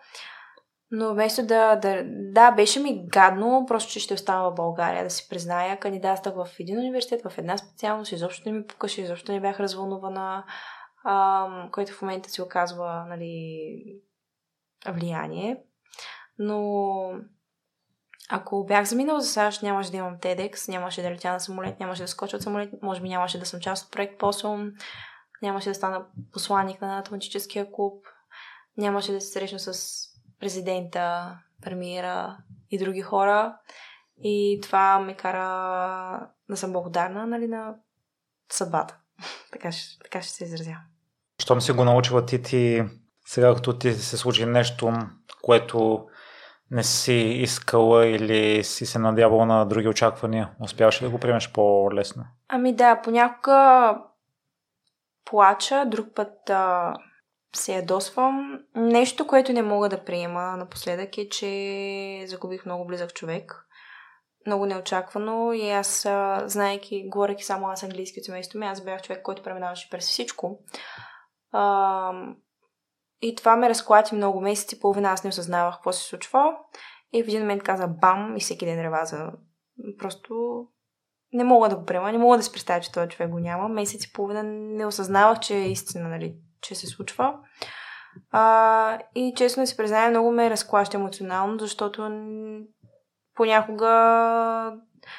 Но 0.95 1.13
вместо 1.13 1.47
да, 1.47 1.77
да... 1.77 2.03
Да, 2.07 2.51
беше 2.51 2.81
ми 2.81 3.07
гадно, 3.09 3.65
просто 3.69 3.93
че 3.93 4.01
ще 4.01 4.15
остана 4.15 4.51
в 4.51 4.55
България, 4.55 5.05
да 5.05 5.11
си 5.11 5.27
призная. 5.31 5.81
Кандидатствах 5.81 6.35
в 6.35 6.49
един 6.61 6.79
университет, 6.79 7.23
в 7.23 7.39
една 7.39 7.59
специалност, 7.59 8.13
изобщо 8.13 8.49
не 8.49 8.59
ми 8.59 8.67
покаше, 8.67 9.03
изобщо 9.03 9.33
не 9.33 9.41
бях 9.41 9.61
развълнувана, 9.61 10.45
който 11.73 11.93
в 11.93 12.03
момента 12.03 12.31
си 12.31 12.43
оказва 12.43 13.05
нали, 13.09 13.73
влияние. 14.89 15.63
Но 16.39 16.93
ако 18.31 18.65
бях 18.65 18.85
заминала 18.85 19.21
за 19.21 19.29
САЩ, 19.29 19.63
нямаше 19.63 19.91
да 19.91 19.97
имам 19.97 20.19
TEDx, 20.19 20.69
нямаше 20.69 21.03
да 21.03 21.11
летя 21.11 21.33
на 21.33 21.41
самолет, 21.41 21.81
нямаше 21.81 22.03
да 22.03 22.09
скоча 22.09 22.37
от 22.37 22.43
самолет, 22.43 22.71
може 22.83 23.01
би 23.01 23.09
нямаше 23.09 23.39
да 23.39 23.47
съм 23.47 23.61
част 23.61 23.85
от 23.87 23.93
проект 23.93 24.21
POSUM, 24.21 24.73
нямаше 25.43 25.69
да 25.69 25.75
стана 25.75 26.07
посланник 26.33 26.81
на 26.81 26.99
Атлантическия 26.99 27.73
клуб, 27.73 28.07
нямаше 28.77 29.13
да 29.13 29.21
се 29.21 29.33
срещна 29.33 29.59
с 29.59 30.12
президента, 30.43 31.37
премиера 31.63 32.37
и 32.71 32.79
други 32.79 33.01
хора. 33.01 33.57
И 34.25 34.61
това 34.63 34.99
ме 34.99 35.15
кара 35.15 36.29
да 36.51 36.57
съм 36.57 36.73
благодарна 36.73 37.27
нали, 37.27 37.49
на 37.49 37.75
съдбата. 38.53 38.99
така, 39.53 39.73
ще, 39.73 39.99
така 39.99 40.23
ще 40.23 40.33
се 40.33 40.45
изразя. 40.45 40.77
Щом 41.43 41.61
си 41.61 41.73
го 41.73 41.85
научила 41.85 42.27
ти, 42.27 42.43
ти 42.43 42.85
сега 43.27 43.55
като 43.55 43.79
ти 43.79 43.93
се 43.93 44.17
случи 44.17 44.47
нещо, 44.47 44.93
което 45.43 46.07
не 46.71 46.83
си 46.83 47.15
искала 47.15 48.07
или 48.07 48.65
си 48.65 48.87
се 48.87 48.99
надявала 48.99 49.47
на 49.47 49.65
други 49.65 49.89
очаквания, 49.89 50.51
успяваш 50.61 51.03
ли 51.03 51.07
да 51.07 51.11
го 51.11 51.19
приемеш 51.19 51.53
по-лесно? 51.53 52.25
Ами 52.49 52.75
да, 52.75 53.01
понякога 53.03 53.99
плача, 55.25 55.85
друг 55.87 56.07
път 56.15 56.51
а, 56.51 56.95
се 57.57 57.75
ядосвам. 57.75 58.61
Нещо, 58.75 59.27
което 59.27 59.53
не 59.53 59.63
мога 59.63 59.89
да 59.89 60.05
приема 60.05 60.57
напоследък 60.57 61.19
е, 61.19 61.29
че 61.29 62.25
загубих 62.27 62.67
много 62.67 62.87
близък 62.87 63.15
човек. 63.15 63.67
Много 64.47 64.67
неочаквано 64.67 65.53
и 65.53 65.71
аз, 65.71 66.07
знаеки, 66.45 67.09
говоряки 67.09 67.45
само 67.45 67.69
аз 67.69 67.83
английски 67.83 68.21
от 68.21 68.25
семейството 68.25 68.59
ми, 68.59 68.67
аз 68.67 68.85
бях 68.85 69.03
човек, 69.03 69.23
който 69.23 69.43
преминаваше 69.43 69.91
през 69.91 70.09
всичко. 70.09 70.59
А, 71.53 72.13
и 73.23 73.35
това 73.35 73.57
ме 73.57 73.69
разклати 73.69 74.15
много 74.15 74.41
месеци, 74.41 74.81
половина 74.81 75.09
аз 75.09 75.25
не 75.25 75.29
осъзнавах 75.29 75.75
какво 75.75 75.93
се 75.93 76.05
случва. 76.05 76.57
И 77.13 77.23
в 77.23 77.29
един 77.29 77.41
момент 77.41 77.63
каза 77.63 77.89
бам 77.89 78.37
и 78.37 78.41
всеки 78.41 78.65
ден 78.65 78.83
реваза. 78.83 79.33
Просто 79.99 80.35
не 81.33 81.45
мога 81.45 81.69
да 81.69 81.77
го 81.77 81.85
приема, 81.85 82.13
не 82.13 82.19
мога 82.19 82.37
да 82.37 82.43
се 82.43 82.53
представя, 82.53 82.81
че 82.81 82.93
този 82.93 83.09
човек 83.09 83.31
го 83.31 83.39
няма. 83.39 83.69
Месец 83.69 84.05
и 84.05 84.13
половина 84.13 84.43
не 84.43 84.87
осъзнавах, 84.87 85.41
че 85.41 85.57
е 85.57 85.71
истина, 85.71 86.09
нали, 86.09 86.35
че 86.63 86.75
се 86.75 86.87
случва. 86.87 87.35
А, 88.31 88.99
и 89.15 89.35
честно 89.37 89.63
да 89.63 89.67
си 89.67 89.77
призная, 89.77 90.11
много 90.11 90.33
ме 90.33 90.51
разклаща 90.51 90.97
емоционално, 90.97 91.59
защото 91.59 92.11
понякога 93.35 94.73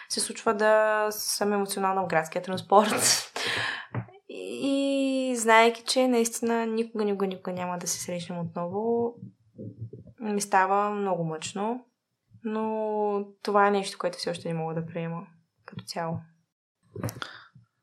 се 0.09 0.19
случва 0.19 0.53
да 0.53 1.07
съм 1.11 1.53
емоционална 1.53 2.03
в 2.03 2.07
градския 2.07 2.41
транспорт. 2.41 2.93
И, 4.65 5.35
знаеки, 5.37 5.83
че 5.83 6.07
наистина 6.07 6.65
никога, 6.65 7.05
никога, 7.05 7.27
никога 7.27 7.53
няма 7.53 7.77
да 7.77 7.87
се 7.87 7.99
срещнем 7.99 8.39
отново, 8.39 9.13
ми 10.19 10.41
става 10.41 10.89
много 10.89 11.23
мъчно. 11.23 11.85
Но 12.43 13.25
това 13.43 13.67
е 13.67 13.71
нещо, 13.71 13.97
което 13.97 14.17
все 14.17 14.29
още 14.29 14.47
не 14.47 14.53
мога 14.53 14.73
да 14.73 14.85
приема 14.85 15.27
като 15.65 15.83
цяло. 15.85 16.19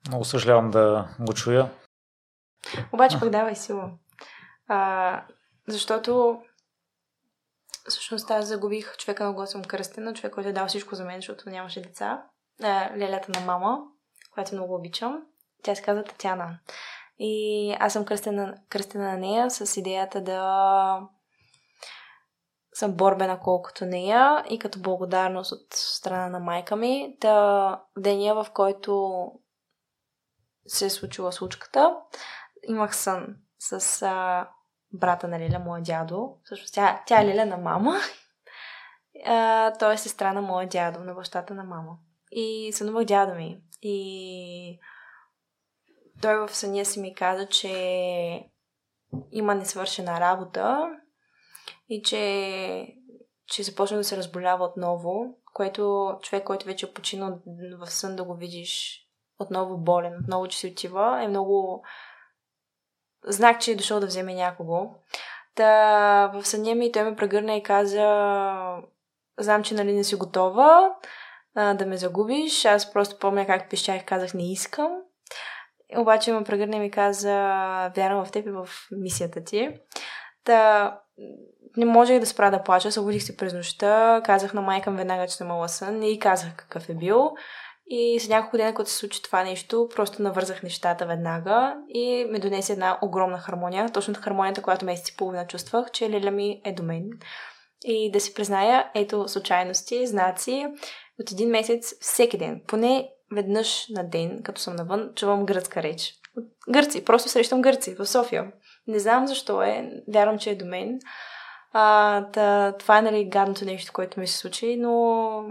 Много 0.08 0.24
съжалявам 0.24 0.70
да 0.70 1.08
го 1.20 1.32
чуя. 1.32 1.70
Обаче 2.92 3.20
пък 3.20 3.30
давай 3.30 3.56
сила. 3.56 3.90
А, 4.68 5.22
защото 5.68 6.42
всъщност 7.88 8.30
аз 8.30 8.46
загубих 8.46 8.96
човека 8.96 9.24
на 9.24 9.32
гласа 9.32 9.52
съм 9.52 9.64
кръстена, 9.64 10.14
човек, 10.14 10.34
който 10.34 10.48
е 10.48 10.52
дал 10.52 10.66
всичко 10.66 10.94
за 10.94 11.04
мен, 11.04 11.18
защото 11.18 11.50
нямаше 11.50 11.82
деца. 11.82 12.22
А, 12.62 12.96
лелята 12.96 13.40
на 13.40 13.46
мама, 13.46 13.78
която 14.34 14.54
много 14.54 14.74
обичам. 14.74 15.22
Тя 15.62 15.74
се 15.74 15.82
казва 15.82 16.04
Татяна. 16.04 16.58
И 17.18 17.76
аз 17.80 17.92
съм 17.92 18.04
кръстена, 18.04 18.54
кръстена 18.68 19.04
на 19.04 19.16
нея 19.16 19.50
с 19.50 19.76
идеята 19.76 20.20
да 20.20 21.00
съм 22.72 22.92
борбена 22.92 23.40
колкото 23.40 23.84
нея 23.84 24.44
и 24.50 24.58
като 24.58 24.80
благодарност 24.80 25.52
от 25.52 25.66
страна 25.70 26.28
на 26.28 26.40
майка 26.40 26.76
ми. 26.76 27.16
Та 27.20 27.82
деня, 27.98 28.34
в 28.34 28.46
който 28.54 29.22
се 30.66 30.86
е 30.86 30.90
случила 30.90 31.32
случката, 31.32 31.96
имах 32.68 32.96
сън 32.96 33.36
с 33.58 34.02
а, 34.02 34.48
брата 34.92 35.28
на 35.28 35.38
Лиля, 35.38 35.58
моя 35.58 35.82
дядо. 35.82 36.36
Също 36.44 36.72
тя, 36.72 37.02
тя 37.06 37.22
е 37.22 37.26
Лиля 37.26 37.46
на 37.46 37.56
мама. 37.56 37.96
А, 39.26 39.72
той 39.72 39.94
е 39.94 39.98
сестра 39.98 40.32
на 40.32 40.42
моя 40.42 40.68
дядо, 40.68 41.00
на 41.00 41.14
бащата 41.14 41.54
на 41.54 41.64
мама. 41.64 41.98
И 42.30 42.72
сънувах 42.72 43.04
дядо 43.04 43.34
ми. 43.34 43.60
И 43.82 44.80
той 46.22 46.46
в 46.46 46.56
съня 46.56 46.84
си 46.84 47.00
ми 47.00 47.14
каза, 47.14 47.48
че 47.48 48.50
има 49.32 49.54
несвършена 49.54 50.20
работа 50.20 50.90
и 51.88 52.02
че, 52.02 52.94
че 53.46 53.62
започна 53.62 53.96
да 53.96 54.04
се 54.04 54.16
разболява 54.16 54.64
отново, 54.64 55.38
което 55.54 56.14
човек, 56.22 56.44
който 56.44 56.66
вече 56.66 56.86
е 56.86 56.92
починал 56.92 57.38
в 57.78 57.90
сън 57.90 58.16
да 58.16 58.24
го 58.24 58.34
видиш 58.34 59.02
отново 59.38 59.78
болен, 59.78 60.18
отново, 60.22 60.48
че 60.48 60.58
си 60.58 60.66
отива, 60.66 61.22
е 61.22 61.28
много 61.28 61.84
знак, 63.26 63.60
че 63.60 63.70
е 63.70 63.76
дошъл 63.76 64.00
да 64.00 64.06
вземе 64.06 64.34
някого. 64.34 64.90
Та 65.54 66.30
в 66.34 66.46
съня 66.46 66.74
ми 66.74 66.92
той 66.92 67.02
ме 67.02 67.16
прегърна 67.16 67.56
и 67.56 67.62
каза 67.62 68.06
знам, 69.38 69.62
че 69.62 69.74
нали 69.74 69.92
не 69.92 70.04
си 70.04 70.14
готова 70.14 70.94
а, 71.54 71.74
да 71.74 71.86
ме 71.86 71.96
загубиш. 71.96 72.64
Аз 72.64 72.92
просто 72.92 73.18
помня 73.18 73.46
как 73.46 73.70
пищах 73.70 74.04
казах 74.04 74.34
не 74.34 74.52
искам. 74.52 74.92
Обаче 75.96 76.32
ме 76.32 76.44
прегърна 76.44 76.76
и 76.76 76.80
ми 76.80 76.90
каза 76.90 77.32
вярвам 77.96 78.24
в 78.24 78.30
теб 78.30 78.46
и 78.46 78.50
в 78.50 78.68
мисията 78.90 79.44
ти. 79.44 79.70
Та 80.44 81.00
не 81.76 81.84
можех 81.84 82.20
да 82.20 82.26
спра 82.26 82.50
да 82.50 82.62
плача, 82.62 82.92
събудих 82.92 83.22
се 83.22 83.36
през 83.36 83.54
нощта, 83.54 84.20
казах 84.24 84.54
на 84.54 84.60
майка 84.60 84.90
веднага, 84.90 85.26
че 85.26 85.36
съм 85.36 85.46
имала 85.46 85.68
сън 85.68 86.02
и 86.02 86.18
казах 86.18 86.56
какъв 86.56 86.88
е 86.88 86.94
бил. 86.94 87.30
И 87.92 88.20
след 88.20 88.30
няколко 88.30 88.56
дена, 88.56 88.74
когато 88.74 88.90
се 88.90 88.96
случи 88.96 89.22
това 89.22 89.44
нещо, 89.44 89.88
просто 89.94 90.22
навързах 90.22 90.62
нещата 90.62 91.06
веднага 91.06 91.76
и 91.88 92.26
ме 92.30 92.38
донесе 92.38 92.72
една 92.72 92.98
огромна 93.02 93.38
хармония. 93.38 93.92
Точно 93.92 94.14
хармонията, 94.14 94.62
която 94.62 94.84
месец 94.84 95.08
и 95.08 95.16
половина 95.16 95.46
чувствах, 95.46 95.90
че 95.90 96.10
Лиля 96.10 96.30
ми 96.30 96.60
е 96.64 96.72
до 96.72 96.82
мен. 96.82 97.10
И 97.84 98.10
да 98.12 98.20
си 98.20 98.34
призная, 98.34 98.90
ето 98.94 99.28
случайности, 99.28 100.06
знаци. 100.06 100.66
От 101.20 101.30
един 101.30 101.50
месец, 101.50 101.94
всеки 102.00 102.38
ден, 102.38 102.62
поне 102.66 103.08
веднъж 103.34 103.86
на 103.88 104.08
ден, 104.08 104.42
като 104.42 104.60
съм 104.60 104.76
навън, 104.76 105.10
чувам 105.14 105.46
гръцка 105.46 105.82
реч. 105.82 106.14
Гърци, 106.70 107.04
просто 107.04 107.28
срещам 107.28 107.62
гърци 107.62 107.94
в 107.94 108.06
София. 108.06 108.52
Не 108.86 108.98
знам 108.98 109.26
защо 109.26 109.62
е, 109.62 109.90
вярвам, 110.08 110.38
че 110.38 110.50
е 110.50 110.56
до 110.56 110.64
мен. 110.64 110.98
А, 111.72 112.26
та, 112.30 112.72
това 112.78 112.98
е 112.98 113.02
нали, 113.02 113.28
гадното 113.28 113.64
нещо, 113.64 113.92
което 113.92 114.20
ми 114.20 114.26
се 114.26 114.36
случи, 114.36 114.76
но 114.76 115.42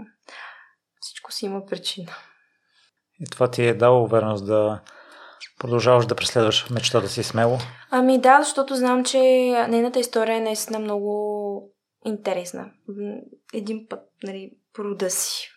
всичко 1.00 1.32
си 1.32 1.46
има 1.46 1.66
причина. 1.66 2.12
И 3.20 3.30
това 3.30 3.50
ти 3.50 3.66
е 3.66 3.74
дало 3.74 4.02
увереност 4.02 4.46
да 4.46 4.80
продължаваш 5.58 6.06
да 6.06 6.14
преследваш 6.14 6.70
мечтата 6.70 7.08
си 7.08 7.22
смело? 7.22 7.58
Ами 7.90 8.20
да, 8.20 8.42
защото 8.42 8.74
знам, 8.74 9.04
че 9.04 9.18
нейната 9.68 10.00
история 10.00 10.36
е 10.36 10.40
наистина 10.40 10.78
много 10.78 11.72
интересна. 12.06 12.70
Един 13.54 13.86
път, 13.88 14.00
нали, 14.22 14.50
рода 14.78 15.10
си. 15.10 15.48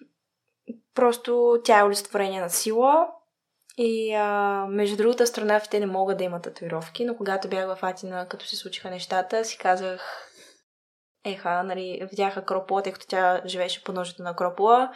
Просто 0.95 1.61
тя 1.64 1.80
е 1.80 1.84
олицетворение 1.84 2.41
на 2.41 2.49
сила. 2.49 3.07
И 3.77 4.14
а, 4.14 4.65
между 4.69 4.98
другата, 4.98 5.23
астронавтите 5.23 5.80
не 5.80 5.85
могат 5.85 6.18
да 6.18 6.23
имат 6.23 6.44
татуировки, 6.44 7.06
но 7.06 7.15
когато 7.15 7.48
бях 7.48 7.68
в 7.68 7.84
Атина, 7.84 8.27
като 8.27 8.45
се 8.45 8.56
случиха 8.56 8.90
нещата, 8.90 9.45
си 9.45 9.57
казах, 9.57 10.30
еха, 11.26 11.64
нали, 11.64 12.08
видях 12.10 12.38
Акропола, 12.38 12.84
тъй 12.84 12.94
като 12.94 13.08
тя 13.08 13.41
живееше 13.45 13.84
по 13.84 13.91
ножето 13.91 14.24
на 14.24 14.30
Акропола, 14.30 14.91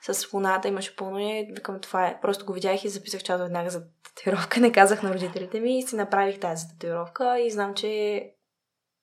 с 0.00 0.32
луната 0.32 0.68
имаше 0.68 0.96
пълно 0.96 1.46
викам 1.50 1.80
това 1.80 2.06
е. 2.06 2.20
Просто 2.20 2.46
го 2.46 2.52
видях 2.52 2.84
и 2.84 2.88
записах 2.88 3.22
чат 3.22 3.40
веднага 3.40 3.70
за 3.70 3.82
татуировка, 4.04 4.60
не 4.60 4.72
казах 4.72 5.02
на 5.02 5.14
родителите 5.14 5.60
ми 5.60 5.78
и 5.78 5.82
си 5.82 5.96
направих 5.96 6.40
тази 6.40 6.68
татуировка 6.68 7.40
и 7.40 7.50
знам, 7.50 7.74
че 7.74 8.22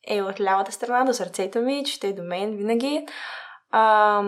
е 0.07 0.21
от 0.21 0.41
лявата 0.41 0.71
страна 0.71 1.05
до 1.05 1.13
сърцето 1.13 1.61
ми, 1.61 1.83
че 1.85 1.93
ще 1.93 2.07
е 2.07 2.13
до 2.13 2.23
мен 2.23 2.57
винаги. 2.57 3.07
А, 3.71 4.23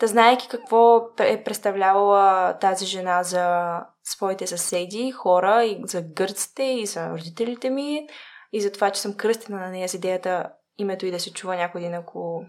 да 0.00 0.06
знаеки 0.06 0.48
какво 0.48 1.00
е 1.18 1.44
представлявала 1.44 2.58
тази 2.58 2.86
жена 2.86 3.22
за 3.22 3.76
своите 4.04 4.46
съседи, 4.46 5.10
хора, 5.10 5.64
и 5.64 5.82
за 5.84 6.02
гърците, 6.02 6.62
и 6.62 6.86
за 6.86 7.10
родителите 7.10 7.70
ми, 7.70 8.08
и 8.52 8.60
за 8.60 8.72
това, 8.72 8.90
че 8.90 9.00
съм 9.00 9.16
кръстена 9.16 9.60
на 9.60 9.70
нея 9.70 9.88
с 9.88 9.94
идеята 9.94 10.50
името 10.78 11.06
и 11.06 11.10
да 11.10 11.20
се 11.20 11.32
чува 11.32 11.56
някой 11.56 11.80
ден, 11.80 11.94
ако 11.94 12.46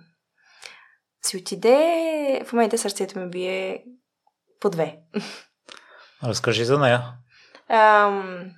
си 1.26 1.38
отиде, 1.38 2.42
в 2.46 2.54
момента 2.54 2.78
сърцето 2.78 3.20
ми 3.20 3.30
бие 3.30 3.84
по 4.60 4.70
две. 4.70 5.00
Разкажи 6.24 6.66
за 6.66 6.80
нея. 6.80 7.14
Ам, 7.70 8.52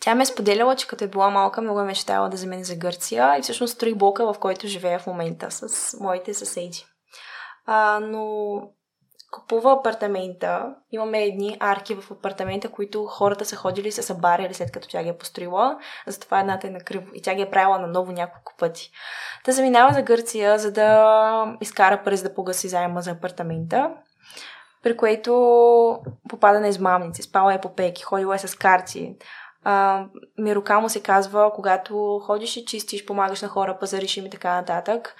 тя 0.00 0.14
ме 0.14 0.22
е 0.22 0.26
споделяла, 0.26 0.76
че 0.76 0.86
като 0.86 1.04
е 1.04 1.08
била 1.08 1.30
малка, 1.30 1.62
много 1.62 1.80
е 1.80 1.84
мечтала 1.84 2.28
да 2.28 2.36
замени 2.36 2.64
за 2.64 2.76
Гърция 2.76 3.38
и 3.38 3.42
всъщност 3.42 3.74
строи 3.74 3.94
блока, 3.94 4.32
в 4.32 4.38
който 4.38 4.66
живея 4.66 4.98
в 4.98 5.06
момента 5.06 5.50
с 5.50 5.96
моите 6.00 6.34
съседи. 6.34 6.86
А, 7.66 8.00
но 8.02 8.56
купува 9.34 9.72
апартамента. 9.72 10.74
Имаме 10.92 11.24
едни 11.24 11.56
арки 11.60 11.94
в 11.94 12.10
апартамента, 12.10 12.68
които 12.68 13.04
хората 13.04 13.44
са 13.44 13.56
ходили 13.56 13.88
и 13.88 13.92
са 13.92 14.02
събаряли 14.02 14.54
след 14.54 14.72
като 14.72 14.88
тя 14.88 15.02
ги 15.02 15.08
е 15.08 15.18
построила. 15.18 15.78
Затова 16.06 16.40
едната 16.40 16.66
е 16.66 16.70
накриво. 16.70 17.06
И 17.14 17.22
тя 17.22 17.34
ги 17.34 17.42
е 17.42 17.50
правила 17.50 17.78
наново 17.78 18.12
няколко 18.12 18.52
пъти. 18.58 18.90
Та 19.44 19.52
заминава 19.52 19.94
за 19.94 20.02
Гърция, 20.02 20.58
за 20.58 20.72
да 20.72 21.56
изкара 21.60 22.02
през 22.04 22.22
да 22.22 22.34
погаси 22.34 22.68
заема 22.68 23.02
за 23.02 23.10
апартамента. 23.10 23.90
При 24.82 24.96
което 24.96 25.32
попада 26.28 26.60
на 26.60 26.68
измамници. 26.68 27.22
Спала 27.22 27.54
е 27.54 27.60
по 27.60 27.74
пеки, 27.74 28.02
ходила 28.02 28.34
е 28.34 28.38
с 28.38 28.54
карти. 28.54 29.16
А, 29.64 30.04
Мирокамо 30.38 30.88
се 30.88 31.02
казва, 31.02 31.52
когато 31.54 32.20
ходиш 32.26 32.56
и 32.56 32.64
чистиш, 32.64 33.06
помагаш 33.06 33.42
на 33.42 33.48
хора, 33.48 33.78
пазариш 33.80 34.16
им 34.16 34.26
и 34.26 34.30
така 34.30 34.54
нататък. 34.54 35.16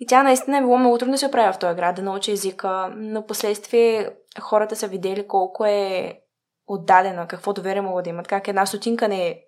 И 0.00 0.06
тя 0.06 0.22
наистина 0.22 0.58
е 0.58 0.60
било 0.60 0.78
много 0.78 0.98
трудно 0.98 1.12
да 1.12 1.18
се 1.18 1.26
оправя 1.26 1.52
в 1.52 1.58
този 1.58 1.76
град, 1.76 1.96
да 1.96 2.02
научи 2.02 2.32
езика, 2.32 2.92
но 2.96 3.26
последствие 3.26 4.10
хората 4.40 4.76
са 4.76 4.88
видели 4.88 5.26
колко 5.26 5.64
е 5.64 6.20
отдадена, 6.66 7.28
какво 7.28 7.52
доверие 7.52 7.82
могат 7.82 8.04
да 8.04 8.10
имат, 8.10 8.28
как 8.28 8.48
една 8.48 8.66
сотинка 8.66 9.08
не 9.08 9.28
е 9.28 9.40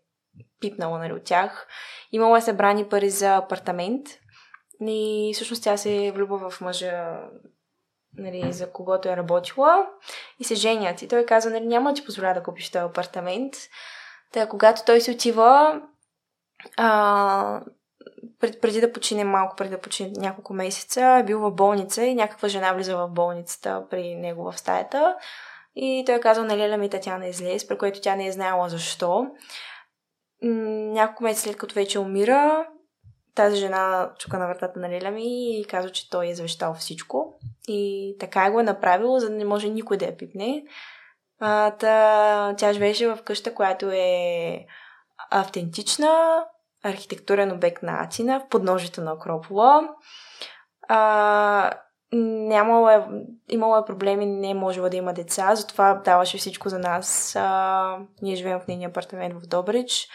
пипнала 0.60 0.98
нали, 0.98 1.12
от 1.12 1.24
тях. 1.24 1.68
Имала 2.12 2.38
е 2.38 2.40
събрани 2.40 2.88
пари 2.88 3.10
за 3.10 3.36
апартамент 3.36 4.06
и 4.80 5.32
всъщност 5.34 5.62
тя 5.62 5.76
се 5.76 6.12
влюбва 6.14 6.50
в 6.50 6.60
мъжа 6.60 7.20
нали, 8.18 8.52
за 8.52 8.72
когото 8.72 9.08
е 9.08 9.16
работила 9.16 9.86
и 10.40 10.44
се 10.44 10.54
женят. 10.54 11.02
И 11.02 11.08
той 11.08 11.26
казва, 11.26 11.50
нали, 11.50 11.66
няма 11.66 11.90
да 11.90 11.94
ти 11.94 12.04
позволя 12.04 12.34
да 12.34 12.42
купиш 12.42 12.70
този 12.70 12.84
апартамент. 12.84 13.54
Та, 14.32 14.48
когато 14.48 14.82
той 14.86 15.00
се 15.00 15.10
отива, 15.10 15.80
а, 16.76 17.60
пред, 18.40 18.60
преди 18.60 18.80
да 18.80 18.92
почине 18.92 19.24
малко, 19.24 19.56
преди 19.56 19.70
да 19.70 19.80
почине 19.80 20.12
няколко 20.16 20.54
месеца, 20.54 21.16
е 21.20 21.24
бил 21.24 21.40
в 21.40 21.50
болница 21.50 22.04
и 22.04 22.14
някаква 22.14 22.48
жена 22.48 22.72
влиза 22.72 22.96
в 22.96 23.08
болницата 23.08 23.84
при 23.90 24.14
него 24.14 24.52
в 24.52 24.58
стаята. 24.58 25.16
И 25.76 26.02
той 26.06 26.14
е 26.14 26.20
казал 26.20 26.44
на 26.44 26.56
Леля 26.56 26.76
ми 26.76 26.90
Татяна 26.90 27.26
излез, 27.26 27.68
при 27.68 27.78
което 27.78 28.00
тя 28.00 28.16
не 28.16 28.26
е 28.26 28.32
знаела 28.32 28.68
защо. 28.68 29.26
Няколко 30.42 31.22
месеца 31.22 31.48
след 31.48 31.56
като 31.56 31.74
вече 31.74 31.98
умира, 31.98 32.66
тази 33.34 33.56
жена 33.56 34.10
чука 34.18 34.38
на 34.38 34.46
вратата 34.46 34.80
на 34.80 34.88
Леля 34.88 35.10
ми 35.10 35.60
и 35.60 35.64
казва, 35.64 35.90
че 35.90 36.10
той 36.10 36.28
е 36.28 36.34
завещал 36.34 36.74
всичко. 36.74 37.34
И 37.68 38.16
така 38.20 38.50
го 38.50 38.60
е 38.60 38.62
направило, 38.62 39.18
за 39.18 39.30
да 39.30 39.36
не 39.36 39.44
може 39.44 39.68
никой 39.68 39.96
да 39.96 40.04
я 40.04 40.16
пипне. 40.16 40.64
А, 41.40 41.70
та, 41.70 42.54
тя 42.58 42.72
живееше 42.72 43.08
в 43.08 43.18
къща, 43.24 43.54
която 43.54 43.90
е 43.90 44.66
автентична, 45.30 46.44
архитектурен 46.82 47.52
обект 47.52 47.82
на 47.82 48.02
Атина, 48.02 48.40
в 48.40 48.48
подножието 48.48 49.00
на 49.00 49.12
Акропола. 49.12 49.88
А, 50.88 51.70
нямало 52.12 52.88
е, 52.88 53.06
имало 53.48 53.76
е 53.76 53.84
проблеми, 53.84 54.26
не 54.26 54.50
е 54.50 54.54
можела 54.54 54.90
да 54.90 54.96
има 54.96 55.12
деца, 55.12 55.54
затова 55.54 55.94
даваше 55.94 56.38
всичко 56.38 56.68
за 56.68 56.78
нас. 56.78 57.36
А, 57.36 57.98
ние 58.22 58.36
живеем 58.36 58.60
в 58.60 58.66
нейния 58.66 58.88
апартамент 58.88 59.34
в 59.34 59.46
Добрич. 59.46 60.08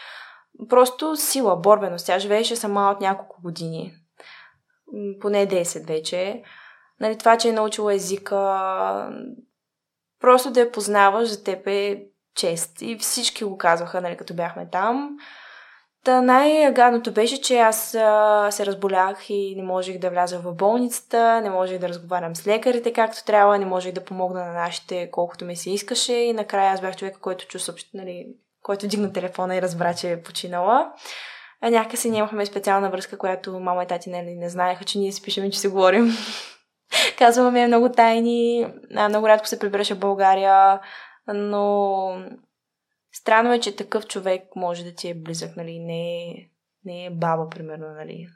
Просто 0.68 1.16
сила, 1.16 1.56
борбеност. 1.56 2.06
Тя 2.06 2.18
живееше 2.18 2.56
сама 2.56 2.90
от 2.90 3.00
няколко 3.00 3.42
години. 3.42 3.94
Поне 5.20 5.46
10 5.46 5.86
вече. 5.86 6.42
Нали, 7.00 7.18
това, 7.18 7.38
че 7.38 7.48
е 7.48 7.52
научила 7.52 7.94
езика, 7.94 8.36
просто 10.20 10.50
да 10.50 10.60
я 10.60 10.72
познаваш 10.72 11.28
за 11.28 11.44
теб 11.44 11.66
е 11.66 12.06
чест. 12.34 12.82
И 12.82 12.98
всички 12.98 13.44
го 13.44 13.58
казваха, 13.58 14.00
нали, 14.00 14.16
като 14.16 14.34
бяхме 14.34 14.70
там. 14.70 15.16
Та 16.04 16.22
най-гадното 16.22 17.12
беше, 17.12 17.40
че 17.40 17.58
аз 17.58 17.94
а, 17.94 18.48
се 18.50 18.66
разболях 18.66 19.30
и 19.30 19.54
не 19.56 19.62
можех 19.62 19.98
да 19.98 20.10
вляза 20.10 20.38
в 20.38 20.54
болницата, 20.54 21.40
не 21.40 21.50
можех 21.50 21.78
да 21.78 21.88
разговарям 21.88 22.36
с 22.36 22.46
лекарите 22.46 22.92
както 22.92 23.24
трябва, 23.24 23.58
не 23.58 23.66
можех 23.66 23.92
да 23.92 24.04
помогна 24.04 24.44
на 24.44 24.52
нашите 24.52 25.10
колкото 25.10 25.44
ми 25.44 25.56
се 25.56 25.70
искаше 25.70 26.12
и 26.12 26.32
накрая 26.32 26.72
аз 26.72 26.80
бях 26.80 26.96
човека, 26.96 27.20
който 27.20 27.46
чу 27.46 27.58
съобщ, 27.58 27.88
нали, 27.94 28.26
който 28.62 28.86
дигна 28.86 29.12
телефона 29.12 29.56
и 29.56 29.62
разбра, 29.62 29.94
че 29.94 30.12
е 30.12 30.22
починала. 30.22 30.92
а 31.60 31.70
някакси 31.70 32.10
нямахме 32.10 32.46
специална 32.46 32.90
връзка, 32.90 33.18
която 33.18 33.60
мама 33.60 33.82
и 33.82 33.86
тати 33.86 34.10
нали, 34.10 34.34
не 34.34 34.48
знаеха, 34.48 34.84
че 34.84 34.98
ние 34.98 35.12
си 35.12 35.22
пишем 35.22 35.44
и 35.44 35.50
че 35.50 35.58
си 35.58 35.68
говорим. 35.68 36.10
Казваме 37.18 37.66
много 37.66 37.88
тайни, 37.88 38.66
много 39.08 39.28
рядко 39.28 39.48
се 39.48 39.58
прибираше 39.58 39.94
в 39.94 39.98
България, 39.98 40.80
но 41.28 42.16
странно 43.12 43.52
е, 43.52 43.60
че 43.60 43.76
такъв 43.76 44.06
човек 44.06 44.42
може 44.56 44.84
да 44.84 44.94
ти 44.94 45.08
е 45.08 45.14
близък, 45.14 45.56
нали, 45.56 45.78
не 45.78 46.30
е, 46.30 46.48
не 46.84 47.04
е 47.04 47.10
баба, 47.10 47.48
примерно, 47.48 47.86
нали. 47.88 48.28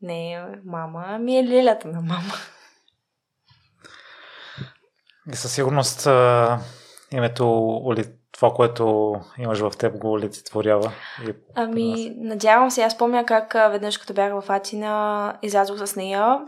Не 0.00 0.32
е 0.32 0.42
мама, 0.64 1.04
ами 1.06 1.38
е 1.38 1.44
лилята 1.44 1.88
на 1.88 2.00
мама. 2.00 2.32
И 5.32 5.36
със 5.36 5.54
сигурност 5.54 6.08
името 7.12 7.80
това, 8.32 8.50
което 8.54 9.14
имаш 9.38 9.60
в 9.60 9.72
теб, 9.78 9.98
го 9.98 10.12
олицетворява. 10.12 10.92
Ами, 11.54 12.12
надявам 12.16 12.70
се. 12.70 12.82
Аз 12.82 12.98
помня 12.98 13.26
как 13.26 13.52
веднъж, 13.52 13.98
като 13.98 14.14
бях 14.14 14.32
в 14.40 14.50
Атина, 14.50 15.38
излязох 15.42 15.86
с 15.86 15.96
нея 15.96 16.38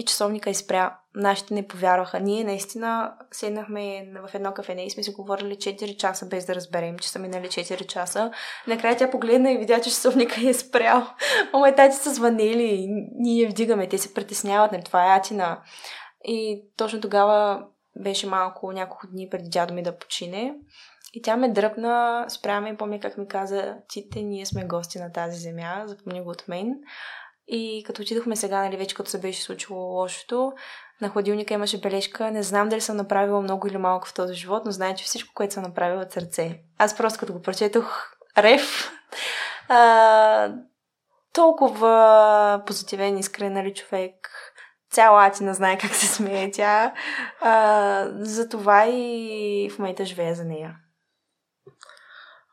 и 0.00 0.04
часовника 0.04 0.50
изпря. 0.50 0.96
Нашите 1.14 1.54
не 1.54 1.66
повярваха. 1.66 2.20
Ние 2.20 2.44
наистина 2.44 3.12
седнахме 3.32 4.12
в 4.28 4.34
едно 4.34 4.54
кафене 4.54 4.86
и 4.86 4.90
сме 4.90 5.02
си 5.02 5.12
говорили 5.12 5.54
4 5.54 5.96
часа, 5.96 6.26
без 6.26 6.46
да 6.46 6.54
разберем, 6.54 6.98
че 6.98 7.08
са 7.08 7.18
минали 7.18 7.46
4 7.46 7.86
часа. 7.86 8.32
Накрая 8.66 8.96
тя 8.96 9.10
погледна 9.10 9.52
и 9.52 9.58
видя, 9.58 9.80
че 9.80 9.90
часовника 9.90 10.48
е 10.48 10.54
спрял. 10.54 11.06
Мама 11.52 11.68
и 11.68 11.74
тати 11.74 11.96
са 11.96 12.14
звънели. 12.14 12.88
Ние 13.18 13.42
я 13.42 13.48
вдигаме. 13.48 13.88
Те 13.88 13.98
се 13.98 14.14
притесняват. 14.14 14.72
Не, 14.72 14.82
това 14.82 15.06
е 15.06 15.18
Атина. 15.18 15.62
И 16.24 16.62
точно 16.76 17.00
тогава 17.00 17.66
беше 17.96 18.26
малко 18.26 18.72
няколко 18.72 19.06
дни 19.06 19.28
преди 19.30 19.48
дядо 19.48 19.74
ми 19.74 19.82
да 19.82 19.98
почине. 19.98 20.54
И 21.14 21.22
тя 21.22 21.36
ме 21.36 21.48
дръпна, 21.48 22.24
спряме 22.28 22.68
и 22.68 22.76
помня 22.76 23.00
как 23.00 23.18
ми 23.18 23.28
каза, 23.28 23.76
Тите, 23.88 24.22
ние 24.22 24.46
сме 24.46 24.64
гости 24.64 24.98
на 24.98 25.12
тази 25.12 25.38
земя, 25.38 25.82
запомни 25.86 26.20
го 26.20 26.30
от 26.30 26.48
мен. 26.48 26.74
И 27.52 27.84
като 27.86 28.02
отидохме 28.02 28.36
сега, 28.36 28.62
нали, 28.62 28.76
вече 28.76 28.94
като 28.94 29.10
се 29.10 29.20
беше 29.20 29.42
случило 29.42 29.80
лошото, 29.80 30.52
на 31.00 31.08
хладилника 31.08 31.54
имаше 31.54 31.80
бележка. 31.80 32.30
Не 32.30 32.42
знам 32.42 32.68
дали 32.68 32.80
съм 32.80 32.96
направила 32.96 33.40
много 33.40 33.68
или 33.68 33.76
малко 33.76 34.08
в 34.08 34.14
този 34.14 34.34
живот, 34.34 34.62
но 34.64 34.70
знае, 34.70 34.94
че 34.94 35.04
всичко, 35.04 35.34
което 35.34 35.54
съм 35.54 35.62
направила 35.62 36.02
от 36.02 36.12
сърце. 36.12 36.60
Аз 36.78 36.96
просто 36.96 37.20
като 37.20 37.32
го 37.32 37.42
прочетох, 37.42 38.16
рев. 38.38 38.92
А, 39.68 40.52
толкова 41.32 42.62
позитивен, 42.66 43.18
искрен, 43.18 43.52
нали, 43.52 43.74
човек. 43.74 44.30
Цяла 44.90 45.26
Атина 45.26 45.54
знае 45.54 45.78
как 45.78 45.94
се 45.94 46.06
смее 46.06 46.50
тя. 46.50 46.94
А, 47.40 48.06
затова 48.18 48.86
и 48.86 49.70
в 49.74 49.78
момента 49.78 50.04
живея 50.04 50.34
за 50.34 50.44
нея. 50.44 50.76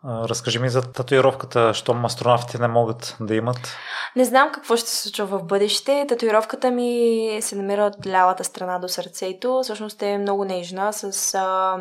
Разкажи 0.06 0.60
ми 0.60 0.70
за 0.70 0.92
татуировката, 0.92 1.74
щом 1.74 2.06
астронавтите 2.06 2.58
не 2.58 2.68
могат 2.68 3.18
да 3.22 3.36
имат. 3.36 3.78
Не 4.16 4.26
знам 4.26 4.52
какво 4.52 4.76
ще 4.76 4.90
се 4.90 5.02
случва 5.02 5.26
в 5.26 5.44
бъдеще. 5.44 6.06
Татуировката 6.10 6.72
ми 6.72 7.38
се 7.42 7.56
намира 7.56 7.84
от 7.84 8.08
лявата 8.08 8.44
страна 8.44 8.80
до 8.80 8.88
сърцето. 8.88 9.60
Всъщност 9.64 10.02
е 10.02 10.18
много 10.18 10.46
нежна, 10.46 10.94
с, 10.94 11.36
а, 11.36 11.78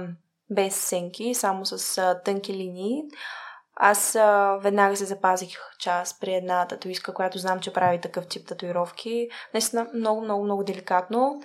без 0.51 0.77
сенки, 0.77 1.35
само 1.35 1.67
с 1.67 1.99
а, 1.99 2.23
тънки 2.23 2.55
линии. 2.55 3.03
Аз 3.77 4.15
а, 4.15 4.59
веднага 4.63 4.97
се 4.97 5.05
запазих 5.05 5.59
част 5.79 6.21
при 6.21 6.35
една 6.35 6.67
татуистка, 6.67 7.15
която 7.15 7.39
знам, 7.39 7.61
че 7.61 7.73
прави 7.73 8.01
такъв 8.01 8.27
тип 8.27 8.49
татуировки. 8.49 9.29
Наистина 9.55 9.87
много, 9.95 10.21
много, 10.21 10.45
много 10.45 10.65
деликатно. 10.65 11.41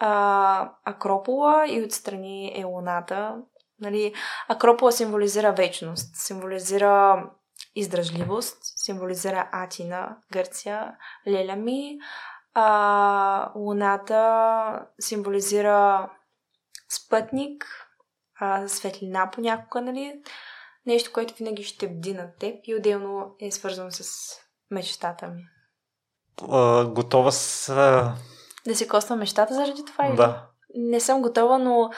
А, 0.00 0.70
Акропола 0.84 1.64
и 1.68 1.82
отстрани 1.82 2.60
е 2.60 2.64
луната. 2.64 3.34
Нали, 3.82 4.14
Акропола 4.48 4.92
символизира 4.92 5.52
вечност, 5.52 6.16
символизира 6.16 7.24
издръжливост, 7.74 8.58
символизира 8.62 9.48
Атина, 9.52 10.16
Гърция, 10.32 10.96
Леля 11.28 11.56
ми. 11.56 11.98
А, 12.54 13.52
луната 13.54 14.86
символизира 15.00 16.10
спътник, 16.88 17.66
а, 18.40 18.68
светлина 18.68 19.30
понякога, 19.30 19.80
нали? 19.80 20.22
Нещо, 20.86 21.12
което 21.12 21.34
винаги 21.34 21.64
ще 21.64 21.88
бди 21.88 22.14
над 22.14 22.38
теб 22.38 22.56
и 22.64 22.74
отделно 22.74 23.34
е 23.40 23.50
свързано 23.50 23.90
с 23.90 24.36
мечтата 24.70 25.28
ми. 25.28 25.42
А, 26.50 26.84
готова 26.84 27.32
с... 27.32 27.74
Да 28.66 28.74
си 28.74 28.88
коства 28.88 29.16
мечтата 29.16 29.54
заради 29.54 29.84
това? 29.84 30.06
Или? 30.06 30.16
Да. 30.16 30.46
Не 30.74 31.00
съм 31.00 31.22
готова, 31.22 31.58
но 31.58 31.90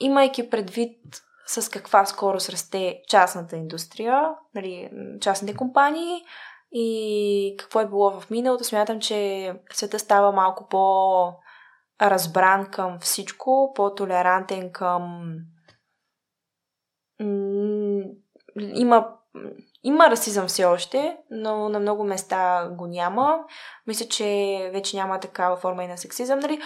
имайки 0.00 0.50
предвид 0.50 0.98
с 1.46 1.70
каква 1.70 2.06
скорост 2.06 2.48
расте 2.48 3.02
частната 3.08 3.56
индустрия, 3.56 4.30
нали, 4.54 4.90
частните 5.20 5.56
компании 5.56 6.24
и 6.72 7.54
какво 7.58 7.80
е 7.80 7.86
било 7.86 8.20
в 8.20 8.30
миналото, 8.30 8.64
смятам, 8.64 9.00
че 9.00 9.52
света 9.72 9.98
става 9.98 10.32
малко 10.32 10.68
по 10.68 11.32
разбран 12.02 12.70
към 12.70 12.98
всичко, 13.00 13.72
по-толерантен 13.76 14.72
към 14.72 15.34
има, 18.58 19.08
има 19.82 20.10
расизъм 20.10 20.46
все 20.46 20.64
още, 20.64 21.16
но 21.30 21.68
на 21.68 21.80
много 21.80 22.04
места 22.04 22.68
го 22.72 22.86
няма. 22.86 23.38
Мисля, 23.86 24.06
че 24.08 24.70
вече 24.72 24.96
няма 24.96 25.20
такава 25.20 25.56
форма 25.56 25.84
и 25.84 25.88
на 25.88 25.98
сексизъм. 25.98 26.38
Нали? 26.38 26.60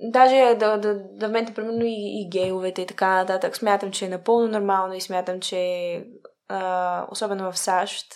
Даже 0.00 0.56
да, 0.58 0.76
да, 0.76 0.94
да 0.94 1.28
вмете, 1.28 1.54
примерно, 1.54 1.84
и, 1.84 2.22
и 2.22 2.28
гейовете 2.28 2.82
и 2.82 2.86
така 2.86 3.14
нататък. 3.14 3.56
Смятам, 3.56 3.90
че 3.90 4.04
е 4.04 4.08
напълно 4.08 4.48
нормално 4.48 4.94
и 4.94 5.00
смятам, 5.00 5.40
че 5.40 6.04
а, 6.48 7.06
особено 7.10 7.52
в 7.52 7.58
САЩ 7.58 8.06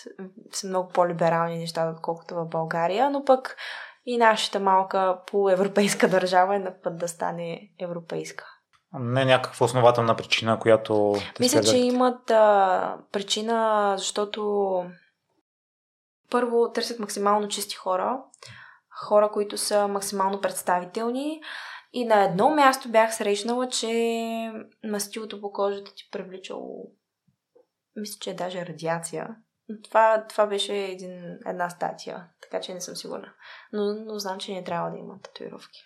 са 0.53 0.67
много 0.67 0.89
по-либерални 0.89 1.59
неща, 1.59 1.93
отколкото 1.97 2.35
в 2.35 2.49
България, 2.49 3.11
но 3.11 3.25
пък 3.25 3.57
и 4.07 4.17
нашата 4.17 4.61
малка 4.61 5.19
полуевропейска 5.27 6.09
държава 6.09 6.57
е 6.57 6.59
на 6.59 6.81
път 6.83 6.99
да 6.99 7.09
стане 7.09 7.61
европейска. 7.81 8.45
Не 8.93 9.25
някаква 9.25 9.65
основателна 9.65 10.17
причина, 10.17 10.59
която... 10.59 11.15
Мисля, 11.41 11.63
че 11.63 11.77
имат 11.77 12.31
а, 12.31 12.97
причина, 13.13 13.95
защото 13.99 14.85
първо 16.31 16.73
търсят 16.73 16.99
максимално 16.99 17.49
чисти 17.49 17.75
хора, 17.75 18.19
хора, 19.07 19.31
които 19.31 19.59
са 19.59 19.89
максимално 19.89 20.41
представителни. 20.41 21.41
И 21.93 22.05
на 22.05 22.25
едно 22.25 22.51
място 22.51 22.89
бях 22.89 23.15
срещнала, 23.15 23.69
че 23.69 24.53
мастилото 24.85 25.41
по 25.41 25.53
кожата 25.53 25.95
ти 25.95 26.09
привличало, 26.11 26.93
мисля, 27.97 28.19
че 28.21 28.31
е 28.31 28.35
даже 28.35 28.67
радиация. 28.67 29.29
Това, 29.85 30.25
това 30.29 30.47
беше 30.47 30.77
един, 30.77 31.39
една 31.47 31.71
статия, 31.71 32.27
така 32.43 32.61
че 32.61 32.75
не 32.75 32.81
съм 32.81 32.97
сигурна. 32.97 33.33
Но, 33.73 33.95
но 33.95 34.19
знам, 34.19 34.39
че 34.39 34.53
не 34.53 34.65
трябва 34.65 34.91
да 34.91 34.99
има 34.99 35.15
татуировки. 35.23 35.81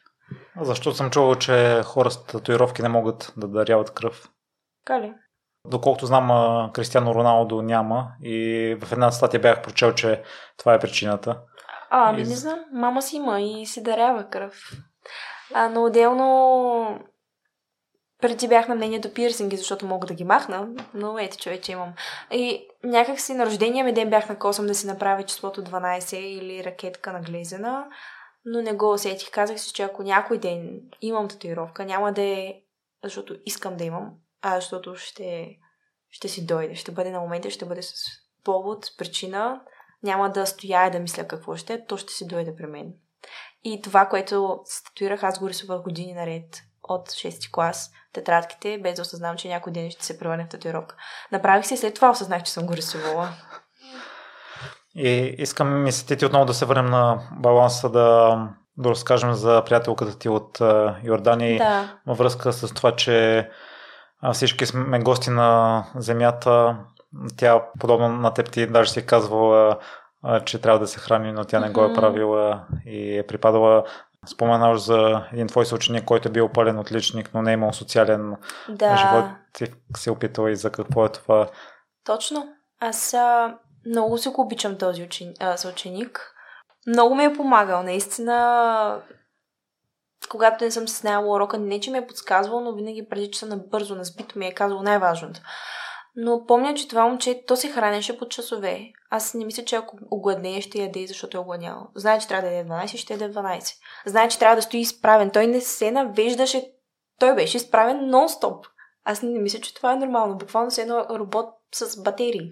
Защото 0.60 0.96
съм 0.96 1.10
чувал, 1.10 1.34
че 1.34 1.82
хора 1.84 2.10
с 2.10 2.24
татуировки 2.24 2.82
не 2.82 2.88
могат 2.88 3.32
да 3.36 3.48
даряват 3.48 3.94
кръв. 3.94 4.30
Кали? 4.84 5.14
Доколкото 5.66 6.06
знам, 6.06 6.70
Кристиано 6.72 7.14
Роналдо 7.14 7.62
няма 7.62 8.12
и 8.22 8.76
в 8.82 8.92
една 8.92 9.10
статия 9.10 9.40
бях 9.40 9.62
прочел, 9.62 9.94
че 9.94 10.22
това 10.56 10.74
е 10.74 10.78
причината. 10.78 11.40
А, 11.94 12.10
ами 12.10 12.24
не 12.24 12.34
знам. 12.34 12.64
Мама 12.72 13.02
си 13.02 13.16
има 13.16 13.40
и 13.40 13.66
си 13.66 13.82
дарява 13.82 14.24
кръв. 14.30 14.72
А, 15.54 15.68
но 15.68 15.84
отделно 15.84 17.00
преди 18.20 18.48
бях 18.48 18.68
на 18.68 18.74
мнението 18.74 19.14
пирсинги, 19.14 19.56
защото 19.56 19.86
мога 19.86 20.06
да 20.06 20.14
ги 20.14 20.24
махна, 20.24 20.68
но 20.94 21.18
ето 21.18 21.36
човече 21.36 21.72
имам. 21.72 21.92
И 22.30 22.68
някак 22.84 23.20
си 23.20 23.34
на 23.34 23.46
рождения 23.46 23.84
ми 23.84 23.92
ден 23.92 24.10
бях 24.10 24.28
на 24.28 24.38
косъм 24.38 24.66
да 24.66 24.74
си 24.74 24.86
направя 24.86 25.22
числото 25.22 25.62
12 25.62 26.16
или 26.16 26.64
ракетка 26.64 27.12
на 27.12 27.20
глезена 27.20 27.86
но 28.44 28.62
не 28.62 28.72
го 28.72 28.92
усетих. 28.92 29.30
Казах 29.30 29.60
си, 29.60 29.72
че 29.72 29.82
ако 29.82 30.02
някой 30.02 30.38
ден 30.38 30.80
имам 31.00 31.28
татуировка, 31.28 31.84
няма 31.84 32.12
да 32.12 32.22
е 32.22 32.54
защото 33.04 33.36
искам 33.46 33.76
да 33.76 33.84
имам, 33.84 34.10
а 34.42 34.54
защото 34.54 34.94
ще, 34.94 35.58
ще 36.10 36.28
си 36.28 36.46
дойде. 36.46 36.74
Ще 36.74 36.92
бъде 36.92 37.10
на 37.10 37.20
момента, 37.20 37.50
ще 37.50 37.64
бъде 37.64 37.82
с 37.82 37.94
повод, 38.44 38.86
причина. 38.98 39.60
Няма 40.02 40.30
да 40.30 40.46
стоя 40.46 40.86
и 40.86 40.90
да 40.90 40.98
мисля 40.98 41.28
какво 41.28 41.56
ще 41.56 41.72
е, 41.72 41.86
то 41.86 41.96
ще 41.96 42.12
си 42.12 42.26
дойде 42.26 42.56
при 42.56 42.66
мен. 42.66 42.92
И 43.64 43.82
това, 43.82 44.06
което 44.06 44.60
статуирах, 44.64 45.22
аз 45.22 45.38
го 45.38 45.48
рисувах 45.48 45.82
години 45.82 46.12
наред 46.12 46.62
от 46.82 47.08
6 47.08 47.50
клас, 47.52 47.90
тетрадките, 48.12 48.78
без 48.82 48.94
да 48.96 49.02
осъзнавам, 49.02 49.36
че 49.36 49.48
някой 49.48 49.72
ден 49.72 49.90
ще 49.90 50.04
се 50.04 50.18
превърне 50.18 50.44
в 50.44 50.48
татуировка. 50.48 50.96
Направих 51.32 51.66
се 51.66 51.74
и 51.74 51.76
след 51.76 51.94
това 51.94 52.10
осъзнах, 52.10 52.42
че 52.42 52.52
съм 52.52 52.66
го 52.66 52.76
рисувала. 52.76 53.28
И 54.94 55.34
искам 55.38 55.82
ми 55.82 55.92
се 55.92 56.16
ти 56.16 56.26
отново 56.26 56.44
да 56.44 56.54
се 56.54 56.64
върнем 56.64 56.86
на 56.86 57.28
баланса 57.38 57.90
да, 57.90 58.38
да 58.78 58.90
разкажем 58.90 59.32
за 59.32 59.62
приятелката 59.64 60.18
ти 60.18 60.28
от 60.28 60.60
Йордания 61.02 61.58
да. 61.58 61.98
във 62.06 62.18
връзка 62.18 62.52
с 62.52 62.74
това, 62.74 62.96
че 62.96 63.48
всички 64.32 64.66
сме 64.66 64.98
гости 64.98 65.30
на 65.30 65.84
земята. 65.96 66.76
Тя, 67.36 67.64
подобно 67.80 68.08
на 68.08 68.34
теб, 68.34 68.50
ти 68.50 68.66
даже 68.66 68.90
си 68.90 69.00
е 69.00 69.06
казвала, 69.06 69.78
че 70.44 70.60
трябва 70.60 70.78
да 70.78 70.86
се 70.86 71.00
храни, 71.00 71.32
но 71.32 71.44
тя 71.44 71.60
не 71.60 71.70
го 71.70 71.84
е 71.84 71.94
правила 71.94 72.64
и 72.86 73.18
е 73.18 73.26
припадала. 73.26 73.84
Споменаш 74.26 74.80
за 74.80 75.26
един 75.32 75.46
твой 75.46 75.66
съученик, 75.66 76.04
който 76.04 76.28
е 76.28 76.32
бил 76.32 76.48
пълен 76.48 76.78
отличник, 76.78 77.30
но 77.34 77.42
не 77.42 77.50
е 77.50 77.54
имал 77.54 77.72
социален 77.72 78.36
да. 78.68 78.96
живот. 78.96 79.24
Ти 79.52 79.66
се 79.96 80.10
опитала 80.10 80.50
и 80.50 80.56
за 80.56 80.72
какво 80.72 81.06
е 81.06 81.08
това? 81.08 81.48
Точно. 82.04 82.48
Аз 82.80 83.14
а, 83.14 83.54
Много 83.86 84.18
се 84.18 84.30
го 84.30 84.42
обичам 84.42 84.78
този 84.78 85.02
учен... 85.02 85.34
а, 85.40 85.56
съученик. 85.56 86.34
Много 86.86 87.14
ми 87.14 87.24
е 87.24 87.36
помагал, 87.36 87.82
наистина. 87.82 89.00
Когато 90.30 90.64
не 90.64 90.70
съм 90.70 90.88
сняла 90.88 91.36
урока, 91.36 91.58
не 91.58 91.80
че 91.80 91.90
ми 91.90 91.98
е 91.98 92.06
подсказвал, 92.06 92.60
но 92.60 92.72
винаги 92.72 93.08
преди 93.08 93.30
че 93.30 93.38
съм 93.38 93.48
набързо, 93.48 93.94
на 93.94 94.04
сбито 94.04 94.38
ми 94.38 94.46
е 94.46 94.54
казвал 94.54 94.82
най-важното. 94.82 95.40
Но 96.16 96.46
помня, 96.46 96.74
че 96.74 96.88
това 96.88 97.04
момче, 97.04 97.44
то 97.46 97.56
се 97.56 97.68
хранеше 97.68 98.18
по 98.18 98.28
часове. 98.28 98.92
Аз 99.10 99.34
не 99.34 99.44
мисля, 99.44 99.64
че 99.64 99.76
ако 99.76 99.98
огладнее, 100.10 100.60
ще 100.60 100.78
яде, 100.78 101.06
защото 101.06 101.36
е 101.36 101.40
огладнял. 101.40 101.88
Знае, 101.94 102.18
че 102.18 102.28
трябва 102.28 102.48
да 102.48 102.54
яде 102.54 102.70
12, 102.70 102.96
ще 102.96 103.12
яде 103.12 103.34
12. 103.34 103.74
Знае, 104.06 104.28
че 104.28 104.38
трябва 104.38 104.56
да 104.56 104.62
стои 104.62 104.80
изправен. 104.80 105.30
Той 105.30 105.46
не 105.46 105.60
се 105.60 105.90
навеждаше. 105.90 106.72
Той 107.18 107.34
беше 107.34 107.56
изправен 107.56 107.96
нон-стоп. 107.96 108.66
Аз 109.04 109.22
не 109.22 109.38
мисля, 109.38 109.60
че 109.60 109.74
това 109.74 109.92
е 109.92 109.96
нормално. 109.96 110.38
Буквално 110.38 110.70
се 110.70 110.82
едно 110.82 111.06
робот 111.10 111.54
с 111.74 112.02
батерии. 112.02 112.50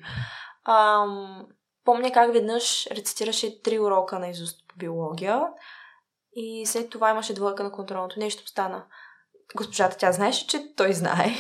Ам, 0.65 1.47
помня 1.85 2.13
как 2.13 2.33
веднъж 2.33 2.87
рецитираше 2.87 3.63
три 3.63 3.79
урока 3.79 4.19
на 4.19 4.29
изуст 4.29 4.69
по 4.69 4.77
биология 4.77 5.43
и 6.33 6.67
след 6.67 6.91
това 6.91 7.11
имаше 7.11 7.35
двойка 7.35 7.63
на 7.63 7.73
контролното. 7.73 8.19
Нещо 8.19 8.47
стана. 8.47 8.85
Госпожата, 9.57 9.97
тя 9.97 10.13
знаеше, 10.13 10.47
че 10.47 10.75
той 10.77 10.93
знае. 10.93 11.35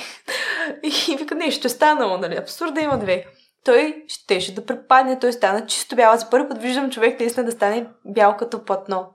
И 0.83 1.17
вика, 1.17 1.35
нещо 1.35 1.67
е 1.67 1.71
станало, 1.71 2.19
нали? 2.19 2.39
Да 2.75 2.81
има 2.81 2.99
две. 2.99 3.27
Той 3.65 4.05
щеше 4.09 4.55
да 4.55 4.67
препадне, 4.67 5.19
той 5.19 5.33
стана 5.33 5.67
чисто 5.67 5.97
бял. 5.97 6.17
За 6.17 6.31
първи 6.31 6.49
път 6.49 6.63
виждам 6.63 6.91
човек 6.91 7.21
наистина 7.21 7.47
да 7.47 7.53
стане 7.53 7.87
бял 8.05 8.37
като 8.37 8.65
платно. 8.65 9.15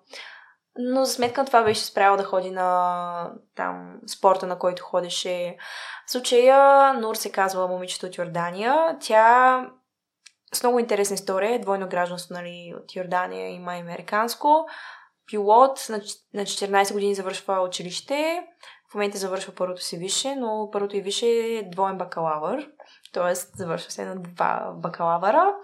Но 0.78 1.06
за 1.06 1.14
сметка 1.14 1.42
на 1.42 1.48
това 1.48 1.64
беше 1.64 1.86
спрял 1.86 2.18
да 2.18 2.24
ходи 2.24 2.52
на 2.52 3.30
там 3.56 3.98
спорта, 4.08 4.48
на 4.48 4.60
който 4.60 4.84
ходеше. 4.84 5.58
В 6.08 6.12
случая 6.12 6.94
Нур 6.94 7.16
се 7.16 7.32
казва 7.32 7.68
момичето 7.68 8.06
от 8.06 8.18
Йордания. 8.18 8.98
Тя 9.02 9.62
с 10.54 10.64
много 10.64 10.80
интересна 10.80 11.14
история, 11.14 11.62
двойно 11.62 11.90
гражданство 11.90 12.34
нали, 12.34 12.74
от 12.78 12.96
Йордания 12.96 13.50
има 13.50 13.78
и 13.78 13.82
американско. 13.82 14.66
Пилот 15.28 15.86
на 15.90 16.00
14 16.00 16.94
години 16.94 17.16
завършва 17.16 17.62
училище, 17.62 18.44
в 18.92 18.94
момента 18.96 19.18
завършва 19.18 19.54
първото 19.56 19.82
си 19.82 19.98
више, 19.98 20.36
но 20.36 20.70
първото 20.72 20.98
и 20.98 21.02
више 21.02 21.28
е 21.28 21.70
двоен 21.72 21.98
бакалавър, 21.98 22.70
т.е. 23.14 23.36
завършва 23.36 23.92
се 23.92 24.06
на 24.06 24.16
два 24.16 24.74
бакалавъра. 24.76 25.56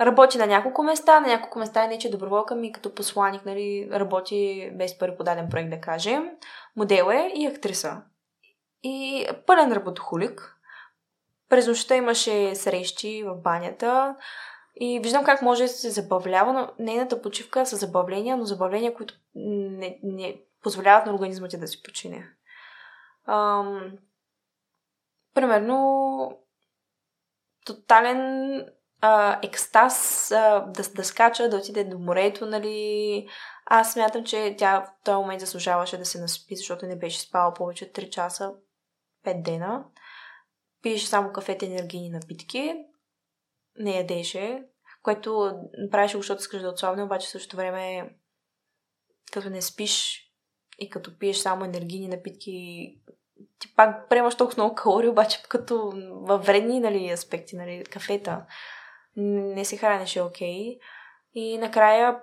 Работи 0.00 0.38
на 0.38 0.46
няколко 0.46 0.82
места, 0.82 1.20
на 1.20 1.26
няколко 1.26 1.58
места 1.58 1.84
е 1.84 1.88
не, 1.88 1.98
че 1.98 2.10
доброволка 2.10 2.54
ми 2.54 2.72
като 2.72 2.94
посланик, 2.94 3.44
нали, 3.44 3.88
работи 3.92 4.70
без 4.74 4.98
първи 4.98 5.16
подаден 5.16 5.48
проект, 5.50 5.70
да 5.70 5.80
кажем. 5.80 6.30
Модел 6.76 7.10
е 7.12 7.32
и 7.34 7.46
актриса. 7.46 8.02
И 8.82 9.26
пълен 9.46 9.72
работохулик. 9.72 10.54
През 11.48 11.66
нощта 11.66 11.96
имаше 11.96 12.54
срещи 12.54 13.24
в 13.26 13.34
банята 13.34 14.16
и 14.80 15.00
виждам 15.00 15.24
как 15.24 15.42
може 15.42 15.62
да 15.62 15.68
се 15.68 15.90
забавлява, 15.90 16.52
но 16.52 16.68
нейната 16.78 17.22
почивка 17.22 17.66
са 17.66 17.76
забавления, 17.76 18.36
но 18.36 18.44
забавления, 18.44 18.94
които 18.94 19.14
не, 19.34 19.98
не 20.02 20.40
позволяват 20.62 21.06
на 21.06 21.14
организма 21.14 21.48
ти 21.48 21.58
да 21.58 21.68
си 21.68 21.82
почине. 21.82 22.28
Ам, 23.26 23.92
примерно, 25.34 26.38
тотален 27.66 28.64
а, 29.00 29.40
екстаз 29.42 30.30
а, 30.30 30.60
да, 30.60 30.82
да 30.94 31.04
скача, 31.04 31.48
да 31.48 31.56
отиде 31.56 31.84
до 31.84 31.98
морето, 31.98 32.46
нали. 32.46 33.28
Аз 33.66 33.92
смятам, 33.92 34.24
че 34.24 34.54
тя 34.58 34.80
в 34.80 35.04
този 35.04 35.16
момент 35.16 35.40
заслужаваше 35.40 35.98
да 35.98 36.04
се 36.04 36.20
наспи, 36.20 36.56
защото 36.56 36.86
не 36.86 36.98
беше 36.98 37.20
спала 37.20 37.54
повече 37.54 37.84
от 37.84 37.90
3 37.90 38.10
часа, 38.10 38.52
5 39.26 39.42
дена. 39.42 39.84
Пиеше 40.82 41.06
само 41.06 41.32
кафете 41.32 41.66
енергийни 41.66 42.10
напитки. 42.10 42.74
Не 43.78 43.96
ядеше, 43.96 44.64
което 45.02 45.52
правеше 45.90 46.16
защото 46.16 46.40
искаш 46.40 46.62
да 46.62 46.68
отслабне, 46.68 47.02
обаче 47.02 47.26
в 47.26 47.30
същото 47.30 47.56
време 47.56 48.10
като 49.32 49.50
не 49.50 49.62
спиш 49.62 50.27
и 50.78 50.90
като 50.90 51.18
пиеш 51.18 51.36
само 51.36 51.64
енергийни 51.64 52.08
напитки, 52.08 52.98
ти 53.58 53.74
пак 53.76 54.08
приемаш 54.08 54.34
толкова 54.34 54.62
много 54.62 54.74
калории, 54.74 55.08
обаче 55.08 55.42
като 55.48 55.92
във 56.12 56.46
вредни 56.46 56.80
нали, 56.80 57.10
аспекти, 57.10 57.56
нали, 57.56 57.84
кафета 57.84 58.46
не 59.16 59.64
се 59.64 59.76
хранеше 59.76 60.22
окей. 60.22 60.54
Okay. 60.58 60.78
И 61.34 61.58
накрая 61.58 62.20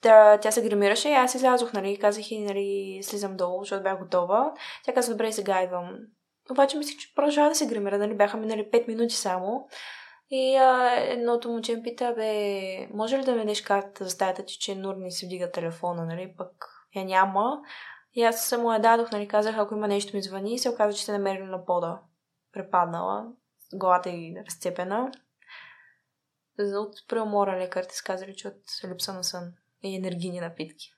тя, 0.00 0.38
тя 0.38 0.50
се 0.50 0.62
гримираше 0.62 1.08
и 1.08 1.12
аз 1.12 1.34
излязох, 1.34 1.72
нали, 1.72 1.98
казах 1.98 2.30
и, 2.30 2.38
нали, 2.38 3.00
слизам 3.02 3.36
долу, 3.36 3.60
защото 3.60 3.82
бях 3.82 3.98
готова. 3.98 4.52
Тя 4.84 4.94
каза, 4.94 5.12
добре, 5.12 5.32
сега 5.32 5.62
идвам. 5.62 5.96
Обаче 6.50 6.78
мислих, 6.78 6.98
че 6.98 7.14
продължава 7.14 7.48
да 7.48 7.54
се 7.54 7.66
гримира, 7.66 7.98
нали, 7.98 8.14
бяха 8.14 8.36
минали 8.36 8.70
5 8.70 8.88
минути 8.88 9.14
само. 9.14 9.68
И 10.30 10.56
а, 10.56 10.94
едното 10.96 11.48
момче 11.48 11.76
ми 11.76 11.82
пита, 11.82 12.12
бе, 12.16 12.88
може 12.94 13.18
ли 13.18 13.24
да 13.24 13.32
ме 13.32 13.38
дадеш 13.38 13.62
карта 13.62 14.04
за 14.04 14.10
стаята 14.10 14.44
ти, 14.44 14.58
че 14.58 14.74
Нур 14.74 14.94
не 14.94 15.10
си 15.10 15.26
вдига 15.26 15.50
телефона, 15.50 16.04
нали, 16.04 16.34
пък 16.38 16.50
я 16.96 17.04
няма. 17.04 17.60
И 18.14 18.22
аз 18.22 18.44
само 18.44 18.72
я 18.72 18.80
дадох, 18.80 19.10
нали, 19.10 19.28
казах, 19.28 19.56
ако 19.58 19.74
има 19.74 19.88
нещо 19.88 20.16
ми 20.16 20.22
звъни 20.22 20.54
и 20.54 20.58
се 20.58 20.70
оказа, 20.70 20.98
че 20.98 21.04
се 21.04 21.12
намерили 21.12 21.44
на 21.44 21.64
пода. 21.64 22.00
Препаднала, 22.52 23.26
главата 23.72 24.10
й 24.10 24.36
разцепена. 24.46 25.12
От 26.58 26.94
преумора 27.08 27.58
лекар 27.58 27.84
ти 27.84 27.96
сказали, 27.96 28.36
че 28.36 28.48
от 28.48 28.54
липса 28.90 29.12
на 29.12 29.24
сън 29.24 29.52
и 29.82 29.96
енергийни 29.96 30.40
напитки. 30.40 30.94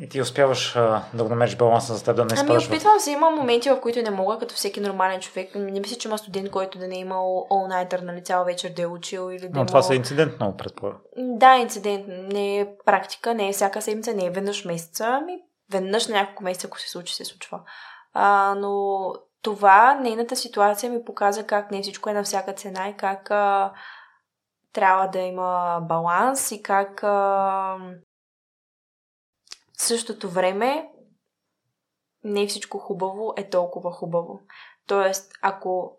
И 0.00 0.08
ти 0.08 0.20
успяваш 0.20 0.76
а, 0.76 1.04
да 1.14 1.22
го 1.22 1.28
намериш 1.28 1.56
баланса 1.56 1.94
за 1.94 2.04
теб 2.04 2.16
да 2.16 2.24
не 2.24 2.34
изпадаш 2.34 2.66
Ами 2.66 2.76
опитвам 2.76 3.00
се, 3.00 3.10
има 3.10 3.30
моменти, 3.30 3.70
в 3.70 3.80
които 3.80 4.02
не 4.02 4.10
мога, 4.10 4.38
като 4.38 4.54
всеки 4.54 4.80
нормален 4.80 5.20
човек. 5.20 5.54
Не 5.54 5.80
мисля, 5.80 5.96
че 5.96 6.08
има 6.08 6.18
студент, 6.18 6.50
който 6.50 6.78
да 6.78 6.88
не 6.88 6.96
е 6.96 7.00
имал 7.00 7.46
all-nighter, 7.50 8.00
нали, 8.00 8.24
цял 8.24 8.44
вечер 8.44 8.70
да 8.70 8.82
е 8.82 8.86
учил 8.86 9.32
или 9.32 9.48
да 9.48 9.58
Но 9.58 9.62
е 9.62 9.66
това 9.66 9.82
са 9.82 9.94
инцидент 9.94 10.32
много 10.40 10.56
предполагам. 10.56 11.00
Да, 11.16 11.56
инцидент. 11.56 12.04
Не 12.08 12.58
е 12.58 12.68
практика, 12.84 13.34
не 13.34 13.48
е 13.48 13.52
всяка 13.52 13.82
седмица, 13.82 14.14
не 14.14 14.26
е 14.26 14.30
веднъж 14.30 14.64
месеца. 14.64 15.04
Ами 15.04 15.38
веднъж 15.70 16.06
на 16.06 16.14
няколко 16.14 16.42
месеца, 16.42 16.66
ако 16.66 16.80
се 16.80 16.90
случи, 16.90 17.14
се 17.14 17.24
случва. 17.24 17.60
А, 18.12 18.54
но 18.54 19.14
това, 19.42 19.94
нейната 19.94 20.36
ситуация 20.36 20.92
ми 20.92 21.04
показа 21.04 21.46
как 21.46 21.70
не 21.70 21.82
всичко 21.82 22.10
е 22.10 22.12
на 22.12 22.22
всяка 22.22 22.52
цена 22.52 22.88
и 22.88 22.96
как 22.96 23.30
а, 23.30 23.72
трябва 24.72 25.06
да 25.06 25.18
има 25.18 25.80
баланс 25.82 26.50
и 26.50 26.62
как 26.62 27.02
а, 27.02 27.08
в 29.78 29.82
същото 29.82 30.30
време 30.30 30.90
не 32.24 32.46
всичко 32.46 32.78
хубаво 32.78 33.34
е 33.36 33.50
толкова 33.50 33.92
хубаво. 33.92 34.40
Тоест, 34.86 35.32
ако 35.42 35.96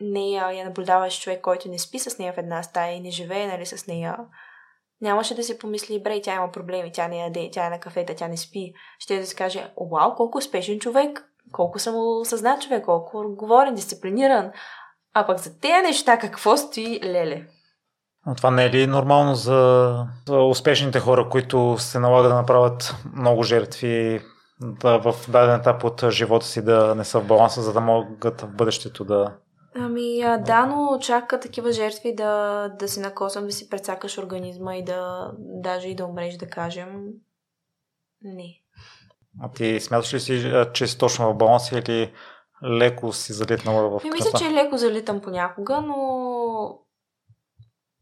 нея 0.00 0.52
я 0.52 0.64
наблюдаваш 0.64 1.20
човек, 1.20 1.40
който 1.40 1.68
не 1.68 1.78
спи 1.78 1.98
с 1.98 2.18
нея 2.18 2.32
в 2.32 2.38
една 2.38 2.62
стая 2.62 2.96
и 2.96 3.00
не 3.00 3.10
живее 3.10 3.46
нали, 3.46 3.66
с 3.66 3.86
нея, 3.86 4.18
нямаше 5.00 5.34
да 5.34 5.42
си 5.42 5.58
помисли, 5.58 6.02
бре, 6.02 6.20
тя 6.22 6.34
има 6.34 6.52
проблеми, 6.52 6.92
тя 6.92 7.08
не 7.08 7.18
яде, 7.18 7.48
тя 7.52 7.66
е 7.66 7.70
на 7.70 7.80
кафета, 7.80 8.14
тя 8.14 8.28
не 8.28 8.36
спи. 8.36 8.72
Ще 8.98 9.18
да 9.18 9.26
си 9.26 9.36
каже, 9.36 9.70
вау, 9.92 10.14
колко 10.14 10.38
успешен 10.38 10.78
човек, 10.78 11.24
колко 11.52 11.78
съм 11.78 11.94
осъзнат 11.96 12.62
човек, 12.62 12.84
колко 12.84 13.18
отговорен, 13.18 13.74
дисциплиниран. 13.74 14.50
А 15.14 15.26
пък 15.26 15.38
за 15.38 15.60
тези 15.60 15.82
неща 15.82 16.18
какво 16.18 16.56
стои, 16.56 17.00
леле? 17.04 17.46
Но 18.26 18.34
това 18.34 18.50
не 18.50 18.64
е 18.64 18.70
ли 18.70 18.86
нормално 18.86 19.34
за, 19.34 20.04
за 20.28 20.36
успешните 20.36 21.00
хора, 21.00 21.28
които 21.28 21.76
се 21.78 21.98
налага 21.98 22.28
да 22.28 22.34
направят 22.34 22.96
много 23.14 23.42
жертви 23.42 24.20
да, 24.60 24.98
в 24.98 25.14
даден 25.28 25.54
етап 25.54 25.84
от 25.84 26.10
живота 26.10 26.46
си 26.46 26.64
да 26.64 26.94
не 26.94 27.04
са 27.04 27.20
в 27.20 27.26
баланса, 27.26 27.62
за 27.62 27.72
да 27.72 27.80
могат 27.80 28.40
в 28.40 28.46
бъдещето 28.46 29.04
да... 29.04 29.32
Ами 29.78 30.22
а, 30.22 30.38
да, 30.38 30.66
но 30.66 30.98
чака 30.98 31.40
такива 31.40 31.72
жертви 31.72 32.14
да, 32.14 32.68
да 32.68 32.88
си 32.88 33.00
накосам, 33.00 33.46
да 33.46 33.52
си 33.52 33.70
прецакаш 33.70 34.18
организма 34.18 34.76
и 34.76 34.84
да 34.84 35.30
даже 35.38 35.88
и 35.88 35.94
да 35.94 36.06
умреш, 36.06 36.36
да 36.36 36.46
кажем. 36.46 37.04
Не. 38.22 38.60
А 39.42 39.52
ти 39.52 39.80
смяташ 39.80 40.14
ли 40.14 40.20
си, 40.20 40.52
че 40.72 40.86
си 40.86 40.98
точно 40.98 41.32
в 41.32 41.36
баланс 41.36 41.72
или 41.72 42.12
леко 42.64 43.12
си 43.12 43.32
залитнала 43.32 43.88
в 43.88 44.02
кръста? 44.02 44.14
Мисля, 44.14 44.38
че 44.38 44.50
леко 44.50 44.76
залитам 44.76 45.20
понякога, 45.20 45.80
но 45.80 46.78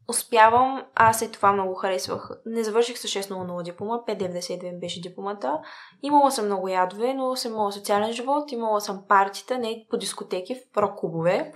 успявам, 0.08 0.84
аз 0.94 1.22
и 1.22 1.32
това 1.32 1.52
много 1.52 1.74
харесвах. 1.74 2.30
Не 2.46 2.64
завърших 2.64 2.98
с 2.98 3.08
6.00 3.08 3.62
диплома, 3.62 4.00
5.92 4.08 4.80
беше 4.80 5.00
дипломата. 5.00 5.60
Имала 6.02 6.30
съм 6.30 6.44
много 6.44 6.68
ядове, 6.68 7.14
но 7.14 7.36
съм 7.36 7.52
имала 7.52 7.72
социален 7.72 8.12
живот, 8.12 8.52
имала 8.52 8.80
съм 8.80 9.04
партита, 9.08 9.58
не 9.58 9.86
по 9.90 9.96
дискотеки, 9.96 10.54
в 10.54 10.76
рок-клубове. 10.76 11.52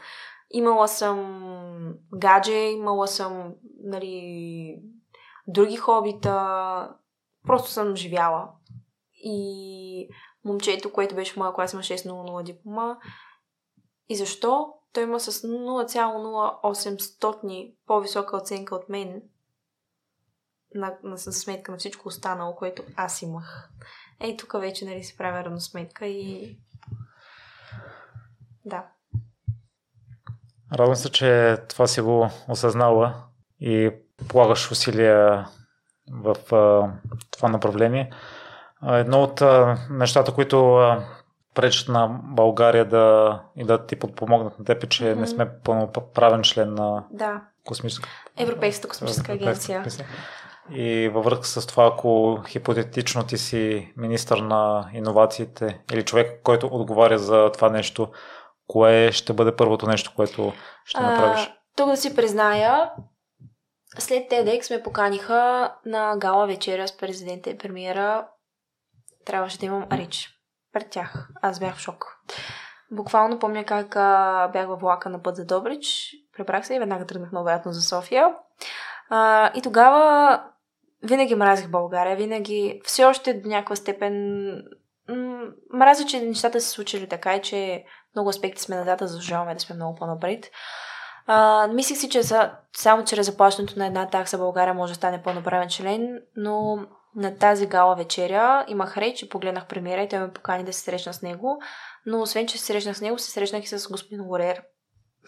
Имала 0.51 0.89
съм 0.89 1.95
гадже, 2.15 2.53
имала 2.53 3.09
съм 3.09 3.55
нали, 3.85 4.77
други 5.49 5.77
хобита. 5.77 6.89
Просто 7.47 7.71
съм 7.71 7.97
живяла. 7.97 8.49
И 9.15 10.09
момчето, 10.45 10.93
което 10.93 11.15
беше 11.15 11.33
в 11.33 11.37
моя 11.37 11.53
клас, 11.53 11.73
има 11.73 11.83
6.00 11.83 12.43
диплома. 12.43 12.97
И 14.09 14.17
защо? 14.17 14.73
Той 14.93 15.03
има 15.03 15.21
с 15.21 15.33
0,0800 15.33 17.75
по-висока 17.87 18.37
оценка 18.37 18.75
от 18.75 18.89
мен 18.89 19.23
на, 20.75 20.95
на, 21.03 21.11
на 21.11 21.19
сметка 21.19 21.73
на 21.73 21.79
всичко 21.79 22.09
останало, 22.09 22.57
което 22.57 22.83
аз 22.97 23.23
имах. 23.23 23.71
Ей, 24.21 24.37
тук 24.37 24.53
вече 24.61 24.85
нали 24.85 25.05
си 25.05 25.17
правя 25.17 25.45
равносметка 25.45 26.07
и 26.07 26.59
да. 28.65 28.87
Радвам 30.73 30.97
се, 30.97 31.13
че 31.13 31.59
това 31.69 31.87
си 31.87 32.01
го 32.01 32.31
осъзнала 32.49 33.25
и 33.61 33.91
полагаш 34.29 34.71
усилия 34.71 35.49
в 36.13 36.55
а, 36.55 36.93
това 37.31 37.49
направление. 37.49 38.13
Едно 38.89 39.23
от 39.23 39.41
а, 39.41 39.79
нещата, 39.91 40.35
които 40.35 40.75
а, 40.75 41.07
пречат 41.55 41.89
на 41.89 42.21
България 42.23 42.85
да 42.85 43.43
и 43.57 43.65
да 43.65 43.87
ти 43.87 43.97
подпомогнат 43.97 44.59
на 44.59 44.65
теб, 44.65 44.89
че 44.89 45.05
mm-hmm. 45.05 45.15
не 45.15 45.27
сме 45.27 45.49
пълноправен 45.65 46.43
член 46.43 46.75
на 46.75 47.05
да. 47.11 47.41
космическа... 47.65 48.09
Европейската 48.37 48.89
космическа 48.89 49.33
агенция. 49.33 49.85
И 50.71 51.09
във 51.09 51.25
връзка 51.25 51.47
с 51.47 51.67
това, 51.67 51.87
ако 51.87 52.41
хипотетично 52.49 53.27
ти 53.27 53.39
си 53.39 53.93
министър 53.97 54.39
на 54.39 54.91
иновациите 54.95 55.81
или 55.93 56.05
човек, 56.05 56.41
който 56.43 56.69
отговаря 56.73 57.19
за 57.19 57.51
това 57.53 57.71
нещо, 57.71 58.09
кое 58.67 59.13
ще 59.13 59.33
бъде 59.33 59.57
първото 59.57 59.87
нещо, 59.87 60.13
което 60.17 60.53
ще 60.85 61.01
направиш? 61.01 61.41
А, 61.41 61.53
тук 61.77 61.87
да 61.89 61.97
си 61.97 62.17
призная, 62.17 62.91
след 63.99 64.31
TEDx 64.31 64.77
ме 64.77 64.83
поканиха 64.83 65.73
на 65.87 66.17
гала 66.17 66.47
вечеря 66.47 66.89
с 66.89 66.97
президента 66.97 67.51
и 67.51 67.59
премиера. 67.59 68.27
Трябваше 69.27 69.59
да 69.59 69.67
имам 69.67 69.87
реч 69.93 70.40
пред 70.73 70.91
тях. 70.91 71.29
Аз 71.43 71.61
бях 71.61 71.77
в 71.77 71.81
шок. 71.81 72.17
Буквално 72.91 73.39
помня 73.39 73.65
как 73.65 73.97
а, 73.97 74.49
бях 74.53 74.67
във 74.67 74.81
влака 74.81 75.09
на 75.09 75.23
път 75.23 75.37
за 75.37 75.45
Добрич, 75.45 76.15
пребрах 76.37 76.67
се 76.67 76.75
и 76.75 76.79
веднага 76.79 77.07
тръгнах 77.07 77.33
на 77.33 77.41
обратно 77.41 77.73
за 77.73 77.83
София. 77.83 78.35
А, 79.11 79.51
и 79.55 79.63
тогава 79.63 80.43
винаги 81.03 81.35
мразих 81.35 81.71
България, 81.71 82.17
винаги 82.17 82.81
все 82.85 83.05
още 83.05 83.35
до 83.35 83.49
някаква 83.49 83.77
степен 83.77 84.15
м- 85.09 85.47
мразя, 85.75 86.05
че 86.07 86.21
нещата 86.21 86.61
се 86.61 86.69
случили 86.69 87.09
така 87.09 87.35
и 87.35 87.43
че 87.43 87.85
много 88.15 88.31
аспекти 88.31 88.63
сме 88.63 88.77
назад, 88.77 88.99
заслужаваме 89.03 89.55
да 89.55 89.61
сме 89.61 89.75
много 89.77 89.99
по-напред. 89.99 90.51
А, 91.27 91.67
мислих 91.67 91.99
си, 91.99 92.09
че 92.09 92.23
за, 92.23 92.53
само 92.77 93.05
чрез 93.05 93.27
заплащането 93.27 93.79
на 93.79 93.87
една 93.87 94.09
такса 94.09 94.39
България 94.39 94.75
може 94.75 94.93
да 94.93 94.97
стане 94.97 95.23
пълноправен 95.23 95.69
член, 95.69 96.21
но 96.37 96.79
на 97.17 97.37
тази 97.39 97.67
гала 97.67 97.97
вечеря 97.97 98.65
имах 98.69 98.97
реч 98.97 99.23
и 99.23 99.29
погледнах 99.29 99.67
премиера 99.67 100.03
и 100.03 100.09
той 100.09 100.19
ме 100.19 100.33
покани 100.33 100.65
да 100.65 100.73
се 100.73 100.81
срещна 100.81 101.13
с 101.13 101.23
него. 101.23 101.63
Но 102.07 102.21
освен, 102.21 102.47
че 102.47 102.59
се 102.59 102.65
срещнах 102.65 102.97
с 102.97 103.01
него, 103.01 103.19
се 103.19 103.31
срещнах 103.31 103.65
и 103.65 103.67
с 103.67 103.89
господин 103.89 104.23
Лорер. 104.23 104.63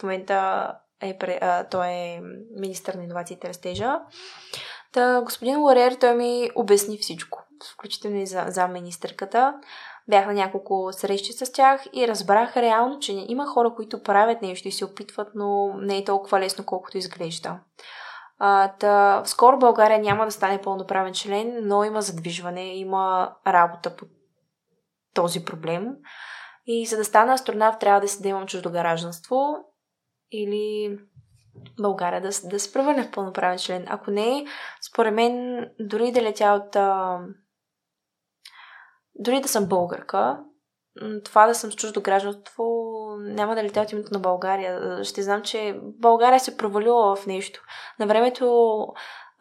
В 0.01 0.03
момента 0.03 0.69
е, 1.03 1.19
а, 1.41 1.65
той 1.65 1.87
е 1.87 2.21
министър 2.61 2.95
на 2.95 3.05
инновациите 3.05 3.47
и 3.47 3.51
растежа. 3.51 4.01
Та, 4.93 5.21
господин 5.21 5.59
Лорер, 5.59 5.97
той 6.01 6.15
ми 6.15 6.51
обясни 6.55 6.99
всичко, 6.99 7.45
включително 7.75 8.17
и 8.17 8.27
за, 8.27 8.45
за 8.49 8.69
министърката. 8.69 9.55
Бях 10.09 10.27
на 10.27 10.33
няколко 10.33 10.89
срещи 10.93 11.33
с 11.33 11.53
тях 11.53 11.85
и 11.93 12.09
разбрах 12.09 12.57
реално, 12.57 12.99
че 12.99 13.13
има 13.13 13.47
хора, 13.47 13.75
които 13.77 14.03
правят 14.03 14.43
нещо 14.43 14.69
и 14.69 14.73
се 14.73 14.85
опитват, 14.85 15.29
но 15.35 15.75
не 15.77 15.99
е 15.99 16.05
толкова 16.05 16.41
лесно, 16.41 16.67
колкото 16.67 16.99
изглежда. 16.99 17.61
А, 18.45 18.69
та, 18.69 19.23
скоро 19.25 19.59
България 19.59 19.99
няма 19.99 20.25
да 20.25 20.31
стане 20.31 20.63
пълноправен 20.63 21.15
член, 21.15 21.59
но 21.63 21.85
има 21.85 22.03
задвижване, 22.03 22.77
има 22.77 23.35
работа 23.47 23.97
по 23.97 24.05
този 25.15 25.45
проблем. 25.45 25.89
И 26.67 26.87
за 26.87 26.97
да 26.97 27.05
стана 27.05 27.33
астронавт, 27.33 27.81
трябва 27.81 28.01
да 28.01 28.09
си 28.09 28.23
да 28.23 28.29
имам 28.29 28.47
чуждо 28.47 28.71
гражданство 28.71 29.37
или 30.31 30.99
България 31.81 32.21
да, 32.21 32.29
да 32.45 32.61
се 32.61 32.73
превърне 32.73 33.03
в 33.03 33.11
пълноправен 33.11 33.59
член. 33.59 33.87
Ако 33.89 34.11
не, 34.11 34.47
според 34.91 35.15
мен, 35.15 35.67
дори 35.81 36.13
да 36.13 36.23
летя 36.23 36.63
от... 36.63 36.77
А... 36.77 37.19
Дори 39.15 39.41
да 39.41 39.49
съм 39.49 39.69
българка, 39.69 40.41
това 41.25 41.47
да 41.47 41.55
съм 41.55 41.73
с 41.73 41.77
чуждо 41.77 42.03
гражданство 42.03 42.82
няма 43.23 43.55
да 43.55 43.65
летя 43.65 43.81
от 43.81 43.93
името 43.93 44.15
на 44.15 44.19
България. 44.19 45.05
Ще 45.05 45.23
знам, 45.23 45.43
че 45.43 45.81
България 45.83 46.41
се 46.41 46.57
провалила 46.57 47.17
в 47.17 47.27
нещо. 47.27 47.63
На 47.99 48.07
времето 48.07 48.87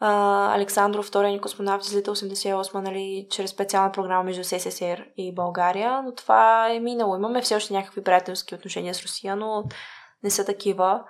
а, 0.00 0.54
Александров, 0.54 1.06
втория 1.06 1.30
ни 1.30 1.40
космонавт, 1.40 1.84
излита 1.84 2.10
88 2.10 2.74
нали, 2.80 3.26
чрез 3.30 3.50
специална 3.50 3.92
програма 3.92 4.22
между 4.22 4.44
СССР 4.44 5.04
и 5.16 5.34
България, 5.34 6.02
но 6.02 6.14
това 6.14 6.68
е 6.70 6.80
минало. 6.80 7.16
Имаме 7.16 7.42
все 7.42 7.56
още 7.56 7.72
някакви 7.72 8.04
приятелски 8.04 8.54
отношения 8.54 8.94
с 8.94 9.02
Русия, 9.02 9.36
но 9.36 9.64
не 10.22 10.30
са 10.30 10.44
такива. 10.44 11.04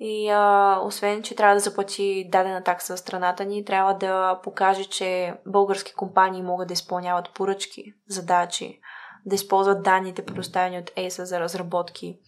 И 0.00 0.28
а, 0.28 0.80
освен, 0.84 1.22
че 1.22 1.36
трябва 1.36 1.54
да 1.54 1.60
заплати 1.60 2.28
дадена 2.32 2.62
такса 2.62 2.96
в 2.96 2.98
страната 2.98 3.44
ни, 3.44 3.64
трябва 3.64 3.94
да 3.94 4.40
покаже, 4.42 4.84
че 4.84 5.34
български 5.46 5.94
компании 5.94 6.42
могат 6.42 6.68
да 6.68 6.74
изпълняват 6.74 7.34
поръчки, 7.34 7.84
задачи, 8.08 8.80
да 9.26 9.34
използват 9.34 9.82
данните, 9.82 10.24
предоставени 10.24 10.78
от 10.78 10.90
ESA 10.90 11.22
за 11.22 11.40
разработки. 11.40 12.18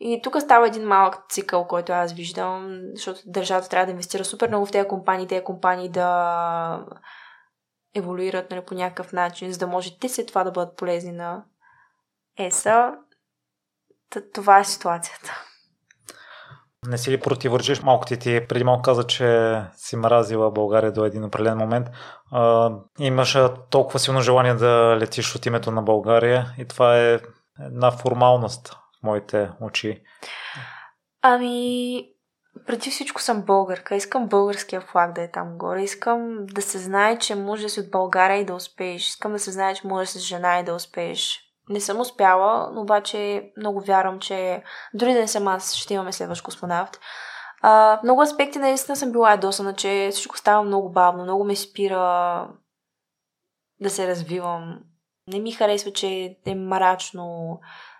И 0.00 0.20
тук 0.22 0.40
става 0.40 0.66
един 0.66 0.82
малък 0.82 1.16
цикъл, 1.28 1.66
който 1.66 1.92
аз 1.92 2.12
виждам, 2.12 2.80
защото 2.94 3.20
държавата 3.26 3.68
трябва 3.68 3.86
да 3.86 3.90
инвестира 3.90 4.24
супер 4.24 4.48
много 4.48 4.66
в 4.66 4.70
тези 4.70 4.88
компании, 4.88 5.26
тези 5.26 5.44
компании 5.44 5.88
да 5.88 6.86
еволюират 7.94 8.50
нали, 8.50 8.60
по 8.60 8.74
някакъв 8.74 9.12
начин, 9.12 9.52
за 9.52 9.58
да 9.58 9.66
може 9.66 9.98
те 9.98 10.08
след 10.08 10.26
това 10.28 10.44
да 10.44 10.50
бъдат 10.50 10.76
полезни 10.76 11.12
на 11.12 11.44
ЕСА. 12.38 12.92
Това 14.34 14.58
е 14.58 14.64
ситуацията. 14.64 15.44
Не 16.88 16.98
си 16.98 17.10
ли 17.10 17.20
противоречиш? 17.20 17.82
Малко 17.82 18.06
ти, 18.06 18.18
ти 18.18 18.46
преди 18.48 18.64
малко 18.64 18.82
каза, 18.82 19.04
че 19.04 19.60
си 19.76 19.96
мразила 19.96 20.50
България 20.50 20.92
до 20.92 21.04
един 21.04 21.24
определен 21.24 21.58
момент. 21.58 21.86
А, 22.32 22.70
имаш 22.98 23.38
толкова 23.70 23.98
силно 23.98 24.20
желание 24.20 24.54
да 24.54 24.96
летиш 25.00 25.34
от 25.34 25.46
името 25.46 25.70
на 25.70 25.82
България 25.82 26.54
и 26.58 26.64
това 26.64 26.98
е 26.98 27.20
една 27.60 27.90
формалност 27.90 28.68
в 28.68 29.02
моите 29.02 29.50
очи. 29.60 30.02
Ами, 31.22 32.04
преди 32.66 32.90
всичко 32.90 33.22
съм 33.22 33.42
българка. 33.42 33.96
Искам 33.96 34.28
българския 34.28 34.80
флаг 34.80 35.12
да 35.12 35.22
е 35.22 35.30
там 35.30 35.58
горе. 35.58 35.82
Искам 35.82 36.36
да 36.40 36.62
се 36.62 36.78
знае, 36.78 37.18
че 37.18 37.34
може 37.34 37.62
да 37.62 37.68
си 37.68 37.80
от 37.80 37.90
България 37.90 38.38
и 38.38 38.44
да 38.44 38.54
успееш. 38.54 39.06
Искам 39.06 39.32
да 39.32 39.38
се 39.38 39.50
знае, 39.50 39.74
че 39.74 39.86
може 39.86 40.06
да 40.06 40.12
си 40.12 40.18
жена 40.18 40.58
и 40.58 40.64
да 40.64 40.74
успееш. 40.74 41.45
Не 41.68 41.80
съм 41.80 42.00
успяла, 42.00 42.80
обаче 42.80 43.52
много 43.56 43.80
вярвам, 43.80 44.20
че 44.20 44.62
дори 44.94 45.12
да 45.12 45.20
не 45.20 45.28
съм 45.28 45.48
аз, 45.48 45.74
ще 45.74 45.94
имаме 45.94 46.12
следващ 46.12 46.42
космонавт. 46.42 47.00
А, 47.62 48.00
много 48.02 48.22
аспекти 48.22 48.58
наистина 48.58 48.96
съм 48.96 49.12
била 49.12 49.30
ядосана, 49.30 49.74
че 49.74 50.08
всичко 50.12 50.38
става 50.38 50.62
много 50.62 50.92
бавно, 50.92 51.22
много 51.22 51.44
ме 51.44 51.56
спира 51.56 52.48
да 53.80 53.90
се 53.90 54.08
развивам. 54.08 54.78
Не 55.28 55.40
ми 55.40 55.52
харесва, 55.52 55.92
че 55.92 56.36
е 56.46 56.54
мрачно. 56.54 57.58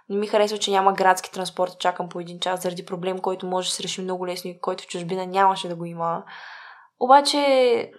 Не 0.09 0.17
ми 0.17 0.27
харесва, 0.27 0.59
че 0.59 0.71
няма 0.71 0.93
градски 0.93 1.33
транспорт, 1.33 1.79
чакам 1.79 2.09
по 2.09 2.21
един 2.21 2.41
час 2.41 2.63
заради 2.63 2.87
проблем, 2.87 3.19
който 3.19 3.47
може 3.47 3.69
да 3.69 3.75
се 3.75 3.83
реши 3.83 4.03
много 4.03 4.27
лесно 4.27 4.51
и 4.51 4.61
който 4.61 4.85
в 4.85 4.87
чужбина 4.87 5.27
нямаше 5.27 5.69
да 5.69 5.77
го 5.77 5.85
има. 5.85 6.25
Обаче, 7.01 7.93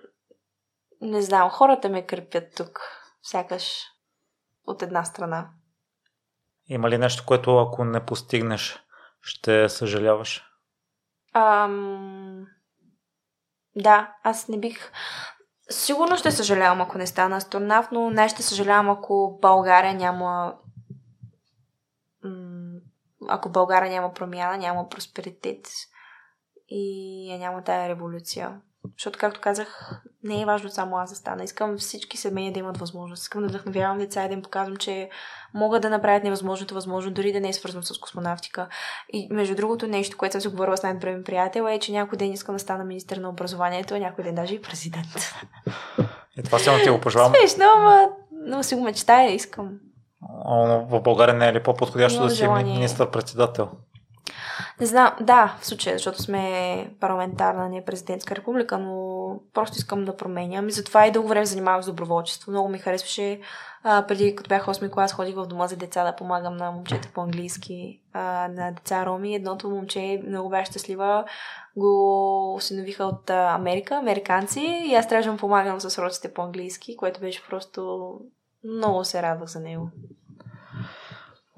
не 1.02 1.22
знам, 1.22 1.50
хората 1.50 1.90
ме 1.90 2.06
кърпят 2.06 2.44
тук. 2.56 2.80
Сякаш 3.24 3.84
от 4.68 4.82
една 4.82 5.04
страна. 5.04 5.50
Има 6.68 6.90
ли 6.90 6.98
нещо, 6.98 7.24
което 7.26 7.58
ако 7.58 7.86
не 7.86 8.06
постигнеш, 8.06 8.84
ще 9.22 9.70
съжаляваш? 9.70 10.44
Ам... 11.34 12.48
Да, 13.76 14.16
аз 14.24 14.48
не 14.48 14.60
бих... 14.60 14.92
Сигурно 15.70 16.18
ще 16.18 16.32
съжалявам, 16.32 16.82
ако 16.82 16.98
не 16.98 17.08
стана 17.08 17.38
астронавт, 17.38 17.92
но 17.92 18.10
не 18.10 18.30
ще 18.30 18.44
съжалявам, 18.44 18.90
ако 18.90 19.40
България 19.42 19.94
няма... 19.94 20.58
Ако 23.30 23.50
България 23.50 23.92
няма 23.92 24.14
промяна, 24.14 24.58
няма 24.58 24.90
просперитет 24.90 25.68
и 26.68 27.38
няма 27.40 27.64
тая 27.64 27.90
революция. 27.90 28.62
Защото, 28.98 29.20
както 29.20 29.42
казах, 29.42 30.02
не 30.24 30.42
е 30.42 30.46
важно 30.46 30.70
само 30.70 30.98
аз 30.98 31.10
да 31.10 31.16
стана. 31.16 31.44
Искам 31.44 31.78
всички 31.78 32.18
семейни 32.18 32.54
да 32.54 32.60
имат 32.60 32.78
възможност. 32.78 33.24
Искам 33.24 33.42
да 33.42 33.48
вдъхновявам 33.48 33.98
деца 33.98 34.26
и 34.26 34.28
да 34.28 34.34
им 34.34 34.42
показвам, 34.42 34.78
че 34.78 35.10
могат 35.54 35.82
да 35.82 35.90
направят 35.90 36.24
невъзможното 36.24 36.74
възможно, 36.74 37.12
дори 37.12 37.34
да 37.34 37.40
не 37.40 37.50
е 37.50 37.54
свързано 37.54 37.84
с 37.84 38.00
космонавтика. 38.00 38.68
И 39.14 39.28
между 39.32 39.56
другото 39.56 39.88
нещо, 39.88 40.18
което 40.18 40.32
съм 40.32 40.42
си 40.42 40.48
говорила 40.48 40.78
с 40.78 40.84
най-добре 40.84 41.16
ми 41.16 41.24
приятел 41.24 41.64
е, 41.64 41.80
че 41.80 41.92
някой 41.92 42.18
ден 42.18 42.32
искам 42.32 42.56
да 42.56 42.60
стана 42.60 42.84
министър 42.84 43.18
на 43.18 43.30
образованието, 43.30 43.96
а 43.96 44.00
някой 44.00 44.24
ден 44.24 44.36
даже 44.36 44.56
и 44.56 44.62
президент. 44.62 45.08
И 46.38 46.44
това 46.44 46.60
само 46.60 46.84
ти 46.84 46.90
го 46.90 47.02
пожелавам. 47.02 47.34
Смешно, 47.36 47.66
ама 47.78 48.10
но 48.48 48.64
си 48.64 48.76
го 48.76 48.82
мечтая, 48.82 49.32
искам. 49.32 49.70
в 50.90 51.02
България 51.02 51.36
не 51.36 51.48
е 51.48 51.54
ли 51.54 51.64
по-подходящо 51.64 52.24
да 52.24 52.30
си 52.30 52.48
министър-председател? 52.48 53.70
Не 54.80 54.86
знам, 54.86 55.12
да, 55.22 55.58
в 55.62 55.66
случая, 55.66 55.96
защото 55.96 56.22
сме 56.22 56.92
парламентарна, 57.00 57.70
не 57.70 57.86
президентска 57.86 58.36
република, 58.36 58.78
но 58.78 59.40
просто 59.54 59.78
искам 59.78 60.06
да 60.06 60.18
променям. 60.18 60.68
И 60.68 60.72
затова 60.72 61.08
и 61.08 61.12
дълго 61.12 61.28
време 61.28 61.46
занимавах 61.46 61.84
с 61.84 61.88
доброволчество. 61.88 62.52
Много 62.52 62.70
ми 62.70 62.78
харесваше. 62.78 63.40
А, 63.84 64.08
преди, 64.08 64.36
като 64.36 64.48
бях 64.48 64.66
8 64.66 64.90
клас, 64.90 65.14
ходих 65.14 65.36
в 65.36 65.48
дома 65.48 65.68
за 65.68 65.76
деца 65.76 66.04
да 66.04 66.16
помагам 66.16 66.58
на 66.58 66.72
момчета 66.72 67.10
по-английски, 67.14 68.02
а, 68.14 68.48
на 68.48 68.72
деца 68.72 69.06
роми. 69.06 69.36
Едното 69.36 69.70
момче 69.70 70.22
много 70.28 70.50
беше 70.50 70.72
щастлива. 70.72 71.26
Го 71.78 72.56
осиновиха 72.56 73.04
от 73.04 73.30
Америка, 73.30 73.96
американци. 73.96 74.84
И 74.86 74.96
аз 74.96 75.08
трябваше 75.08 75.30
да 75.30 75.38
помагам 75.38 75.82
с 75.82 76.02
роците 76.02 76.34
по-английски, 76.34 76.98
което 76.98 77.20
беше 77.20 77.48
просто 77.50 78.12
много 78.64 79.04
се 79.04 79.22
радвах 79.22 79.50
за 79.50 79.60
него. 79.60 79.90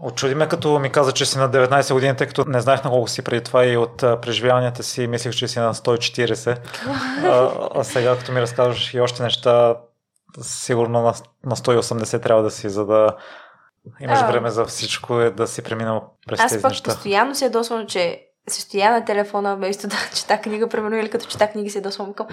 Очуди 0.02 0.36
ме, 0.36 0.48
като 0.48 0.80
ми 0.80 0.90
каза, 0.90 1.12
че 1.12 1.26
си 1.26 1.38
на 1.38 1.50
19 1.50 1.94
години, 1.94 2.16
тъй 2.16 2.28
като 2.28 2.46
не 2.48 2.62
знаех 2.62 2.84
на 2.84 2.90
колко 2.90 3.08
си 3.08 3.22
преди 3.22 3.44
това 3.44 3.66
и 3.66 3.78
от 3.78 3.98
преживяванията 3.98 4.84
си 4.84 5.08
мислех, 5.08 5.36
че 5.36 5.48
си 5.48 5.60
на 5.60 5.74
140. 5.74 6.58
а, 7.24 7.70
а 7.76 7.84
сега, 7.84 8.18
като 8.18 8.32
ми 8.32 8.42
разказваш 8.42 8.94
и 8.94 9.00
още 9.00 9.24
неща, 9.24 9.76
сигурно 10.42 11.02
на, 11.02 11.14
на 11.46 11.56
180 11.56 12.24
трябва 12.24 12.44
да 12.44 12.52
си, 12.52 12.70
за 12.70 12.86
да 12.86 13.16
имаш 14.00 14.20
а, 14.22 14.28
време 14.28 14.50
за 14.50 14.66
всичко 14.66 15.22
и 15.22 15.32
да 15.32 15.48
си 15.48 15.62
преминал 15.62 16.14
през 16.28 16.40
аз 16.40 16.52
тези 16.52 16.62
пък 16.62 16.72
неща. 16.72 16.92
постоянно 16.92 17.36
се 17.36 17.46
ядосвам, 17.46 17.88
че 17.88 18.26
се 18.48 18.62
стоя 18.62 18.92
на 18.92 19.06
телефона, 19.06 19.56
вместо 19.56 19.88
да 19.88 19.96
чета 20.16 20.42
книга, 20.42 20.70
примерно, 20.70 20.98
или 20.98 21.10
като 21.10 21.28
чета 21.28 21.52
книги 21.52 21.70
се 21.70 21.78
ядосвам 21.78 22.14
към 22.14 22.28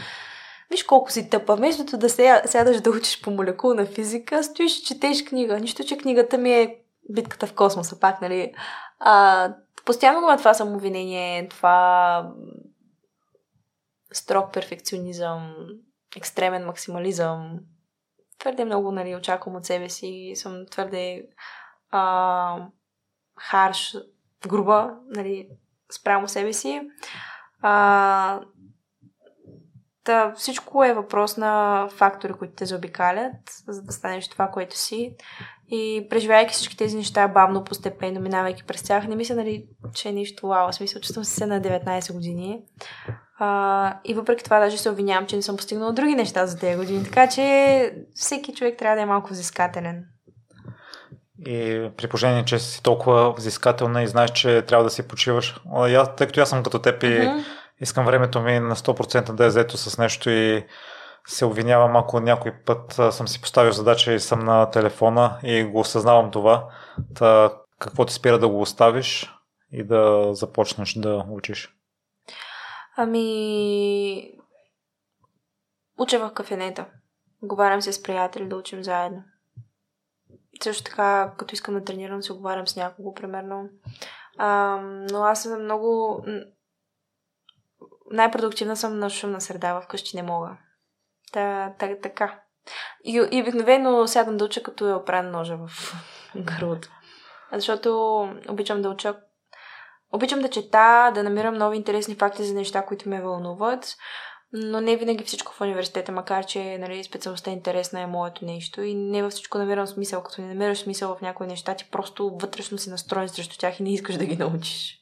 Виж 0.71 0.83
колко 0.83 1.13
си 1.13 1.31
тъпа. 1.31 1.57
Вместо 1.57 1.97
да 1.97 2.09
сядаш 2.47 2.81
да 2.81 2.91
учиш 2.91 3.21
по 3.23 3.31
молекулна 3.31 3.87
физика, 3.87 4.45
стоиш 4.45 4.79
и 4.79 4.83
четеш 4.85 5.25
книга. 5.25 5.61
Нищо, 5.61 5.85
че 5.85 5.99
книгата 5.99 6.39
ми 6.39 6.53
е 6.53 6.77
битката 7.11 7.47
в 7.47 7.55
космоса, 7.55 8.01
пак, 8.01 8.21
нали? 8.21 8.55
А, 8.99 9.55
постоянно 9.85 10.21
го 10.21 10.27
има 10.27 10.37
това 10.37 10.55
самовинение, 10.55 11.49
това 11.49 12.33
строг 14.13 14.53
перфекционизъм, 14.53 15.55
екстремен 16.17 16.67
максимализъм. 16.67 17.59
Твърде 18.39 18.65
много, 18.65 18.93
нали, 18.93 19.17
очаквам 19.17 19.57
от 19.57 19.65
себе 19.65 19.89
си. 19.89 20.33
Съм 20.37 20.67
твърде 20.71 21.29
а, 21.91 22.67
харш, 23.39 23.97
груба, 24.49 24.95
нали, 25.09 25.49
спрямо 25.93 26.29
себе 26.29 26.53
си. 26.53 26.81
А, 27.63 28.41
Та, 30.07 30.33
всичко 30.37 30.85
е 30.85 30.95
въпрос 30.95 31.37
на 31.37 31.87
фактори, 31.91 32.33
които 32.33 32.55
те 32.55 32.67
заобикалят, 32.67 33.35
за 33.69 33.83
да 33.83 33.93
станеш 33.93 34.29
това, 34.29 34.49
което 34.49 34.79
си. 34.79 35.17
И 35.71 36.07
преживявайки 36.11 36.55
всички 36.55 36.77
тези 36.77 36.97
неща 36.97 37.29
бавно, 37.29 37.65
постепенно, 37.65 38.21
минавайки 38.21 38.65
през 38.65 38.83
тях, 38.83 39.07
не 39.07 39.17
мисля, 39.17 39.35
нали, 39.35 39.65
че 39.95 40.09
е 40.09 40.13
нищо 40.13 40.47
вау. 40.49 40.71
Че 40.73 41.13
съм 41.13 41.25
се 41.25 41.47
на 41.47 41.61
19 41.61 42.13
години. 42.13 42.61
А, 43.39 43.99
и 44.05 44.15
въпреки 44.15 44.45
това 44.45 44.61
даже 44.61 44.79
се 44.79 44.91
обвинявам, 44.91 45.27
че 45.27 45.37
не 45.37 45.43
съм 45.43 45.57
постигнала 45.57 45.93
други 45.93 46.15
неща 46.15 46.47
за 46.47 46.59
тези 46.59 46.77
години. 46.77 47.05
Така 47.05 47.29
че 47.29 47.95
всеки 48.15 48.55
човек 48.55 48.79
трябва 48.79 48.97
да 48.97 49.03
е 49.03 49.07
малко 49.07 49.31
взискателен. 49.31 50.05
И 51.47 51.89
при 51.97 52.09
положение, 52.09 52.45
че 52.45 52.59
си 52.59 52.83
толкова 52.83 53.33
взискателна 53.33 54.03
и 54.03 54.07
знаеш, 54.07 54.31
че 54.31 54.63
трябва 54.63 54.85
да 54.85 54.91
си 54.91 55.09
почиваш. 55.09 55.61
Тъй 56.17 56.27
като 56.27 56.41
аз 56.41 56.49
съм 56.49 56.63
като 56.63 56.79
теб 56.79 57.03
и 57.03 57.07
mm-hmm 57.07 57.45
искам 57.81 58.07
времето 58.07 58.41
ми 58.41 58.61
на 58.61 58.77
100% 58.77 59.33
да 59.33 59.45
е 59.45 59.51
заето 59.51 59.77
с 59.77 59.99
нещо 59.99 60.31
и 60.31 60.65
се 61.27 61.45
обвинявам, 61.45 61.97
ако 61.97 62.21
някой 62.21 62.53
път 62.53 62.93
съм 62.93 63.29
си 63.29 63.41
поставил 63.41 63.73
задача 63.73 64.13
и 64.13 64.21
съм 64.21 64.41
на 64.41 64.71
телефона 64.71 65.39
и 65.43 65.65
го 65.65 65.81
осъзнавам 65.81 66.31
това. 66.31 66.69
Та, 67.15 67.55
какво 67.79 68.05
ти 68.05 68.15
спира 68.15 68.39
да 68.39 68.49
го 68.49 68.61
оставиш 68.61 69.35
и 69.73 69.85
да 69.85 70.35
започнеш 70.35 70.95
да 70.95 71.25
учиш? 71.31 71.77
Ами... 72.97 74.33
Уча 75.99 76.19
в 76.19 76.33
кафенета. 76.35 76.87
Говорям 77.43 77.83
се 77.83 77.93
с 77.93 78.03
приятели 78.03 78.49
да 78.49 78.57
учим 78.57 78.85
заедно. 78.85 79.23
Също 80.63 80.85
така, 80.85 81.35
като 81.39 81.55
искам 81.55 81.75
да 81.75 81.85
тренирам, 81.85 82.23
се 82.23 82.33
оговарям 82.33 82.69
с 82.69 82.77
някого, 82.77 83.15
примерно. 83.15 83.69
А, 84.39 84.77
но 85.11 85.23
аз 85.23 85.43
съм 85.43 85.65
много 85.65 86.23
най-продуктивна 88.11 88.77
съм 88.77 88.99
на 88.99 89.11
шумна 89.11 89.41
среда, 89.41 89.81
вкъщи 89.81 90.17
не 90.17 90.23
мога. 90.23 90.57
Та, 91.33 91.75
та, 91.79 91.89
така. 92.03 92.41
И, 93.05 93.29
и 93.31 93.43
обикновено 93.43 94.07
сядам 94.07 94.37
да 94.37 94.45
уча, 94.45 94.63
като 94.63 94.89
е 94.89 94.95
опран 94.95 95.31
ножа 95.31 95.57
в 95.57 95.95
гърлото. 96.37 96.89
Защото 97.53 98.21
обичам 98.49 98.83
да 98.83 98.89
уча. 98.89 99.17
Обичам 100.13 100.41
да 100.41 100.51
чета, 100.51 101.13
да 101.15 101.23
намирам 101.23 101.55
нови 101.55 101.77
интересни 101.77 102.15
факти 102.15 102.45
за 102.45 102.55
неща, 102.55 102.83
които 102.83 103.09
ме 103.09 103.23
вълнуват, 103.23 103.97
но 104.53 104.81
не 104.81 104.97
винаги 104.97 105.25
всичко 105.25 105.53
в 105.53 105.61
университета, 105.61 106.13
макар 106.13 106.47
че 106.47 106.79
нали, 106.79 107.05
специалността 107.05 107.51
е 107.51 107.55
интересна 107.55 108.01
е 108.01 108.07
моето 108.07 108.45
нещо 108.45 108.83
и 108.83 108.95
не 108.95 109.23
във 109.23 109.33
всичко 109.33 109.59
намирам 109.59 109.87
смисъл. 109.87 110.23
Като 110.23 110.43
не 110.43 110.49
намираш 110.49 110.79
смисъл 110.79 111.17
в 111.17 111.21
някои 111.21 111.47
неща, 111.47 111.75
ти 111.75 111.91
просто 111.91 112.39
вътрешно 112.41 112.79
си 112.79 112.91
настроен 112.91 113.29
срещу 113.29 113.59
тях 113.59 113.81
и 113.81 113.83
не 113.83 113.93
искаш 113.93 114.17
да 114.17 114.25
ги 114.25 114.37
научиш. 114.37 114.99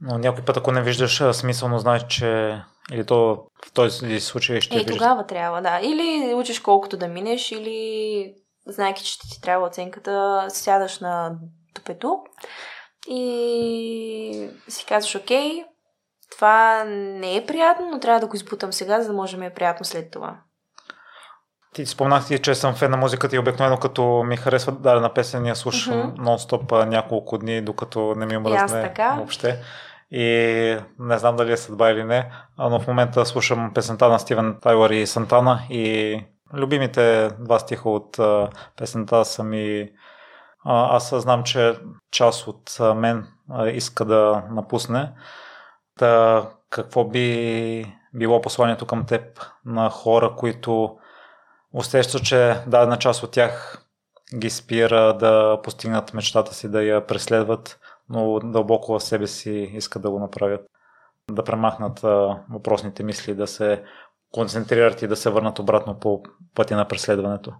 Но 0.00 0.18
някой 0.18 0.44
път, 0.44 0.56
ако 0.56 0.72
не 0.72 0.82
виждаш 0.82 1.22
смисъл, 1.32 1.68
но 1.68 1.78
знаеш, 1.78 2.06
че 2.06 2.60
или 2.92 3.06
то 3.06 3.46
в 3.66 3.72
този 3.72 4.20
случай 4.20 4.60
ще 4.60 4.74
Е, 4.74 4.78
виждаш... 4.78 4.96
тогава 4.96 5.26
трябва, 5.26 5.62
да. 5.62 5.80
Или 5.82 6.34
учиш 6.34 6.60
колкото 6.60 6.96
да 6.96 7.08
минеш, 7.08 7.52
или 7.52 8.34
знайки, 8.66 9.04
че 9.04 9.18
ти 9.18 9.40
трябва 9.40 9.66
оценката, 9.66 10.46
сядаш 10.48 10.98
на 10.98 11.36
топето 11.74 12.18
и 13.08 14.48
си 14.68 14.86
казваш, 14.86 15.14
окей, 15.14 15.64
това 16.30 16.84
не 16.84 17.36
е 17.36 17.46
приятно, 17.46 17.90
но 17.90 18.00
трябва 18.00 18.20
да 18.20 18.26
го 18.26 18.36
избутам 18.36 18.72
сега, 18.72 19.00
за 19.00 19.08
да 19.08 19.14
може 19.14 19.36
да 19.36 19.40
ми 19.40 19.46
е 19.46 19.54
приятно 19.54 19.84
след 19.84 20.10
това. 20.10 20.36
Ти 21.74 21.86
спомнах 21.86 22.26
ти, 22.26 22.38
че 22.38 22.54
съм 22.54 22.74
фен 22.74 22.90
на 22.90 22.96
музиката 22.96 23.36
и 23.36 23.38
обикновено 23.38 23.78
като 23.78 24.22
ми 24.26 24.36
харесва 24.36 24.72
дадена 24.72 25.14
песен, 25.14 25.46
я 25.46 25.56
слушам 25.56 25.94
mm-hmm. 25.94 26.18
нон-стоп 26.18 26.84
няколко 26.84 27.38
дни, 27.38 27.62
докато 27.62 28.14
не 28.14 28.26
ми 28.26 28.36
омръзне 28.36 28.92
въобще 29.16 29.62
и 30.10 30.78
не 30.98 31.18
знам 31.18 31.36
дали 31.36 31.52
е 31.52 31.56
съдба 31.56 31.90
или 31.90 32.04
не, 32.04 32.32
но 32.58 32.80
в 32.80 32.86
момента 32.86 33.26
слушам 33.26 33.74
песента 33.74 34.08
на 34.08 34.18
Стивен 34.18 34.58
Тайлър 34.62 34.90
и 34.90 35.06
Сантана 35.06 35.62
и 35.70 36.20
любимите 36.54 37.30
два 37.38 37.58
стиха 37.58 37.90
от 37.90 38.18
песента 38.76 39.24
са 39.24 39.44
ми 39.44 39.90
аз 40.64 41.14
знам, 41.14 41.42
че 41.42 41.78
част 42.10 42.46
от 42.46 42.78
мен 42.96 43.26
иска 43.66 44.04
да 44.04 44.42
напусне. 44.50 45.12
Та 45.98 46.42
какво 46.70 47.04
би 47.04 47.96
било 48.14 48.40
посланието 48.40 48.86
към 48.86 49.06
теб 49.06 49.22
на 49.64 49.90
хора, 49.90 50.34
които 50.36 50.98
усещат, 51.72 52.24
че 52.24 52.56
дадена 52.66 52.98
част 52.98 53.22
от 53.22 53.30
тях 53.30 53.84
ги 54.38 54.50
спира 54.50 55.16
да 55.18 55.60
постигнат 55.62 56.14
мечтата 56.14 56.54
си, 56.54 56.70
да 56.70 56.82
я 56.82 57.06
преследват 57.06 57.80
но 58.10 58.38
дълбоко 58.38 58.98
в 58.98 59.02
себе 59.02 59.26
си 59.26 59.50
искат 59.50 60.02
да 60.02 60.10
го 60.10 60.18
направят. 60.18 60.66
Да 61.30 61.44
премахнат 61.44 62.04
а, 62.04 62.44
въпросните 62.50 63.02
мисли, 63.02 63.34
да 63.34 63.46
се 63.46 63.84
концентрират 64.32 65.02
и 65.02 65.08
да 65.08 65.16
се 65.16 65.30
върнат 65.30 65.58
обратно 65.58 65.98
по 65.98 66.22
пътя 66.54 66.76
на 66.76 66.88
преследването. 66.88 67.52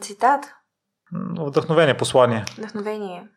Цитат. 0.00 0.44
Вдъхновение, 1.38 1.96
послание. 1.96 2.44
Вдъхновение. 2.58 3.28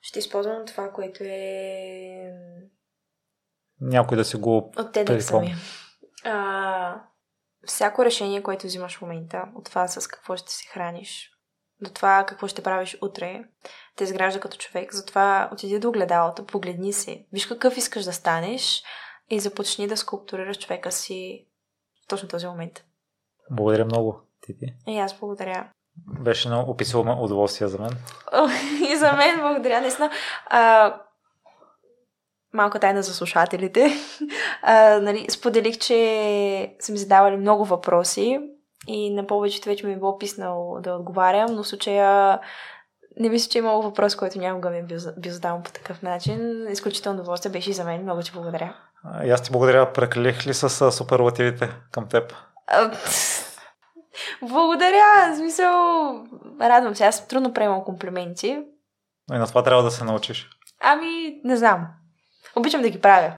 Ще 0.00 0.18
използвам 0.18 0.66
това, 0.66 0.92
което 0.92 1.24
е... 1.24 2.32
Някой 3.80 4.16
да 4.16 4.24
си 4.24 4.36
го... 4.36 4.72
От 4.76 4.92
те 4.92 5.20
сами. 5.20 5.54
А, 6.24 7.02
всяко 7.66 8.04
решение, 8.04 8.42
което 8.42 8.66
взимаш 8.66 8.98
в 8.98 9.02
момента, 9.02 9.44
от 9.54 9.64
това 9.64 9.88
с 9.88 10.08
какво 10.08 10.36
ще 10.36 10.52
се 10.52 10.68
храниш, 10.68 11.30
до 11.80 11.90
това 11.90 12.24
какво 12.28 12.48
ще 12.48 12.62
правиш 12.62 12.98
утре, 13.02 13.44
те 13.96 14.04
изгражда 14.04 14.40
като 14.40 14.56
човек. 14.56 14.94
Затова 14.94 15.50
отиди 15.52 15.78
до 15.78 15.88
огледалото, 15.88 16.46
погледни 16.46 16.92
се, 16.92 17.24
виж 17.32 17.46
какъв 17.46 17.76
искаш 17.76 18.04
да 18.04 18.12
станеш 18.12 18.82
и 19.30 19.40
започни 19.40 19.88
да 19.88 19.96
скулптурираш 19.96 20.58
човека 20.58 20.92
си 20.92 21.46
в 22.04 22.08
точно 22.08 22.28
този 22.28 22.46
момент. 22.46 22.84
Благодаря 23.50 23.84
много, 23.84 24.20
Тити. 24.40 24.66
И 24.86 24.98
аз 24.98 25.18
благодаря. 25.18 25.68
Беше 26.20 26.48
много 26.48 26.70
описано 26.70 27.22
удоволствие 27.22 27.68
за 27.68 27.78
мен. 27.78 27.90
и 28.90 28.96
за 28.96 29.12
мен 29.12 29.40
благодаря, 29.40 29.80
наистина. 29.80 30.10
А, 30.46 30.94
малка 32.52 32.80
тайна 32.80 33.02
за 33.02 33.14
слушателите. 33.14 33.90
А, 34.62 35.00
нали, 35.00 35.26
споделих, 35.30 35.78
че 35.78 36.76
са 36.80 36.92
ми 36.92 36.98
задавали 36.98 37.36
много 37.36 37.64
въпроси 37.64 38.40
и 38.86 39.14
на 39.14 39.26
повечето 39.26 39.68
вече 39.68 39.86
ми 39.86 39.92
е 39.92 39.96
било 39.96 40.18
писнал 40.18 40.78
да 40.80 40.94
отговарям, 40.94 41.54
но 41.54 41.62
в 41.62 41.68
случая 41.68 42.40
не 43.20 43.28
мисля, 43.28 43.50
че 43.50 43.58
е 43.58 43.60
имало 43.60 43.82
въпрос, 43.82 44.16
който 44.16 44.38
някога 44.38 44.70
ми 44.70 44.78
е 44.78 44.82
бил, 44.82 44.98
бил 45.18 45.32
задаван 45.32 45.62
по 45.62 45.70
такъв 45.70 46.02
начин. 46.02 46.66
Изключително 46.70 47.20
удоволствие 47.20 47.52
беше 47.52 47.70
и 47.70 47.72
за 47.72 47.84
мен. 47.84 48.02
Много 48.02 48.22
ти 48.22 48.30
благодаря. 48.34 48.76
И 49.24 49.30
аз 49.30 49.42
ти 49.42 49.52
благодаря. 49.52 49.92
Прекалих 49.92 50.46
ли 50.46 50.54
с 50.54 50.92
суперлативите 50.92 51.70
към 51.92 52.08
теб? 52.08 52.34
благодаря. 54.42 55.32
В 55.32 55.36
смисъл, 55.36 55.72
радвам 56.60 56.94
се. 56.94 57.04
Аз 57.04 57.28
трудно 57.28 57.52
приемам 57.52 57.84
комплименти. 57.84 58.62
Но 59.28 59.36
и 59.36 59.38
на 59.38 59.46
това 59.46 59.62
трябва 59.62 59.82
да 59.82 59.90
се 59.90 60.04
научиш. 60.04 60.48
Ами, 60.80 61.40
не 61.44 61.56
знам. 61.56 61.86
Обичам 62.56 62.82
да 62.82 62.90
ги 62.90 63.00
правя. 63.00 63.32